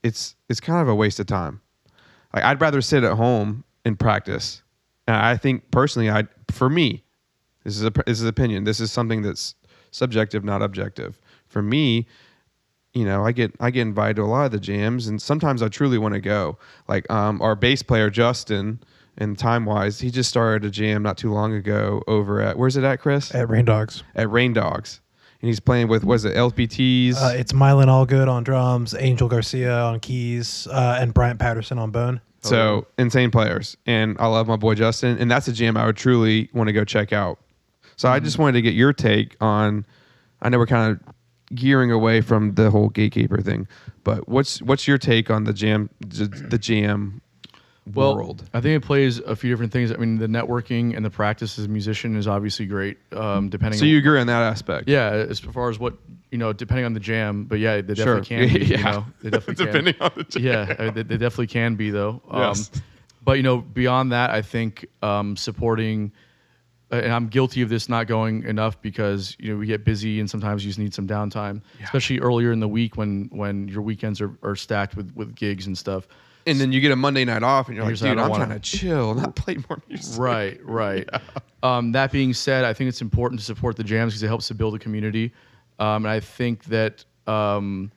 [0.02, 1.60] it's it's kind of a waste of time.
[2.34, 4.62] Like I'd rather sit at home and practice.
[5.06, 7.04] And I think personally, I for me,
[7.64, 8.64] this is a this is opinion.
[8.64, 9.54] This is something that's
[9.90, 11.18] subjective, not objective.
[11.48, 12.06] For me,
[12.94, 15.62] you know, I get I get invited to a lot of the jams, and sometimes
[15.62, 16.58] I truly want to go.
[16.88, 18.80] Like um, our bass player Justin,
[19.20, 22.76] and time wise, he just started a jam not too long ago over at where's
[22.76, 23.32] it at, Chris?
[23.34, 24.02] At Rain Dogs.
[24.16, 25.00] At Rain Dogs,
[25.40, 27.16] and he's playing with was it LPTs?
[27.16, 31.90] Uh, it's Mylan Allgood on drums, Angel Garcia on keys, uh, and Bryant Patterson on
[31.90, 32.20] bone.
[32.42, 35.96] So insane players, and I love my boy Justin, and that's a jam I would
[35.96, 37.38] truly want to go check out.
[37.96, 39.84] So I just wanted to get your take on.
[40.40, 41.14] I know we're kind of
[41.54, 43.68] gearing away from the whole gatekeeper thing,
[44.04, 47.20] but what's what's your take on the jam the jam
[47.86, 48.48] well, world?
[48.54, 49.90] I think it plays a few different things.
[49.92, 52.98] I mean, the networking and the practice as a musician is obviously great.
[53.12, 53.78] Um, depending.
[53.78, 54.88] So on, you agree on that aspect?
[54.88, 55.94] Yeah, as far as what
[56.30, 58.20] you know, depending on the jam, but yeah, they Sure.
[58.20, 58.60] definitely can.
[58.60, 58.78] Be, Yeah.
[58.78, 60.02] You know, they definitely Depending can.
[60.02, 60.42] on the jam.
[60.44, 62.22] Yeah, I mean, they, they definitely can be though.
[62.30, 62.70] Um, Yes.
[63.22, 66.12] But you know, beyond that, I think um, supporting,
[66.90, 70.20] uh, and I'm guilty of this not going enough because you know we get busy
[70.20, 73.82] and sometimes you just need some downtime, especially earlier in the week when when your
[73.82, 76.08] weekends are, are stacked with with gigs and stuff.
[76.46, 78.28] And then you get a Monday night off, and you're like, dude, I I'm don't
[78.28, 80.18] trying wanna- to chill, not play more music.
[80.20, 81.08] Right, right.
[81.62, 84.48] Um, that being said, I think it's important to support the jams because it helps
[84.48, 85.30] to build a community.
[85.78, 87.92] Um, and I think that um,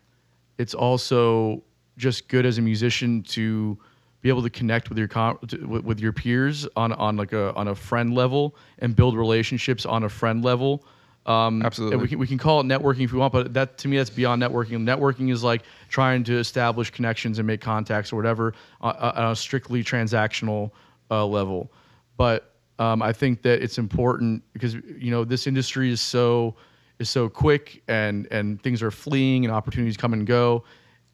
[0.57, 1.63] it's also
[1.95, 3.77] just good as a musician to
[4.19, 7.31] be able to connect with your com- to, with, with your peers on, on like
[7.31, 10.83] a on a friend level and build relationships on a friend level.
[11.25, 11.97] Um, Absolutely.
[11.97, 14.09] We can, we can call it networking if we want, but that to me that's
[14.09, 14.79] beyond networking.
[14.79, 19.35] Networking is like trying to establish connections and make contacts or whatever on, on a
[19.35, 20.71] strictly transactional
[21.09, 21.71] uh, level.
[22.17, 26.55] But um, I think that it's important because you know this industry is so
[26.99, 30.63] is so quick and and things are fleeing and opportunities come and go.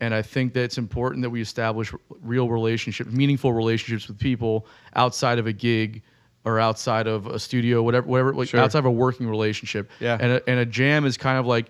[0.01, 4.65] And I think that it's important that we establish real relationships, meaningful relationships with people
[4.95, 6.01] outside of a gig
[6.45, 8.59] or outside of a studio, whatever, whatever, like Sure.
[8.59, 9.89] outside of a working relationship.
[9.99, 10.17] Yeah.
[10.19, 11.69] And a, and a jam is kind of like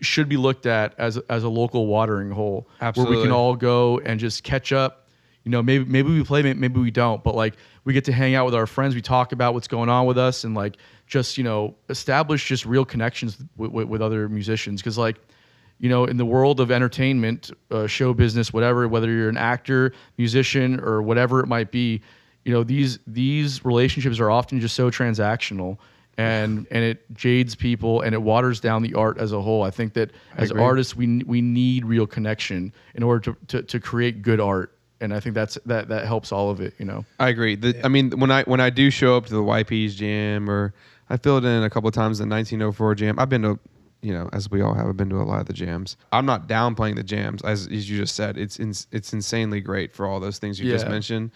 [0.00, 3.98] should be looked at as as a local watering hole where we can all go
[4.00, 5.08] and just catch up.
[5.44, 8.34] You know, maybe maybe we play, maybe we don't, but like we get to hang
[8.34, 8.94] out with our friends.
[8.94, 10.76] We talk about what's going on with us, and like
[11.06, 14.80] just you know establish just real connections with, with, with other musicians.
[14.80, 15.16] Because like
[15.78, 19.92] you know, in the world of entertainment, uh, show business, whatever, whether you're an actor,
[20.16, 22.00] musician, or whatever it might be,
[22.44, 25.78] you know these these relationships are often just so transactional.
[26.16, 29.64] And and it jades people and it waters down the art as a whole.
[29.64, 30.62] I think that as agree.
[30.62, 35.12] artists, we we need real connection in order to, to, to create good art, and
[35.12, 36.74] I think that's that that helps all of it.
[36.78, 37.04] You know.
[37.18, 37.56] I agree.
[37.56, 40.72] The, I mean, when I when I do show up to the YP's jam, or
[41.10, 43.18] I filled in a couple of times the 1904 jam.
[43.18, 43.58] I've been to,
[44.00, 45.96] you know, as we all have, I've been to a lot of the jams.
[46.12, 48.38] I'm not downplaying the jams, as, as you just said.
[48.38, 51.30] It's ins it's insanely great for all those things you just mentioned,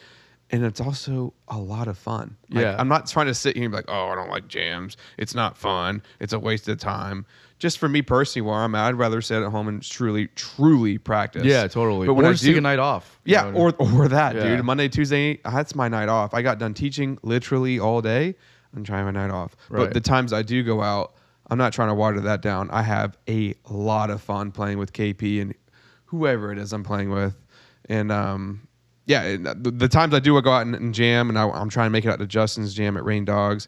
[0.51, 2.37] and it's also a lot of fun.
[2.51, 2.77] Like, Yeah.
[2.79, 4.97] I'm not trying to sit here and be like, oh, I don't like jams.
[5.19, 6.03] It's not fun.
[6.21, 7.27] It's a waste of time.
[7.59, 10.97] Just for me personally, where I'm at, I'd rather sit at home and truly, truly
[10.97, 11.45] practice.
[11.45, 12.07] Yeah, totally.
[12.07, 13.19] But when or I just do, take a night off.
[13.25, 14.57] yeah, or or that, Yeah.
[14.57, 14.65] dude.
[14.65, 16.35] Monday, Tuesday, that's my night off.
[16.35, 18.37] I got done teaching literally all day.
[18.77, 19.57] I'm trying my night off.
[19.71, 19.81] Right.
[19.85, 21.15] But the times I do go out,
[21.51, 22.71] I'm not trying to water that down.
[22.71, 25.53] I have a lot of fun playing with KP and
[26.05, 27.35] whoever it is I'm playing with,
[27.89, 28.68] and um,
[29.09, 31.87] yeah, the, the times I do go out and, and jam, and I, I'm trying
[31.87, 33.67] to make it out to Justin's jam at Rain Dogs.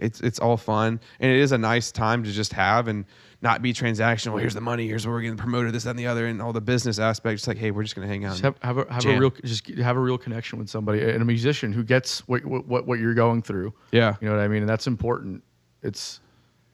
[0.00, 3.04] It's it's all fun, and it is a nice time to just have and
[3.40, 4.40] not be transactional.
[4.40, 4.88] Here's the money.
[4.88, 5.72] Here's where we're getting promoted.
[5.72, 7.42] This, that, and the other, and all the business aspects.
[7.42, 8.32] It's like, hey, we're just gonna hang out.
[8.32, 11.22] Just have, have a have a real just have a real connection with somebody and
[11.22, 13.72] a musician who gets what what what you're going through.
[13.92, 14.16] Yeah.
[14.20, 15.44] you know what I mean, and that's important.
[15.84, 16.18] It's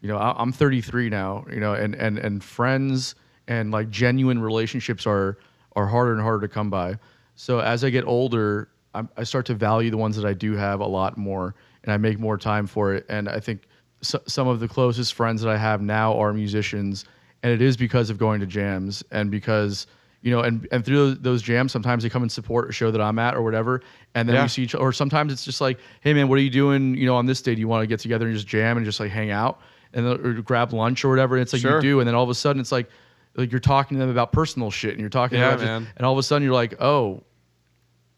[0.00, 3.14] you know I, I'm 33 now, you know, and and and friends
[3.46, 5.36] and like genuine relationships are
[5.76, 6.98] are harder and harder to come by.
[7.36, 10.54] So as I get older, I'm, I start to value the ones that I do
[10.56, 13.06] have a lot more, and I make more time for it.
[13.08, 13.62] And I think
[14.00, 17.04] so, some of the closest friends that I have now are musicians,
[17.42, 19.86] and it is because of going to jams and because
[20.22, 22.90] you know, and and through those, those jams, sometimes they come and support a show
[22.90, 23.82] that I'm at or whatever,
[24.14, 24.42] and then Yeah.
[24.42, 24.74] we see each.
[24.74, 26.96] Other or sometimes it's just like, hey man, what are you doing?
[26.96, 28.84] You know, on this day, do you want to get together and just jam and
[28.84, 29.60] just like hang out
[29.92, 31.36] and then, or grab lunch or whatever?
[31.36, 31.76] And it's like Sure.
[31.76, 32.88] you do, and then all of a sudden it's like
[33.36, 35.86] like you're talking to them about personal shit, and you're talking Yeah, about just- man.
[35.96, 37.22] and all of a sudden you're like, oh,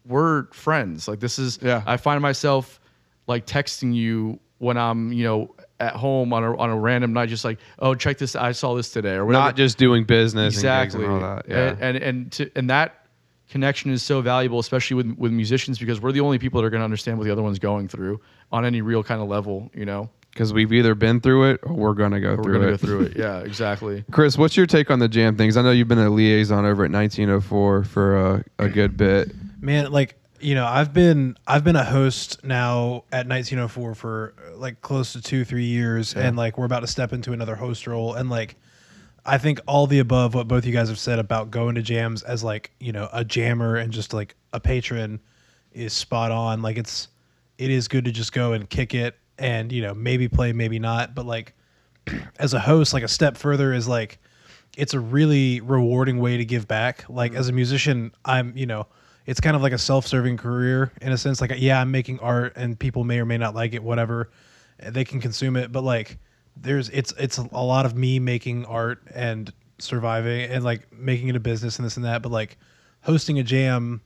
[0.05, 1.07] we're friends.
[1.07, 1.59] Like this is.
[1.61, 1.83] Yeah.
[1.85, 2.79] I find myself
[3.27, 7.29] like texting you when I'm you know at home on a on a random night,
[7.29, 8.35] just like, oh, check this.
[8.35, 11.45] I saw this today or whatever not just doing business exactly and, and all that.
[11.47, 11.69] Yeah.
[11.69, 12.95] and and and, to, and that
[13.49, 16.69] connection is so valuable especially with with musicians because we're the only people that are
[16.69, 19.71] going to understand what the other one's going through on any real kind of level
[19.73, 20.07] you know
[20.39, 22.71] because we've either been through it or we're gonna go we're through going to it.
[22.71, 25.57] go through it yeah exactly Chris, what's your take on the jam things?
[25.57, 29.33] I know you've been a liaison over at 1904 for a, a good bit.
[29.59, 34.81] man like you know i've been i've been a host now at 1904 for like
[34.81, 38.13] close to two three years and like we're about to step into another host role
[38.13, 38.55] and like
[39.25, 42.23] i think all the above what both you guys have said about going to jams
[42.23, 45.19] as like you know a jammer and just like a patron
[45.73, 47.09] is spot on like it's
[47.57, 50.79] it is good to just go and kick it and you know maybe play maybe
[50.79, 51.53] not but like
[52.39, 54.19] as a host like a step further is like
[54.77, 57.03] it's a really rewarding way to give back.
[57.09, 57.39] Like mm-hmm.
[57.39, 58.87] as a musician i'm you know
[59.25, 62.53] it's kind of like a self-serving career in a sense like yeah i'm making art
[62.55, 64.31] and people may or may not like it whatever
[64.81, 66.17] they can consume it but like
[66.57, 71.35] there's it's it's a lot of me making art and surviving and like making it
[71.35, 72.57] a business and this and that but like
[73.01, 74.01] hosting a jam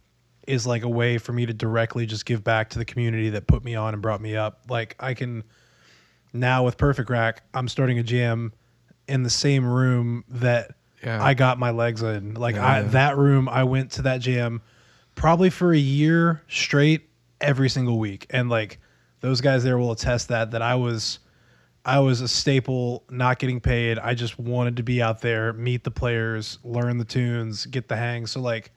[0.47, 3.47] is like a way for me to directly just give back to the community that
[3.47, 5.43] put me on and brought me up like i can
[6.33, 8.53] now with Perfect Rack, I'm starting a jam
[9.07, 10.71] in the same room that
[11.03, 11.23] Yeah.
[11.23, 12.33] I got my legs in.
[12.33, 14.61] Like I that room, I went to that jam
[15.13, 17.07] probably for a year straight
[17.39, 18.79] every single week, and like
[19.19, 21.19] those guys there will attest that that I was.
[21.85, 23.99] I was a staple, not getting paid.
[23.99, 27.97] I just wanted to be out there, meet the players, learn the tunes, get the
[27.97, 28.25] hang.
[28.25, 28.71] So like,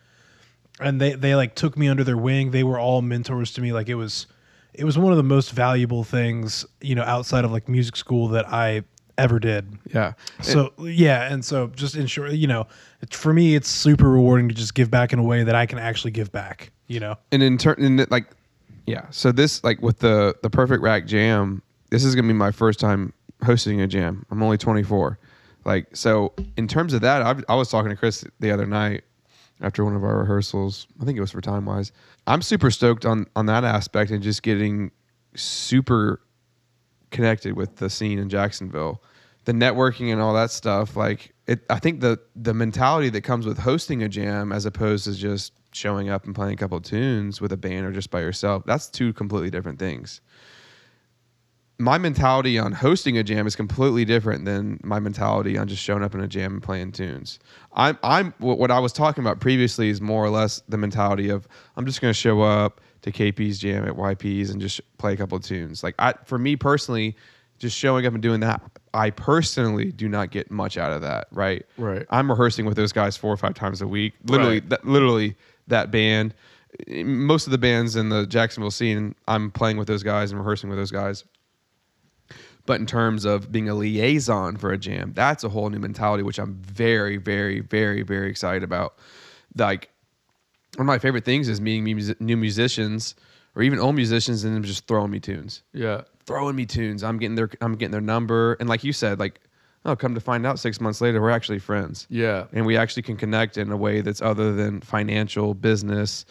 [0.81, 2.51] and they they like took me under their wing.
[2.51, 3.73] They were all mentors to me.
[3.73, 4.27] Like it was,
[4.75, 8.29] it was one of the most valuable things you know outside of like music school
[8.29, 8.85] that I
[9.19, 9.79] ever did.
[9.93, 12.67] yeah So yeah, and so just in short, you know,
[13.01, 15.67] it, for me, it's super rewarding to just give back in a way that I
[15.67, 16.71] can actually give back.
[16.89, 18.31] You know, And in turn, like,
[18.87, 19.07] yeah.
[19.11, 22.79] So this, like, with the the Perfect Rack Jam, this is gonna be my first
[22.79, 23.13] time
[23.45, 24.25] hosting a jam.
[24.31, 25.19] I'm only 24.
[25.65, 29.03] Like, so in terms of that, I, I was talking to Chris the other night
[29.61, 30.87] after one of our rehearsals.
[31.01, 31.93] I think it was for Time Wise.
[32.27, 34.91] I'm super stoked on on that aspect and just getting
[35.35, 36.21] super
[37.11, 39.03] connected with the scene in Jacksonville
[39.47, 40.97] the networking and all that stuff.
[40.97, 45.05] Like it, I think the the mentality that comes with hosting a jam as opposed
[45.05, 48.11] to just showing up and playing a couple of tunes with a band or just
[48.11, 48.65] by yourself.
[48.67, 50.21] That's two completely different things.
[51.79, 56.03] My mentality on hosting a jam is completely different than my mentality on just showing
[56.03, 57.39] up in a jam and playing tunes.
[57.75, 61.47] I'm I'm what I was talking about previously is more or less the mentality of
[61.77, 65.17] I'm just going to show up to KP's jam at YP's and just play a
[65.19, 65.83] couple of tunes.
[65.83, 67.15] Like I for me personally,
[67.59, 68.63] just showing up and doing that,
[68.95, 71.67] I personally do not get much out of that, right?
[71.77, 72.07] Right.
[72.09, 74.15] I'm rehearsing with those guys four or five times a week.
[74.25, 74.69] Literally, Right.
[74.71, 75.37] that, literally
[75.69, 76.35] that band.
[76.89, 80.41] Eh, most of the bands in the Jacksonville scene, I'm playing with those guys and
[80.41, 81.25] rehearsing with those guys.
[82.67, 86.23] But in terms of being a liaison for a jam, that's a whole new mentality,
[86.23, 88.97] which I'm very, very, very, very excited about.
[89.57, 89.91] Like
[90.77, 91.85] one of my favorite things is meeting
[92.21, 93.15] new musicians
[93.55, 96.03] or even old musicians and them just throwing me tunes Yeah.
[96.27, 97.03] throwing me tunes.
[97.03, 99.41] I'm getting their I'm getting their number, and like you said, like
[99.87, 102.07] oh, come to find out, six months later, we're actually friends.
[102.11, 102.47] Yeah.
[102.53, 106.27] and we actually can connect in a way that's other than financial business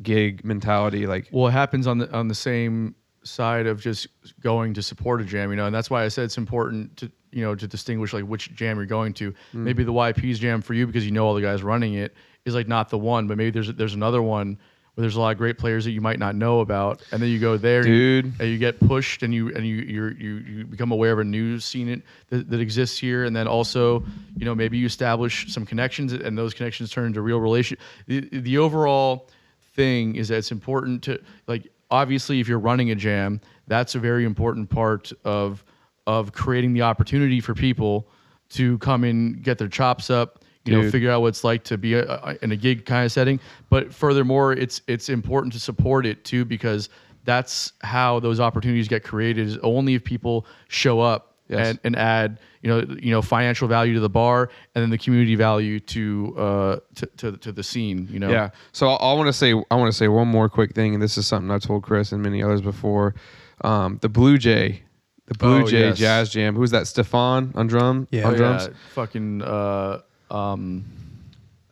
[0.00, 1.06] gig mentality.
[1.08, 4.08] Like Well, it happens on the on the same side of just
[4.40, 7.10] going to support a jam, you know, and that's why I said it's important to
[7.32, 9.30] you know to distinguish like which jam you're going to.
[9.32, 9.36] Mm.
[9.54, 12.54] Maybe the YP's jam for you because you know all the guys running it is
[12.54, 14.58] like not the one, but maybe there's there's another one
[14.94, 17.28] where there's a lot of great players that you might not know about, and then
[17.28, 18.32] you go there, and you- Dude.
[18.40, 21.24] and you get pushed, and you and you you're, you you become aware of a
[21.24, 24.00] new scene it- that, that exists here, and then also
[24.36, 27.76] you know maybe you establish some connections, and those connections turn into real relation.
[28.08, 29.28] The the overall
[29.74, 33.98] thing is that it's important to like obviously if you're running a jam that's a
[33.98, 35.64] very important part of
[36.06, 38.08] of creating the opportunity for people
[38.48, 41.78] to come in get their chops up you know figure out what it's like to
[41.78, 43.40] be a, a- in a gig kind of setting.
[43.70, 46.90] But furthermore it's it's important to support it too because
[47.24, 51.68] that's how those opportunities get created is only if people show up Yes.
[51.68, 54.98] and, and add you know you know financial value to the bar and then the
[54.98, 58.50] community value to uh to, to, to the scene you know Yeah.
[58.72, 61.02] So I, I want to say I want to say one more quick thing, and
[61.02, 63.14] this is something I've told Chris and many others before.
[63.62, 64.82] Um, the Blue Jay,
[65.26, 65.98] the Blue Oh, Jay yes.
[65.98, 66.54] Jazz Jam.
[66.54, 66.86] Who's that?
[66.86, 68.06] Stefan on drum.
[68.10, 68.28] Yeah.
[68.28, 68.66] On Oh, drums.
[68.68, 70.84] yeah, fucking uh um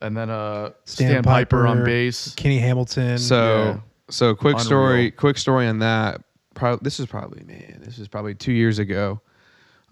[0.00, 2.34] and then uh Stan Stan, Piper, on bass.
[2.34, 3.18] Kenny Hamilton.
[3.18, 3.80] So Yeah.
[4.10, 4.64] so quick Unreal.
[4.66, 5.10] story.
[5.12, 6.22] Quick story on that.
[6.54, 7.80] Probably this is probably man.
[7.84, 9.20] This is probably two years ago.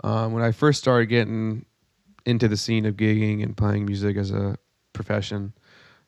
[0.05, 1.65] Um, when I first started getting
[2.25, 4.57] into the scene of gigging and playing music as a
[4.93, 5.53] profession,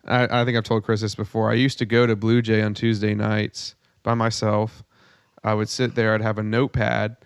[0.05, 1.51] I, I think I've told Chris this before.
[1.51, 4.83] I used to go to Blue Jay on Tuesday nights by myself.
[5.45, 6.15] I would sit there.
[6.15, 7.17] I'd have a notepad,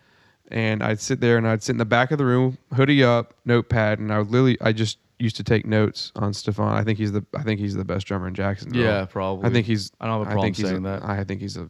[0.49, 3.34] and I'd sit there and I'd sit in the back of the room, hoodie up,
[3.44, 4.58] notepad, and I would literally.
[4.60, 6.74] I just used to take notes on Stefan.
[6.74, 7.24] I think he's the.
[7.34, 8.82] I think he's the best drummer in Jacksonville.
[8.82, 9.49] Yeah, probably.
[9.49, 9.92] I think he's.
[10.00, 11.05] I don't have a problem saying a- that.
[11.05, 11.68] I think he's a.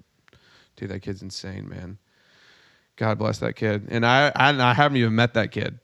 [0.77, 1.99] Dude, that kid's insane, man.
[2.97, 3.89] God bless that kid.
[3.91, 5.79] And I, I, I haven't even met that kid.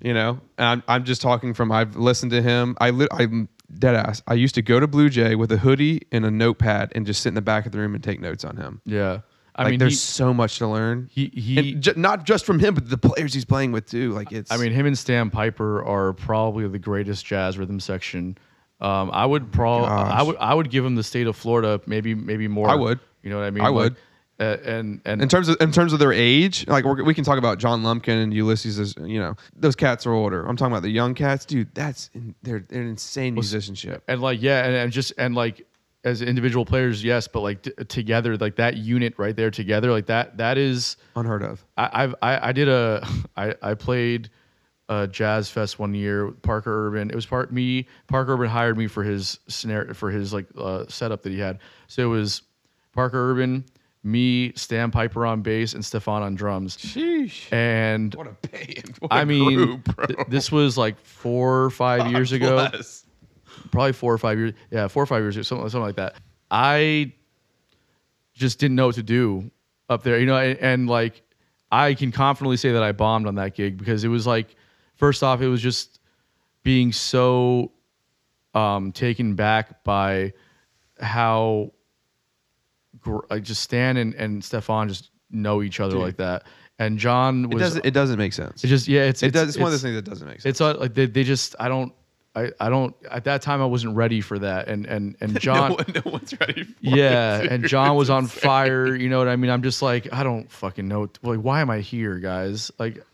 [0.00, 1.72] You know, and I'm, I'm just talking from.
[1.72, 2.76] I've listened to him.
[2.78, 3.48] I, li- I'm
[3.78, 4.22] dead ass.
[4.26, 7.22] I used to go to Blue Jay with a hoodie and a notepad and just
[7.22, 8.82] sit in the back of the room and take notes on him.
[8.84, 9.20] Yeah.
[9.56, 11.08] I like, mean there's he, so much to learn.
[11.10, 14.10] he he ju- not just from him, but the players he's playing with too.
[14.12, 14.50] Like it's.
[14.50, 18.36] I mean him and Stan Piper are probably the greatest jazz rhythm section.
[18.80, 22.14] Um I would probably I would I would give him the state of Florida maybe
[22.16, 22.68] maybe more.
[22.68, 22.98] I would.
[23.22, 23.64] You know what I mean?
[23.64, 23.96] I Like, would.
[24.38, 27.38] And and in terms of in terms of their age, like we're, we can talk
[27.38, 28.78] about John Lumpkin and Ulysses.
[28.78, 30.44] As, you know, those cats are older.
[30.46, 31.74] I'm talking about the young cats, dude.
[31.74, 34.02] That's in, they're they're insane musicianship.
[34.08, 35.66] and like yeah and, and just and like
[36.04, 40.04] as individual players yes but like t- together like that unit right there together like
[40.06, 41.64] that that is Unheard of.
[41.76, 43.06] I, I've I, I did a
[43.36, 44.30] I, I played
[44.88, 47.08] a jazz fest one year with Parker Urban.
[47.08, 47.86] It was part me.
[48.06, 51.60] Parker Urban hired me for his scenario for his like uh, setup that he had.
[51.86, 52.42] So it was
[52.92, 53.64] Parker Urban,
[54.04, 56.76] me, Stan Piper on bass, and Stefan on drums.
[56.76, 57.50] Sheesh.
[57.52, 58.96] And What a band.
[59.00, 60.06] What I a mean, group, bro.
[60.06, 63.04] th- this was like four or five years ago Bless.
[63.72, 64.52] probably four or five years.
[64.70, 66.14] Yeah, four or five years, something, something like that.
[66.50, 67.12] I
[68.34, 69.50] just didn't know what to do
[69.88, 71.22] up there, you know, and, and like
[71.72, 74.54] I can confidently say that I bombed on that gig because it was like,
[74.96, 75.98] first off, it was just
[76.62, 77.72] being so
[78.54, 80.32] um, taken back by
[81.00, 81.83] how gr-
[83.30, 86.44] like just Stan and, and Stefan just know each other like that,
[86.78, 87.62] and John It was.
[87.62, 87.86] doesn't.
[87.86, 88.64] It doesn't make sense.
[88.64, 89.48] it's just yeah, it's it it's, does.
[89.50, 90.46] It's, one of those things that doesn't make sense.
[90.50, 91.92] it's uh, like they, they just I don't
[92.36, 95.70] I, I don't at that time I wasn't ready for that and and and John
[95.70, 96.64] no, one, no one's ready.
[96.64, 97.64] For yeah it, and.
[97.66, 100.86] John was on fire you know what I mean I'm just like I don't fucking
[100.86, 103.04] know like why am I here guys like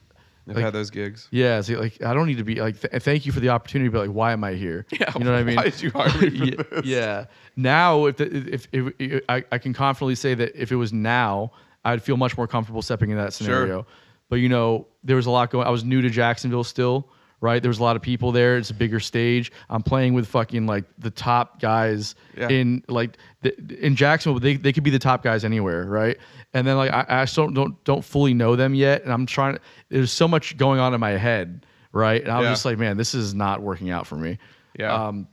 [0.50, 1.28] I've like- had those gigs.
[1.30, 3.88] yeah see, like I don't need to be like th- thank you for the opportunity
[3.88, 5.90] but like why am I here Yeah, you know what I mean why did you
[5.90, 6.84] hire me for yeah, this?
[6.86, 7.24] yeah
[7.56, 10.92] now if, the, if if if I, I can confidently say that if it was
[10.92, 11.52] now
[11.84, 13.86] I'd feel much more comfortable stepping in that scenario Sure.
[14.28, 15.66] but you know, there was a lot going.
[15.66, 17.08] I was new to Jacksonville still,
[17.40, 17.62] right?
[17.62, 18.56] There was a lot of people there.
[18.58, 19.50] It's a bigger stage.
[19.68, 22.48] I'm playing with fucking like the top guys Yeah.
[22.48, 23.54] in like the,
[23.84, 24.40] in Jacksonville.
[24.40, 26.16] They they could be the top guys anywhere, right?
[26.54, 29.26] And then like I, I just don't don't don't fully know them yet, and I'm
[29.26, 29.58] trying.
[29.88, 32.20] There's so much going on in my head, right?
[32.22, 32.50] And I'm Yeah.
[32.50, 34.38] just like, man, this is not working out for me.
[34.78, 34.92] Yeah.
[34.92, 35.26] Um,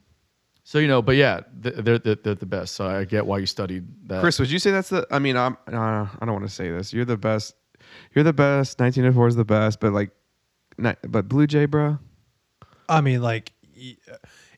[0.64, 2.76] so you know, but yeah, they're, they're, they're the best.
[2.76, 4.20] So I get why you studied that.
[4.22, 5.08] Chris, would you say that's the?
[5.12, 5.56] I mean, I'm.
[5.72, 6.92] Uh, I don't want to say this.
[6.92, 7.56] You're the best.
[8.14, 8.78] You're the best.
[8.80, 10.12] 1904 is the best, but like,
[10.78, 12.00] ni- but Blue Jay, bro.
[12.90, 13.52] I mean, like,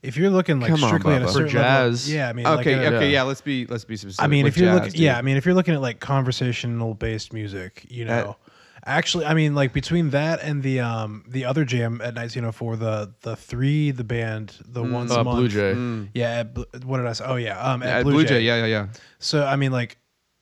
[0.02, 1.28] if you're looking like Come on, strictly at a Bubba.
[1.28, 3.20] For certain level- yeah, I mean, like Okay, a- okay, Yeah.
[3.20, 3.24] yeah.
[3.24, 4.24] Let's be let's be specific.
[4.24, 5.00] I mean, with if you're jazz, looking, dude.
[5.02, 9.26] yeah, I mean, if you're looking at like conversational based music, you know, That- actually,
[9.26, 13.36] I mean, like between that and the um the other jam at 1904, the the
[13.36, 16.10] three, the band, the once uh, month, Blue Jay.
[16.14, 17.26] yeah, at Bl- what did I say?
[17.28, 18.42] Oh yeah, um, at At Blue, Jay.
[18.42, 18.88] yeah, yeah, yeah.
[19.18, 19.98] So I mean, like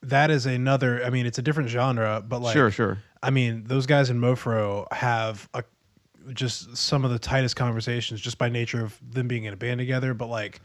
[0.09, 1.03] that is another.
[1.03, 2.97] I mean, it's a different genre, but like, sure, sure.
[3.21, 5.63] I mean, those guys in Mofro have a
[6.33, 9.79] just some of the tightest conversations just by nature of them being in a band
[9.79, 10.13] together.
[10.13, 10.61] But like,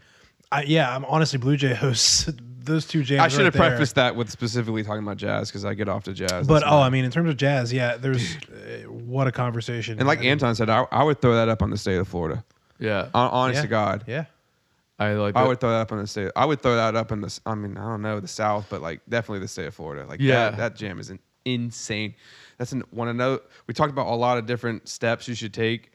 [0.51, 3.21] I yeah, I'm honestly Blue Jay hosts those two jams.
[3.21, 3.69] I should right have there.
[3.69, 6.47] prefaced that with specifically talking about jazz because I get off to jazz.
[6.47, 6.81] But oh, mine.
[6.81, 9.99] I mean, in terms of jazz, yeah, there's uh, what a conversation.
[9.99, 11.97] and like I mean, Anton said, I, I would throw that up on the state
[11.97, 12.43] of Florida.
[12.79, 14.25] Yeah, Honest yeah, to God, yeah.
[15.09, 15.35] I like.
[15.35, 15.47] I that.
[15.47, 16.31] would throw that up in the state.
[16.35, 17.39] I would throw that up in the.
[17.45, 20.05] I mean, I don't know the South, but like definitely the state of Florida.
[20.07, 20.49] Like Yeah.
[20.51, 22.15] that, that jam is an insane.
[22.57, 23.39] That's an want to know.
[23.67, 25.91] We talked about a lot of different steps you should take,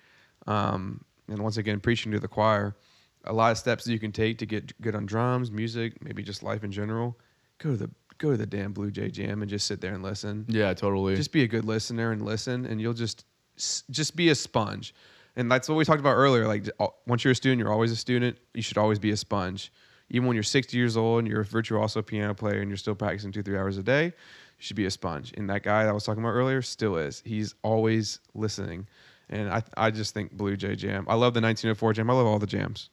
[0.47, 2.77] um, and once again, preaching to the choir,
[3.25, 6.23] a lot of steps that you can take to get good on drums, music, maybe
[6.23, 7.19] just life in general.
[7.59, 10.03] Go to the go to the damn Blue Jay Jam and just sit there and
[10.03, 10.45] listen.
[10.49, 11.15] Yeah, totally.
[11.17, 13.25] Just be a good listener and listen, and you'll just
[13.57, 14.95] just be a sponge.
[15.39, 16.47] And that's what we talked about earlier.
[16.49, 16.69] Like
[17.07, 18.39] once you're a student, you're always a student.
[18.55, 19.73] You should always be a sponge.
[20.11, 22.95] Even when you're 60 years old and you're a virtuoso piano player and you're still
[22.97, 24.13] practicing two three hours a day, you
[24.59, 25.33] should be a sponge.
[25.37, 27.23] And that guy that I was talking about earlier still is.
[27.25, 28.89] He's always listening.
[29.31, 31.07] And I I just think Blue Jay Jam.
[31.09, 32.11] I love the 1904 Jam.
[32.11, 32.91] I love all the jams.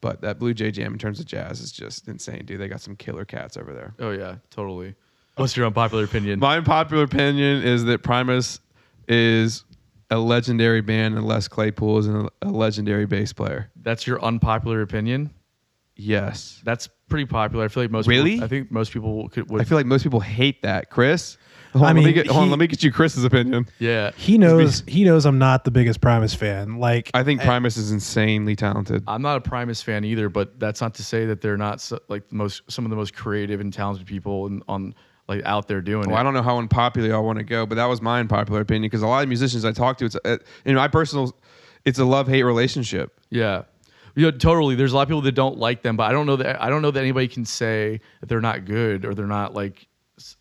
[0.00, 2.60] But that Blue Jay Jam in terms of jazz is just insane, dude.
[2.60, 3.92] They got some killer cats over there.
[3.98, 4.94] oh yeah, totally.
[5.34, 6.38] What's your unpopular opinion?
[6.38, 8.60] My unpopular opinion is that Primus
[9.06, 9.64] is
[10.10, 13.70] a legendary band and Les Claypool is a, a legendary bass player.
[13.76, 15.30] That's your unpopular opinion.
[15.96, 16.60] Yes.
[16.64, 17.64] That's pretty popular.
[17.64, 18.32] I feel like most Really?
[18.32, 19.50] People, I think most people could.
[19.50, 20.90] Would, I feel like most people hate that.
[20.90, 21.38] Chris?
[21.72, 23.66] Hold I on, let, me get, hold on, let me get you Chris's opinion.
[23.78, 24.12] yeah.
[24.16, 24.82] He knows.
[24.86, 26.78] He knows I'm not the biggest Primus fan.
[26.78, 27.44] Like, I think eh.
[27.44, 29.04] Primus is insanely talented.
[29.06, 31.98] I'm not a Primus fan either, but that's not to say that they're not so,
[32.08, 34.94] like the most some of the most creative and talented people in, on
[35.28, 36.08] like out there doing it.
[36.08, 36.20] Well, it.
[36.20, 38.82] I don't know how unpopular I want to go, but that was my unpopular opinion
[38.82, 41.36] because a lot of musicians I talk to, it's a, in my personal,
[41.84, 43.18] it's a love hate relationship.
[43.30, 43.62] Yeah.
[44.14, 44.76] You know, totally.
[44.76, 46.70] There's a lot of people that don't like them, but I don't know that I
[46.70, 49.86] don't know that anybody can say that they're not good or they're not like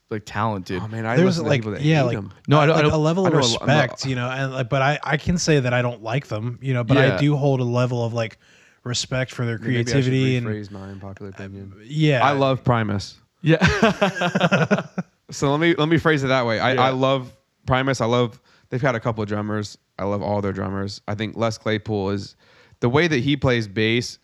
[0.10, 0.82] like talented.
[0.82, 2.34] Oh man, I there's listen to like people that yeah, hate like them.
[2.48, 4.06] No, I uh, don't- I don't- a level of know a lo- I'm not- respect,
[4.06, 6.74] you know, and like, but I I can say that I don't like them, you
[6.74, 7.16] know, but Yeah.
[7.16, 8.38] I do hold a level of like
[8.86, 11.74] respect for their Maybe I creativity and rephrase my unpopular opinion.
[11.84, 13.20] yeah, I love Primus.
[13.46, 14.82] Yeah.
[15.32, 16.60] So let me let me phrase it that way.
[16.60, 16.82] I, Yeah.
[16.84, 18.00] I love Primus.
[18.00, 19.76] I love they've had a couple of drummers.
[19.98, 21.02] I love all their drummers.
[21.08, 22.36] I think Les Claypool is
[22.80, 24.20] the way that he plays bass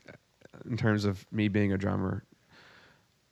[0.69, 2.23] in terms of me being a drummer.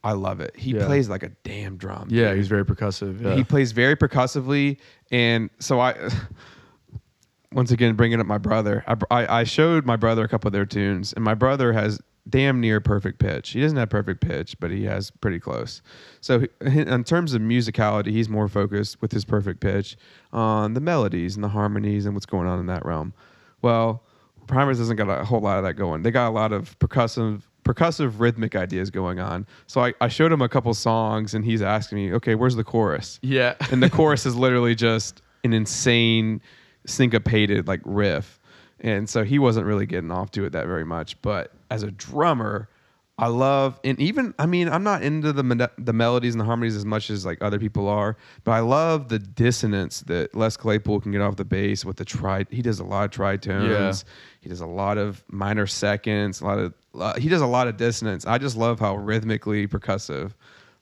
[0.04, 0.56] I love it.
[0.56, 0.88] He Yeah.
[0.88, 2.08] plays like a damn drum.
[2.10, 2.38] yeah, dude.
[2.38, 3.22] he's very percussive.
[3.22, 3.36] Yeah.
[3.36, 4.80] He plays very percussively,
[5.12, 5.94] and so I,
[7.52, 10.54] once again, bringing up my brother, I, I, I showed my brother a couple of
[10.54, 13.52] their tunes, and my brother has damn near perfect pitch.
[13.52, 15.82] He doesn't have perfect pitch, but he has pretty close.
[16.22, 19.98] So, in terms of musicality, he's more focused with his perfect pitch
[20.32, 23.14] on the melodies and the harmonies and what's going on in that realm.
[23.62, 24.04] Well,
[24.48, 26.04] Primus doesn't got a whole lot of that going.
[26.04, 29.46] They got a lot of percussive percussive rhythmic ideas going on.
[29.68, 32.64] So I, I showed him a couple songs and he's asking me, okay, where's the
[32.64, 33.20] chorus?
[33.22, 33.56] yeah.
[33.72, 36.42] and the chorus is literally just an insane
[36.86, 38.40] syncopated like riff
[38.80, 41.92] and so he wasn't really getting off to it that very much but as a
[41.92, 42.70] drummer
[43.18, 46.76] i love and even i mean i'm not into the the melodies and the harmonies
[46.76, 51.00] as much as like other people are but i love the dissonance that les claypool
[51.02, 54.10] can get off the bass with the tri he does a lot of tritones Yeah.
[54.42, 57.68] he does a lot of minor seconds a lot of uh, he does a lot
[57.68, 60.32] of dissonance i just love how rhythmically percussive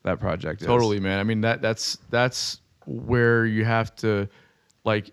[0.04, 1.20] that project is Totally, man.
[1.20, 4.30] I mean that that's that's where you have to
[4.86, 5.12] like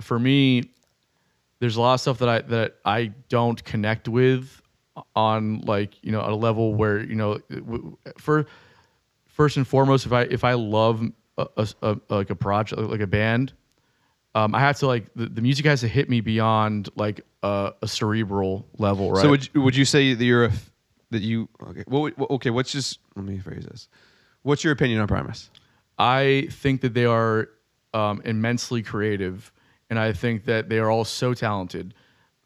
[0.00, 0.70] for me
[1.58, 4.59] there's a lot of stuff that I that I don't connect with
[5.16, 7.38] on like, you know, a level where, you know,
[8.18, 8.46] for
[9.26, 11.02] first and foremost if I if I love
[11.38, 13.52] a, a, a- like a project like a band
[14.34, 17.72] um, I have to like the, the music has to hit me beyond like a,
[17.82, 19.22] a cerebral level, right?
[19.22, 20.70] So would you, would you say that you're a f-
[21.10, 21.82] that you okay?
[21.88, 23.88] What- okay, what's just let me phrase this.
[24.42, 25.50] What's your opinion on Primus?
[25.98, 27.48] I think that they are
[27.92, 29.50] um, immensely creative,
[29.90, 31.92] and I think that they are all so talented.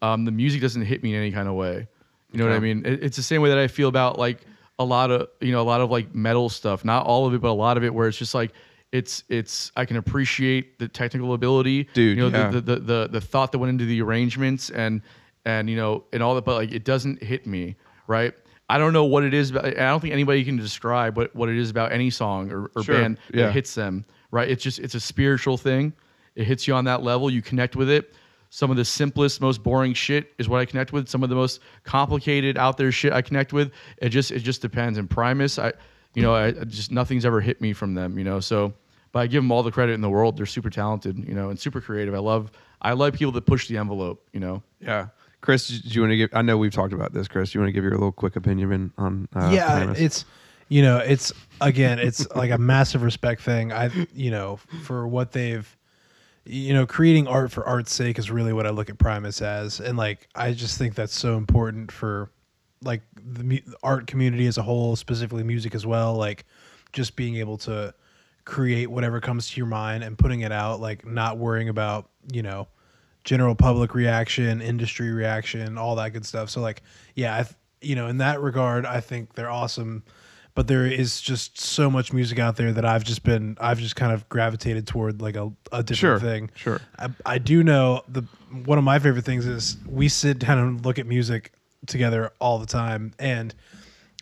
[0.00, 1.86] Um, the music doesn't hit me in any kind of way.
[2.34, 2.82] You know what I mean?
[2.84, 4.40] It- it's the same way that I feel about like
[4.78, 6.84] a lot of you know a lot of like metal stuff.
[6.84, 8.52] Not all of it, but a lot of it where it's just like
[8.92, 12.48] it's it's I can appreciate the technical ability, Dude, You know yeah.
[12.50, 15.00] the, the the the the thought that went into the arrangements and
[15.44, 18.34] and you know and all that, but like it doesn't hit me right.
[18.68, 21.50] I don't know what it is, but I don't think anybody can describe what, what
[21.50, 23.46] it is about any song or, or Sure, band yeah.
[23.46, 24.06] that hits them.
[24.30, 24.48] Right?
[24.48, 25.92] It's just it's a spiritual thing.
[26.34, 27.30] It hits you on that level.
[27.30, 28.12] You connect with it.
[28.54, 31.08] Some of the simplest, most boring shit is what I connect with.
[31.08, 33.72] Some of the most complicated, out there shit I connect with.
[33.98, 34.96] It just it just depends.
[34.96, 35.72] And Primus, I,
[36.14, 38.16] you know, I, I just nothing's ever hit me from them.
[38.16, 38.72] You know, so
[39.10, 40.36] but I give them all the credit in the world.
[40.36, 42.14] They're super talented, you know, and super creative.
[42.14, 44.24] I love I love people that push the envelope.
[44.32, 45.08] You know, Yeah.
[45.40, 46.30] Chris, do you want to give?
[46.32, 47.50] I know we've talked about this, Chris.
[47.50, 49.26] Do you want to give your little quick opinion on?
[49.34, 49.98] Uh, yeah, Primus?
[49.98, 50.24] it's
[50.68, 53.72] you know, it's again, it's like a massive respect thing.
[53.72, 55.76] I you know, for what they've
[56.44, 59.80] you know, creating art for art's sake is really what I look at Primus as,
[59.80, 62.30] and like I just think that's so important for
[62.82, 66.14] like the mu- art community as a whole, specifically music as well.
[66.14, 66.44] Like
[66.92, 67.94] just being able to
[68.44, 72.42] create whatever comes to your mind and putting it out, like not worrying about you
[72.42, 72.68] know
[73.24, 76.50] general public reaction, industry reaction, all that good stuff.
[76.50, 76.82] So like,
[77.14, 80.02] yeah, I th- you know, in that regard, I think they're awesome.
[80.54, 83.96] But there is just so much music out there that I've just been, I've just
[83.96, 86.50] kind of gravitated toward like a, a different Sure, thing.
[86.54, 86.80] sure.
[86.98, 88.22] I, I do know the
[88.64, 91.52] one of my favorite things is we sit down and look at music
[91.86, 93.12] together all the time.
[93.18, 93.52] And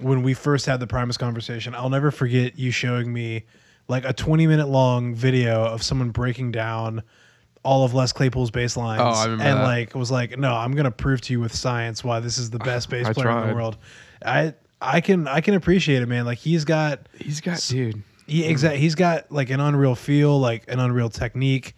[0.01, 3.45] when we first had the Primus conversation, I'll never forget you showing me
[3.89, 7.03] like a 20 minute long video of someone breaking down
[7.63, 9.03] all of Les Claypool's bass lines.
[9.03, 9.65] Oh, I remember and that.
[9.65, 12.59] like was like, no, I'm gonna prove to you with science why this is the
[12.59, 13.77] best bass I player in the world.
[14.25, 16.25] I I can I can appreciate it, man.
[16.25, 18.03] Like he's got he's got dude.
[18.27, 18.81] he exactly.
[18.81, 21.75] He's got like an unreal feel, like an unreal technique.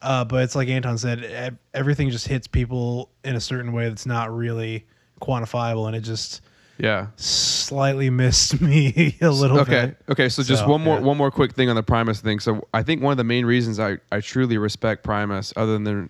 [0.00, 3.88] Uh, but it's like Anton said, ev- everything just hits people in a certain way
[3.88, 4.84] that's not really
[5.22, 6.42] quantifiable, and it just
[6.78, 7.06] Yeah.
[7.16, 9.70] slightly missed me a little okay.
[9.70, 9.82] bit.
[9.84, 9.96] Okay.
[10.24, 10.28] Okay.
[10.28, 11.04] So just So, one more yeah.
[11.04, 12.38] one more quick thing on the Primus thing.
[12.38, 15.84] So I think one of the main reasons I, I truly respect Primus, other than
[15.84, 16.08] their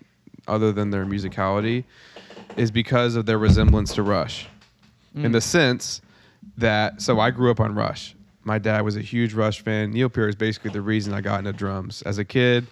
[0.49, 1.85] other than their musicality,
[2.57, 4.47] is because of their resemblance to Rush,
[5.15, 6.01] in the sense
[6.57, 8.15] that so I grew up on Rush.
[8.43, 9.91] My dad was a huge Rush fan.
[9.93, 12.67] Neil Peart is basically the reason I got into drums as a kid.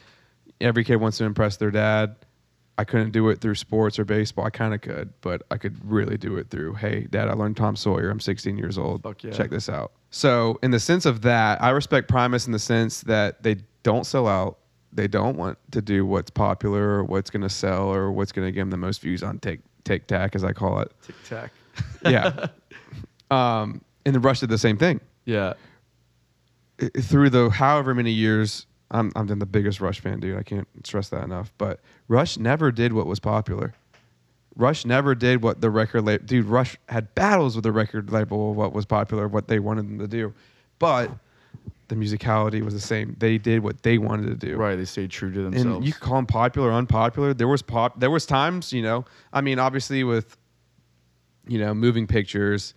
[0.60, 2.17] Every kid wants to impress their dad.
[2.78, 4.44] I couldn't do it through sports or baseball.
[4.44, 7.57] I kind of could, but I could really do it through, hey, dad, I learned
[7.57, 8.10] Tom Sawyer.
[8.10, 9.02] I'm 16 years old.
[9.02, 9.31] Fuck yeah.
[9.31, 9.92] Check this out.
[10.10, 14.05] So, in the sense of that, I respect Primus in the sense that they don't
[14.05, 14.59] sell out.
[14.92, 18.47] They don't want to do what's popular or what's going to sell or what's going
[18.47, 20.92] to give them the most views on Tack, as I call it.
[21.02, 21.52] tic tac.
[22.05, 22.47] Yeah.
[23.33, 25.55] um, and the Rush did the same thing yeah,
[26.81, 30.39] I- through the however many years I'm I'm the biggest Rush fan, dude.
[30.39, 31.52] I can't stress that enough.
[31.59, 33.73] But Rush never did what was popular.
[34.55, 36.25] Rush never did what the record label.
[36.27, 39.89] Dude, Rush had battles with the record label of what was popular, what they wanted
[39.89, 40.35] them to do,
[40.78, 41.11] but
[41.89, 43.17] the musicality was the same.
[43.19, 44.57] They did what they wanted to do.
[44.57, 44.77] right.
[44.77, 45.77] They stayed true to themselves.
[45.77, 47.33] And you could call them popular, or unpopular.
[47.35, 47.99] There was pop.
[48.01, 49.05] There was times, you know.
[49.33, 50.36] I mean, obviously with,
[51.47, 52.75] you know, moving pictures,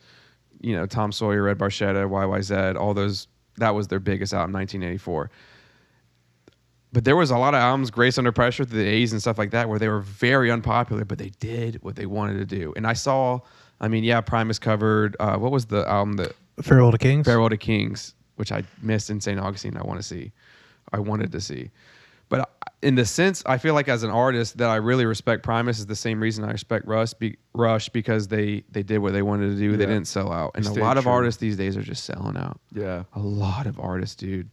[0.66, 3.28] you know, Tom Sawyer, Red Barchetta, YYZ, all those.
[3.58, 5.30] That was their biggest album, 1984.
[6.92, 9.52] But there was a lot of albums, Grace Under Pressure, the A's and stuff like
[9.52, 12.74] that, where they were very unpopular, but they did what they wanted to do.
[12.76, 13.40] And I saw,
[13.80, 15.16] I mean, yeah, Primus covered.
[15.20, 17.26] Uh, what was the album that Farewell to Kings.
[17.28, 19.40] Farewell to Kings, which I missed in St.
[19.40, 19.78] Augustine.
[19.78, 20.32] I want to see.
[20.92, 21.70] I wanted to see.
[22.30, 22.50] But
[22.82, 25.86] in the sense, I feel like as an artist that I really respect Primus is
[25.86, 29.50] the same reason I respect Rush, be, Rush because they they did what they wanted
[29.52, 29.76] to do.
[29.78, 32.60] They didn't sell out, and a lot of artists these days are just selling out.
[32.74, 34.50] yeah, A lot of artists, dude.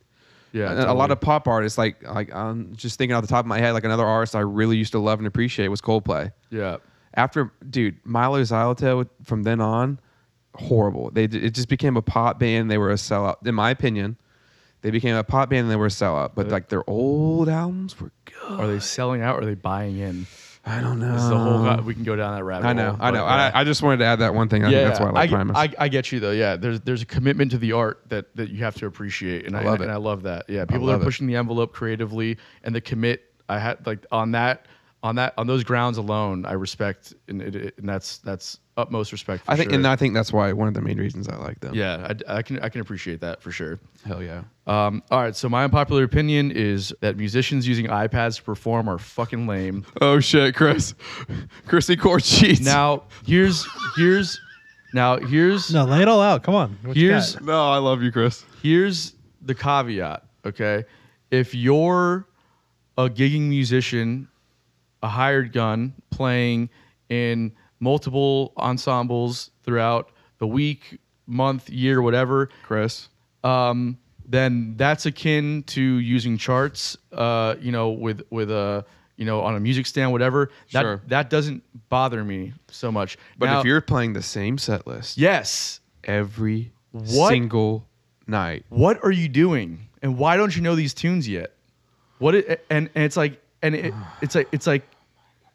[0.53, 0.71] yeah.
[0.71, 3.49] And a lot of pop artists, like like I'm just thinking off the top of
[3.49, 6.77] my head, like another artist I really used to love and appreciate was Coldplay yeah.
[7.15, 9.99] after dude Mylo Xyloto from then on
[10.55, 14.19] horrible they it just became a pop band they were a sellout in my opinion
[14.83, 17.99] they became a pop band and they were a sellout but like their old albums
[18.01, 19.37] were good Are they selling out?
[19.39, 20.27] or Are they buying in?
[20.65, 21.83] I don't know This is a whole.
[21.83, 22.67] We can go down that rabbit.
[22.69, 24.49] I know hole, I know but, uh, I, I just wanted to add that one
[24.49, 26.31] thing I think that's why I like Primus I, I get you though.
[26.31, 29.57] Yeah, there's there's a commitment to the art that that you have to appreciate, and
[29.57, 29.91] I love and.
[29.91, 30.45] I love that.
[30.49, 31.07] Yeah, people that love are it.
[31.07, 33.25] pushing the envelope creatively and the commit.
[33.49, 34.67] I had like on that
[35.03, 39.13] on that on those grounds alone, I respect, and, it, it- and that's that's utmost
[39.13, 39.45] respect.
[39.45, 39.77] For I think sure.
[39.79, 42.39] and I think that's why one of the main reasons I like them yeah, I,
[42.39, 43.79] I can I can appreciate that for sure.
[44.07, 48.43] hell yeah Um, all right, so my unpopular opinion is that musicians using iPads to
[48.43, 49.85] perform are fucking lame.
[50.01, 50.95] oh shit Chris
[51.67, 54.41] Chrissy Court cheats Now here's here's
[54.95, 56.43] now here's No, lay it all out.
[56.43, 56.79] Come on.
[56.83, 60.85] What Here's- no I love you Chris here's the caveat okay
[61.31, 62.27] if you're
[62.99, 64.29] a gigging musician,
[65.03, 66.69] a hired gun, playing
[67.09, 67.53] in
[67.83, 73.09] multiple ensembles throughout the week, month, year, whatever, Chris.
[73.45, 78.85] um, then that's akin to using charts, uh, you know, with with a
[79.17, 80.49] you know on a music stand, whatever.
[80.73, 81.03] That Sure.
[81.09, 83.19] that doesn't bother me so much.
[83.37, 87.31] But Now- if you're playing the same set list yes, every What?
[87.31, 87.87] single
[88.27, 91.53] night, what are you doing, and why don't you know these tunes yet?
[92.19, 94.85] What it, and and it's like and it, it's like it's like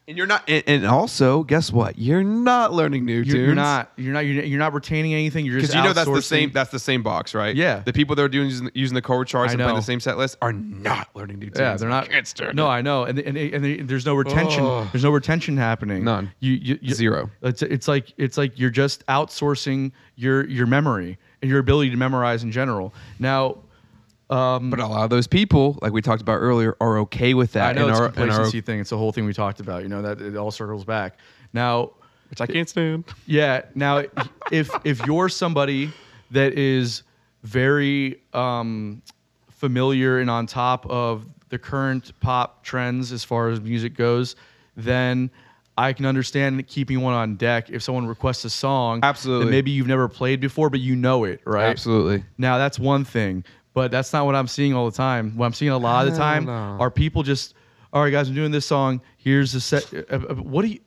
[0.08, 1.98] and you're not, and, and also, guess what?
[1.98, 3.36] You're not learning new you're, tunes.
[3.36, 5.46] you're not you're not you're, you're not retaining anything.
[5.46, 6.24] You're just because you know that's the outsourcing.
[6.24, 6.52] same.
[6.52, 7.54] That's the same box, right?
[7.54, 7.82] Yeah.
[7.82, 9.80] The people that are doing using, using the chord charts I and playing know.
[9.80, 11.60] the same set list are not learning new tunes.
[11.60, 12.10] Yeah, they're not.
[12.10, 12.68] Can't no.
[12.68, 14.64] I know, and and, and, they- there's no retention.
[14.64, 14.88] Oh.
[14.94, 16.06] There's no retention happening.
[16.06, 16.32] None.
[16.40, 17.30] You, you, you Zero.
[17.42, 21.98] It's it's like it's like you're just outsourcing your your memory and your ability to
[21.98, 22.94] memorize in general.
[23.20, 23.58] Now,
[24.30, 27.70] But a lot of those people, like we talked about earlier, are okay with that.
[27.70, 28.80] I know and it's a are, and complacency thing.
[28.80, 29.84] It's the whole thing we talked about.
[29.84, 31.18] You know that it all circles back.
[31.54, 31.92] Now,
[32.30, 33.06] which I can't stand.
[33.26, 33.64] Yeah.
[33.76, 34.04] Now,
[34.52, 35.92] if if you're somebody
[36.32, 37.04] that is
[37.44, 39.02] very um,
[39.50, 44.36] familiar and on top of the current pop trends as far as music goes,
[44.76, 45.32] then
[45.78, 49.46] I can understand keeping one on deck if someone requests a song Absolutely.
[49.46, 51.70] that maybe you've never played before, but you know it, right?
[51.70, 52.26] Absolutely.
[52.38, 53.46] Now that's one thing,
[53.78, 55.38] but that's not what I'm seeing all the time.
[55.38, 56.78] What I'm seeing a lot of the time know.
[56.80, 57.54] are people just,
[57.94, 59.02] all right, guys, I'm doing this song.
[59.18, 59.94] Here's the set.
[59.94, 60.80] uh, uh, What are you?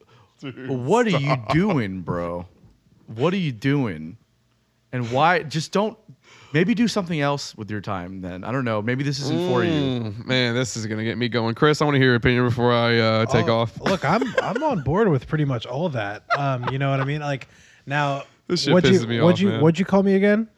[0.66, 2.46] what are you doing, bro?
[3.06, 4.16] What are you doing?
[4.92, 5.44] And why?
[5.44, 5.96] Just don't.
[6.52, 8.22] Maybe do something else with your time.
[8.22, 8.82] Then I don't know.
[8.82, 9.70] Maybe this isn't for you.
[9.70, 11.54] Mm, man, this is gonna get me going.
[11.54, 13.80] Chris, I want to hear your opinion before I uh, take Oh, off.
[13.82, 16.24] Look, I'm I'm on board with pretty much all of that.
[16.36, 17.20] Um, you know what I mean?
[17.20, 17.46] Like
[17.86, 19.60] now, This shit what'd pisses you me what'd off, you man.
[19.60, 20.48] what'd you call me again?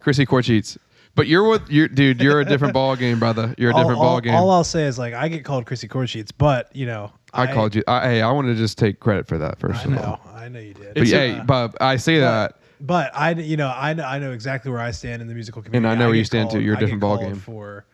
[0.00, 0.76] Chrissy Core cheats.
[1.18, 3.54] But you're what you're dude, you're a different ball game, brother.
[3.58, 4.34] You're a different all- ball game.
[4.34, 7.52] all I'll say is like I get called Chrissy Core Sheets, but you know I,
[7.52, 7.82] called you.
[7.88, 10.20] I, hey, I want to just take credit for that first I of know, all.
[10.34, 10.94] I know you did.
[10.94, 12.54] But It's hey, uh, Bob, I say that.
[12.80, 15.60] But I, you know, I know, I know exactly where I stand in the musical
[15.60, 15.78] community.
[15.78, 16.60] And I know where you stand, too.
[16.60, 17.34] You're a I get different ball game.
[17.34, 17.84] for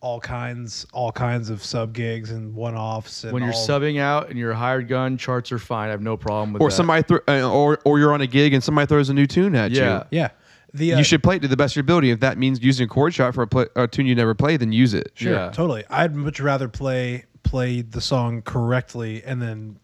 [0.00, 3.24] all kinds, all kinds of sub gigs and one offs.
[3.24, 5.88] When you're all, subbing out and you're a hired gun, charts are fine.
[5.88, 6.76] I have no problem with Or that.
[6.76, 9.56] somebody, thro- uh, or or you're on a gig and somebody throws a new tune
[9.56, 10.04] at Yeah.
[10.12, 10.18] you.
[10.20, 10.28] yeah,
[10.74, 12.10] the uh, You should play it to the best of your ability.
[12.10, 14.56] If that means using a chord shot for a, play, a tune you never play,
[14.56, 15.12] then use it.
[15.14, 15.50] Sure, Yeah.
[15.50, 15.84] totally.
[15.90, 19.78] I'd much rather play play the song correctly and then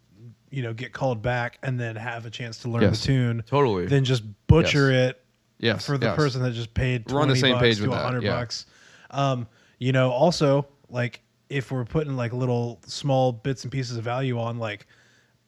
[0.51, 3.01] you know get called back and then have a chance to learn Yes.
[3.01, 3.87] the tune Totally.
[3.87, 5.21] than just butcher it
[5.59, 6.17] Yes, for the yes.
[6.17, 8.23] person that just paid 20 We're on the same bucks page to with that, 100
[8.23, 8.33] yeah.
[8.37, 8.67] bucks.
[9.11, 9.47] Um,
[9.79, 14.39] you know, also like if we're putting like little small bits and pieces of value
[14.39, 14.87] on like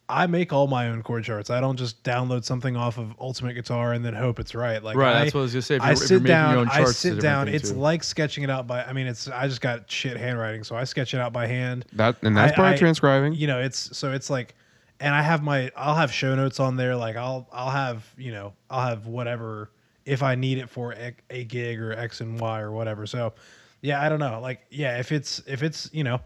[0.09, 1.51] I make all my own chord charts.
[1.51, 4.81] I don't just download something off of Ultimate Guitar and then hope it's right.
[4.83, 5.77] Like Right, I, that's what I was gonna say.
[5.77, 6.55] If I you're- if you're sit your down.
[6.57, 7.49] own I charts, it's sit down.
[7.49, 7.77] It's too.
[7.77, 8.85] like sketching it out by.
[8.85, 11.87] I mean, it's I just got shit handwriting, so I sketch it out by hand.
[11.95, 13.35] That and that's I- part I- of transcribing.
[13.35, 14.55] You know, it's so it's like,
[15.01, 16.95] and I have my I'll have show notes on there.
[16.95, 19.71] Like I'll I'll have you know I'll have whatever
[20.05, 23.07] if I need it for a, a gig or X and Y or whatever.
[23.09, 23.33] So
[23.81, 24.39] yeah, I don't know.
[24.41, 26.21] Like yeah, if it's if it's you know,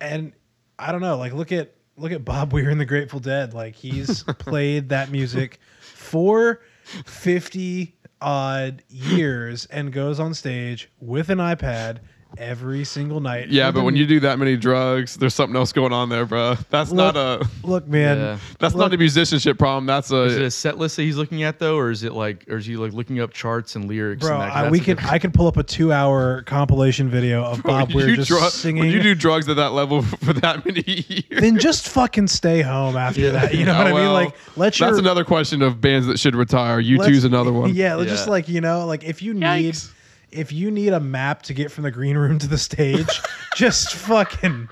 [0.00, 0.32] and
[0.76, 1.16] I don't know.
[1.18, 3.54] Like look at look at Bob Weir in the Grateful Dead.
[3.54, 6.60] Like he's played that music for
[7.04, 11.98] fifty odd years and goes on stage with an iPad
[12.38, 13.48] every single night.
[13.48, 16.56] yeah, but when you do that many drugs, there's something else going on there, bro.
[16.70, 18.18] That's Look, not a look, man.
[18.18, 18.38] Yeah.
[18.58, 19.86] that's look- not a musicianship problem.
[19.86, 22.12] That's Is it a a set list that he's looking at though, or is it
[22.12, 24.26] like, or is he like looking up charts and lyrics?
[24.26, 24.48] Bro, and that?
[24.50, 27.44] 'Cause I, that's we a can different- I can pull up a two-hour compilation video
[27.44, 28.80] of Bob when Weir just dru- singing.
[28.80, 31.40] when you do drugs at that level for that many years.
[31.40, 33.30] then just fucking stay home after Yeah.
[33.30, 33.54] that.
[33.54, 34.12] You know what I mean?
[34.12, 36.80] Like, let your that's another question of bands that should retire.
[36.80, 37.74] You let's- two's another one.
[37.74, 38.30] Yeah, let's just Yeah.
[38.30, 39.42] like you know, like if you need
[39.74, 39.90] Yikes.
[40.34, 43.20] If you need a map to get from the green room to the stage,
[43.56, 44.68] just fucking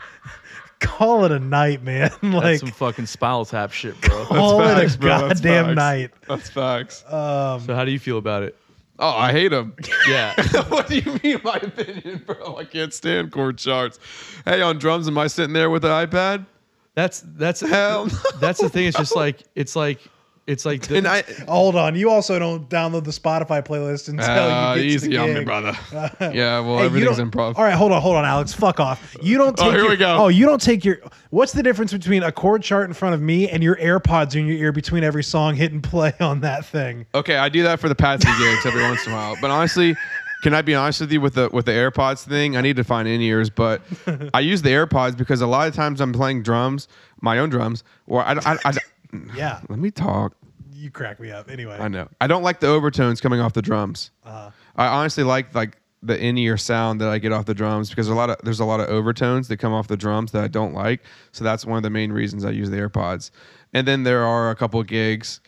[0.81, 2.11] call it a night, man.
[2.23, 4.25] That's like some fucking Spinal Tap shit, bro.
[4.27, 5.29] call facts, it a bro.
[5.29, 5.77] That's goddamn facts.
[5.77, 6.11] night.
[6.29, 7.05] That's facts.
[7.07, 8.57] Um, so how do you feel about it?
[8.99, 9.75] oh, I hate them.
[10.09, 10.35] Yeah.
[10.69, 12.57] what do you mean, my opinion, bro?
[12.57, 13.99] I can't stand chord charts.
[14.45, 16.47] Hey, on drums, am I sitting there with an iPad?
[16.95, 18.13] That's that's Hell no.
[18.39, 18.87] that's the thing.
[18.87, 20.01] It's just like it's like
[20.47, 24.25] it's like the, And I, hold on, you also don't download the Spotify playlist until
[24.29, 25.45] uh, you get easy to the on me, gig.
[25.47, 25.79] brother.
[26.35, 27.57] yeah, well, Hey, you everything's don't- improv.
[27.57, 28.53] All right, hold on, hold on, Alex.
[28.53, 29.17] Fuck off.
[29.23, 30.17] You don't take Oh, here your, we go.
[30.17, 30.99] Oh, you don't take your
[31.31, 34.47] What's the difference between a chord chart in front of me and your AirPods in
[34.47, 37.07] your ear between every song Hit and play on that thing?
[37.15, 39.37] Okay, I do that for the Patsy gigs every once in a while.
[39.41, 39.95] But honestly,
[40.43, 42.57] can I be honest with you with the with the AirPods thing?
[42.57, 43.81] I need to find in ears, but
[44.35, 46.89] I use the AirPods because a lot of times I'm playing drums,
[47.21, 48.73] my own drums, or I, I, I,
[49.37, 50.35] Yeah, let me talk.
[50.73, 51.51] you crack me up.
[51.51, 52.09] Anyway, I know.
[52.21, 54.11] I don't like the overtones coming off the drums.
[54.25, 54.51] Uh-huh.
[54.77, 58.09] I honestly like like the in ear sound that I get off the drums because
[58.09, 60.49] a lot of there's a lot of overtones that come off the drums that I
[60.49, 61.03] don't like.
[61.31, 63.31] So that's one of the main reasons I use the AirPods.
[63.73, 65.41] And then there are a couple gigs.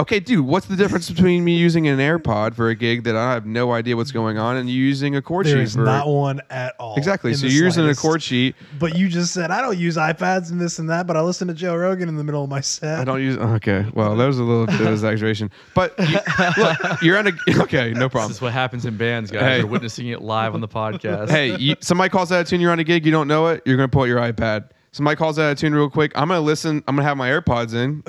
[0.00, 3.34] Okay, dude, what's the difference between me using an AirPod for a gig that I
[3.34, 5.84] have no idea what's going on and you using a chord There sheet is for
[5.84, 6.96] not one at all.
[6.96, 7.34] Exactly.
[7.34, 8.56] So you're using a chord sheet.
[8.78, 11.48] But you just said I don't use iPads and this and that, but I listen
[11.48, 12.98] to Joe Rogan in the middle of my set.
[12.98, 13.36] I don't use.
[13.36, 15.50] Okay, well, that was a little bit of exaggeration.
[15.74, 16.18] But you,
[16.56, 17.32] look, you're on a.
[17.60, 18.30] Okay, no problem.
[18.30, 19.42] This is what happens in bands, guys.
[19.42, 19.58] Hey.
[19.58, 21.28] You're witnessing it live on the podcast.
[21.28, 23.62] hey, you, somebody calls out a tune, you're on a gig, you don't know it,
[23.66, 24.70] you're gonna pull out your iPad.
[24.92, 26.82] Somebody calls out a tune real quick, I'm gonna listen.
[26.88, 28.02] I'm gonna have my AirPods in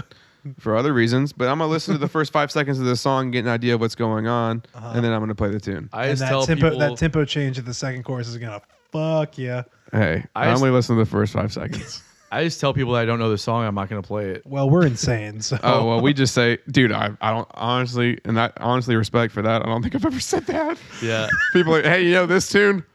[0.60, 3.32] for other reasons, but I'm gonna listen to the first five seconds of the song,
[3.32, 4.94] get an idea of what's going on, uh-huh.
[4.95, 5.90] and then I'm gonna play the tune.
[5.94, 8.38] I and just that tell tempo, people that tempo change at the second chorus is
[8.38, 8.61] gonna
[8.92, 9.64] fuck yeah.
[9.92, 12.03] Hey, I, I just- only listen to the first five seconds.
[12.34, 13.66] I just tell people that I don't know the song.
[13.66, 14.45] I'm not going to play it.
[14.45, 18.38] Well, we're insane, so oh well, we just say, dude, I, I don't honestly, and
[18.38, 19.61] that honestly respect for that.
[19.61, 20.78] I don't think I've ever said that.
[21.02, 22.86] Yeah, People, are, hey, you know this tune?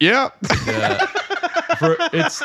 [0.00, 0.30] Yeah.
[0.66, 1.06] yeah.
[1.78, 2.42] for it's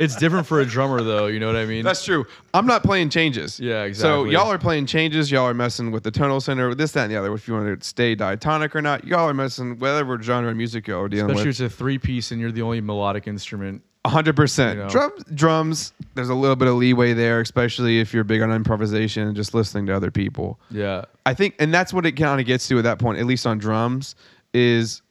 [0.00, 1.26] it's different for a drummer though.
[1.26, 1.84] You know what I mean?
[1.84, 2.26] That's true.
[2.54, 3.58] I'm not playing changes.
[3.58, 4.08] Yeah, exactly.
[4.08, 5.30] So y'all are playing changes.
[5.30, 7.32] Y'all are messing with the tonal center, this, that, and the other.
[7.34, 10.56] If you want to stay diatonic or not, y'all are messing with whatever genre of
[10.56, 11.60] music y'all are dealing Especially with.
[11.60, 13.82] it's a three piece and you're the only melodic instrument.
[14.06, 14.78] hundred percent.
[14.78, 14.90] You know.
[14.90, 15.92] Drums, drums.
[16.14, 19.54] There's a little bit of leeway there, especially if you're big on improvisation and just
[19.54, 20.58] listening to other people.
[20.70, 23.26] Yeah, I think, and that's what it kind of gets to at that point, at
[23.26, 24.14] least on drums,
[24.54, 25.02] is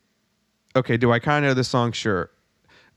[0.75, 0.97] okay.
[0.97, 1.91] Do I kind of know this song?
[1.91, 2.29] Sure.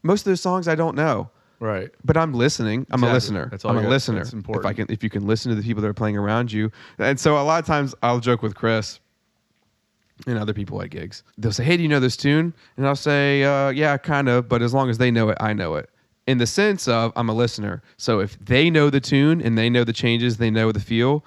[0.03, 1.31] Most of those songs I don't know.
[1.61, 1.91] right.
[2.05, 2.87] but I'm listening.
[2.91, 3.49] I'm a listener.
[3.51, 4.25] That's all I'm a got- listener.
[4.25, 6.51] that's If I can, if you can listen to the people that are playing around
[6.53, 9.01] you, and so a lot of times I'll joke with Chris
[10.27, 11.23] and other people at gigs.
[11.39, 14.49] They'll say, "Hey, do you know this tune?" And I'll say, uh, "Yeah, kind of."
[14.49, 15.89] But as long as they know it, I know it.
[16.27, 17.83] In the sense of I'm a listener.
[17.97, 21.25] So if they know the tune and they know the changes, they know the feel.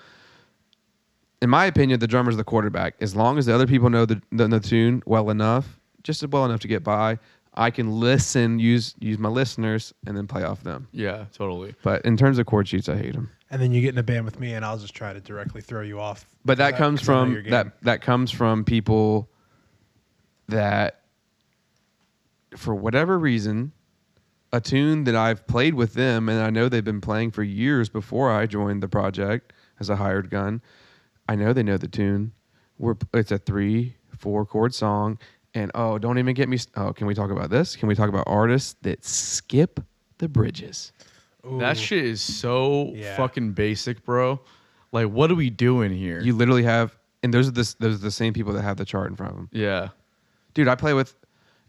[1.42, 2.96] In my opinion, the drummer's the quarterback.
[3.02, 6.46] As long as the other people know the, the, the tune well enough, just well
[6.46, 7.20] enough to get by,
[7.56, 10.88] I can listen, use use my listeners, and then play off them.
[10.92, 11.76] Yeah, totally.
[11.84, 13.30] But in terms of chord sheets, I hate them.
[13.52, 15.62] and then you get in a band with me, and I'll just try to directly
[15.62, 16.26] throw you off.
[16.44, 19.30] But that, I- comes 'cause from that that comes from people
[20.48, 21.02] that,
[22.58, 23.72] for whatever reason,
[24.52, 27.90] a tune that I've played with them, and I know they've been playing for years
[27.90, 30.62] before I joined the project as a hired gun.
[31.28, 32.34] I know they know the tune.
[32.78, 35.18] We're it's a three four chord song,
[35.54, 36.56] and oh, don't even get me.
[36.58, 37.76] s- Oh, can we talk about this?
[37.76, 39.80] Can we talk about artists that skip
[40.18, 40.92] the bridges?
[41.60, 43.16] That shit is so Yeah.
[43.18, 44.40] fucking basic, bro.
[44.92, 46.22] Like, what are we doing here?
[46.22, 48.86] You literally have, and those are the those are the same people that have the
[48.86, 49.50] chart in front of them.
[49.52, 49.90] yeah,
[50.54, 51.16] dude i play with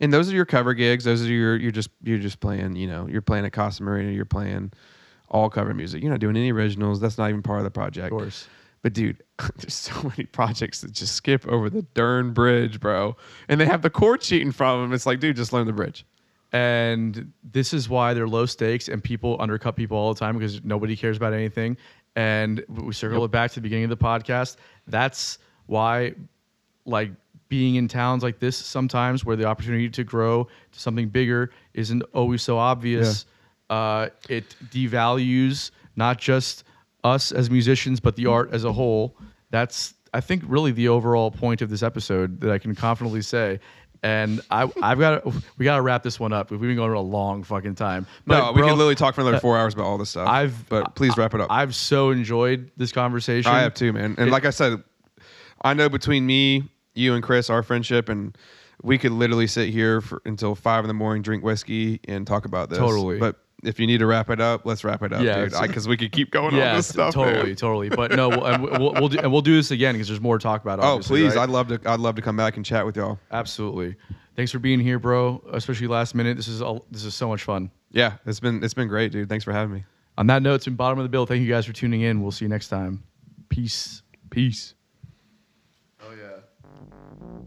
[0.01, 2.87] and those are your cover gigs those are your you're just you're just playing you
[2.87, 4.71] know you're playing at casa marina you're playing
[5.31, 8.13] all cover music you're not doing any originals that's not even part of the project
[8.13, 8.47] of course.
[8.85, 9.21] But dude
[9.57, 13.17] there's so many projects that just skip over the darn bridge bro
[13.49, 13.91] and they have the
[14.41, 16.05] in front of them it's like dude just learn the bridge
[16.55, 20.63] And this is why they're low stakes and people undercut people all the time because
[20.63, 21.77] nobody cares about anything.
[22.15, 24.55] And we circle it back to the beginning of the podcast.
[24.87, 26.15] That's why,
[26.87, 27.11] like,
[27.49, 32.05] being in towns like this sometimes where the opportunity to grow to something bigger isn't
[32.15, 33.27] always so obvious.
[33.69, 36.63] Uh, it devalues not just
[37.05, 39.17] us as musicians, but the art as a whole.
[39.51, 43.61] That's, I think, really the overall point of this episode that I can confidently say.
[44.03, 46.51] And I, I've got to, we got to wrap this one up.
[46.51, 48.07] We've been going for a long fucking time.
[48.27, 50.11] no But, we bro, could literally talk for another uh, four hours about all this
[50.11, 53.51] stuff I've, but please wrap it up I've so enjoyed this conversation.
[53.51, 54.15] I have too, man.
[54.19, 54.83] And It- like I said,
[55.63, 58.37] I know between me, you, and Chris, our friendship, and
[58.83, 62.45] we could literally sit here for, until five in the morning, drink whiskey, and talk
[62.45, 62.79] about this.
[62.79, 63.19] Totally.
[63.19, 65.55] But if you need to wrap it up, let's wrap it up, Yeah, dude.
[65.63, 67.15] Because we could keep going on this stuff.
[67.15, 67.57] totally, man.
[67.57, 67.89] totally.
[67.89, 70.39] But no, we'll, and we'll, we'll do and we'll do this again because there's more
[70.39, 70.81] to talk about.
[70.81, 71.35] Oh, please!
[71.35, 71.43] right?
[71.43, 71.81] I'd love to.
[71.87, 73.19] I'd love to come back and chat with y'all.
[73.31, 73.97] absolutely.
[74.37, 75.43] Thanks for being here, bro.
[75.53, 76.37] Especially last minute.
[76.37, 77.71] This is all, this is so much fun.
[77.93, 79.29] Yeah, it's been it's been great, dude.
[79.29, 79.85] Thanks for having me.
[80.19, 81.27] On that note, it's been bottom of the bill.
[81.27, 82.21] Thank you guys for tuning in.
[82.23, 83.03] We'll see you next time.
[83.49, 84.03] Peace.
[84.31, 84.75] Peace.